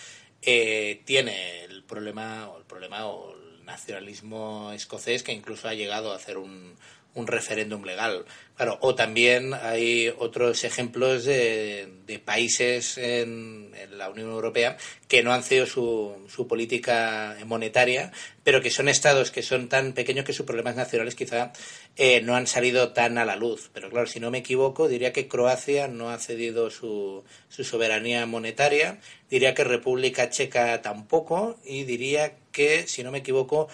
eh, 0.42 1.02
tiene 1.04 1.64
el 1.64 1.84
problema, 1.84 2.48
o 2.50 2.58
el 2.58 2.64
problema, 2.64 3.06
o 3.06 3.34
el 3.34 3.64
nacionalismo 3.64 4.72
escocés, 4.72 5.22
que 5.22 5.32
incluso 5.32 5.68
ha 5.68 5.74
llegado 5.74 6.12
a 6.12 6.16
hacer 6.16 6.38
un, 6.38 6.76
un 7.14 7.26
referéndum 7.26 7.84
legal. 7.84 8.24
Claro, 8.56 8.78
o 8.80 8.94
también 8.94 9.54
hay 9.54 10.12
otros 10.18 10.64
ejemplos 10.64 11.24
de, 11.24 11.88
países 12.24 12.98
en, 12.98 13.72
la 13.96 14.10
Unión 14.10 14.30
Europea 14.30 14.76
que 15.08 15.22
no 15.22 15.32
han 15.32 15.42
cedido 15.42 15.66
su, 15.66 16.14
su, 16.28 16.46
política 16.46 17.36
monetaria, 17.46 18.12
pero 18.44 18.60
que 18.60 18.70
son 18.70 18.88
estados 18.88 19.30
que 19.30 19.42
son 19.42 19.68
tan 19.68 19.92
pequeños 19.92 20.24
que 20.24 20.32
sus 20.32 20.46
problemas 20.46 20.76
nacionales 20.76 21.14
quizá 21.14 21.52
eh, 21.96 22.20
no 22.20 22.36
han 22.36 22.46
salido 22.46 22.92
tan 22.92 23.18
a 23.18 23.24
la 23.24 23.36
luz. 23.36 23.70
Pero 23.72 23.90
claro, 23.90 24.06
si 24.06 24.20
no 24.20 24.30
me 24.30 24.38
equivoco, 24.38 24.88
diría 24.88 25.12
que 25.12 25.28
Croacia 25.28 25.88
no 25.88 26.10
ha 26.10 26.18
cedido 26.18 26.70
su, 26.70 27.24
su 27.48 27.64
soberanía 27.64 28.26
monetaria, 28.26 28.98
diría 29.30 29.54
que 29.54 29.64
República 29.64 30.28
Checa 30.30 30.80
tampoco, 30.82 31.58
y 31.64 31.84
diría 31.84 32.36
que, 32.52 32.86
si 32.86 33.02
no 33.02 33.10
me 33.10 33.18
equivoco, 33.18 33.68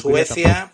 Suecia 0.00 0.72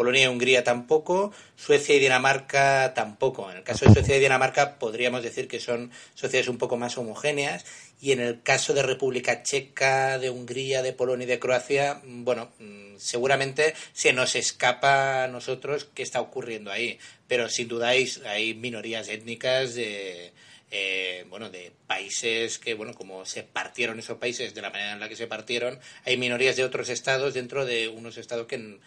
Polonia 0.00 0.24
y 0.24 0.26
Hungría 0.28 0.64
tampoco, 0.64 1.30
Suecia 1.56 1.94
y 1.94 1.98
Dinamarca 1.98 2.94
tampoco. 2.94 3.50
En 3.50 3.58
el 3.58 3.62
caso 3.62 3.84
de 3.84 3.92
Suecia 3.92 4.16
y 4.16 4.20
Dinamarca 4.20 4.78
podríamos 4.78 5.22
decir 5.22 5.46
que 5.46 5.60
son 5.60 5.90
sociedades 6.14 6.48
un 6.48 6.56
poco 6.56 6.78
más 6.78 6.96
homogéneas 6.96 7.66
y 8.00 8.12
en 8.12 8.20
el 8.20 8.42
caso 8.42 8.72
de 8.72 8.82
República 8.82 9.42
Checa, 9.42 10.18
de 10.18 10.30
Hungría, 10.30 10.80
de 10.80 10.94
Polonia 10.94 11.24
y 11.24 11.28
de 11.28 11.38
Croacia, 11.38 12.00
bueno, 12.02 12.50
mm, 12.58 12.96
seguramente 12.96 13.74
se 13.92 14.14
nos 14.14 14.36
escapa 14.36 15.24
a 15.24 15.28
nosotros 15.28 15.86
qué 15.94 16.02
está 16.02 16.22
ocurriendo 16.22 16.72
ahí, 16.72 16.98
pero 17.28 17.50
sin 17.50 17.68
duda 17.68 17.88
hay, 17.88 18.54
minorías 18.54 19.06
étnicas 19.06 19.74
eh, 19.76 20.32
bueno, 21.28 21.50
de 21.50 21.72
países 21.86 22.58
que, 22.58 22.72
bueno, 22.72 22.94
como 22.94 23.26
se 23.26 23.42
partieron 23.42 23.98
esos 23.98 24.16
países 24.16 24.54
de 24.54 24.62
la 24.62 24.70
manera 24.70 24.92
en 24.92 25.00
la 25.00 25.10
que 25.10 25.16
se 25.16 25.26
partieron, 25.26 25.78
hay 26.06 26.16
minorías 26.16 26.56
de 26.56 26.64
otros 26.64 26.88
estados 26.88 27.34
dentro 27.34 27.66
de 27.66 27.88
unos 27.88 28.16
estados 28.16 28.46
que, 28.46 28.78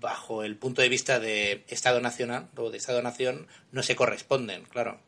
bajo 0.00 0.44
el 0.44 0.56
punto 0.56 0.82
de 0.82 0.88
vista 0.88 1.18
de 1.18 1.64
Estado 1.68 2.00
nacional 2.00 2.48
o 2.56 2.70
de 2.70 2.78
Estado-nación, 2.78 3.46
no 3.72 3.82
se 3.82 3.96
corresponden, 3.96 4.62
claro. 4.64 4.98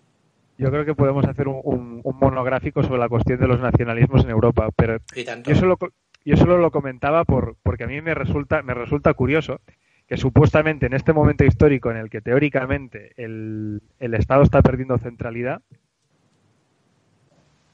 Yo 0.58 0.70
creo 0.70 0.84
que 0.84 0.94
podemos 0.94 1.24
hacer 1.24 1.46
un, 1.46 2.02
monográfico 2.02 2.82
sobre 2.82 2.98
la 2.98 3.08
cuestión 3.08 3.38
de 3.38 3.46
los 3.46 3.60
nacionalismos 3.60 4.24
en 4.24 4.30
Europa, 4.30 4.68
pero 4.74 4.98
yo 5.44 5.54
solo, 5.54 5.78
yo 6.24 6.36
solo 6.36 6.58
lo 6.58 6.72
comentaba 6.72 7.24
por, 7.24 7.56
porque 7.62 7.84
a 7.84 7.86
mí 7.86 8.00
me 8.00 8.14
resulta, 8.14 8.62
me 8.62 8.74
resulta 8.74 9.14
curioso 9.14 9.60
que 10.08 10.16
supuestamente 10.16 10.86
en 10.86 10.94
este 10.94 11.12
momento 11.12 11.44
histórico 11.44 11.90
en 11.90 11.98
el 11.98 12.10
que 12.10 12.20
teóricamente 12.20 13.12
el, 13.16 13.82
el 14.00 14.14
Estado 14.14 14.42
está 14.42 14.62
perdiendo 14.62 14.98
centralidad, 14.98 15.62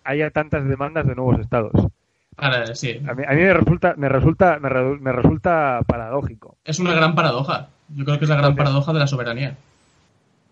haya 0.02 0.30
tantas 0.30 0.68
demandas 0.68 1.06
de 1.06 1.14
nuevos 1.14 1.40
estados. 1.40 1.72
Sí. 2.74 3.00
a, 3.06 3.14
mí, 3.14 3.22
a, 3.26 3.32
mí, 3.32 3.42
me 3.42 3.54
resulta, 3.54 3.94
me 3.96 4.08
resulta, 4.08 4.58
me, 4.58 5.12
resulta 5.12 5.80
paradójico. 5.86 6.56
Es 6.64 6.78
una 6.78 6.94
gran 6.94 7.14
paradoja. 7.14 7.68
Yo 7.88 8.04
creo 8.04 8.18
que 8.18 8.24
es 8.24 8.28
la 8.28 8.36
gran 8.36 8.56
paradoja 8.56 8.92
de 8.92 8.98
la 8.98 9.06
soberanía. 9.06 9.56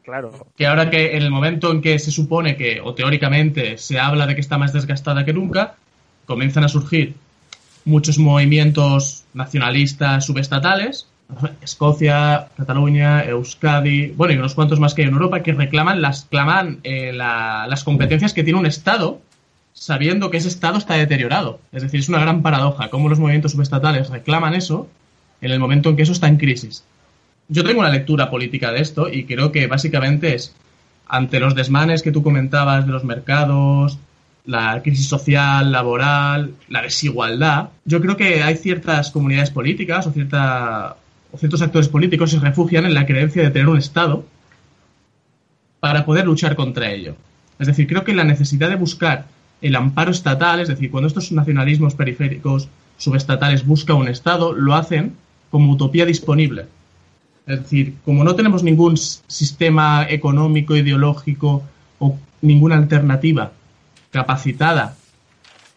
Claro. 0.05 0.49
Que 0.57 0.67
ahora 0.67 0.91
que 0.91 1.17
en 1.17 1.23
el 1.23 1.31
momento 1.31 1.71
en 1.71 1.81
que 1.81 1.99
se 1.99 2.11
supone 2.11 2.57
que, 2.57 2.81
o 2.81 2.95
teóricamente, 2.95 3.79
se 3.79 3.99
habla 3.99 4.27
de 4.27 4.35
que 4.35 4.41
está 4.41 4.59
más 4.59 4.73
desgastada 4.73 5.25
que 5.25 5.33
nunca, 5.33 5.75
comienzan 6.27 6.65
a 6.65 6.69
surgir 6.69 7.15
muchos 7.85 8.19
movimientos 8.19 9.25
nacionalistas 9.35 10.27
subestatales, 10.27 11.09
Escocia, 11.63 12.49
Cataluña, 12.57 13.25
Euskadi, 13.25 14.09
bueno, 14.09 14.35
y 14.35 14.37
unos 14.37 14.55
cuantos 14.55 14.81
más 14.81 14.95
que 14.95 15.03
hay 15.03 15.09
en 15.09 15.15
Europa, 15.15 15.43
que 15.43 15.53
reclaman 15.53 16.03
las, 16.03 16.25
claman, 16.25 16.81
eh, 16.85 17.13
las 17.13 17.85
competencias 17.85 18.33
que 18.33 18.45
tiene 18.45 18.59
un 18.59 18.67
Estado 18.67 19.21
sabiendo 19.73 20.31
que 20.31 20.36
ese 20.36 20.49
Estado 20.49 20.78
está 20.78 20.94
deteriorado. 20.94 21.61
Es 21.73 21.82
decir, 21.82 22.01
es 22.01 22.09
una 22.09 22.20
gran 22.20 22.43
paradoja 22.43 22.89
cómo 22.89 23.09
los 23.09 23.19
movimientos 23.19 23.53
subestatales 23.53 24.11
reclaman 24.11 24.55
eso 24.55 24.89
en 25.40 25.51
el 25.51 25.59
momento 25.59 25.90
en 25.90 25.97
que 25.97 26.03
eso 26.03 26.12
está 26.12 26.28
en 26.28 26.36
crisis. 26.36 26.85
Yo 27.49 27.65
tengo 27.65 27.81
una 27.81 27.90
lectura 27.90 28.31
política 28.31 28.70
de 28.70 28.81
esto 28.81 29.09
y 29.09 29.24
creo 29.24 29.53
que 29.53 29.66
básicamente 29.66 30.35
es 30.35 30.55
ante 31.07 31.40
los 31.40 31.55
desmanes 31.55 32.03
que 32.03 32.12
tú 32.12 32.23
comentabas 32.23 32.86
de 32.86 32.93
los 32.93 33.05
mercados, 33.05 33.99
la 34.44 34.82
crisis 34.82 35.09
social, 35.09 35.70
laboral, 35.70 36.55
la 36.69 36.82
desigualdad, 36.82 37.69
yo 37.85 38.01
creo 38.01 38.16
que 38.16 38.43
hay 38.43 38.57
ciertas 38.57 39.11
comunidades 39.11 39.51
políticas 39.51 40.07
o, 40.07 40.12
cierta, 40.12 40.97
o 41.31 41.39
ciertos 41.39 41.62
actores 41.62 41.89
políticos 41.89 42.31
se 42.31 42.40
refugian 42.40 42.86
en 42.86 42.94
la 42.94 43.07
creencia 43.07 43.43
de 43.43 43.51
tener 43.51 43.69
un 43.69 43.78
Estado 43.78 44.24
para 45.81 46.05
poder 46.05 46.24
luchar 46.24 46.57
contra 46.57 46.90
ello. 46.90 47.16
Es 47.59 47.66
decir, 47.66 47.86
creo 47.86 48.05
que 48.05 48.15
la 48.15 48.24
necesidad 48.24 48.69
de 48.69 48.77
buscar 48.77 49.27
el 49.63 49.77
amparo 49.77 50.11
estatal, 50.11 50.61
es 50.61 50.69
decir, 50.69 50.91
cuando 50.91 51.07
estos 51.07 51.33
nacionalismos 51.33 51.95
periféricos 51.95 52.69
subestatales 52.99 53.65
buscan 53.65 53.97
un 53.97 54.09
Estado, 54.09 54.53
lo 54.53 54.75
hacen 54.75 55.15
como 55.51 55.73
utopía 55.73 56.05
disponible. 56.05 56.67
Es 57.47 57.63
decir, 57.63 57.95
como 58.05 58.25
no 58.25 58.35
tenemos 58.35 58.63
ningún 58.63 58.97
sistema 58.97 60.07
económico, 60.09 60.77
ideológico 60.77 61.63
o 61.99 62.19
ninguna 62.41 62.77
alternativa 62.77 63.53
capacitada 64.11 64.97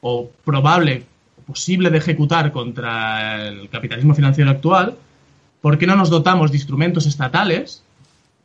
o 0.02 0.30
probable 0.44 1.06
o 1.38 1.42
posible 1.42 1.90
de 1.90 1.98
ejecutar 1.98 2.52
contra 2.52 3.48
el 3.48 3.70
capitalismo 3.70 4.14
financiero 4.14 4.52
actual, 4.52 4.96
¿por 5.62 5.78
qué 5.78 5.88
no 5.88 5.96
nos 5.96 6.10
dotamos 6.10 6.52
de 6.52 6.58
instrumentos 6.58 7.06
estatales 7.06 7.84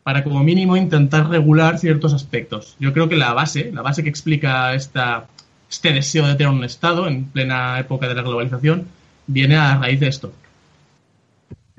para 0.02 0.24
como 0.24 0.42
mínimo 0.42 0.76
intentar 0.76 1.28
regular 1.28 1.78
ciertos 1.78 2.14
aspectos. 2.14 2.76
Yo 2.78 2.92
creo 2.92 3.08
que 3.08 3.16
la 3.16 3.32
base, 3.32 3.70
la 3.72 3.82
base 3.82 4.02
que 4.02 4.08
explica 4.08 4.74
esta, 4.74 5.26
este 5.70 5.92
deseo 5.92 6.26
de 6.26 6.34
tener 6.34 6.52
un 6.52 6.64
Estado 6.64 7.06
en 7.06 7.26
plena 7.26 7.78
época 7.78 8.08
de 8.08 8.14
la 8.14 8.22
globalización, 8.22 8.86
viene 9.26 9.56
a 9.56 9.78
raíz 9.78 10.00
de 10.00 10.08
esto. 10.08 10.32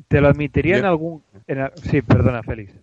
¿Te 0.08 0.22
lo 0.22 0.28
admitiría 0.28 0.78
en 0.78 0.86
algún... 0.86 1.24
Sí, 1.90 2.02
perdona, 2.02 2.44
Félix. 2.44 2.74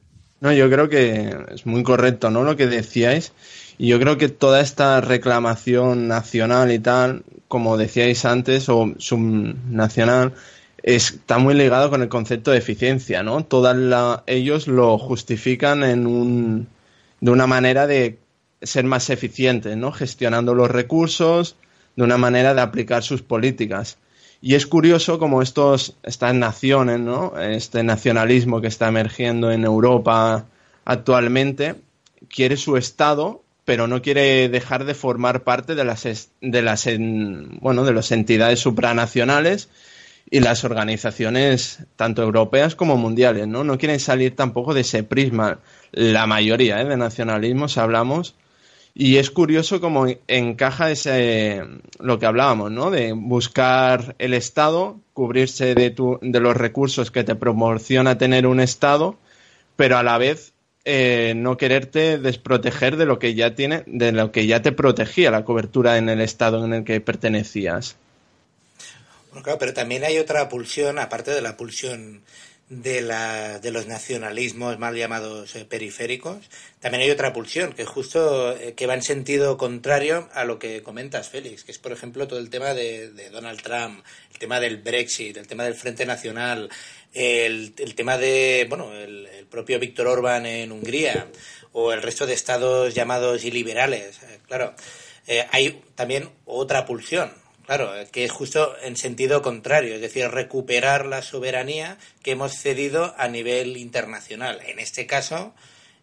No, 0.40 0.52
yo 0.52 0.70
creo 0.70 0.88
que 0.88 1.34
es 1.52 1.66
muy 1.66 1.82
correcto, 1.82 2.30
¿no? 2.30 2.44
Lo 2.44 2.56
que 2.56 2.66
decíais. 2.66 3.32
Y 3.76 3.88
yo 3.88 3.98
creo 4.00 4.18
que 4.18 4.28
toda 4.28 4.60
esta 4.60 5.00
reclamación 5.00 6.08
nacional 6.08 6.72
y 6.72 6.78
tal, 6.78 7.22
como 7.48 7.76
decíais 7.76 8.24
antes, 8.24 8.68
o 8.68 8.92
subnacional, 8.98 10.32
está 10.82 11.38
muy 11.38 11.54
ligado 11.54 11.90
con 11.90 12.02
el 12.02 12.08
concepto 12.08 12.50
de 12.50 12.58
eficiencia, 12.58 13.22
¿no? 13.22 13.44
Todas 13.44 14.22
ellos 14.26 14.68
lo 14.68 14.98
justifican 14.98 15.82
en 15.82 16.06
un, 16.06 16.68
de 17.20 17.30
una 17.30 17.46
manera 17.46 17.86
de 17.86 18.18
ser 18.62 18.84
más 18.84 19.10
eficientes, 19.10 19.76
¿no? 19.76 19.92
Gestionando 19.92 20.54
los 20.54 20.70
recursos, 20.70 21.56
de 21.96 22.04
una 22.04 22.18
manera 22.18 22.54
de 22.54 22.60
aplicar 22.60 23.02
sus 23.02 23.22
políticas. 23.22 23.98
Y 24.40 24.54
es 24.54 24.66
curioso 24.66 25.18
como 25.18 25.42
estos, 25.42 25.96
estas 26.04 26.34
naciones, 26.34 27.00
¿no? 27.00 27.38
Este 27.40 27.82
nacionalismo 27.82 28.60
que 28.60 28.68
está 28.68 28.88
emergiendo 28.88 29.50
en 29.50 29.64
Europa 29.64 30.46
actualmente 30.84 31.74
quiere 32.28 32.56
su 32.56 32.76
Estado, 32.76 33.42
pero 33.64 33.86
no 33.86 34.00
quiere 34.00 34.48
dejar 34.48 34.84
de 34.84 34.94
formar 34.94 35.42
parte 35.42 35.74
de 35.74 35.84
las, 35.84 36.30
de 36.40 36.62
las, 36.62 36.88
bueno, 37.60 37.84
de 37.84 37.92
las 37.92 38.12
entidades 38.12 38.60
supranacionales 38.60 39.68
y 40.30 40.40
las 40.40 40.64
organizaciones 40.64 41.86
tanto 41.96 42.22
europeas 42.22 42.74
como 42.74 42.96
mundiales, 42.96 43.46
¿no? 43.46 43.64
No 43.64 43.78
quieren 43.78 44.00
salir 44.00 44.36
tampoco 44.36 44.74
de 44.74 44.82
ese 44.82 45.02
prisma. 45.02 45.60
La 45.92 46.26
mayoría 46.26 46.80
¿eh? 46.80 46.84
de 46.84 46.96
nacionalismos 46.96 47.78
hablamos 47.78 48.34
y 48.94 49.16
es 49.16 49.30
curioso 49.30 49.80
cómo 49.80 50.06
encaja 50.26 50.90
ese 50.90 51.62
lo 51.98 52.18
que 52.18 52.26
hablábamos, 52.26 52.70
¿no? 52.70 52.90
De 52.90 53.12
buscar 53.12 54.16
el 54.18 54.34
Estado, 54.34 55.00
cubrirse 55.14 55.74
de, 55.74 55.90
tu, 55.90 56.18
de 56.20 56.40
los 56.40 56.56
recursos 56.56 57.10
que 57.10 57.24
te 57.24 57.34
proporciona 57.34 58.18
tener 58.18 58.46
un 58.46 58.60
Estado, 58.60 59.16
pero 59.76 59.96
a 59.96 60.02
la 60.02 60.18
vez 60.18 60.52
eh, 60.84 61.34
no 61.36 61.56
quererte 61.56 62.18
desproteger 62.18 62.96
de 62.96 63.06
lo 63.06 63.18
que 63.18 63.34
ya 63.34 63.54
tiene, 63.54 63.84
de 63.86 64.12
lo 64.12 64.30
que 64.32 64.46
ya 64.46 64.62
te 64.62 64.72
protegía 64.72 65.30
la 65.30 65.44
cobertura 65.44 65.96
en 65.96 66.08
el 66.08 66.20
Estado 66.20 66.64
en 66.64 66.74
el 66.74 66.84
que 66.84 67.00
pertenecías 67.00 67.96
claro, 69.42 69.58
pero 69.58 69.74
también 69.74 70.04
hay 70.04 70.18
otra 70.18 70.48
pulsión, 70.48 70.98
aparte 70.98 71.30
de 71.30 71.42
la 71.42 71.56
pulsión 71.56 72.22
de, 72.68 73.00
la, 73.00 73.58
de 73.60 73.70
los 73.70 73.86
nacionalismos 73.86 74.78
mal 74.78 74.94
llamados 74.94 75.56
eh, 75.56 75.64
periféricos, 75.64 76.50
también 76.80 77.02
hay 77.02 77.10
otra 77.10 77.32
pulsión 77.32 77.72
que 77.72 77.86
justo 77.86 78.52
eh, 78.56 78.74
que 78.74 78.86
va 78.86 78.94
en 78.94 79.02
sentido 79.02 79.56
contrario 79.56 80.28
a 80.34 80.44
lo 80.44 80.58
que 80.58 80.82
comentas, 80.82 81.30
Félix, 81.30 81.64
que 81.64 81.72
es 81.72 81.78
por 81.78 81.92
ejemplo 81.92 82.28
todo 82.28 82.38
el 82.38 82.50
tema 82.50 82.74
de, 82.74 83.30
Donald 83.30 83.62
Trump, 83.62 84.04
el 84.32 84.38
tema 84.38 84.60
del 84.60 84.76
Brexit, 84.78 85.36
el 85.36 85.46
tema 85.46 85.64
del 85.64 85.74
Frente 85.74 86.04
Nacional, 86.04 86.68
el, 87.14 87.74
el 87.78 87.94
tema 87.94 88.18
de 88.18 88.66
bueno 88.68 88.92
el, 88.92 89.46
propio 89.50 89.78
Víctor 89.78 90.06
Orbán 90.06 90.44
en 90.44 90.70
Hungría 90.72 91.28
o 91.72 91.92
el 91.92 92.02
resto 92.02 92.26
de 92.26 92.34
estados 92.34 92.94
llamados 92.94 93.44
iliberales. 93.44 94.22
Eh, 94.24 94.40
claro, 94.46 94.74
hay 95.50 95.82
también 95.94 96.30
otra 96.44 96.84
pulsión 96.84 97.30
Claro, 97.68 97.92
que 98.12 98.24
es 98.24 98.32
justo 98.32 98.74
en 98.82 98.96
sentido 98.96 99.42
contrario, 99.42 99.94
es 99.94 100.00
decir, 100.00 100.26
recuperar 100.30 101.04
la 101.04 101.20
soberanía 101.20 101.98
que 102.22 102.30
hemos 102.30 102.54
cedido 102.54 103.14
a 103.18 103.28
nivel 103.28 103.76
internacional. 103.76 104.62
En 104.64 104.78
este 104.78 105.06
caso, 105.06 105.52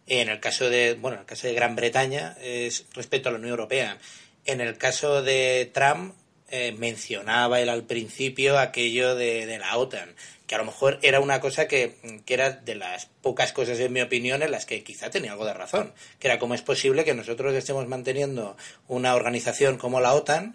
en 0.06 0.28
el 0.28 0.38
caso 0.38 0.70
de, 0.70 0.94
bueno, 0.94 1.16
en 1.16 1.22
el 1.22 1.26
caso 1.26 1.48
de 1.48 1.54
Gran 1.54 1.74
Bretaña 1.74 2.36
es 2.40 2.86
respecto 2.94 3.28
a 3.28 3.32
la 3.32 3.38
Unión 3.38 3.50
Europea. 3.50 3.98
En 4.44 4.60
el 4.60 4.78
caso 4.78 5.22
de 5.22 5.68
Trump 5.74 6.14
eh, 6.50 6.70
mencionaba 6.78 7.60
él 7.60 7.68
al 7.68 7.82
principio 7.82 8.60
aquello 8.60 9.16
de, 9.16 9.58
la 9.58 9.76
OTAN, 9.76 10.14
que 10.46 10.54
a 10.54 10.58
lo 10.58 10.66
mejor 10.66 11.00
era 11.02 11.18
una 11.18 11.40
cosa 11.40 11.66
que, 11.66 11.96
que, 12.24 12.34
era 12.34 12.50
de 12.50 12.76
las 12.76 13.06
pocas 13.22 13.52
cosas, 13.52 13.80
en 13.80 13.92
mi 13.92 14.02
opinión, 14.02 14.44
en 14.44 14.52
las 14.52 14.66
que 14.66 14.84
quizá 14.84 15.10
tenía 15.10 15.32
algo 15.32 15.44
de 15.44 15.54
razón, 15.54 15.94
que 16.20 16.28
era 16.28 16.38
cómo 16.38 16.54
es 16.54 16.62
posible 16.62 17.04
que 17.04 17.14
nosotros 17.14 17.52
estemos 17.56 17.88
manteniendo 17.88 18.56
una 18.86 19.16
organización 19.16 19.78
como 19.78 20.00
la 20.00 20.14
OTAN 20.14 20.54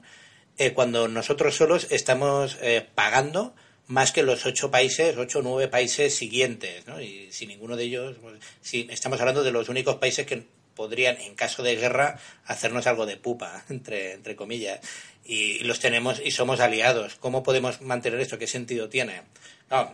eh, 0.62 0.74
cuando 0.74 1.08
nosotros 1.08 1.56
solos 1.56 1.88
estamos 1.90 2.56
eh, 2.62 2.86
pagando 2.94 3.56
más 3.88 4.12
que 4.12 4.22
los 4.22 4.46
ocho 4.46 4.70
países, 4.70 5.18
ocho 5.18 5.40
o 5.40 5.42
nueve 5.42 5.68
países 5.68 6.14
siguientes, 6.14 6.86
¿no? 6.86 7.02
Y 7.02 7.32
si 7.32 7.48
ninguno 7.48 7.76
de 7.76 7.86
ellos, 7.86 8.18
pues, 8.22 8.36
si 8.62 8.88
estamos 8.92 9.20
hablando 9.20 9.42
de 9.42 9.50
los 9.50 9.70
únicos 9.70 9.96
países 9.96 10.28
que 10.28 10.44
podrían, 10.76 11.18
en 11.20 11.34
caso 11.34 11.64
de 11.64 11.78
guerra, 11.78 12.20
hacernos 12.46 12.86
algo 12.86 13.08
de 13.08 13.18
pupa, 13.18 13.66
entre, 13.70 14.14
entre 14.14 14.36
comillas. 14.36 14.82
Y, 15.26 15.64
los 15.64 15.80
tenemos 15.80 16.22
y 16.24 16.30
somos 16.30 16.60
aliados. 16.60 17.16
¿Cómo 17.16 17.42
podemos 17.42 17.82
mantener 17.82 18.20
esto? 18.20 18.38
¿Qué 18.38 18.46
sentido 18.46 18.88
tiene? 18.88 19.24
No, 19.72 19.92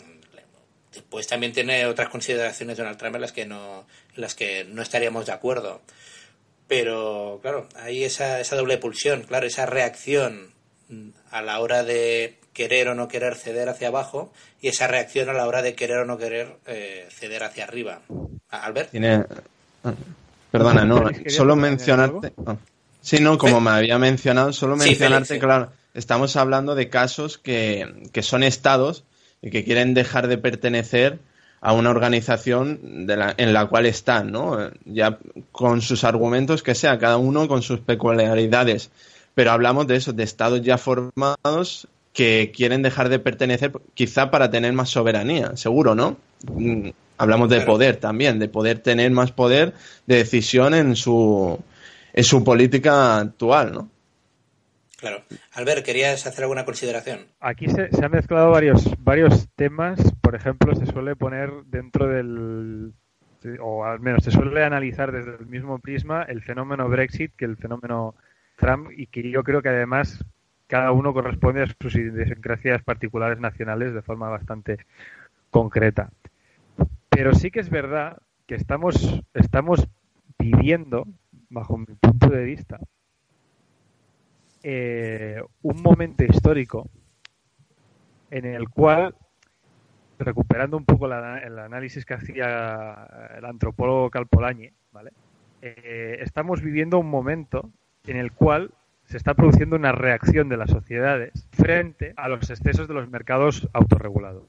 pues 1.09 1.27
también 1.27 1.53
tiene 1.53 1.85
otras 1.85 2.09
consideraciones 2.09 2.75
Donald 2.75 2.97
Trump 2.97 3.15
en 3.15 3.21
las 3.21 3.31
que 3.31 3.45
no, 3.45 3.87
las 4.15 4.35
que 4.35 4.65
no 4.65 4.81
estaríamos 4.81 5.27
de 5.27 5.31
acuerdo. 5.31 5.81
Pero, 6.67 7.39
claro, 7.41 7.69
hay 7.77 8.03
esa, 8.03 8.41
esa 8.41 8.57
doble 8.57 8.77
pulsión, 8.77 9.23
claro, 9.23 9.47
esa 9.47 9.65
reacción 9.65 10.56
a 11.31 11.41
la 11.41 11.59
hora 11.59 11.83
de 11.83 12.39
querer 12.53 12.87
o 12.89 12.95
no 12.95 13.07
querer 13.07 13.35
ceder 13.35 13.69
hacia 13.69 13.89
abajo 13.89 14.31
y 14.61 14.69
esa 14.69 14.87
reacción 14.87 15.29
a 15.29 15.33
la 15.33 15.47
hora 15.47 15.61
de 15.61 15.75
querer 15.75 15.99
o 15.99 16.05
no 16.05 16.17
querer 16.17 16.57
eh, 16.65 17.07
ceder 17.11 17.43
hacia 17.43 17.65
arriba. 17.65 18.01
Albert. 18.49 18.91
Tiene... 18.91 19.25
Perdona, 20.51 20.85
no, 20.85 21.03
solo 21.27 21.55
mencionarte. 21.55 22.33
Sí, 23.01 23.19
no, 23.19 23.37
como 23.37 23.61
me 23.61 23.71
había 23.71 23.97
mencionado, 23.97 24.53
solo 24.53 24.75
mencionarte, 24.75 25.39
claro, 25.39 25.71
estamos 25.93 26.35
hablando 26.35 26.73
de 26.73 26.89
casos 26.89 27.37
que, 27.37 28.09
que 28.11 28.23
son 28.23 28.43
estados 28.43 29.03
y 29.41 29.49
que 29.49 29.63
quieren 29.63 29.93
dejar 29.93 30.27
de 30.27 30.37
pertenecer 30.37 31.19
a 31.61 31.73
una 31.73 31.89
organización 31.89 33.05
de 33.07 33.17
la, 33.17 33.33
en 33.37 33.53
la 33.53 33.65
cual 33.67 33.85
están, 33.85 34.31
¿no? 34.31 34.57
Ya 34.85 35.17
con 35.51 35.81
sus 35.81 36.03
argumentos 36.03 36.63
que 36.63 36.75
sea, 36.75 36.99
cada 36.99 37.17
uno 37.17 37.47
con 37.47 37.61
sus 37.61 37.79
peculiaridades. 37.79 38.89
Pero 39.37 39.51
hablamos 39.51 39.85
de 39.85 39.97
eso, 39.97 40.13
de 40.13 40.23
estados 40.23 40.63
ya 40.63 40.79
formados 40.79 41.87
que 42.11 42.51
quieren 42.51 42.81
dejar 42.81 43.07
de 43.07 43.19
pertenecer, 43.19 43.71
quizá 43.93 44.31
para 44.31 44.49
tener 44.49 44.73
más 44.73 44.89
soberanía, 44.89 45.55
seguro, 45.55 45.93
¿no? 45.93 46.17
Mm, 46.51 46.89
hablamos 47.19 47.47
de 47.47 47.61
poder 47.61 47.97
también, 47.97 48.39
de 48.39 48.49
poder 48.49 48.79
tener 48.79 49.11
más 49.11 49.31
poder 49.31 49.75
de 50.07 50.15
decisión 50.15 50.73
en 50.73 50.95
su, 50.95 51.63
en 52.13 52.23
su 52.23 52.43
política 52.43 53.19
actual, 53.19 53.73
¿no? 53.73 53.89
Claro. 54.97 55.21
Albert, 55.53 55.85
¿querías 55.85 56.25
hacer 56.25 56.45
alguna 56.45 56.65
consideración? 56.65 57.27
Aquí 57.39 57.67
se, 57.67 57.89
han 58.03 58.11
mezclado 58.11 58.49
varios, 58.49 58.89
varios 58.97 59.49
temas. 59.55 59.99
Por 60.19 60.33
ejemplo, 60.33 60.73
se 60.73 60.87
suele 60.87 61.15
poner 61.15 61.51
dentro 61.67 62.07
del. 62.07 62.91
o 63.61 63.85
al 63.85 63.99
menos 63.99 64.23
se 64.23 64.31
suele 64.31 64.63
analizar 64.63 65.11
desde 65.11 65.35
el 65.35 65.45
mismo 65.45 65.77
prisma 65.77 66.23
el 66.23 66.41
fenómeno 66.41 66.89
Brexit 66.89 67.35
que 67.35 67.45
el 67.45 67.55
fenómeno 67.55 68.15
Trump, 68.57 68.89
y 68.91 69.07
que 69.07 69.29
yo 69.29 69.43
creo 69.43 69.61
que 69.61 69.69
además 69.69 70.25
cada 70.67 70.91
uno 70.91 71.13
corresponde 71.13 71.63
a 71.63 71.67
sus 71.79 71.95
idiosincrasias 71.95 72.83
particulares 72.83 73.39
nacionales 73.39 73.93
de 73.93 74.01
forma 74.01 74.29
bastante 74.29 74.79
concreta. 75.49 76.11
Pero 77.09 77.33
sí 77.33 77.49
que 77.51 77.61
es 77.61 77.69
verdad 77.69 78.17
que 78.45 78.55
estamos, 78.55 79.21
estamos 79.33 79.87
viviendo, 80.37 81.05
bajo 81.49 81.77
mi 81.77 81.85
punto 81.85 82.29
de 82.29 82.43
vista, 82.43 82.79
eh, 84.63 85.41
un 85.61 85.81
momento 85.81 86.25
histórico 86.25 86.89
en 88.29 88.45
el 88.45 88.67
cual, 88.69 89.15
recuperando 90.19 90.75
un 90.75 90.85
poco 90.85 91.05
el 91.05 91.59
análisis 91.59 92.05
que 92.05 92.15
hacía 92.15 93.07
el 93.37 93.45
antropólogo 93.45 94.09
Calpolañe, 94.09 94.73
¿vale? 94.91 95.11
Eh, 95.61 96.17
estamos 96.19 96.61
viviendo 96.61 96.99
un 96.99 97.09
momento 97.09 97.71
en 98.07 98.17
el 98.17 98.31
cual 98.31 98.71
se 99.05 99.17
está 99.17 99.33
produciendo 99.33 99.75
una 99.75 99.91
reacción 99.91 100.49
de 100.49 100.57
las 100.57 100.69
sociedades 100.69 101.47
frente 101.51 102.13
a 102.17 102.27
los 102.27 102.49
excesos 102.49 102.87
de 102.87 102.93
los 102.93 103.09
mercados 103.09 103.69
autorregulados. 103.73 104.47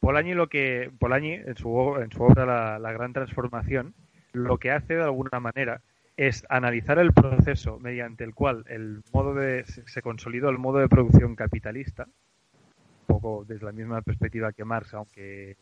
Polanyi 0.00 0.34
lo 0.34 0.48
que 0.48 0.90
Polanyi 0.98 1.34
en 1.34 1.56
su 1.56 1.70
obra 1.70 2.46
la, 2.46 2.78
la 2.78 2.92
gran 2.92 3.12
transformación 3.12 3.94
lo 4.32 4.58
que 4.58 4.70
hace 4.70 4.94
de 4.94 5.02
alguna 5.02 5.40
manera 5.40 5.80
es 6.16 6.44
analizar 6.48 6.98
el 6.98 7.12
proceso 7.12 7.78
mediante 7.80 8.24
el 8.24 8.34
cual 8.34 8.64
el 8.68 9.02
modo 9.12 9.34
de, 9.34 9.64
se 9.64 10.02
consolidó 10.02 10.48
el 10.48 10.58
modo 10.58 10.78
de 10.78 10.88
producción 10.88 11.34
capitalista, 11.34 12.04
un 12.04 13.06
poco 13.06 13.44
desde 13.46 13.64
la 13.64 13.72
misma 13.72 14.02
perspectiva 14.02 14.52
que 14.52 14.64
Marx, 14.64 14.94
aunque 14.94 15.56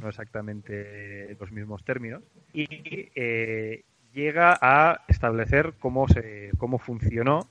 no 0.00 0.08
exactamente 0.08 1.36
los 1.40 1.50
mismos 1.50 1.84
términos, 1.84 2.22
y 2.52 2.66
eh, 3.14 3.82
llega 4.16 4.58
a 4.60 5.02
establecer 5.08 5.74
cómo 5.78 6.08
se 6.08 6.50
cómo 6.56 6.78
funcionó, 6.78 7.46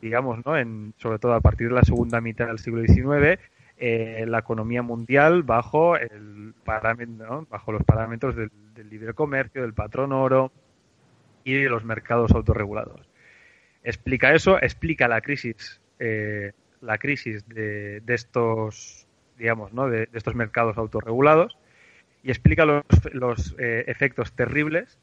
digamos, 0.00 0.44
¿no? 0.46 0.56
En, 0.56 0.94
sobre 0.96 1.18
todo 1.18 1.34
a 1.34 1.40
partir 1.40 1.68
de 1.68 1.74
la 1.74 1.84
segunda 1.84 2.22
mitad 2.22 2.46
del 2.46 2.58
siglo 2.58 2.82
XIX, 2.82 3.38
eh, 3.76 4.24
la 4.26 4.38
economía 4.38 4.80
mundial 4.80 5.42
bajo 5.42 5.98
el 5.98 6.54
parámetro, 6.64 7.46
bajo 7.50 7.70
los 7.70 7.84
parámetros 7.84 8.34
del, 8.34 8.50
libre 8.88 9.12
comercio, 9.12 9.60
del 9.60 9.74
patrón 9.74 10.12
oro, 10.12 10.50
y 11.44 11.54
de 11.54 11.68
los 11.68 11.84
mercados 11.84 12.32
autorregulados. 12.32 13.08
Explica 13.84 14.34
eso, 14.34 14.60
explica 14.60 15.06
la 15.08 15.20
crisis, 15.20 15.80
eh, 15.98 16.52
la 16.80 16.98
crisis 16.98 17.46
de, 17.48 18.02
estos, 18.08 19.06
digamos, 19.38 19.72
¿no? 19.72 19.88
de, 19.88 20.08
estos 20.12 20.34
mercados 20.34 20.76
autorregulados 20.78 21.56
y 22.22 22.30
explica 22.30 22.64
los, 22.64 22.84
los 23.12 23.54
eh, 23.58 23.84
efectos 23.86 24.32
terribles 24.32 24.98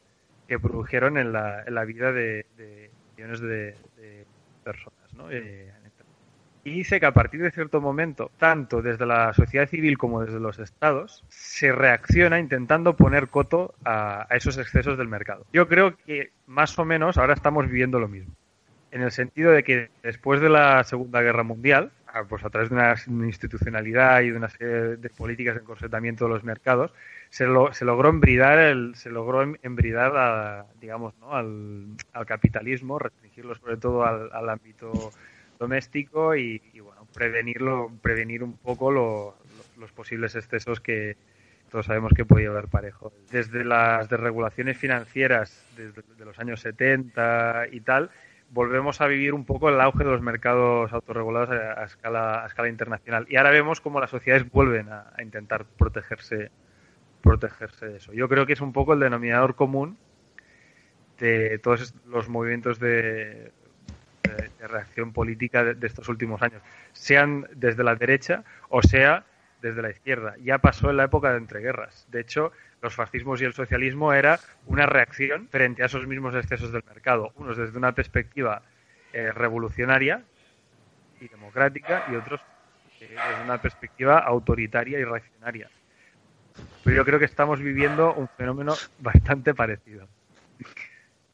que 0.48 0.58
produjeron 0.58 1.18
en 1.18 1.32
la, 1.32 1.62
en 1.64 1.74
la 1.74 1.84
vida 1.84 2.12
de, 2.12 2.46
millones 3.16 3.40
de, 3.40 3.74
personas. 4.62 5.12
¿no? 5.14 5.30
Eh, 5.30 5.70
y 6.64 6.70
dice 6.70 6.98
que 6.98 7.04
a 7.06 7.12
partir 7.12 7.42
de 7.42 7.50
cierto 7.50 7.82
momento, 7.82 8.30
tanto 8.38 8.80
desde 8.80 9.04
la 9.04 9.34
sociedad 9.34 9.68
civil 9.68 9.98
como 9.98 10.22
desde 10.22 10.40
los 10.40 10.58
estados, 10.58 11.22
se 11.28 11.72
reacciona 11.72 12.40
intentando 12.40 12.96
poner 12.96 13.28
coto 13.28 13.74
a, 13.84 14.26
esos 14.30 14.56
excesos 14.56 14.96
del 14.96 15.08
mercado. 15.08 15.44
Yo 15.52 15.68
creo 15.68 15.94
que 15.98 16.30
más 16.46 16.78
o 16.78 16.86
menos 16.86 17.18
ahora 17.18 17.34
estamos 17.34 17.66
viviendo 17.66 18.00
lo 18.00 18.08
mismo. 18.08 18.34
En 18.92 19.02
el 19.02 19.10
sentido 19.10 19.50
de 19.50 19.62
que 19.62 19.90
después 20.02 20.40
de 20.40 20.48
la 20.48 20.82
Segunda 20.84 21.20
Guerra 21.20 21.42
Mundial, 21.42 21.90
pues 22.28 22.44
a 22.44 22.50
través 22.50 22.70
de 22.70 22.76
una 22.76 23.26
institucionalidad 23.26 24.22
y 24.22 24.30
de 24.30 24.36
una 24.36 24.48
serie 24.48 24.96
de 24.96 25.10
políticas 25.10 25.54
de 25.54 25.60
encorsetamiento 25.62 26.24
de 26.24 26.30
los 26.30 26.44
mercados, 26.44 26.92
se, 27.30 27.46
se 27.72 27.84
logró 27.84 28.08
embridar 28.08 28.58
el, 28.58 28.94
se 28.94 29.10
logró 29.10 29.42
embridar 29.62 30.16
a, 30.16 30.66
digamos, 30.80 31.14
¿no? 31.18 31.32
al, 31.32 31.96
capitalismo, 32.26 32.98
restringirlo 32.98 33.54
sobre 33.56 33.76
todo 33.76 34.04
al 34.04 34.48
ámbito 34.48 35.12
doméstico 35.58 36.36
y, 36.36 36.60
bueno, 36.80 37.06
prevenirlo, 37.12 37.90
prevenir 38.02 38.42
un 38.42 38.56
poco 38.56 38.90
los 38.92 39.92
posibles 39.92 40.34
excesos 40.34 40.80
que 40.80 41.16
todos 41.70 41.86
sabemos 41.86 42.12
que 42.14 42.24
podía 42.24 42.50
haber 42.50 42.68
parejo. 42.68 43.12
Desde 43.32 43.64
las 43.64 44.08
desregulaciones 44.08 44.78
financieras 44.78 45.66
desde 45.76 46.02
de 46.16 46.24
los 46.24 46.38
años 46.38 46.60
70 46.60 47.66
y 47.72 47.80
tal, 47.80 48.10
volvemos 48.54 49.00
a 49.00 49.08
vivir 49.08 49.34
un 49.34 49.44
poco 49.44 49.68
el 49.68 49.80
auge 49.80 50.04
de 50.04 50.10
los 50.10 50.22
mercados 50.22 50.92
autorregulados 50.92 51.50
a, 51.50 51.84
escala, 51.84 52.44
a 52.44 52.46
escala 52.46 52.68
internacional. 52.68 53.26
Y 53.28 53.36
ahora 53.36 53.50
vemos 53.50 53.80
cómo 53.80 54.00
las 54.00 54.10
sociedades 54.10 54.48
vuelven 54.48 54.88
a, 54.90 55.12
intentar 55.20 55.64
protegerse, 55.64 56.52
protegerse 57.20 57.86
de 57.86 57.96
eso. 57.96 58.12
Yo 58.12 58.28
creo 58.28 58.46
que 58.46 58.52
es 58.52 58.60
un 58.60 58.72
poco 58.72 58.94
el 58.94 59.00
denominador 59.00 59.56
común 59.56 59.98
de 61.18 61.58
todos 61.58 61.94
los 62.06 62.28
movimientos 62.28 62.78
de, 62.78 63.50
reacción 64.60 65.12
política 65.12 65.64
de, 65.64 65.86
estos 65.86 66.08
últimos 66.08 66.40
años, 66.40 66.62
sean 66.92 67.46
desde 67.54 67.84
la 67.84 67.96
derecha 67.96 68.44
o 68.70 68.82
sea 68.82 69.24
desde 69.60 69.82
la 69.82 69.90
izquierda. 69.90 70.36
Ya 70.42 70.58
pasó 70.58 70.90
en 70.90 70.96
la 70.96 71.04
época 71.04 71.32
de 71.32 71.38
entreguerras. 71.38 72.06
De 72.10 72.20
hecho, 72.20 72.52
los 72.84 72.94
fascismos 72.94 73.40
y 73.40 73.46
el 73.46 73.54
socialismo 73.54 74.12
era 74.12 74.38
una 74.66 74.84
reacción 74.84 75.48
frente 75.48 75.82
a 75.82 75.86
esos 75.86 76.06
mismos 76.06 76.34
excesos 76.34 76.70
del 76.70 76.84
mercado, 76.84 77.32
unos 77.36 77.56
desde 77.56 77.78
una 77.78 77.92
perspectiva 77.92 78.60
eh, 79.12 79.32
revolucionaria 79.32 80.22
y 81.18 81.28
democrática 81.28 82.04
y 82.12 82.14
otros 82.14 82.42
eh, 83.00 83.08
desde 83.08 83.42
una 83.42 83.60
perspectiva 83.60 84.18
autoritaria 84.18 84.98
y 84.98 85.04
reaccionaria. 85.04 85.70
Pero 86.84 86.96
yo 86.96 87.04
creo 87.06 87.18
que 87.18 87.24
estamos 87.24 87.58
viviendo 87.58 88.12
un 88.12 88.28
fenómeno 88.28 88.74
bastante 88.98 89.54
parecido 89.54 90.06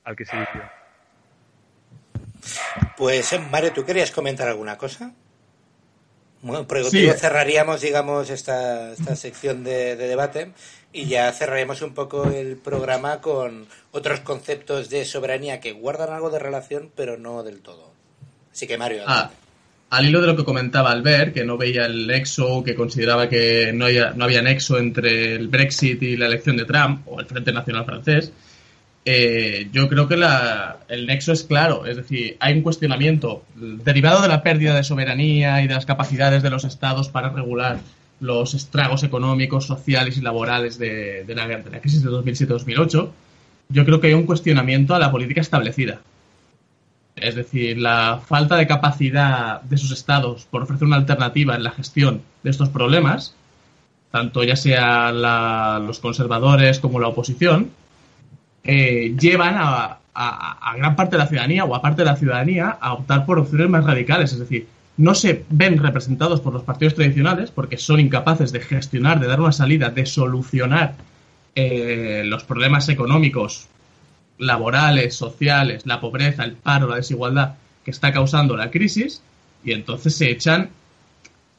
al 0.04 0.14
que 0.14 0.24
se 0.24 0.36
vivió. 0.36 0.62
Pues, 2.96 3.32
eh, 3.32 3.40
Mario, 3.50 3.72
¿tú 3.72 3.84
querías 3.84 4.12
comentar 4.12 4.46
alguna 4.46 4.78
cosa? 4.78 5.12
Bueno, 6.42 6.66
pero 6.66 6.88
cerraríamos, 6.88 7.82
digamos, 7.82 8.30
esta, 8.30 8.92
esta 8.92 9.14
sección 9.14 9.62
de, 9.62 9.96
debate 9.96 10.52
y 10.92 11.06
ya 11.06 11.30
cerraríamos 11.32 11.82
un 11.82 11.94
poco 11.94 12.30
el 12.30 12.56
programa 12.56 13.20
con 13.20 13.66
otros 13.92 14.20
conceptos 14.20 14.90
de 14.90 15.04
soberanía 15.04 15.60
que 15.60 15.72
guardan 15.72 16.12
algo 16.12 16.30
de 16.30 16.38
relación, 16.38 16.90
pero 16.94 17.16
no 17.16 17.42
del 17.42 17.60
todo. 17.60 17.92
Así 18.52 18.66
que, 18.66 18.76
Mario. 18.76 19.04
Ah, 19.06 19.30
al 19.90 20.06
hilo 20.06 20.20
de 20.20 20.26
lo 20.26 20.36
que 20.36 20.44
comentaba 20.44 20.90
Albert, 20.90 21.34
que 21.34 21.44
no 21.44 21.56
veía 21.56 21.86
el 21.86 22.06
nexo, 22.06 22.62
que 22.64 22.74
consideraba 22.74 23.28
que 23.28 23.72
no, 23.72 23.86
no 24.14 24.24
había 24.24 24.42
nexo 24.42 24.78
entre 24.78 25.34
el 25.34 25.48
Brexit 25.48 26.02
y 26.02 26.16
la 26.16 26.26
elección 26.26 26.56
de 26.56 26.64
Trump, 26.64 27.06
o 27.06 27.20
el 27.20 27.26
Frente 27.26 27.52
Nacional 27.52 27.84
Francés, 27.84 28.32
eh, 29.04 29.68
yo 29.72 29.88
creo 29.88 30.06
que 30.06 30.14
el 30.88 31.06
nexo 31.06 31.32
es 31.32 31.44
claro, 31.44 31.86
es 31.86 31.96
decir, 31.96 32.36
hay 32.38 32.54
un 32.54 32.62
cuestionamiento 32.62 33.44
derivado 33.54 34.20
de 34.20 34.28
la 34.28 34.42
pérdida 34.42 34.74
de 34.74 34.84
soberanía 34.84 35.62
y 35.62 35.68
de 35.68 35.74
las 35.74 35.86
capacidades 35.86 36.42
de 36.42 36.50
los 36.50 36.64
estados 36.64 37.08
para 37.08 37.30
regular 37.30 37.78
los 38.20 38.54
estragos 38.54 39.02
económicos, 39.02 39.66
sociales 39.66 40.18
y 40.18 40.20
laborales 40.20 40.78
de, 40.78 41.24
la, 41.28 41.46
de 41.46 41.70
la, 41.70 41.80
crisis 41.80 42.02
de 42.02 42.10
2007-2008. 42.10 43.08
Yo 43.70 43.84
creo 43.84 44.00
que 44.00 44.08
hay 44.08 44.14
un 44.14 44.26
cuestionamiento 44.26 44.94
a 44.94 44.98
la 44.98 45.10
política 45.10 45.40
establecida. 45.40 46.00
Es 47.16 47.34
decir, 47.34 47.78
la 47.78 48.20
falta 48.24 48.56
de 48.56 48.66
capacidad 48.66 49.62
de 49.62 49.76
sus 49.78 49.90
estados 49.90 50.46
por 50.50 50.62
ofrecer 50.62 50.86
una 50.86 50.96
alternativa 50.96 51.54
en 51.54 51.62
la 51.62 51.70
gestión 51.70 52.22
de 52.42 52.50
estos 52.50 52.68
problemas, 52.68 53.34
tanto 54.10 54.44
ya 54.44 54.56
sea 54.56 55.12
los 55.80 55.98
conservadores 56.00 56.78
como 56.80 57.00
la 57.00 57.08
oposición, 57.08 57.70
eh, 58.64 59.14
llevan 59.18 59.54
a, 59.56 59.96
gran 60.76 60.96
parte 60.96 61.16
de 61.16 61.18
la 61.18 61.26
ciudadanía 61.26 61.64
o 61.64 61.74
a 61.74 61.82
parte 61.82 62.02
de 62.02 62.06
la 62.06 62.16
ciudadanía 62.16 62.76
a 62.80 62.92
optar 62.92 63.24
por 63.24 63.38
opciones 63.38 63.68
más 63.68 63.84
radicales. 63.84 64.32
Es 64.32 64.38
decir, 64.38 64.66
no 65.00 65.14
se 65.14 65.46
ven 65.48 65.78
representados 65.78 66.42
por 66.42 66.52
los 66.52 66.62
partidos 66.62 66.94
tradicionales 66.94 67.50
porque 67.50 67.78
son 67.78 68.00
incapaces 68.00 68.52
de 68.52 68.60
gestionar, 68.60 69.18
de 69.18 69.28
dar 69.28 69.40
una 69.40 69.50
salida, 69.50 69.88
de 69.88 70.04
solucionar 70.04 70.94
eh, 71.54 72.22
los 72.26 72.44
problemas 72.44 72.86
económicos 72.90 73.66
laborales, 74.36 75.14
sociales, 75.14 75.86
la 75.86 76.02
pobreza, 76.02 76.44
el 76.44 76.52
paro, 76.52 76.86
la 76.86 76.96
desigualdad 76.96 77.54
que 77.82 77.90
está 77.92 78.12
causando 78.12 78.58
la 78.58 78.70
crisis 78.70 79.22
y 79.64 79.72
entonces 79.72 80.14
se 80.14 80.30
echan 80.30 80.68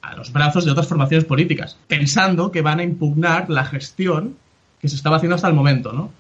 a 0.03 0.15
los 0.15 0.31
brazos 0.31 0.63
de 0.63 0.72
otras 0.72 0.88
formaciones 0.88 1.26
políticas, 1.26 1.77
pensando 1.88 2.51
que 2.51 2.61
van 2.61 2.80
a 2.80 2.84
impugnar 2.84 3.49
la 3.49 3.65
gestión 3.65 4.35
que 4.80 4.88
se 4.88 4.95
estaba 4.95 5.18
haciendo 5.18 5.35
hasta 5.35 5.47
el 5.47 5.55
momento, 5.55 5.93
¿no? 5.93 6.11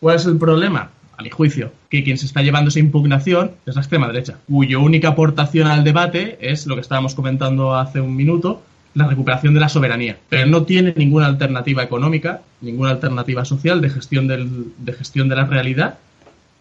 ¿Cuál 0.00 0.16
es 0.16 0.26
el 0.26 0.38
problema? 0.38 0.90
A 1.18 1.22
mi 1.22 1.30
juicio, 1.30 1.72
que 1.88 2.04
quien 2.04 2.18
se 2.18 2.26
está 2.26 2.42
llevando 2.42 2.68
esa 2.68 2.78
impugnación 2.78 3.52
es 3.64 3.74
la 3.74 3.80
extrema 3.80 4.06
derecha, 4.06 4.36
cuya 4.46 4.78
única 4.78 5.08
aportación 5.08 5.66
al 5.66 5.82
debate 5.82 6.36
es 6.40 6.66
lo 6.66 6.74
que 6.74 6.82
estábamos 6.82 7.14
comentando 7.14 7.74
hace 7.74 8.00
un 8.00 8.14
minuto, 8.14 8.62
la 8.94 9.06
recuperación 9.06 9.54
de 9.54 9.60
la 9.60 9.68
soberanía. 9.68 10.16
Pero 10.28 10.46
no 10.46 10.64
tiene 10.64 10.92
ninguna 10.96 11.26
alternativa 11.26 11.82
económica, 11.82 12.42
ninguna 12.60 12.90
alternativa 12.90 13.44
social 13.44 13.80
de 13.80 13.90
gestión, 13.90 14.26
del, 14.26 14.72
de, 14.78 14.92
gestión 14.92 15.28
de 15.28 15.36
la 15.36 15.44
realidad 15.44 15.98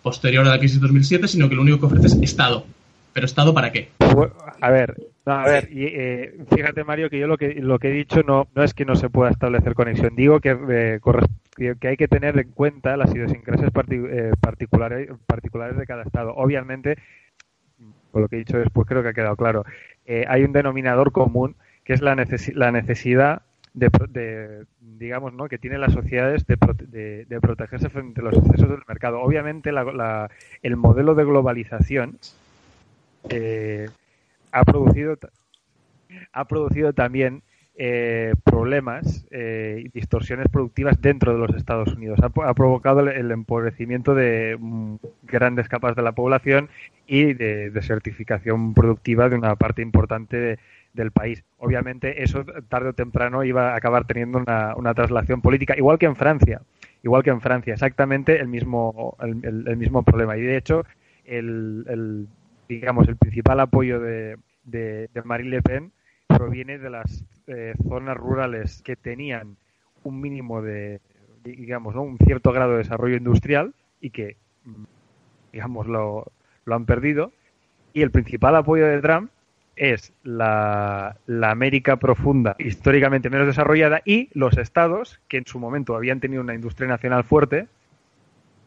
posterior 0.03 0.45
a 0.45 0.51
la 0.51 0.59
crisis 0.59 0.79
de 0.79 0.87
2007, 0.87 1.27
sino 1.27 1.49
que 1.49 1.55
lo 1.55 1.61
único 1.61 1.79
que 1.79 1.85
ofrece 1.87 2.07
es 2.07 2.13
Estado. 2.21 2.65
¿Pero 3.13 3.25
Estado 3.25 3.53
para 3.53 3.71
qué? 3.71 3.89
A 4.61 4.69
ver, 4.69 4.95
a 5.25 5.45
ver, 5.45 5.69
y, 5.71 5.85
eh, 5.85 6.33
fíjate 6.53 6.83
Mario 6.83 7.09
que 7.09 7.17
yo 7.17 7.27
lo 7.27 7.37
que 7.37 7.55
lo 7.55 7.79
que 7.79 7.87
he 7.87 7.93
dicho 7.93 8.21
no 8.21 8.47
no 8.53 8.63
es 8.63 8.73
que 8.73 8.85
no 8.85 8.95
se 8.95 9.09
pueda 9.09 9.31
establecer 9.31 9.73
conexión, 9.73 10.15
digo 10.15 10.39
que 10.39 10.55
eh, 10.69 10.99
que 11.55 11.87
hay 11.87 11.97
que 11.97 12.07
tener 12.07 12.37
en 12.37 12.51
cuenta 12.51 12.97
las 12.97 13.13
idiosincrasias 13.15 13.71
eh, 13.71 14.31
particulares 14.41 15.09
particulares 15.25 15.77
de 15.77 15.85
cada 15.85 16.03
estado. 16.03 16.33
Obviamente, 16.35 16.97
con 18.11 18.21
lo 18.21 18.27
que 18.27 18.35
he 18.35 18.39
dicho 18.39 18.57
después 18.57 18.87
creo 18.87 19.01
que 19.03 19.09
ha 19.09 19.13
quedado 19.13 19.35
claro. 19.35 19.65
Eh, 20.05 20.25
hay 20.27 20.43
un 20.43 20.51
denominador 20.51 21.11
común 21.11 21.55
que 21.83 21.93
es 21.93 22.01
la, 22.01 22.15
la 22.53 22.71
necesidad 22.71 23.41
de, 23.73 24.65
digamos, 24.79 25.33
¿no? 25.33 25.47
que 25.47 25.57
tienen 25.57 25.81
las 25.81 25.93
sociedades 25.93 26.45
de, 26.47 27.25
de, 27.25 27.41
protegerse 27.41 27.89
frente 27.89 28.21
a 28.21 28.23
los 28.23 28.37
excesos 28.37 28.69
del 28.69 28.83
mercado. 28.87 29.21
Obviamente, 29.21 29.71
la, 29.71 30.29
el 30.63 30.77
modelo 30.77 31.13
de 31.13 31.25
globalización 31.25 32.17
eh, 33.29 33.89
ha 34.51 34.63
producido 34.63 35.17
ha 36.31 36.45
producido 36.45 36.93
también 36.93 37.43
eh, 37.77 38.33
problemas 38.45 39.25
eh, 39.31 39.83
y 39.85 39.89
distorsiones 39.89 40.47
productivas 40.47 41.01
dentro 41.01 41.33
de 41.33 41.39
los 41.39 41.55
Estados 41.57 41.93
Unidos. 41.93 42.19
Ha, 42.21 42.53
provocado 42.53 43.01
el, 43.01 43.31
empobrecimiento 43.31 44.15
de 44.15 44.57
mm, 44.57 44.95
grandes 45.23 45.67
capas 45.67 45.93
de 45.95 46.01
la 46.01 46.13
población 46.13 46.69
y 47.05 47.33
de 47.33 47.71
desertificación 47.71 48.73
productiva 48.73 49.27
de 49.27 49.35
una 49.35 49.57
parte 49.57 49.81
importante 49.81 50.57
del 50.93 51.11
país. 51.11 51.43
Obviamente 51.57 52.23
eso 52.23 52.45
tarde 52.69 52.89
o 52.89 52.93
temprano 52.93 53.43
iba 53.43 53.73
a 53.73 53.75
acabar 53.75 54.07
teniendo 54.07 54.39
una, 54.39 54.93
traslación 54.93 55.41
política, 55.41 55.75
igual 55.77 55.99
que 55.99 56.05
en 56.05 56.15
Francia, 56.15 56.61
igual 57.03 57.23
que 57.23 57.31
en 57.31 57.41
Francia, 57.41 57.73
exactamente 57.73 58.39
el 58.39 58.47
mismo, 58.47 59.17
el, 59.19 59.75
mismo 59.75 60.03
problema. 60.03 60.37
Y 60.37 60.41
de 60.43 60.55
hecho, 60.55 60.85
el, 61.25 62.27
digamos, 62.69 63.07
el 63.09 63.17
principal 63.17 63.59
apoyo 63.59 63.99
de, 63.99 64.37
de, 64.63 65.09
Marine 65.25 65.49
Le 65.49 65.61
Pen 65.61 65.91
proviene 66.27 66.77
de 66.79 66.89
las 66.89 67.25
eh, 67.47 67.73
zonas 67.87 68.17
rurales 68.17 68.81
que 68.81 68.95
tenían 68.95 69.57
un 70.03 70.21
mínimo 70.21 70.61
de, 70.61 71.01
digamos, 71.43 71.95
un 71.95 72.17
cierto 72.17 72.51
grado 72.51 72.71
de 72.71 72.79
desarrollo 72.79 73.17
industrial 73.17 73.73
y 74.01 74.09
que, 74.11 74.37
digamos, 75.51 75.87
lo, 75.87 76.31
lo 76.65 76.75
han 76.75 76.85
perdido. 76.85 77.31
Y 77.93 78.01
el 78.01 78.11
principal 78.11 78.55
apoyo 78.55 78.85
de 78.85 79.01
Trump 79.01 79.31
es 79.75 80.13
la, 80.23 81.17
la, 81.25 81.51
América 81.51 81.97
profunda, 81.97 82.55
históricamente 82.59 83.29
menos 83.29 83.47
desarrollada, 83.47 84.01
y 84.05 84.29
los 84.33 84.57
estados 84.57 85.19
que 85.27 85.37
en 85.37 85.45
su 85.45 85.59
momento 85.59 85.95
habían 85.95 86.19
tenido 86.19 86.41
una 86.41 86.55
industria 86.55 86.87
nacional 86.87 87.23
fuerte, 87.23 87.67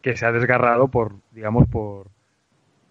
que 0.01 0.15
se 0.15 0.25
ha 0.25 0.31
desgarrado 0.31 0.87
por, 0.87 1.15
digamos, 1.31 1.67
por 1.67 2.07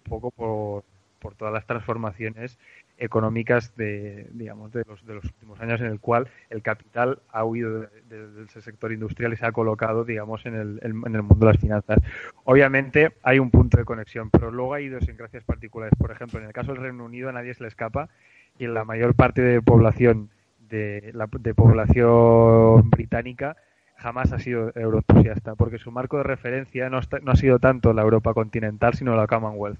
poco 0.03 0.31
por, 0.31 0.83
por 1.19 1.35
todas 1.35 1.53
las 1.53 1.65
transformaciones 1.65 2.57
económicas 2.99 3.75
de, 3.75 4.27
digamos, 4.33 4.71
de 4.71 4.83
los, 4.87 5.05
de 5.05 5.15
los 5.15 5.23
últimos 5.25 5.59
años 5.61 5.79
en 5.81 5.87
el 5.87 5.99
cual 5.99 6.27
el 6.49 6.61
capital 6.61 7.19
ha 7.31 7.45
huido 7.45 7.87
del 8.09 8.49
sector 8.49 8.91
industrial 8.91 9.33
y 9.33 9.37
se 9.37 9.45
ha 9.45 9.51
colocado, 9.51 10.03
digamos, 10.03 10.45
en 10.45 10.55
el, 10.55 10.79
en 10.83 11.15
el 11.15 11.23
mundo 11.23 11.45
de 11.45 11.53
las 11.53 11.61
finanzas. 11.61 11.99
Obviamente 12.43 13.13
hay 13.23 13.39
un 13.39 13.49
punto 13.49 13.77
de 13.77 13.85
conexión, 13.85 14.29
pero 14.29 14.51
luego 14.51 14.73
hay 14.73 14.85
idiosincrasias 14.85 15.43
particulares. 15.43 15.93
Por 15.97 16.11
ejemplo, 16.11 16.39
en 16.39 16.45
el 16.45 16.53
caso 16.53 16.73
del 16.73 16.81
Reino 16.81 17.05
Unido 17.05 17.29
a 17.29 17.33
nadie 17.33 17.53
se 17.53 17.63
le 17.63 17.69
escapa 17.69 18.09
y 18.57 18.67
la 18.67 18.83
mayor 18.83 19.15
parte 19.15 19.41
de 19.41 19.61
población 19.61 20.29
de, 20.69 21.11
la, 21.13 21.27
de 21.39 21.53
población 21.53 22.89
británica 22.89 23.55
jamás 23.95 24.31
ha 24.31 24.39
sido 24.39 24.71
euroentusiasta, 24.75 25.55
porque 25.55 25.77
su 25.77 25.91
marco 25.91 26.17
de 26.17 26.23
referencia 26.23 26.89
no, 26.89 26.99
no 27.21 27.31
ha 27.31 27.35
sido 27.35 27.59
tanto 27.59 27.93
la 27.93 28.01
Europa 28.01 28.33
continental, 28.33 28.93
sino 28.93 29.15
la 29.15 29.27
Commonwealth. 29.27 29.79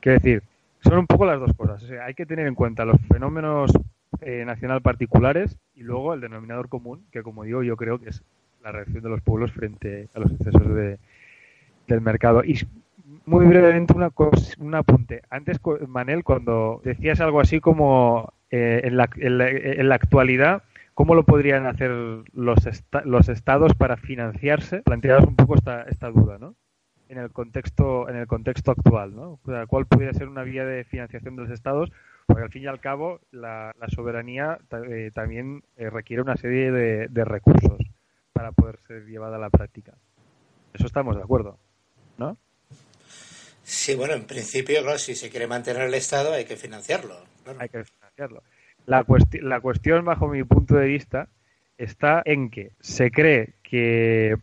Quiero 0.00 0.18
decir, 0.18 0.42
son 0.82 0.98
un 0.98 1.06
poco 1.06 1.24
las 1.26 1.40
dos 1.40 1.52
cosas. 1.56 1.84
hay 2.04 2.14
que 2.14 2.26
tener 2.26 2.46
en 2.46 2.54
cuenta 2.54 2.84
los 2.84 3.00
fenómenos 3.02 3.70
eh, 4.20 4.44
nacional 4.44 4.82
particulares 4.82 5.58
y 5.74 5.82
luego 5.82 6.14
el 6.14 6.20
denominador 6.20 6.68
común, 6.68 7.06
que 7.10 7.22
como 7.22 7.44
digo, 7.44 7.62
yo 7.62 7.76
creo 7.76 7.98
que 7.98 8.10
es 8.10 8.22
la 8.62 8.72
reacción 8.72 9.02
de 9.02 9.08
los 9.08 9.20
pueblos 9.22 9.52
frente 9.52 10.08
a 10.14 10.20
los 10.20 10.32
excesos 10.32 10.74
de, 10.74 10.98
del 11.88 12.00
mercado. 12.00 12.44
Y 12.44 12.58
muy 13.26 13.46
brevemente 13.46 13.94
una 13.94 14.10
un 14.58 14.74
apunte. 14.74 15.22
Antes, 15.30 15.60
Manel, 15.88 16.24
cuando 16.24 16.80
decías 16.84 17.20
algo 17.20 17.40
así 17.40 17.60
como 17.60 18.32
eh, 18.50 18.82
en, 18.84 18.96
la, 18.96 19.08
en, 19.16 19.88
la, 19.88 19.94
actualidad, 19.94 20.62
¿cómo 20.94 21.14
lo 21.14 21.24
podrían 21.24 21.66
hacer 21.66 21.90
los, 22.32 22.58
los 23.04 23.28
estados 23.28 23.74
para 23.74 23.96
financiarse? 23.96 24.82
Planteabas 24.82 25.26
un 25.26 25.36
poco 25.36 25.54
esta, 25.54 25.82
esta 25.84 26.10
duda, 26.10 26.38
¿no? 26.38 26.54
En 27.12 27.18
el 27.18 27.30
contexto 27.30 28.08
en 28.08 28.16
el 28.16 28.26
contexto 28.26 28.70
actual, 28.70 29.14
¿no? 29.14 29.38
¿Cuál 29.68 29.86
podría 29.86 30.14
ser 30.14 30.28
una 30.28 30.44
vía 30.44 30.64
de 30.64 30.84
financiación 30.84 31.36
de 31.36 31.42
los 31.42 31.50
estados? 31.50 31.92
Porque 32.26 32.42
al 32.42 32.50
fin 32.50 32.62
y 32.62 32.66
al 32.66 32.80
cabo 32.80 33.20
la, 33.32 33.74
soberanía 33.94 34.58
eh, 34.88 35.10
también 35.14 35.62
eh, 35.76 35.90
requiere 35.90 36.22
una 36.22 36.36
serie 36.36 36.72
de, 36.72 37.24
recursos 37.24 37.78
para 38.32 38.52
poder 38.52 38.78
ser 38.86 39.04
llevada 39.04 39.36
a 39.36 39.40
la 39.40 39.50
práctica. 39.50 39.92
Eso 40.72 40.86
estamos 40.86 41.14
de 41.16 41.22
acuerdo, 41.22 41.58
¿no? 42.16 42.38
Sí, 43.62 43.94
bueno, 43.94 44.14
en 44.14 44.24
principio, 44.24 44.98
si 44.98 45.14
se 45.14 45.28
quiere 45.28 45.46
mantener 45.46 45.82
el 45.82 45.94
Estado 45.94 46.32
hay 46.32 46.46
que 46.46 46.56
financiarlo. 46.56 47.14
Hay 47.58 47.68
que 47.68 47.84
financiarlo. 47.84 48.42
La, 48.86 49.04
la 49.42 49.60
cuestión, 49.60 50.04
bajo 50.06 50.28
mi 50.28 50.42
punto 50.44 50.76
de 50.76 50.86
vista, 50.86 51.28
está 51.76 52.22
en 52.24 52.48
que 52.48 52.72
se 52.80 53.10
cree 53.10 53.54
que 53.62 54.36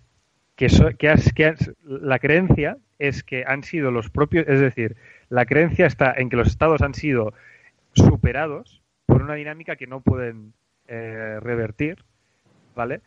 que, 0.59 1.55
la 1.85 2.19
creencia 2.19 2.77
es 2.97 3.23
que 3.23 3.45
han 3.47 3.63
sido 3.63 3.91
los 3.91 4.09
propios, 4.09 4.45
es 4.45 4.59
decir, 4.59 4.97
la 5.29 5.45
creencia 5.45 5.85
está 5.85 6.13
en 6.17 6.29
que 6.29 6.35
los 6.35 6.47
estados 6.47 6.81
han 6.81 6.93
sido 6.93 7.33
superados 7.93 8.81
por 9.05 9.21
una 9.21 9.35
dinámica 9.35 9.77
que 9.77 9.87
no 9.87 10.01
pueden 10.01 10.53
eh, 10.87 11.39
revertir, 11.39 12.03
¿vale? 12.75 12.99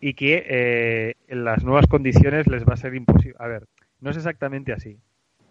Y 0.00 0.12
que 0.12 0.44
eh, 0.46 1.14
en 1.26 1.44
las 1.44 1.64
nuevas 1.64 1.86
condiciones 1.86 2.46
les 2.46 2.64
va 2.64 2.74
a 2.74 2.76
ser 2.76 2.94
imposible. 2.94 3.36
A 3.38 3.46
ver, 3.46 3.66
no 4.00 4.10
es 4.10 4.18
exactamente 4.18 4.74
así. 4.74 4.98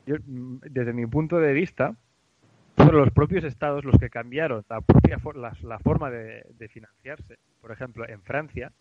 Mm, 0.05 0.57
desde 0.69 0.93
mi 0.93 1.07
punto 1.07 1.39
de 1.39 1.51
vista, 1.51 1.95
fueron 2.75 3.01
los 3.01 3.11
propios 3.11 3.43
estados 3.43 3.85
los 3.85 3.97
que 3.97 4.11
cambiaron 4.11 4.63
la 4.69 4.81
propia 4.81 5.17
la, 5.63 5.79
forma 5.79 6.11
de, 6.11 6.45
de 6.59 6.67
financiarse. 6.69 7.39
Por 7.59 7.71
ejemplo, 7.71 8.07
en 8.07 8.21
Francia, 8.21 8.71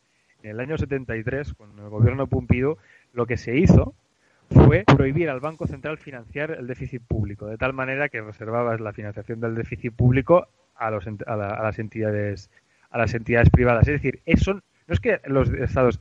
en 0.42 0.50
el 0.50 0.60
año 0.60 0.78
73, 0.78 1.54
con 1.54 1.78
el 1.78 1.88
gobierno 1.88 2.24
de 2.24 2.30
Pompidou, 2.30 2.78
lo 3.12 3.26
que 3.26 3.36
se 3.36 3.56
hizo 3.56 3.94
fue 4.50 4.84
prohibir 4.84 5.28
al 5.28 5.40
Banco 5.40 5.66
Central 5.66 5.98
financiar 5.98 6.52
el 6.52 6.66
déficit 6.66 7.02
público, 7.02 7.46
de 7.46 7.58
tal 7.58 7.72
manera 7.72 8.08
que 8.08 8.20
reservaba 8.20 8.76
la 8.76 8.92
financiación 8.92 9.40
del 9.40 9.54
déficit 9.54 9.92
público 9.92 10.46
a, 10.76 10.90
los, 10.90 11.06
a, 11.06 11.36
las 11.36 11.78
entidades 11.78 12.50
a 12.90 12.98
las 12.98 13.14
entidades 13.14 13.50
privadas. 13.50 13.88
Es 13.88 13.94
decir, 13.94 14.20
eso 14.26 14.54
no 14.54 14.62
es 14.94 15.00
que 15.00 15.20
los 15.24 15.50
estados 15.50 16.00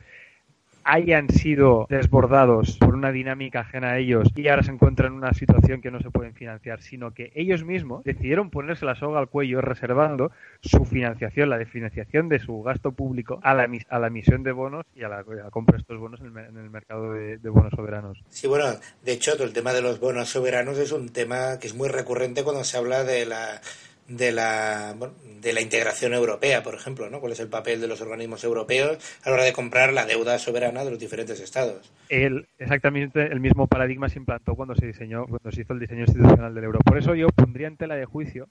hayan 0.85 1.29
sido 1.29 1.87
desbordados 1.89 2.77
por 2.77 2.93
una 2.93 3.11
dinámica 3.11 3.61
ajena 3.61 3.91
a 3.91 3.97
ellos 3.97 4.29
y 4.35 4.47
ahora 4.47 4.61
se 4.61 4.71
encuentran 4.71 5.13
en 5.13 5.17
una 5.17 5.33
situación 5.33 5.81
que 5.81 5.89
no 5.89 5.99
se 5.99 6.11
pueden 6.11 6.35
financiar, 6.35 6.81
sino 6.81 7.11
que 7.11 7.31
ellos 7.35 7.65
mismos 7.65 8.03
decidieron 8.03 8.51
ponerse 8.51 8.85
la 8.85 8.95
soga 8.95 9.19
al 9.19 9.27
cuello 9.27 9.61
reservando 9.61 10.31
su 10.61 10.85
financiación, 10.85 11.49
la 11.49 11.57
de 11.57 11.65
financiación 11.65 12.29
de 12.29 12.39
su 12.39 12.61
gasto 12.61 12.91
público 12.91 13.39
a 13.41 13.55
la, 13.55 13.67
a 13.89 13.99
la 13.99 14.07
emisión 14.07 14.43
de 14.43 14.51
bonos 14.51 14.85
y 14.95 15.03
a 15.03 15.09
la, 15.09 15.23
compra 15.49 15.75
de 15.75 15.81
estos 15.81 15.99
bonos 15.99 16.21
en 16.21 16.27
el, 16.37 16.69
mercado 16.69 17.13
de, 17.13 17.37
de, 17.37 17.49
bonos 17.49 17.73
soberanos. 17.75 18.23
Sí, 18.29 18.47
bueno, 18.47 18.65
de 19.03 19.11
hecho, 19.11 19.31
el 19.43 19.53
tema 19.53 19.73
de 19.73 19.81
los 19.81 19.99
bonos 19.99 20.29
soberanos 20.29 20.77
es 20.77 20.91
un 20.91 21.09
tema 21.09 21.57
que 21.59 21.65
es 21.65 21.73
muy 21.73 21.89
recurrente 21.89 22.43
cuando 22.43 22.63
se 22.63 22.77
habla 22.77 23.03
de 23.03 23.25
la 23.25 23.59
de 24.07 24.31
la, 24.31 24.95
de 25.41 25.53
la 25.53 25.61
integración 25.61 26.13
europea, 26.13 26.61
por 26.61 26.75
ejemplo, 26.75 27.09
¿no? 27.09 27.19
¿Cuál 27.19 27.33
es 27.33 27.39
el 27.39 27.49
papel 27.49 27.81
de 27.81 27.87
los 27.87 28.01
organismos 28.01 28.43
europeos 28.43 28.97
a 29.23 29.29
la 29.29 29.35
hora 29.35 29.43
de 29.43 29.53
comprar 29.53 29.93
la 29.93 30.05
deuda 30.05 30.37
soberana 30.37 30.83
de 30.83 30.91
los 30.91 30.99
diferentes 30.99 31.39
estados? 31.39 31.91
El, 32.09 32.47
exactamente 32.59 33.21
el 33.23 33.39
mismo 33.39 33.67
paradigma 33.67 34.09
se 34.09 34.19
implantó 34.19 34.55
cuando 34.55 34.75
se 34.75 34.85
diseñó, 34.85 35.25
cuando 35.25 35.51
se 35.51 35.61
hizo 35.61 35.73
el 35.73 35.79
diseño 35.79 36.01
institucional 36.01 36.53
del 36.53 36.63
euro. 36.63 36.79
Por 36.79 36.97
eso 36.97 37.15
yo 37.15 37.27
pondría 37.29 37.67
en 37.67 37.77
tela 37.77 37.95
de 37.95 38.05
juicio 38.05 38.47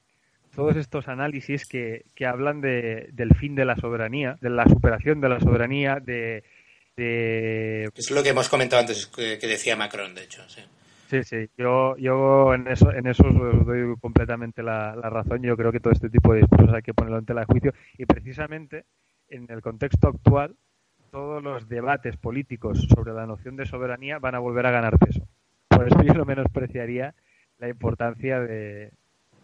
todos 0.55 0.75
estos 0.77 1.07
análisis 1.07 1.65
que, 1.65 2.05
que 2.15 2.25
hablan 2.25 2.61
de, 2.61 3.09
del 3.11 3.35
fin 3.35 3.55
de 3.55 3.65
la 3.65 3.75
soberanía, 3.75 4.37
de 4.41 4.49
la 4.49 4.65
superación 4.67 5.19
de 5.19 5.29
la 5.29 5.39
soberanía, 5.39 5.99
de 5.99 6.43
Es 6.97 8.11
lo 8.11 8.23
que 8.23 8.29
hemos 8.29 8.49
comentado 8.49 8.81
antes 8.81 9.07
que, 9.07 9.37
decía 9.37 9.75
Macron, 9.75 10.15
de 10.15 10.23
hecho. 10.23 10.47
Sí, 10.47 10.61
sí, 11.07 11.23
sí. 11.23 11.49
Yo, 11.57 11.95
yo 11.97 12.53
en 12.53 12.67
eso 12.67 12.91
en 12.91 13.07
eso 13.07 13.23
os 13.27 13.65
doy 13.65 13.95
completamente 13.99 14.63
la, 14.63 14.93
razón. 14.95 15.41
Yo 15.41 15.55
creo 15.57 15.71
que 15.71 15.79
todo 15.79 15.93
este 15.93 16.09
tipo 16.09 16.33
de 16.33 16.41
discursos 16.41 16.73
hay 16.73 16.81
que 16.81 16.93
ponerlo 16.93 17.19
en 17.19 17.25
tela 17.25 17.45
juicio 17.45 17.73
y 17.97 18.05
precisamente 18.05 18.85
en 19.29 19.49
el 19.49 19.61
contexto 19.61 20.07
actual 20.07 20.55
todos 21.11 21.41
los 21.41 21.69
debates 21.69 22.17
políticos 22.17 22.87
sobre 22.93 23.13
la 23.13 23.25
noción 23.25 23.55
de 23.55 23.65
soberanía 23.65 24.19
van 24.19 24.35
a 24.35 24.39
volver 24.39 24.65
a 24.65 24.71
ganar 24.71 24.97
peso. 24.99 25.27
Por 25.69 25.87
eso 25.87 26.01
yo 26.03 26.13
no 26.13 26.25
menospreciaría 26.25 27.15
la 27.57 27.69
importancia 27.69 28.39
de, 28.39 28.91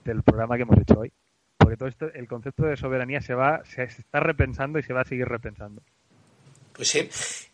del 0.04 0.24
programa 0.24 0.58
que 0.58 0.64
hemos 0.64 0.78
hecho 0.80 1.00
hoy. 1.00 1.12
Porque 1.58 1.78
todo 1.78 1.90
esto, 1.90 2.12
el 2.14 2.28
concepto 2.28 2.64
de 2.64 2.76
soberanía 2.76 3.22
se 3.22 3.36
va, 3.36 3.64
se 3.66 3.84
está 3.84 4.20
repensando 4.20 4.80
y 4.80 4.84
se 4.84 4.94
va 4.94 5.02
a 5.02 5.06
seguir 5.06 5.28
repensando. 5.28 5.82
Pues 6.74 6.90
sí, 6.90 7.10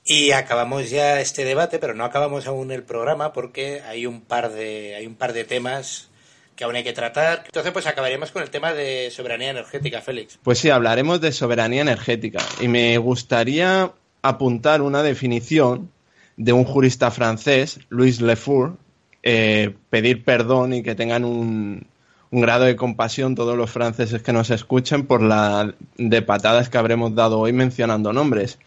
y 0.06 0.32
acabamos 0.32 0.90
ya 0.90 1.20
este 1.20 1.44
debate, 1.44 1.80
pero 1.80 1.94
no 1.94 2.06
acabamos 2.06 2.48
aún 2.48 2.72
el 2.72 2.84
programa 2.84 3.34
porque 3.34 3.82
hay 3.82 4.06
un 4.06 4.22
par 4.22 4.52
de, 4.52 4.96
hay 4.96 5.06
un 5.06 5.16
par 5.16 5.34
de 5.34 5.44
temas 5.44 6.10
que 6.56 6.64
aún 6.64 6.76
hay 6.76 6.84
que 6.84 6.94
tratar. 6.94 7.44
Entonces, 7.46 7.72
pues 7.72 7.88
acabaremos 7.88 8.32
con 8.32 8.42
el 8.42 8.50
tema 8.50 8.74
de 8.74 9.12
soberanía 9.12 9.52
energética, 9.52 10.02
Félix. 10.02 10.40
Pues 10.42 10.60
sí, 10.60 10.70
hablaremos 10.70 11.22
de 11.22 11.32
soberanía 11.32 11.82
energética. 11.82 12.40
Y 12.60 12.68
me 12.68 12.98
gustaría 12.98 13.92
apuntar 14.22 14.82
una 14.82 15.04
definición 15.04 15.92
de 16.38 16.54
un 16.54 16.64
jurista 16.64 17.12
francés, 17.12 17.80
Louis 17.90 18.22
Lefour, 18.22 18.78
eh, 19.24 19.76
pedir 19.90 20.24
perdón 20.24 20.74
y 20.74 20.84
que 20.84 20.96
tengan 20.96 21.26
un, 21.26 21.86
un 22.32 22.42
grado 22.42 22.66
de 22.66 22.76
compasión 22.76 23.36
todos 23.36 23.58
los 23.58 23.70
franceses 23.70 24.22
que 24.22 24.34
nos 24.34 24.50
escuchen 24.52 25.06
por 25.06 25.22
la 25.22 25.74
de 25.98 26.22
patadas 26.22 26.70
que 26.70 26.78
habremos 26.78 27.14
dado 27.14 27.40
hoy 27.40 27.54
mencionando 27.54 28.14
nombres. 28.14 28.58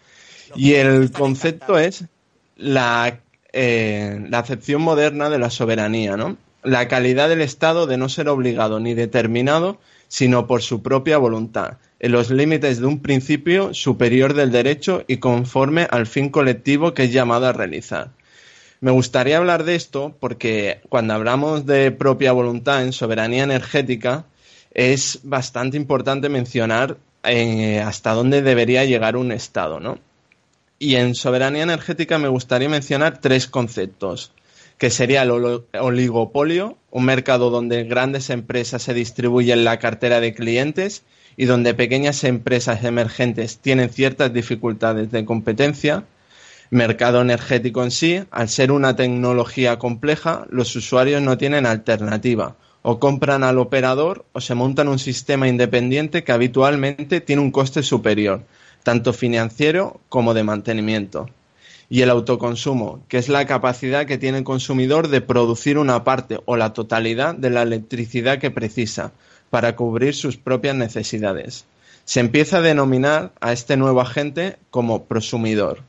Y 0.55 0.75
el 0.75 1.11
concepto 1.13 1.79
es 1.79 2.05
la, 2.57 3.21
eh, 3.53 4.27
la 4.29 4.39
acepción 4.39 4.83
moderna 4.83 5.31
de 5.31 5.39
la 5.39 5.51
soberanía, 5.51 6.17
¿no? 6.17 6.37
La 6.63 6.89
calidad 6.89 7.29
del 7.29 7.41
Estado 7.41 7.87
de 7.87 7.97
no 7.97 8.09
ser 8.09 8.29
obligado 8.29 8.81
ni 8.81 8.95
determinado, 8.95 9.79
sino 10.09 10.47
por 10.47 10.63
su 10.63 10.83
propia 10.83 11.19
voluntad, 11.19 11.79
en 12.01 12.13
los 12.13 12.31
límites 12.31 12.81
de 12.81 12.87
un 12.87 13.01
principio 13.01 13.73
superior 13.73 14.35
del 14.35 14.51
derecho 14.51 15.05
y 15.07 15.19
conforme 15.19 15.87
al 15.91 16.07
fin 16.07 16.29
colectivo 16.29 16.95
que 16.95 17.05
es 17.05 17.13
llamado 17.13 17.47
a 17.47 17.53
realizar. 17.53 18.11
Me 18.81 18.91
gustaría 18.91 19.37
hablar 19.37 19.65
de 19.65 19.75
esto 19.75 20.17
porque 20.19 20.81
cuando 20.89 21.15
hablamos 21.15 21.67
de 21.67 21.93
propia 21.93 22.33
voluntad 22.33 22.83
en 22.83 22.93
soberanía 22.93 23.45
energética, 23.45 24.25
es 24.73 25.21
bastante 25.23 25.77
importante 25.77 26.29
mencionar 26.29 26.97
eh, 27.23 27.81
hasta 27.81 28.13
dónde 28.13 28.43
debería 28.43 28.85
llegar 28.85 29.17
un 29.17 29.33
Estado, 29.33 29.81
¿no? 29.81 29.99
Y 30.83 30.97
en 30.97 31.15
soberanía 31.15 31.65
energética 31.65 32.19
me 32.19 32.29
gustaría 32.29 32.71
mencionar 32.71 33.19
tres 33.19 33.47
conceptos, 33.47 34.33
que 34.79 34.89
sería 34.89 35.25
el 35.25 35.31
oligopolio, 35.79 36.79
un 36.91 37.05
mercado 37.05 37.51
donde 37.51 37.85
grandes 37.85 38.31
empresas 38.31 38.85
se 38.85 38.95
distribuyen 38.95 39.63
la 39.63 39.79
cartera 39.79 40.21
de 40.21 40.33
clientes 40.33 41.05
y 41.37 41.45
donde 41.45 41.75
pequeñas 41.75 42.25
empresas 42.25 42.83
emergentes 42.83 43.59
tienen 43.59 43.91
ciertas 43.91 44.33
dificultades 44.33 45.11
de 45.11 45.27
competencia. 45.27 46.05
Mercado 46.71 47.21
energético 47.21 47.85
en 47.85 47.91
sí, 47.91 48.23
al 48.31 48.49
ser 48.49 48.73
una 48.73 48.97
tecnología 48.97 49.79
compleja, 49.79 50.47
los 50.49 50.75
usuarios 50.75 51.21
no 51.21 51.37
tienen 51.37 51.67
alternativa. 51.67 52.57
O 52.81 52.99
compran 52.99 53.45
al 53.45 53.59
operador 53.59 54.25
o 54.33 54.41
se 54.41 54.55
montan 54.55 54.89
un 54.89 54.99
sistema 54.99 55.47
independiente 55.47 56.25
que 56.25 56.33
habitualmente 56.33 57.21
tiene 57.21 57.43
un 57.43 57.51
coste 57.51 57.83
superior, 57.83 58.45
tanto 58.83 59.13
financiero 59.13 60.01
como 60.09 60.35
de 60.35 60.45
mantenimiento. 60.45 61.29
Y 61.89 62.03
el 62.03 62.11
autoconsumo, 62.11 63.05
que 63.09 63.19
es 63.19 63.29
la 63.29 63.47
capacidad 63.47 64.07
que 64.07 64.19
tiene 64.19 64.39
el 64.39 64.45
consumidor 64.45 65.09
de 65.09 65.21
producir 65.21 65.77
una 65.77 66.05
parte 66.05 66.39
o 66.45 66.57
la 66.57 66.73
totalidad 66.73 67.35
de 67.35 67.51
la 67.51 67.63
electricidad 67.63 68.39
que 68.39 68.51
precisa 68.51 69.13
para 69.51 69.75
cubrir 69.75 70.15
sus 70.15 70.37
propias 70.37 70.77
necesidades. 70.77 71.65
Se 72.05 72.21
empieza 72.21 72.59
a 72.59 72.63
denominar 72.63 73.33
a 73.41 73.53
este 73.53 73.77
nuevo 73.77 74.01
agente 74.01 74.57
como 74.71 75.05
prosumidor. 75.05 75.83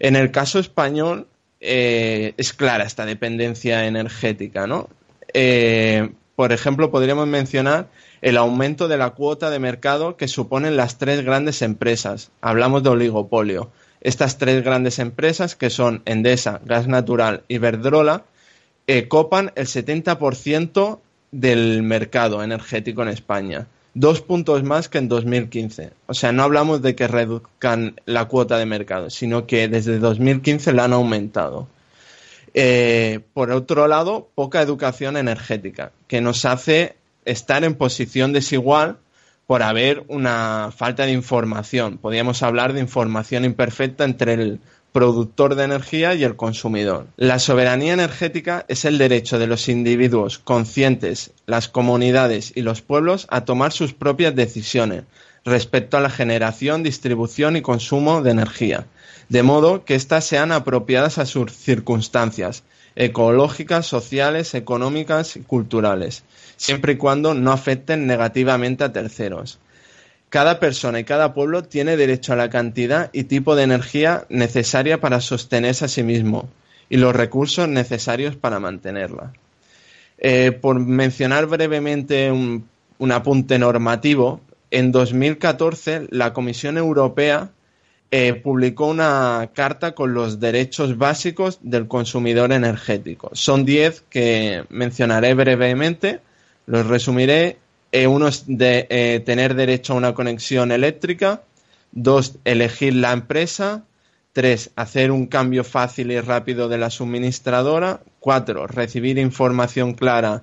En 0.00 0.16
el 0.16 0.30
caso 0.30 0.58
español 0.58 1.26
eh, 1.60 2.34
es 2.36 2.52
clara 2.52 2.84
esta 2.84 3.04
dependencia 3.04 3.86
energética, 3.86 4.66
¿no? 4.66 4.88
Eh, 5.34 6.10
por 6.38 6.52
ejemplo, 6.52 6.92
podríamos 6.92 7.26
mencionar 7.26 7.88
el 8.22 8.36
aumento 8.36 8.86
de 8.86 8.96
la 8.96 9.10
cuota 9.10 9.50
de 9.50 9.58
mercado 9.58 10.16
que 10.16 10.28
suponen 10.28 10.76
las 10.76 10.96
tres 10.96 11.24
grandes 11.24 11.62
empresas. 11.62 12.30
Hablamos 12.40 12.84
de 12.84 12.90
oligopolio. 12.90 13.72
Estas 14.00 14.38
tres 14.38 14.62
grandes 14.62 15.00
empresas, 15.00 15.56
que 15.56 15.68
son 15.68 16.00
Endesa, 16.04 16.60
Gas 16.64 16.86
Natural 16.86 17.42
y 17.48 17.58
Verdrola, 17.58 18.22
eh, 18.86 19.08
copan 19.08 19.50
el 19.56 19.66
70% 19.66 21.00
del 21.32 21.82
mercado 21.82 22.44
energético 22.44 23.02
en 23.02 23.08
España. 23.08 23.66
Dos 23.94 24.20
puntos 24.20 24.62
más 24.62 24.88
que 24.88 24.98
en 24.98 25.08
2015. 25.08 25.90
O 26.06 26.14
sea, 26.14 26.30
no 26.30 26.44
hablamos 26.44 26.82
de 26.82 26.94
que 26.94 27.08
reduzcan 27.08 28.00
la 28.06 28.26
cuota 28.26 28.58
de 28.58 28.66
mercado, 28.66 29.10
sino 29.10 29.48
que 29.48 29.66
desde 29.66 29.98
2015 29.98 30.72
la 30.72 30.84
han 30.84 30.92
aumentado. 30.92 31.66
Eh, 32.60 33.20
por 33.34 33.52
otro 33.52 33.86
lado, 33.86 34.30
poca 34.34 34.60
educación 34.60 35.16
energética, 35.16 35.92
que 36.08 36.20
nos 36.20 36.44
hace 36.44 36.96
estar 37.24 37.62
en 37.62 37.76
posición 37.76 38.32
desigual 38.32 38.96
por 39.46 39.62
haber 39.62 40.02
una 40.08 40.72
falta 40.76 41.06
de 41.06 41.12
información. 41.12 41.98
Podríamos 41.98 42.42
hablar 42.42 42.72
de 42.72 42.80
información 42.80 43.44
imperfecta 43.44 44.02
entre 44.02 44.32
el 44.32 44.60
productor 44.90 45.54
de 45.54 45.66
energía 45.66 46.16
y 46.16 46.24
el 46.24 46.34
consumidor. 46.34 47.06
La 47.16 47.38
soberanía 47.38 47.92
energética 47.92 48.64
es 48.66 48.84
el 48.84 48.98
derecho 48.98 49.38
de 49.38 49.46
los 49.46 49.68
individuos 49.68 50.40
conscientes, 50.40 51.30
las 51.46 51.68
comunidades 51.68 52.52
y 52.56 52.62
los 52.62 52.82
pueblos 52.82 53.28
a 53.30 53.44
tomar 53.44 53.70
sus 53.70 53.92
propias 53.92 54.34
decisiones 54.34 55.04
respecto 55.44 55.96
a 55.96 56.00
la 56.00 56.10
generación, 56.10 56.82
distribución 56.82 57.56
y 57.56 57.62
consumo 57.62 58.20
de 58.20 58.32
energía, 58.32 58.86
de 59.28 59.42
modo 59.42 59.84
que 59.84 59.94
éstas 59.94 60.24
sean 60.24 60.52
apropiadas 60.52 61.18
a 61.18 61.26
sus 61.26 61.52
circunstancias 61.52 62.64
ecológicas, 62.96 63.86
sociales, 63.86 64.54
económicas 64.54 65.36
y 65.36 65.40
culturales, 65.40 66.24
siempre 66.56 66.94
y 66.94 66.96
cuando 66.96 67.34
no 67.34 67.52
afecten 67.52 68.06
negativamente 68.06 68.84
a 68.84 68.92
terceros. 68.92 69.60
Cada 70.30 70.60
persona 70.60 71.00
y 71.00 71.04
cada 71.04 71.32
pueblo 71.32 71.62
tiene 71.62 71.96
derecho 71.96 72.32
a 72.32 72.36
la 72.36 72.50
cantidad 72.50 73.08
y 73.12 73.24
tipo 73.24 73.56
de 73.56 73.62
energía 73.62 74.26
necesaria 74.28 75.00
para 75.00 75.20
sostenerse 75.20 75.86
a 75.86 75.88
sí 75.88 76.02
mismo 76.02 76.48
y 76.90 76.96
los 76.96 77.14
recursos 77.14 77.68
necesarios 77.68 78.36
para 78.36 78.60
mantenerla. 78.60 79.32
Eh, 80.18 80.52
por 80.52 80.80
mencionar 80.80 81.46
brevemente 81.46 82.30
un, 82.32 83.12
apunte 83.12 83.58
normativo, 83.58 84.40
en 84.70 84.92
2014 84.92 86.08
la 86.10 86.32
Comisión 86.32 86.76
Europea 86.76 87.50
eh, 88.10 88.34
publicó 88.34 88.86
una 88.86 89.50
carta 89.54 89.94
con 89.94 90.14
los 90.14 90.40
derechos 90.40 90.96
básicos 90.96 91.58
del 91.62 91.88
consumidor 91.88 92.52
energético. 92.52 93.30
Son 93.34 93.64
diez 93.64 94.02
que 94.08 94.64
mencionaré 94.70 95.34
brevemente 95.34 96.20
los 96.68 96.86
resumiré. 96.86 97.56
Eh, 97.90 98.06
uno 98.06 98.28
es 98.28 98.44
de 98.46 98.86
eh, 98.90 99.20
tener 99.24 99.54
derecho 99.54 99.94
a 99.94 99.96
una 99.96 100.14
conexión 100.14 100.70
eléctrica. 100.70 101.42
Dos, 101.92 102.36
elegir 102.44 102.94
la 102.94 103.12
empresa. 103.12 103.84
Tres, 104.34 104.70
hacer 104.76 105.10
un 105.10 105.26
cambio 105.26 105.64
fácil 105.64 106.12
y 106.12 106.20
rápido 106.20 106.68
de 106.68 106.76
la 106.76 106.90
suministradora. 106.90 108.02
Cuatro, 108.20 108.66
recibir 108.66 109.18
información 109.18 109.94
clara 109.94 110.42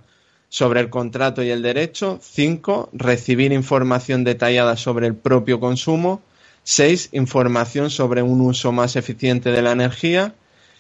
sobre 0.50 0.80
el 0.80 0.90
contrato 0.90 1.44
y 1.44 1.52
el 1.52 1.62
derecho. 1.62 2.20
Cinco, 2.22 2.90
recibir 2.92 3.54
información 3.54 4.24
detallada 4.24 4.76
sobre 4.76 5.06
el 5.06 5.16
propio 5.16 5.60
consumo. 5.60 6.24
Seis, 6.68 7.10
información 7.12 7.92
sobre 7.92 8.24
un 8.24 8.42
uso 8.42 8.72
más 8.72 8.96
eficiente 8.96 9.52
de 9.52 9.62
la 9.62 9.72
energía 9.72 10.34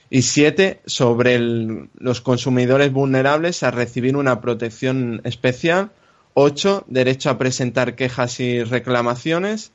y 0.10 0.24
siete 0.24 0.82
sobre 0.88 1.38
los 1.40 2.22
consumidores 2.22 2.92
vulnerables 2.92 3.62
a 3.62 3.70
recibir 3.70 4.18
una 4.18 4.42
protección 4.42 5.22
especial. 5.26 5.92
Ocho, 6.34 6.86
derecho 6.88 7.30
a 7.30 7.38
presentar 7.38 7.96
quejas 7.96 8.40
y 8.40 8.64
reclamaciones. 8.64 9.74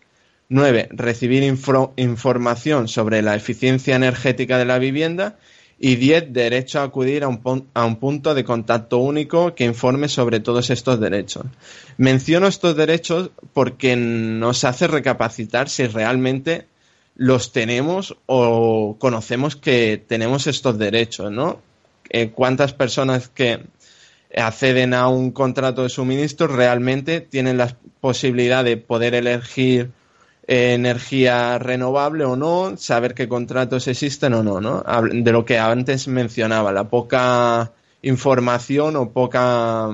Nueve, 0.48 0.88
recibir 0.90 1.44
información 1.44 2.88
sobre 2.88 3.22
la 3.22 3.36
eficiencia 3.36 3.94
energética 3.94 4.58
de 4.58 4.64
la 4.64 4.80
vivienda. 4.80 5.38
Y 5.82 5.96
diez, 5.96 6.30
derecho 6.30 6.80
a 6.80 6.84
acudir 6.84 7.24
a 7.24 7.28
un, 7.28 7.66
a 7.72 7.86
un 7.86 7.96
punto 7.96 8.34
de 8.34 8.44
contacto 8.44 8.98
único 8.98 9.54
que 9.54 9.64
informe 9.64 10.08
sobre 10.08 10.38
todos 10.38 10.68
estos 10.68 11.00
derechos. 11.00 11.46
Menciono 11.96 12.46
estos 12.48 12.76
derechos 12.76 13.30
porque 13.54 13.96
nos 13.96 14.64
hace 14.64 14.86
recapacitar 14.86 15.70
si 15.70 15.86
realmente 15.86 16.66
los 17.16 17.52
tenemos 17.52 18.16
o 18.26 18.96
conocemos 18.98 19.56
que 19.56 20.02
tenemos 20.06 20.46
estos 20.46 20.78
derechos, 20.78 21.32
¿no? 21.32 21.60
Eh, 22.10 22.30
¿Cuántas 22.30 22.74
personas 22.74 23.28
que 23.28 23.60
acceden 24.36 24.94
a 24.94 25.08
un 25.08 25.30
contrato 25.30 25.82
de 25.82 25.88
suministro 25.88 26.46
realmente 26.46 27.20
tienen 27.20 27.56
la 27.56 27.76
posibilidad 28.00 28.64
de 28.64 28.76
poder 28.76 29.14
elegir 29.14 29.90
energía 30.52 31.60
renovable 31.60 32.24
o 32.24 32.34
no, 32.34 32.76
saber 32.76 33.14
qué 33.14 33.28
contratos 33.28 33.86
existen 33.86 34.34
o 34.34 34.42
no, 34.42 34.60
¿no? 34.60 34.82
De 35.12 35.30
lo 35.30 35.44
que 35.44 35.60
antes 35.60 36.08
mencionaba, 36.08 36.72
la 36.72 36.88
poca 36.88 37.70
información 38.02 38.96
o 38.96 39.10
poca 39.10 39.90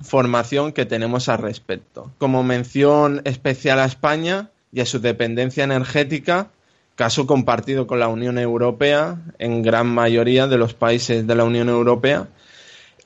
formación 0.00 0.72
que 0.72 0.86
tenemos 0.86 1.28
al 1.28 1.38
respecto. 1.38 2.10
Como 2.16 2.42
mención 2.42 3.20
especial 3.24 3.78
a 3.78 3.84
España 3.84 4.48
y 4.72 4.80
a 4.80 4.86
su 4.86 4.98
dependencia 4.98 5.64
energética, 5.64 6.48
caso 6.94 7.26
compartido 7.26 7.86
con 7.86 8.00
la 8.00 8.08
Unión 8.08 8.38
Europea 8.38 9.18
en 9.38 9.60
gran 9.60 9.88
mayoría 9.88 10.46
de 10.46 10.56
los 10.56 10.72
países 10.72 11.26
de 11.26 11.34
la 11.34 11.44
Unión 11.44 11.68
Europea, 11.68 12.28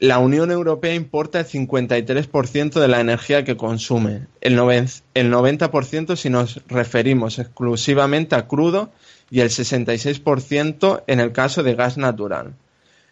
la 0.00 0.18
Unión 0.18 0.50
Europea 0.50 0.94
importa 0.94 1.40
el 1.40 1.46
53% 1.46 2.80
de 2.80 2.88
la 2.88 3.00
energía 3.00 3.44
que 3.44 3.58
consume, 3.58 4.22
el 4.40 4.58
90% 4.58 6.16
si 6.16 6.30
nos 6.30 6.62
referimos 6.68 7.38
exclusivamente 7.38 8.34
a 8.34 8.48
crudo 8.48 8.90
y 9.30 9.40
el 9.40 9.50
66% 9.50 11.04
en 11.06 11.20
el 11.20 11.32
caso 11.32 11.62
de 11.62 11.74
gas 11.74 11.98
natural. 11.98 12.54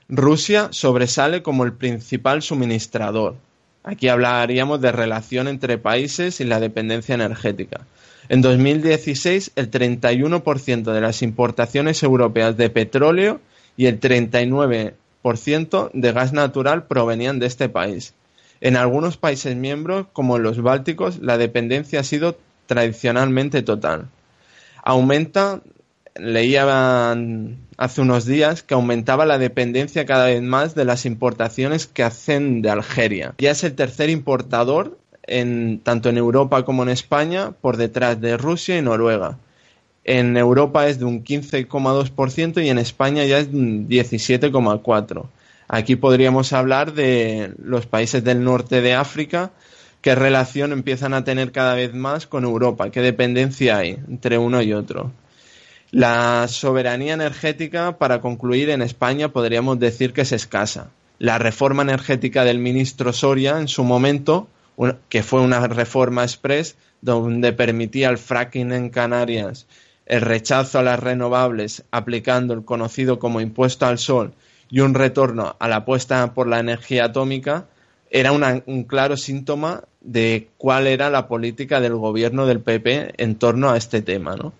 Rusia 0.08 0.68
sobresale 0.70 1.42
como 1.42 1.64
el 1.64 1.74
principal 1.74 2.40
suministrador. 2.40 3.36
Aquí 3.84 4.08
hablaríamos 4.08 4.80
de 4.80 4.90
relación 4.90 5.46
entre 5.46 5.76
países 5.76 6.40
y 6.40 6.44
la 6.44 6.58
dependencia 6.58 7.14
energética. 7.14 7.82
En 8.30 8.40
2016, 8.40 9.52
el 9.56 9.70
31% 9.70 10.92
de 10.92 11.00
las 11.02 11.20
importaciones 11.20 12.02
europeas 12.02 12.56
de 12.56 12.70
petróleo 12.70 13.42
y 13.76 13.86
el 13.86 14.00
39% 14.00 14.94
de 15.22 16.12
gas 16.12 16.32
natural 16.32 16.86
provenían 16.86 17.38
de 17.38 17.46
este 17.46 17.68
país. 17.68 18.14
En 18.60 18.76
algunos 18.76 19.16
países 19.16 19.56
miembros, 19.56 20.06
como 20.12 20.36
en 20.36 20.42
los 20.42 20.60
bálticos, 20.62 21.18
la 21.20 21.38
dependencia 21.38 22.00
ha 22.00 22.04
sido 22.04 22.38
tradicionalmente 22.66 23.62
total. 23.62 24.08
Aumenta, 24.82 25.60
leía 26.16 27.14
hace 27.76 28.00
unos 28.00 28.24
días 28.24 28.62
que 28.62 28.74
aumentaba 28.74 29.26
la 29.26 29.38
dependencia 29.38 30.06
cada 30.06 30.26
vez 30.26 30.42
más 30.42 30.74
de 30.74 30.84
las 30.84 31.06
importaciones 31.06 31.86
que 31.86 32.02
hacen 32.02 32.62
de 32.62 32.70
Algeria. 32.70 33.34
Ya 33.38 33.52
es 33.52 33.62
el 33.64 33.74
tercer 33.74 34.10
importador 34.10 34.98
en, 35.22 35.80
tanto 35.80 36.08
en 36.08 36.18
Europa 36.18 36.64
como 36.64 36.82
en 36.82 36.88
España 36.88 37.52
por 37.52 37.76
detrás 37.76 38.20
de 38.20 38.36
Rusia 38.36 38.78
y 38.78 38.82
Noruega. 38.82 39.38
En 40.10 40.38
Europa 40.38 40.88
es 40.88 40.98
de 40.98 41.04
un 41.04 41.22
15,2% 41.22 42.64
y 42.64 42.70
en 42.70 42.78
España 42.78 43.26
ya 43.26 43.40
es 43.40 43.52
de 43.52 43.58
un 43.58 43.88
17,4%. 43.90 45.26
Aquí 45.68 45.96
podríamos 45.96 46.54
hablar 46.54 46.94
de 46.94 47.52
los 47.62 47.84
países 47.84 48.24
del 48.24 48.42
norte 48.42 48.80
de 48.80 48.94
África, 48.94 49.50
qué 50.00 50.14
relación 50.14 50.72
empiezan 50.72 51.12
a 51.12 51.24
tener 51.24 51.52
cada 51.52 51.74
vez 51.74 51.92
más 51.92 52.26
con 52.26 52.44
Europa, 52.44 52.88
qué 52.90 53.02
dependencia 53.02 53.76
hay 53.76 53.98
entre 54.08 54.38
uno 54.38 54.62
y 54.62 54.72
otro. 54.72 55.12
La 55.90 56.48
soberanía 56.48 57.12
energética, 57.12 57.98
para 57.98 58.22
concluir, 58.22 58.70
en 58.70 58.80
España 58.80 59.28
podríamos 59.28 59.78
decir 59.78 60.14
que 60.14 60.22
es 60.22 60.32
escasa. 60.32 60.88
La 61.18 61.36
reforma 61.36 61.82
energética 61.82 62.44
del 62.44 62.60
ministro 62.60 63.12
Soria 63.12 63.60
en 63.60 63.68
su 63.68 63.84
momento, 63.84 64.48
que 65.10 65.22
fue 65.22 65.42
una 65.42 65.68
reforma 65.68 66.22
express 66.22 66.76
donde 67.02 67.52
permitía 67.52 68.08
el 68.08 68.16
fracking 68.16 68.72
en 68.72 68.88
Canarias 68.88 69.66
el 70.08 70.22
rechazo 70.22 70.78
a 70.78 70.82
las 70.82 70.98
renovables 70.98 71.84
aplicando 71.90 72.54
el 72.54 72.64
conocido 72.64 73.18
como 73.18 73.40
impuesto 73.40 73.86
al 73.86 73.98
sol 73.98 74.32
y 74.70 74.80
un 74.80 74.94
retorno 74.94 75.54
a 75.58 75.68
la 75.68 75.76
apuesta 75.76 76.34
por 76.34 76.48
la 76.48 76.58
energía 76.58 77.04
atómica 77.04 77.66
era 78.10 78.32
un 78.32 78.84
claro 78.84 79.18
síntoma 79.18 79.84
de 80.00 80.48
cuál 80.56 80.86
era 80.86 81.10
la 81.10 81.28
política 81.28 81.80
del 81.80 81.94
gobierno 81.94 82.46
del 82.46 82.60
PP 82.60 83.22
en 83.22 83.36
torno 83.36 83.70
a 83.70 83.76
este 83.76 84.00
tema, 84.00 84.34
¿no? 84.34 84.54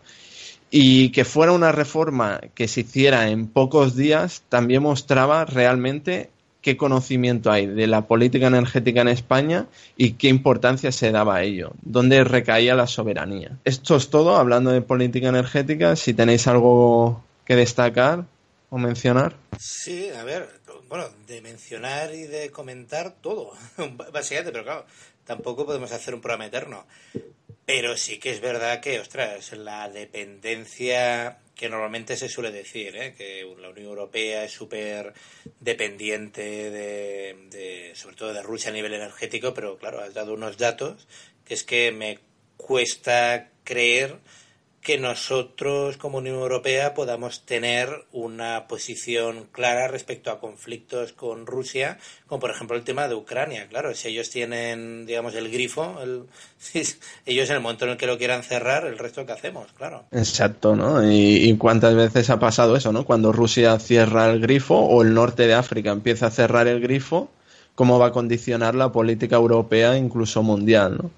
Y 0.70 1.11
que 1.12 1.25
fuera 1.25 1.53
una 1.53 1.73
reforma 1.73 2.41
que 2.55 2.69
se 2.69 2.83
hiciera 2.83 3.31
en 3.31 3.47
pocos 3.47 3.97
días 3.97 4.43
también 4.51 4.83
mostraba 4.83 5.47
realmente 5.47 6.29
qué 6.60 6.76
conocimiento 6.76 7.51
hay 7.51 7.66
de 7.66 7.86
la 7.86 8.06
política 8.06 8.48
energética 8.48 9.01
en 9.02 9.09
España 9.09 9.66
y 9.97 10.12
qué 10.12 10.28
importancia 10.28 10.93
se 10.93 11.10
daba 11.10 11.36
a 11.36 11.43
ello, 11.43 11.72
dónde 11.82 12.24
recaía 12.24 12.74
la 12.74 12.86
soberanía. 12.86 13.59
Esto 13.64 13.97
es 13.97 14.10
todo 14.10 14.36
hablando 14.36 14.70
de 14.70 14.82
política 14.82 15.28
energética. 15.28 15.97
Si 15.97 16.14
tenéis 16.14 16.47
algo 16.47 17.22
que 17.44 17.56
destacar 17.56 18.24
o 18.70 18.78
mencionar. 18.78 19.36
Sí, 19.59 20.09
a 20.10 20.24
ver, 20.24 20.48
bueno, 20.89 21.06
de 21.26 21.40
mencionar 21.40 22.14
y 22.14 22.22
de 22.22 22.51
comentar 22.51 23.14
todo, 23.20 23.52
básicamente, 24.12 24.52
pero 24.52 24.64
claro, 24.64 24.86
tampoco 25.24 25.66
podemos 25.66 25.93
hacer 25.93 26.14
un 26.14 26.20
programa 26.20 26.47
eterno. 26.47 26.85
Pero 27.69 27.99
sí 27.99 28.19
que 28.19 28.31
es 28.31 28.40
verdad 28.40 28.81
que, 28.81 28.99
ostras, 28.99 29.53
la 29.53 29.90
dependencia 29.90 31.36
que 31.55 31.69
normalmente 31.69 32.16
se 32.16 32.31
suele 32.31 32.51
decir, 32.51 32.97
¿eh? 32.97 33.15
que 33.15 33.47
la 33.61 33.69
Unión 33.69 33.89
Europea 33.89 34.45
es 34.45 34.53
súper 34.53 35.12
dependiente 35.61 36.40
de, 36.70 37.93
sobre 37.95 38.16
todo 38.16 38.32
de 38.32 38.43
Rusia 38.43 38.70
a 38.70 38.73
nivel 38.73 38.95
energético, 38.95 39.53
pero 39.53 39.77
claro, 39.77 40.01
has 40.01 40.15
dado 40.15 40.32
unos 40.32 40.57
datos 40.57 41.07
que 41.45 41.53
es 41.53 41.62
que 41.62 41.93
me 41.93 42.20
cuesta 42.57 43.51
creer 43.65 44.16
que 44.83 44.99
nosotros 44.99 45.97
como 45.97 46.19
Unión 46.19 46.37
Europea 46.37 46.95
podamos 46.95 47.43
tener 47.43 48.07
una 48.13 48.67
posición 48.69 49.47
clara 49.51 49.89
respecto 49.89 50.31
a 50.31 50.41
conflictos 50.41 51.13
con 51.13 51.47
Rusia, 51.47 51.99
como 52.27 52.41
por 52.41 52.51
ejemplo 52.51 52.77
el 52.77 52.85
tema 52.85 53.09
de 53.09 53.15
Ucrania. 53.15 53.67
Claro, 53.69 53.95
si 53.95 54.09
ellos 54.09 54.31
tienen, 54.31 55.05
digamos, 55.05 55.35
el 55.35 55.51
grifo, 55.51 56.01
el, 56.03 56.25
ellos 57.27 57.51
en 57.51 57.57
el 57.57 57.63
momento 57.63 57.85
en 57.85 57.93
el 57.93 57.97
que 57.97 58.07
lo 58.07 58.19
quieran 58.19 58.43
cerrar, 58.43 58.87
el 58.87 58.99
resto 58.99 59.27
que 59.27 59.33
hacemos, 59.33 59.67
claro. 59.73 60.05
Exacto, 60.13 60.77
¿no? 60.77 61.11
Y, 61.11 61.57
cuántas 61.59 61.95
veces 61.95 62.31
ha 62.31 62.39
pasado 62.39 62.77
eso, 62.77 62.93
¿no? 62.93 63.05
Cuando 63.05 63.33
Rusia 63.33 63.79
cierra 63.79 64.31
el 64.31 64.41
grifo 64.41 64.77
o 64.77 65.03
el 65.03 65.13
norte 65.13 65.47
de 65.47 65.55
África 65.55 65.91
empieza 65.91 66.27
a 66.27 66.31
cerrar 66.31 66.69
el 66.69 66.81
grifo, 66.81 67.31
¿cómo 67.75 67.99
va 67.99 68.07
a 68.07 68.13
condicionar 68.13 68.75
la 68.75 68.93
política 68.93 69.37
europea, 69.37 69.97
incluso 69.97 70.43
mundial, 70.43 70.99
¿no? 70.99 71.11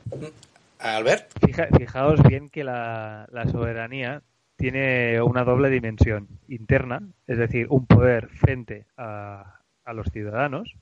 Albert. 0.80 1.30
fijaos 1.76 2.22
bien 2.22 2.48
que 2.48 2.64
la, 2.64 3.28
soberanía 3.50 4.22
tiene 4.56 5.20
una 5.22 5.44
doble 5.44 5.68
dimensión 5.70 6.28
interna, 6.48 7.02
es 7.26 7.38
decir, 7.38 7.66
un 7.70 7.86
poder 7.86 8.28
frente 8.28 8.86
a, 8.96 9.60
los 9.92 10.06
ciudadanos, 10.12 10.76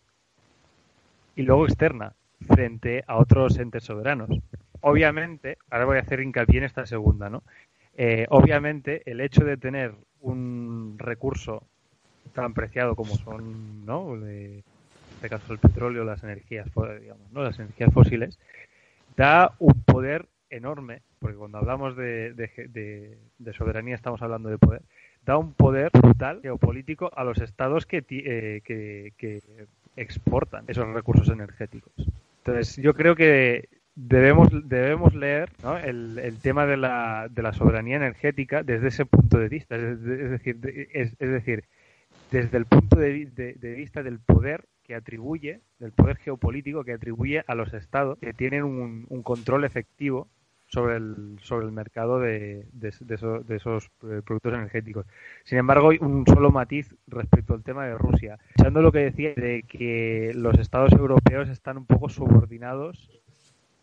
y 1.35 1.43
luego 1.43 1.67
externa, 1.67 2.13
frente 2.41 3.03
a 3.07 3.17
otros 3.17 3.59
entes 3.59 3.85
soberanos. 3.85 4.29
Obviamente, 4.81 5.57
ahora 5.71 5.87
voy 5.87 5.97
a 5.97 6.01
hacer 6.01 6.21
hincapié 6.21 6.59
en 6.59 6.65
esta 6.65 6.87
segunda, 6.87 7.31
¿no? 7.31 7.43
Eh, 7.97 8.27
obviamente, 8.29 9.03
el 9.07 9.21
hecho 9.21 9.45
de 9.45 9.57
tener 9.57 9.95
un 10.21 10.97
recurso 10.99 11.65
tan 12.35 12.55
preciado 12.55 12.95
como 12.95 13.17
son, 13.17 13.87
¿no? 13.87 14.15
en 14.15 14.63
este 15.17 15.29
caso 15.29 15.53
el 15.53 15.59
petróleo, 15.59 16.05
las 16.05 16.23
energías, 16.23 16.69
digamos, 17.01 17.33
¿no? 17.33 17.43
Las 17.43 17.59
energías 17.59 17.93
fósiles, 17.93 18.39
da 19.19 19.57
un 19.59 19.83
poder 19.83 20.29
enorme, 20.49 21.03
porque 21.19 21.37
cuando 21.37 21.59
hablamos 21.59 21.97
de, 21.97 23.19
soberanía 23.53 23.97
estamos 23.97 24.23
hablando 24.23 24.49
de 24.49 24.59
poder, 24.59 24.83
da 25.27 25.37
un 25.37 25.55
poder 25.55 25.91
brutal 25.93 26.41
geopolítico 26.41 27.11
a 27.15 27.25
los 27.25 27.39
estados 27.41 27.85
que, 27.85 28.05
eh, 28.09 29.43
exportan 29.97 30.65
esos 30.69 30.87
recursos 30.95 31.29
energéticos. 31.29 31.93
Entonces, 32.39 32.77
yo 32.77 32.95
creo 32.95 33.17
que 33.17 33.69
debemos, 33.97 34.49
debemos 34.69 35.13
leer 35.17 35.51
el, 35.85 36.39
tema 36.41 36.67
de 36.67 36.77
la, 36.77 37.27
de 37.29 37.43
la 37.43 37.53
soberanía 37.53 37.97
energética 37.97 38.63
desde 38.63 38.87
ese 38.87 39.05
punto 39.05 39.39
de 39.39 39.49
vista, 39.49 39.75
es, 39.75 40.01
decir, 40.01 40.59
es, 40.93 41.19
decir, 41.19 41.65
desde 42.31 42.57
el 42.57 42.67
punto 42.67 42.97
de, 42.97 43.11
vista 43.77 44.05
del 44.05 44.21
poder 44.21 44.65
que 44.89 44.95
atribuye, 44.95 45.61
del 45.79 45.93
poder 45.93 46.17
geopolítico 46.17 46.83
que 46.83 46.95
atribuye 46.95 47.45
a 47.47 47.55
los 47.55 47.75
estados 47.75 48.19
que 48.19 48.33
tienen 48.33 48.65
un, 48.65 49.23
control 49.23 49.65
efectivo 49.65 50.29
sobre 50.67 50.97
el, 50.97 51.39
sobre 51.43 51.67
el 51.67 51.73
mercado 51.73 52.19
de, 52.21 52.67
de, 52.73 52.89
esos, 52.89 53.91
eh, 54.05 54.23
productos 54.25 54.55
energéticos. 54.55 55.05
Sin 55.45 55.59
embargo, 55.59 55.91
un 56.01 56.27
solo 56.27 56.51
matiz 56.51 56.95
respecto 57.07 57.53
al 57.53 57.63
tema 57.63 57.85
de 57.85 57.99
Rusia. 57.99 58.39
Echando 58.59 58.81
lo 58.81 58.91
que 58.91 59.01
decía 59.01 59.35
de 59.35 59.63
que 59.69 60.33
los 60.35 60.59
estados 60.59 60.93
europeos 60.93 61.51
están 61.51 61.77
un 61.77 61.85
poco 61.85 62.09
subordinados 62.09 63.11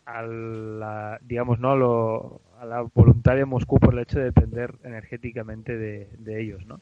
a 0.06 0.22
la, 0.22 1.20
digamos, 1.22 1.60
¿no? 1.60 2.40
a 2.60 2.66
la 2.66 2.82
voluntad 2.94 3.36
de 3.36 3.44
Moscú 3.44 3.78
por 3.78 3.94
el 3.94 4.00
hecho 4.00 4.18
de 4.18 4.24
depender 4.24 4.74
energéticamente 4.82 5.76
de, 5.76 6.40
ellos, 6.40 6.66
¿no? 6.66 6.80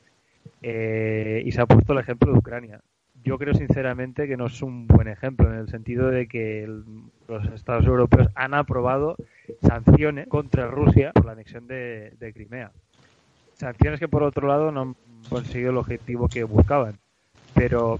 Eh, 0.62 1.42
y 1.44 1.52
se 1.52 1.60
ha 1.60 1.66
puesto 1.66 1.92
el 1.92 1.98
ejemplo 1.98 2.32
de 2.32 2.38
Ucrania 2.38 2.80
yo 3.24 3.38
creo 3.38 3.54
sinceramente 3.54 4.28
que 4.28 4.36
no 4.36 4.46
es 4.46 4.62
un 4.62 4.86
buen 4.86 5.08
ejemplo 5.08 5.50
en 5.50 5.58
el 5.58 5.68
sentido 5.68 6.10
de 6.10 6.28
que 6.28 6.68
los 7.26 7.46
Estados 7.54 7.86
europeos 7.86 8.28
han 8.34 8.52
aprobado 8.52 9.16
sanciones 9.62 10.28
contra 10.28 10.66
Rusia 10.66 11.10
por 11.12 11.24
la 11.24 11.32
anexión 11.32 11.66
de, 11.66 12.32
Crimea. 12.34 12.70
Sanciones 13.54 13.98
que 13.98 14.08
por 14.08 14.22
otro 14.22 14.46
lado 14.46 14.70
no 14.70 14.82
han 14.82 14.96
conseguido 15.30 15.70
el 15.70 15.78
objetivo 15.78 16.28
que 16.28 16.44
buscaban. 16.44 16.98
Pero 17.54 17.98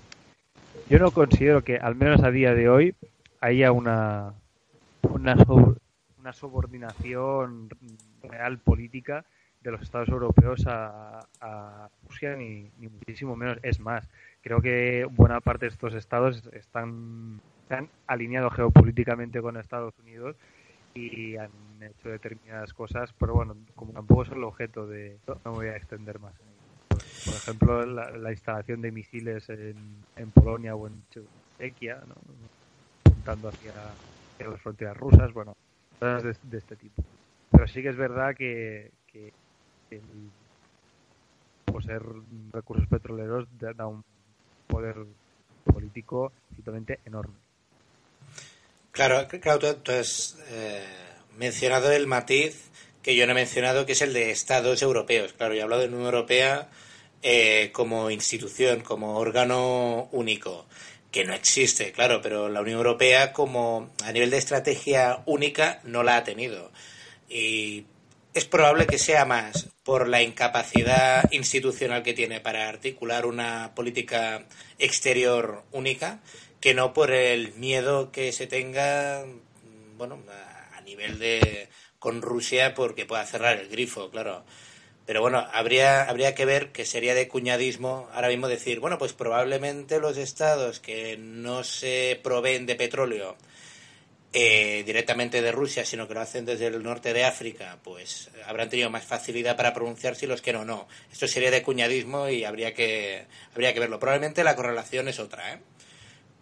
yo 0.90 0.98
no 0.98 1.10
considero 1.10 1.64
que, 1.64 1.78
al 1.78 1.94
menos 1.94 2.22
a 2.22 2.30
día 2.30 2.54
de 2.54 2.68
hoy, 2.68 2.94
haya 3.40 3.72
una, 3.72 4.34
una, 5.02 5.36
una 6.18 6.32
subordinación 6.34 7.70
real 8.22 8.58
política 8.58 9.24
de 9.64 9.70
los 9.72 9.82
Estados 9.82 10.08
europeos 10.10 10.64
a, 10.66 11.26
Rusia, 12.06 12.36
ni, 12.36 12.70
muchísimo 12.78 13.34
menos. 13.34 13.58
Es 13.62 13.80
más, 13.80 14.08
creo 14.42 14.60
que 14.60 15.06
buena 15.10 15.40
parte 15.40 15.66
de 15.66 15.70
estos 15.70 15.94
estados 15.94 16.48
están, 16.52 17.40
están 17.62 17.88
alineados 18.06 18.54
geopolíticamente 18.54 19.40
con 19.40 19.56
Estados 19.56 19.94
Unidos 19.98 20.36
y 20.94 21.36
han 21.36 21.50
hecho 21.80 22.10
determinadas 22.10 22.72
cosas, 22.72 23.12
pero 23.18 23.34
bueno, 23.34 23.56
como 23.74 23.92
tampoco 23.92 24.22
es 24.22 24.30
el 24.30 24.44
objeto 24.44 24.86
de... 24.86 25.18
No 25.26 25.38
me 25.46 25.50
voy 25.50 25.66
a 25.68 25.76
extender 25.76 26.20
más. 26.20 26.34
Por 26.88 27.34
ejemplo, 27.34 27.86
la, 27.86 28.30
instalación 28.30 28.82
de 28.82 28.92
misiles 28.92 29.48
en, 29.48 30.30
Polonia 30.32 30.76
o 30.76 30.86
en 30.86 31.02
Chequia, 31.58 32.02
¿no? 32.06 32.14
apuntando 33.24 33.48
hacia, 33.48 33.72
las 34.46 34.60
fronteras 34.60 34.96
rusas, 34.96 35.32
bueno, 35.32 35.56
cosas 35.98 36.38
de, 36.42 36.58
este 36.58 36.76
tipo. 36.76 37.02
Pero 37.50 37.66
sí 37.66 37.82
que 37.82 37.88
es 37.88 37.96
verdad 37.96 38.34
que, 38.36 38.90
el 39.96 40.30
poseer 41.64 42.02
recursos 42.52 42.86
petroleros 42.88 43.48
da 43.58 43.86
un 43.86 44.04
poder 44.66 44.96
político 45.64 46.32
simplemente 46.54 47.00
enorme. 47.04 47.34
Claro, 48.92 49.26
claro 49.28 49.76
tú, 49.76 49.92
has 49.92 50.38
eh, 50.50 50.84
mencionado 51.36 51.90
el 51.90 52.06
matiz 52.06 52.70
que 53.02 53.16
yo 53.16 53.26
no 53.26 53.32
he 53.32 53.34
mencionado, 53.34 53.84
que 53.84 53.92
es 53.92 54.02
el 54.02 54.12
de 54.12 54.30
Estados 54.30 54.80
europeos. 54.82 55.32
Claro, 55.34 55.52
yo 55.52 55.60
he 55.60 55.62
hablado 55.62 55.82
de 55.82 55.88
Unión 55.88 56.04
Europea 56.04 56.70
eh, 57.22 57.70
como 57.72 58.10
institución, 58.10 58.80
como 58.80 59.18
órgano 59.18 60.08
único, 60.12 60.66
que 61.10 61.24
no 61.24 61.34
existe, 61.34 61.92
claro, 61.92 62.20
pero 62.22 62.48
la 62.48 62.60
Unión 62.60 62.78
Europea 62.78 63.32
como 63.32 63.90
a 64.04 64.12
nivel 64.12 64.30
de 64.30 64.38
estrategia 64.38 65.22
única 65.26 65.80
no 65.84 66.02
la 66.02 66.16
ha 66.16 66.24
tenido. 66.24 66.70
Y 67.28 67.84
es 68.34 68.44
probable 68.46 68.86
que 68.86 68.98
sea 68.98 69.24
más 69.24 69.68
por 69.84 70.08
la 70.08 70.20
incapacidad 70.20 71.30
institucional 71.30 72.02
que 72.02 72.14
tiene 72.14 72.40
para 72.40 72.68
articular 72.68 73.26
una 73.26 73.74
política 73.76 74.44
exterior 74.78 75.62
única 75.70 76.20
que 76.60 76.74
no 76.74 76.92
por 76.92 77.12
el 77.12 77.54
miedo 77.54 78.10
que 78.10 78.32
se 78.32 78.48
tenga, 78.48 79.24
bueno, 79.96 80.18
a, 80.28 80.80
nivel 80.80 81.18
de 81.18 81.68
con 81.98 82.20
Rusia 82.20 82.74
porque 82.74 83.06
pueda 83.06 83.24
cerrar 83.24 83.58
el 83.58 83.68
grifo, 83.68 84.10
claro. 84.10 84.44
Pero 85.06 85.20
bueno, 85.22 85.46
habría, 85.52 86.02
habría 86.02 86.34
que 86.34 86.44
ver 86.44 86.72
que 86.72 86.84
sería 86.84 87.14
de 87.14 87.28
cuñadismo 87.28 88.08
ahora 88.12 88.28
mismo 88.28 88.48
decir, 88.48 88.80
bueno, 88.80 88.98
pues 88.98 89.12
probablemente 89.12 90.00
los 90.00 90.16
estados 90.16 90.80
que 90.80 91.16
no 91.16 91.64
se 91.64 92.20
proveen 92.22 92.66
de 92.66 92.74
petróleo 92.74 93.36
eh, 94.36 94.82
directamente 94.84 95.40
de 95.40 95.52
Rusia, 95.52 95.84
sino 95.84 96.08
que 96.08 96.14
lo 96.14 96.20
hacen 96.20 96.44
desde 96.44 96.66
el 96.66 96.82
norte 96.82 97.12
de 97.12 97.24
África, 97.24 97.78
pues 97.84 98.32
habrán 98.48 98.68
tenido 98.68 98.90
más 98.90 99.04
facilidad 99.04 99.56
para 99.56 99.72
pronunciarse 99.72 100.26
y 100.26 100.28
los 100.28 100.42
que 100.42 100.52
no, 100.52 100.64
no. 100.64 100.88
Esto 101.12 101.28
sería 101.28 101.52
de 101.52 101.62
cuñadismo 101.62 102.28
y 102.28 102.42
habría 102.42 102.74
que, 102.74 103.26
habría 103.52 103.72
que 103.72 103.78
verlo. 103.78 104.00
Probablemente 104.00 104.42
la 104.42 104.56
correlación 104.56 105.06
es 105.06 105.20
otra, 105.20 105.52
¿eh? 105.52 105.60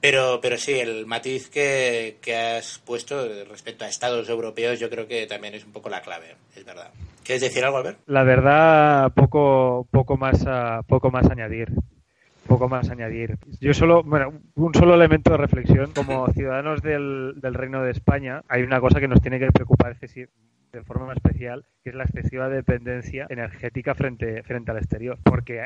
Pero, 0.00 0.40
pero 0.40 0.56
sí, 0.56 0.72
el 0.72 1.04
matiz 1.04 1.50
que, 1.50 2.16
que, 2.22 2.34
has 2.34 2.78
puesto 2.78 3.28
respecto 3.44 3.84
a 3.84 3.88
estados 3.88 4.26
europeos 4.30 4.80
yo 4.80 4.88
creo 4.88 5.06
que 5.06 5.26
también 5.26 5.54
es 5.54 5.66
un 5.66 5.72
poco 5.72 5.90
la 5.90 6.00
clave, 6.00 6.34
es 6.56 6.64
verdad. 6.64 6.90
¿Quieres 7.22 7.42
decir 7.42 7.62
algo, 7.62 7.76
Albert? 7.76 7.98
La 8.06 8.24
verdad, 8.24 9.12
poco, 9.12 9.86
poco, 9.90 10.16
más, 10.16 10.42
poco 10.88 11.10
más 11.10 11.30
añadir. 11.30 11.68
Poco 12.52 12.68
más 12.68 12.90
añadir. 12.90 13.38
Yo 13.60 13.72
solo, 13.72 14.02
bueno, 14.02 14.34
un 14.56 14.74
solo 14.74 14.94
elemento 14.94 15.30
de 15.30 15.38
reflexión. 15.38 15.90
Como 15.94 16.26
ciudadanos 16.28 16.82
del, 16.82 17.40
del 17.40 17.54
Reino 17.54 17.82
de 17.82 17.90
España, 17.90 18.42
hay 18.46 18.62
una 18.62 18.78
cosa 18.78 19.00
que 19.00 19.08
nos 19.08 19.22
tiene 19.22 19.38
que 19.38 19.50
preocupar 19.50 19.96
de 19.98 20.82
forma 20.84 21.14
especial, 21.14 21.64
que 21.82 21.90
es 21.90 21.96
la 21.96 22.04
excesiva 22.04 22.50
dependencia 22.50 23.26
energética 23.30 23.94
frente, 23.94 24.42
frente 24.42 24.70
al 24.70 24.78
exterior, 24.78 25.18
porque 25.22 25.64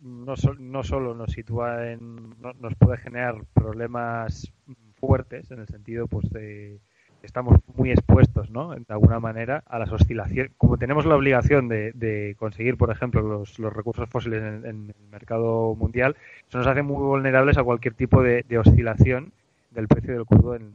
no, 0.00 0.34
no 0.58 0.82
solo 0.82 1.14
nos 1.14 1.32
sitúa 1.32 1.90
en, 1.90 2.30
nos 2.40 2.74
puede 2.76 2.96
generar 2.98 3.36
problemas 3.52 4.50
fuertes 4.94 5.50
en 5.50 5.60
el 5.60 5.68
sentido 5.68 6.06
pues 6.08 6.28
de 6.30 6.80
estamos 7.22 7.58
muy 7.74 7.90
expuestos, 7.90 8.50
¿no? 8.50 8.74
De 8.74 8.84
alguna 8.88 9.20
manera 9.20 9.62
a 9.66 9.78
las 9.78 9.90
oscilaciones. 9.90 10.52
Como 10.56 10.78
tenemos 10.78 11.06
la 11.06 11.16
obligación 11.16 11.68
de, 11.68 12.36
conseguir, 12.38 12.76
por 12.76 12.90
ejemplo, 12.90 13.22
los, 13.22 13.58
los 13.58 13.72
recursos 13.72 14.08
fósiles 14.08 14.42
en, 14.42 14.66
en, 14.66 14.94
el 14.98 15.10
mercado 15.10 15.74
mundial, 15.74 16.16
eso 16.48 16.58
nos 16.58 16.66
hace 16.66 16.82
muy 16.82 16.96
vulnerables 16.96 17.58
a 17.58 17.64
cualquier 17.64 17.94
tipo 17.94 18.22
de, 18.22 18.44
oscilación 18.58 19.32
del 19.70 19.88
precio 19.88 20.14
del 20.14 20.26
crudo 20.26 20.54
en, 20.54 20.72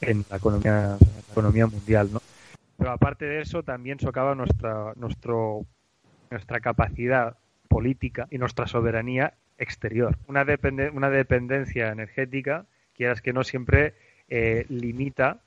en 0.00 0.24
la 0.30 0.36
economía, 0.36 0.72
la 0.72 1.32
economía 1.32 1.66
mundial, 1.66 2.10
¿no? 2.12 2.20
Pero 2.76 2.92
aparte 2.92 3.26
de 3.26 3.42
eso, 3.42 3.62
también 3.62 4.00
socava 4.00 4.34
nuestra, 4.34 4.94
nuestro, 4.96 5.66
nuestra 6.30 6.60
capacidad 6.60 7.36
política 7.68 8.26
y 8.30 8.38
nuestra 8.38 8.66
soberanía 8.66 9.34
exterior. 9.58 10.16
Una, 10.26 10.46
una 10.94 11.10
dependencia 11.10 11.92
energética, 11.92 12.64
quieras 12.94 13.20
que 13.20 13.34
no, 13.34 13.44
siempre 13.44 13.94
eh, 14.30 14.64
limita 14.68 15.40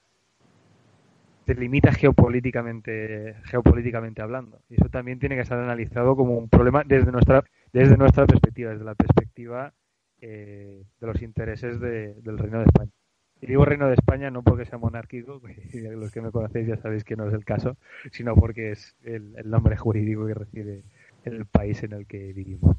te 1.46 1.56
limita 1.56 1.92
geopolíticamente 1.92 3.36
geopolíticamente 3.46 4.22
hablando 4.22 4.62
y 4.70 4.76
eso 4.76 4.90
también 4.90 5.20
tiene 5.20 5.36
que 5.36 5.46
ser 5.46 5.58
analizado 5.58 6.16
como 6.16 6.38
un 6.38 6.50
problema 6.50 6.84
desde 6.86 7.12
nuestra 7.12 7.44
desde 7.74 7.98
nuestra 7.98 8.26
perspectiva 8.26 8.72
desde 8.72 8.86
la 8.86 8.96
perspectiva 8.96 9.74
eh, 10.22 10.84
de 11.02 11.08
los 11.08 11.22
intereses 11.22 11.80
del 11.82 12.38
Reino 12.38 12.60
de 12.60 12.66
España 12.66 12.92
y 13.44 13.46
digo 13.46 13.66
Reino 13.66 13.88
de 13.90 13.96
España 13.96 14.32
no 14.32 14.42
porque 14.42 14.64
sea 14.64 14.78
monárquico, 14.78 15.42
los 15.74 16.12
que 16.14 16.22
me 16.22 16.32
conocéis 16.32 16.66
ya 16.66 16.78
sabéis 16.78 17.04
que 17.04 17.18
no 17.18 17.28
es 17.28 17.34
el 17.34 17.44
caso, 17.44 17.76
sino 18.10 18.36
porque 18.36 18.72
es 18.72 18.96
el, 19.04 19.34
nombre 19.44 19.76
jurídico 19.76 20.26
que 20.26 20.34
recibe 20.34 20.84
el 21.26 21.46
país 21.46 21.84
en 21.84 21.92
el 21.92 22.08
que 22.08 22.32
vivimos. 22.32 22.78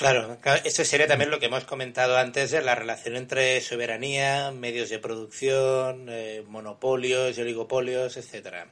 Claro, 0.00 0.38
eso 0.64 0.82
sería 0.82 1.06
también 1.06 1.30
lo 1.30 1.38
que 1.38 1.44
hemos 1.44 1.66
comentado 1.66 2.16
antes 2.16 2.50
de 2.50 2.62
la 2.62 2.74
relación 2.74 3.16
entre 3.16 3.60
soberanía, 3.60 4.50
medios 4.50 4.88
de 4.88 4.98
producción, 4.98 6.06
eh, 6.08 6.42
monopolios 6.48 7.36
y 7.36 7.42
oligopolios, 7.42 8.16
etcétera. 8.16 8.68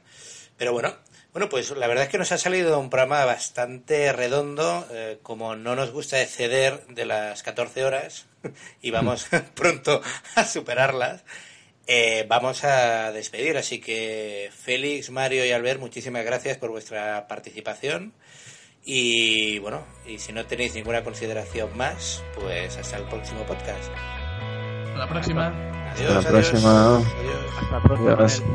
Pero 0.57 0.73
bueno, 0.73 0.97
bueno, 1.31 1.47
pues 1.47 1.69
la 1.69 1.85
verdad 1.85 2.05
es 2.05 2.09
que 2.09 2.17
nos 2.17 2.31
ha 2.31 2.39
salido 2.39 2.79
un 2.79 2.89
programa 2.89 3.25
bastante 3.25 4.11
redondo, 4.11 4.87
eh, 4.89 5.19
como 5.21 5.55
no 5.55 5.75
nos 5.75 5.91
gusta 5.91 6.19
exceder 6.19 6.83
de 6.87 7.05
las 7.05 7.43
14 7.43 7.85
horas 7.85 8.25
y 8.81 8.89
vamos 8.89 9.27
pronto 9.53 10.01
a 10.33 10.45
superarlas. 10.45 11.23
Eh, 11.85 12.25
vamos 12.27 12.63
a 12.63 13.11
despedir, 13.11 13.55
así 13.55 13.79
que 13.79 14.49
Félix, 14.51 15.11
Mario 15.11 15.45
y 15.45 15.51
Albert, 15.51 15.79
muchísimas 15.79 16.25
gracias 16.25 16.57
por 16.57 16.71
vuestra 16.71 17.27
participación. 17.27 18.13
Y 18.91 19.59
bueno, 19.59 19.83
y 20.07 20.17
si 20.17 20.33
no 20.33 20.47
tenéis 20.47 20.73
ninguna 20.73 21.03
consideración 21.03 21.77
más, 21.77 22.23
pues 22.33 22.75
hasta 22.75 22.97
el 22.97 23.03
próximo 23.03 23.43
podcast. 23.43 23.87
Hasta 24.87 24.97
la 24.97 25.07
próxima. 25.07 25.47
Adiós, 25.91 26.11
hasta 26.15 26.21
la 26.23 26.39
próxima. 26.39 26.97
Hasta 26.97 28.07
la 28.07 28.17
próxima. 28.17 28.47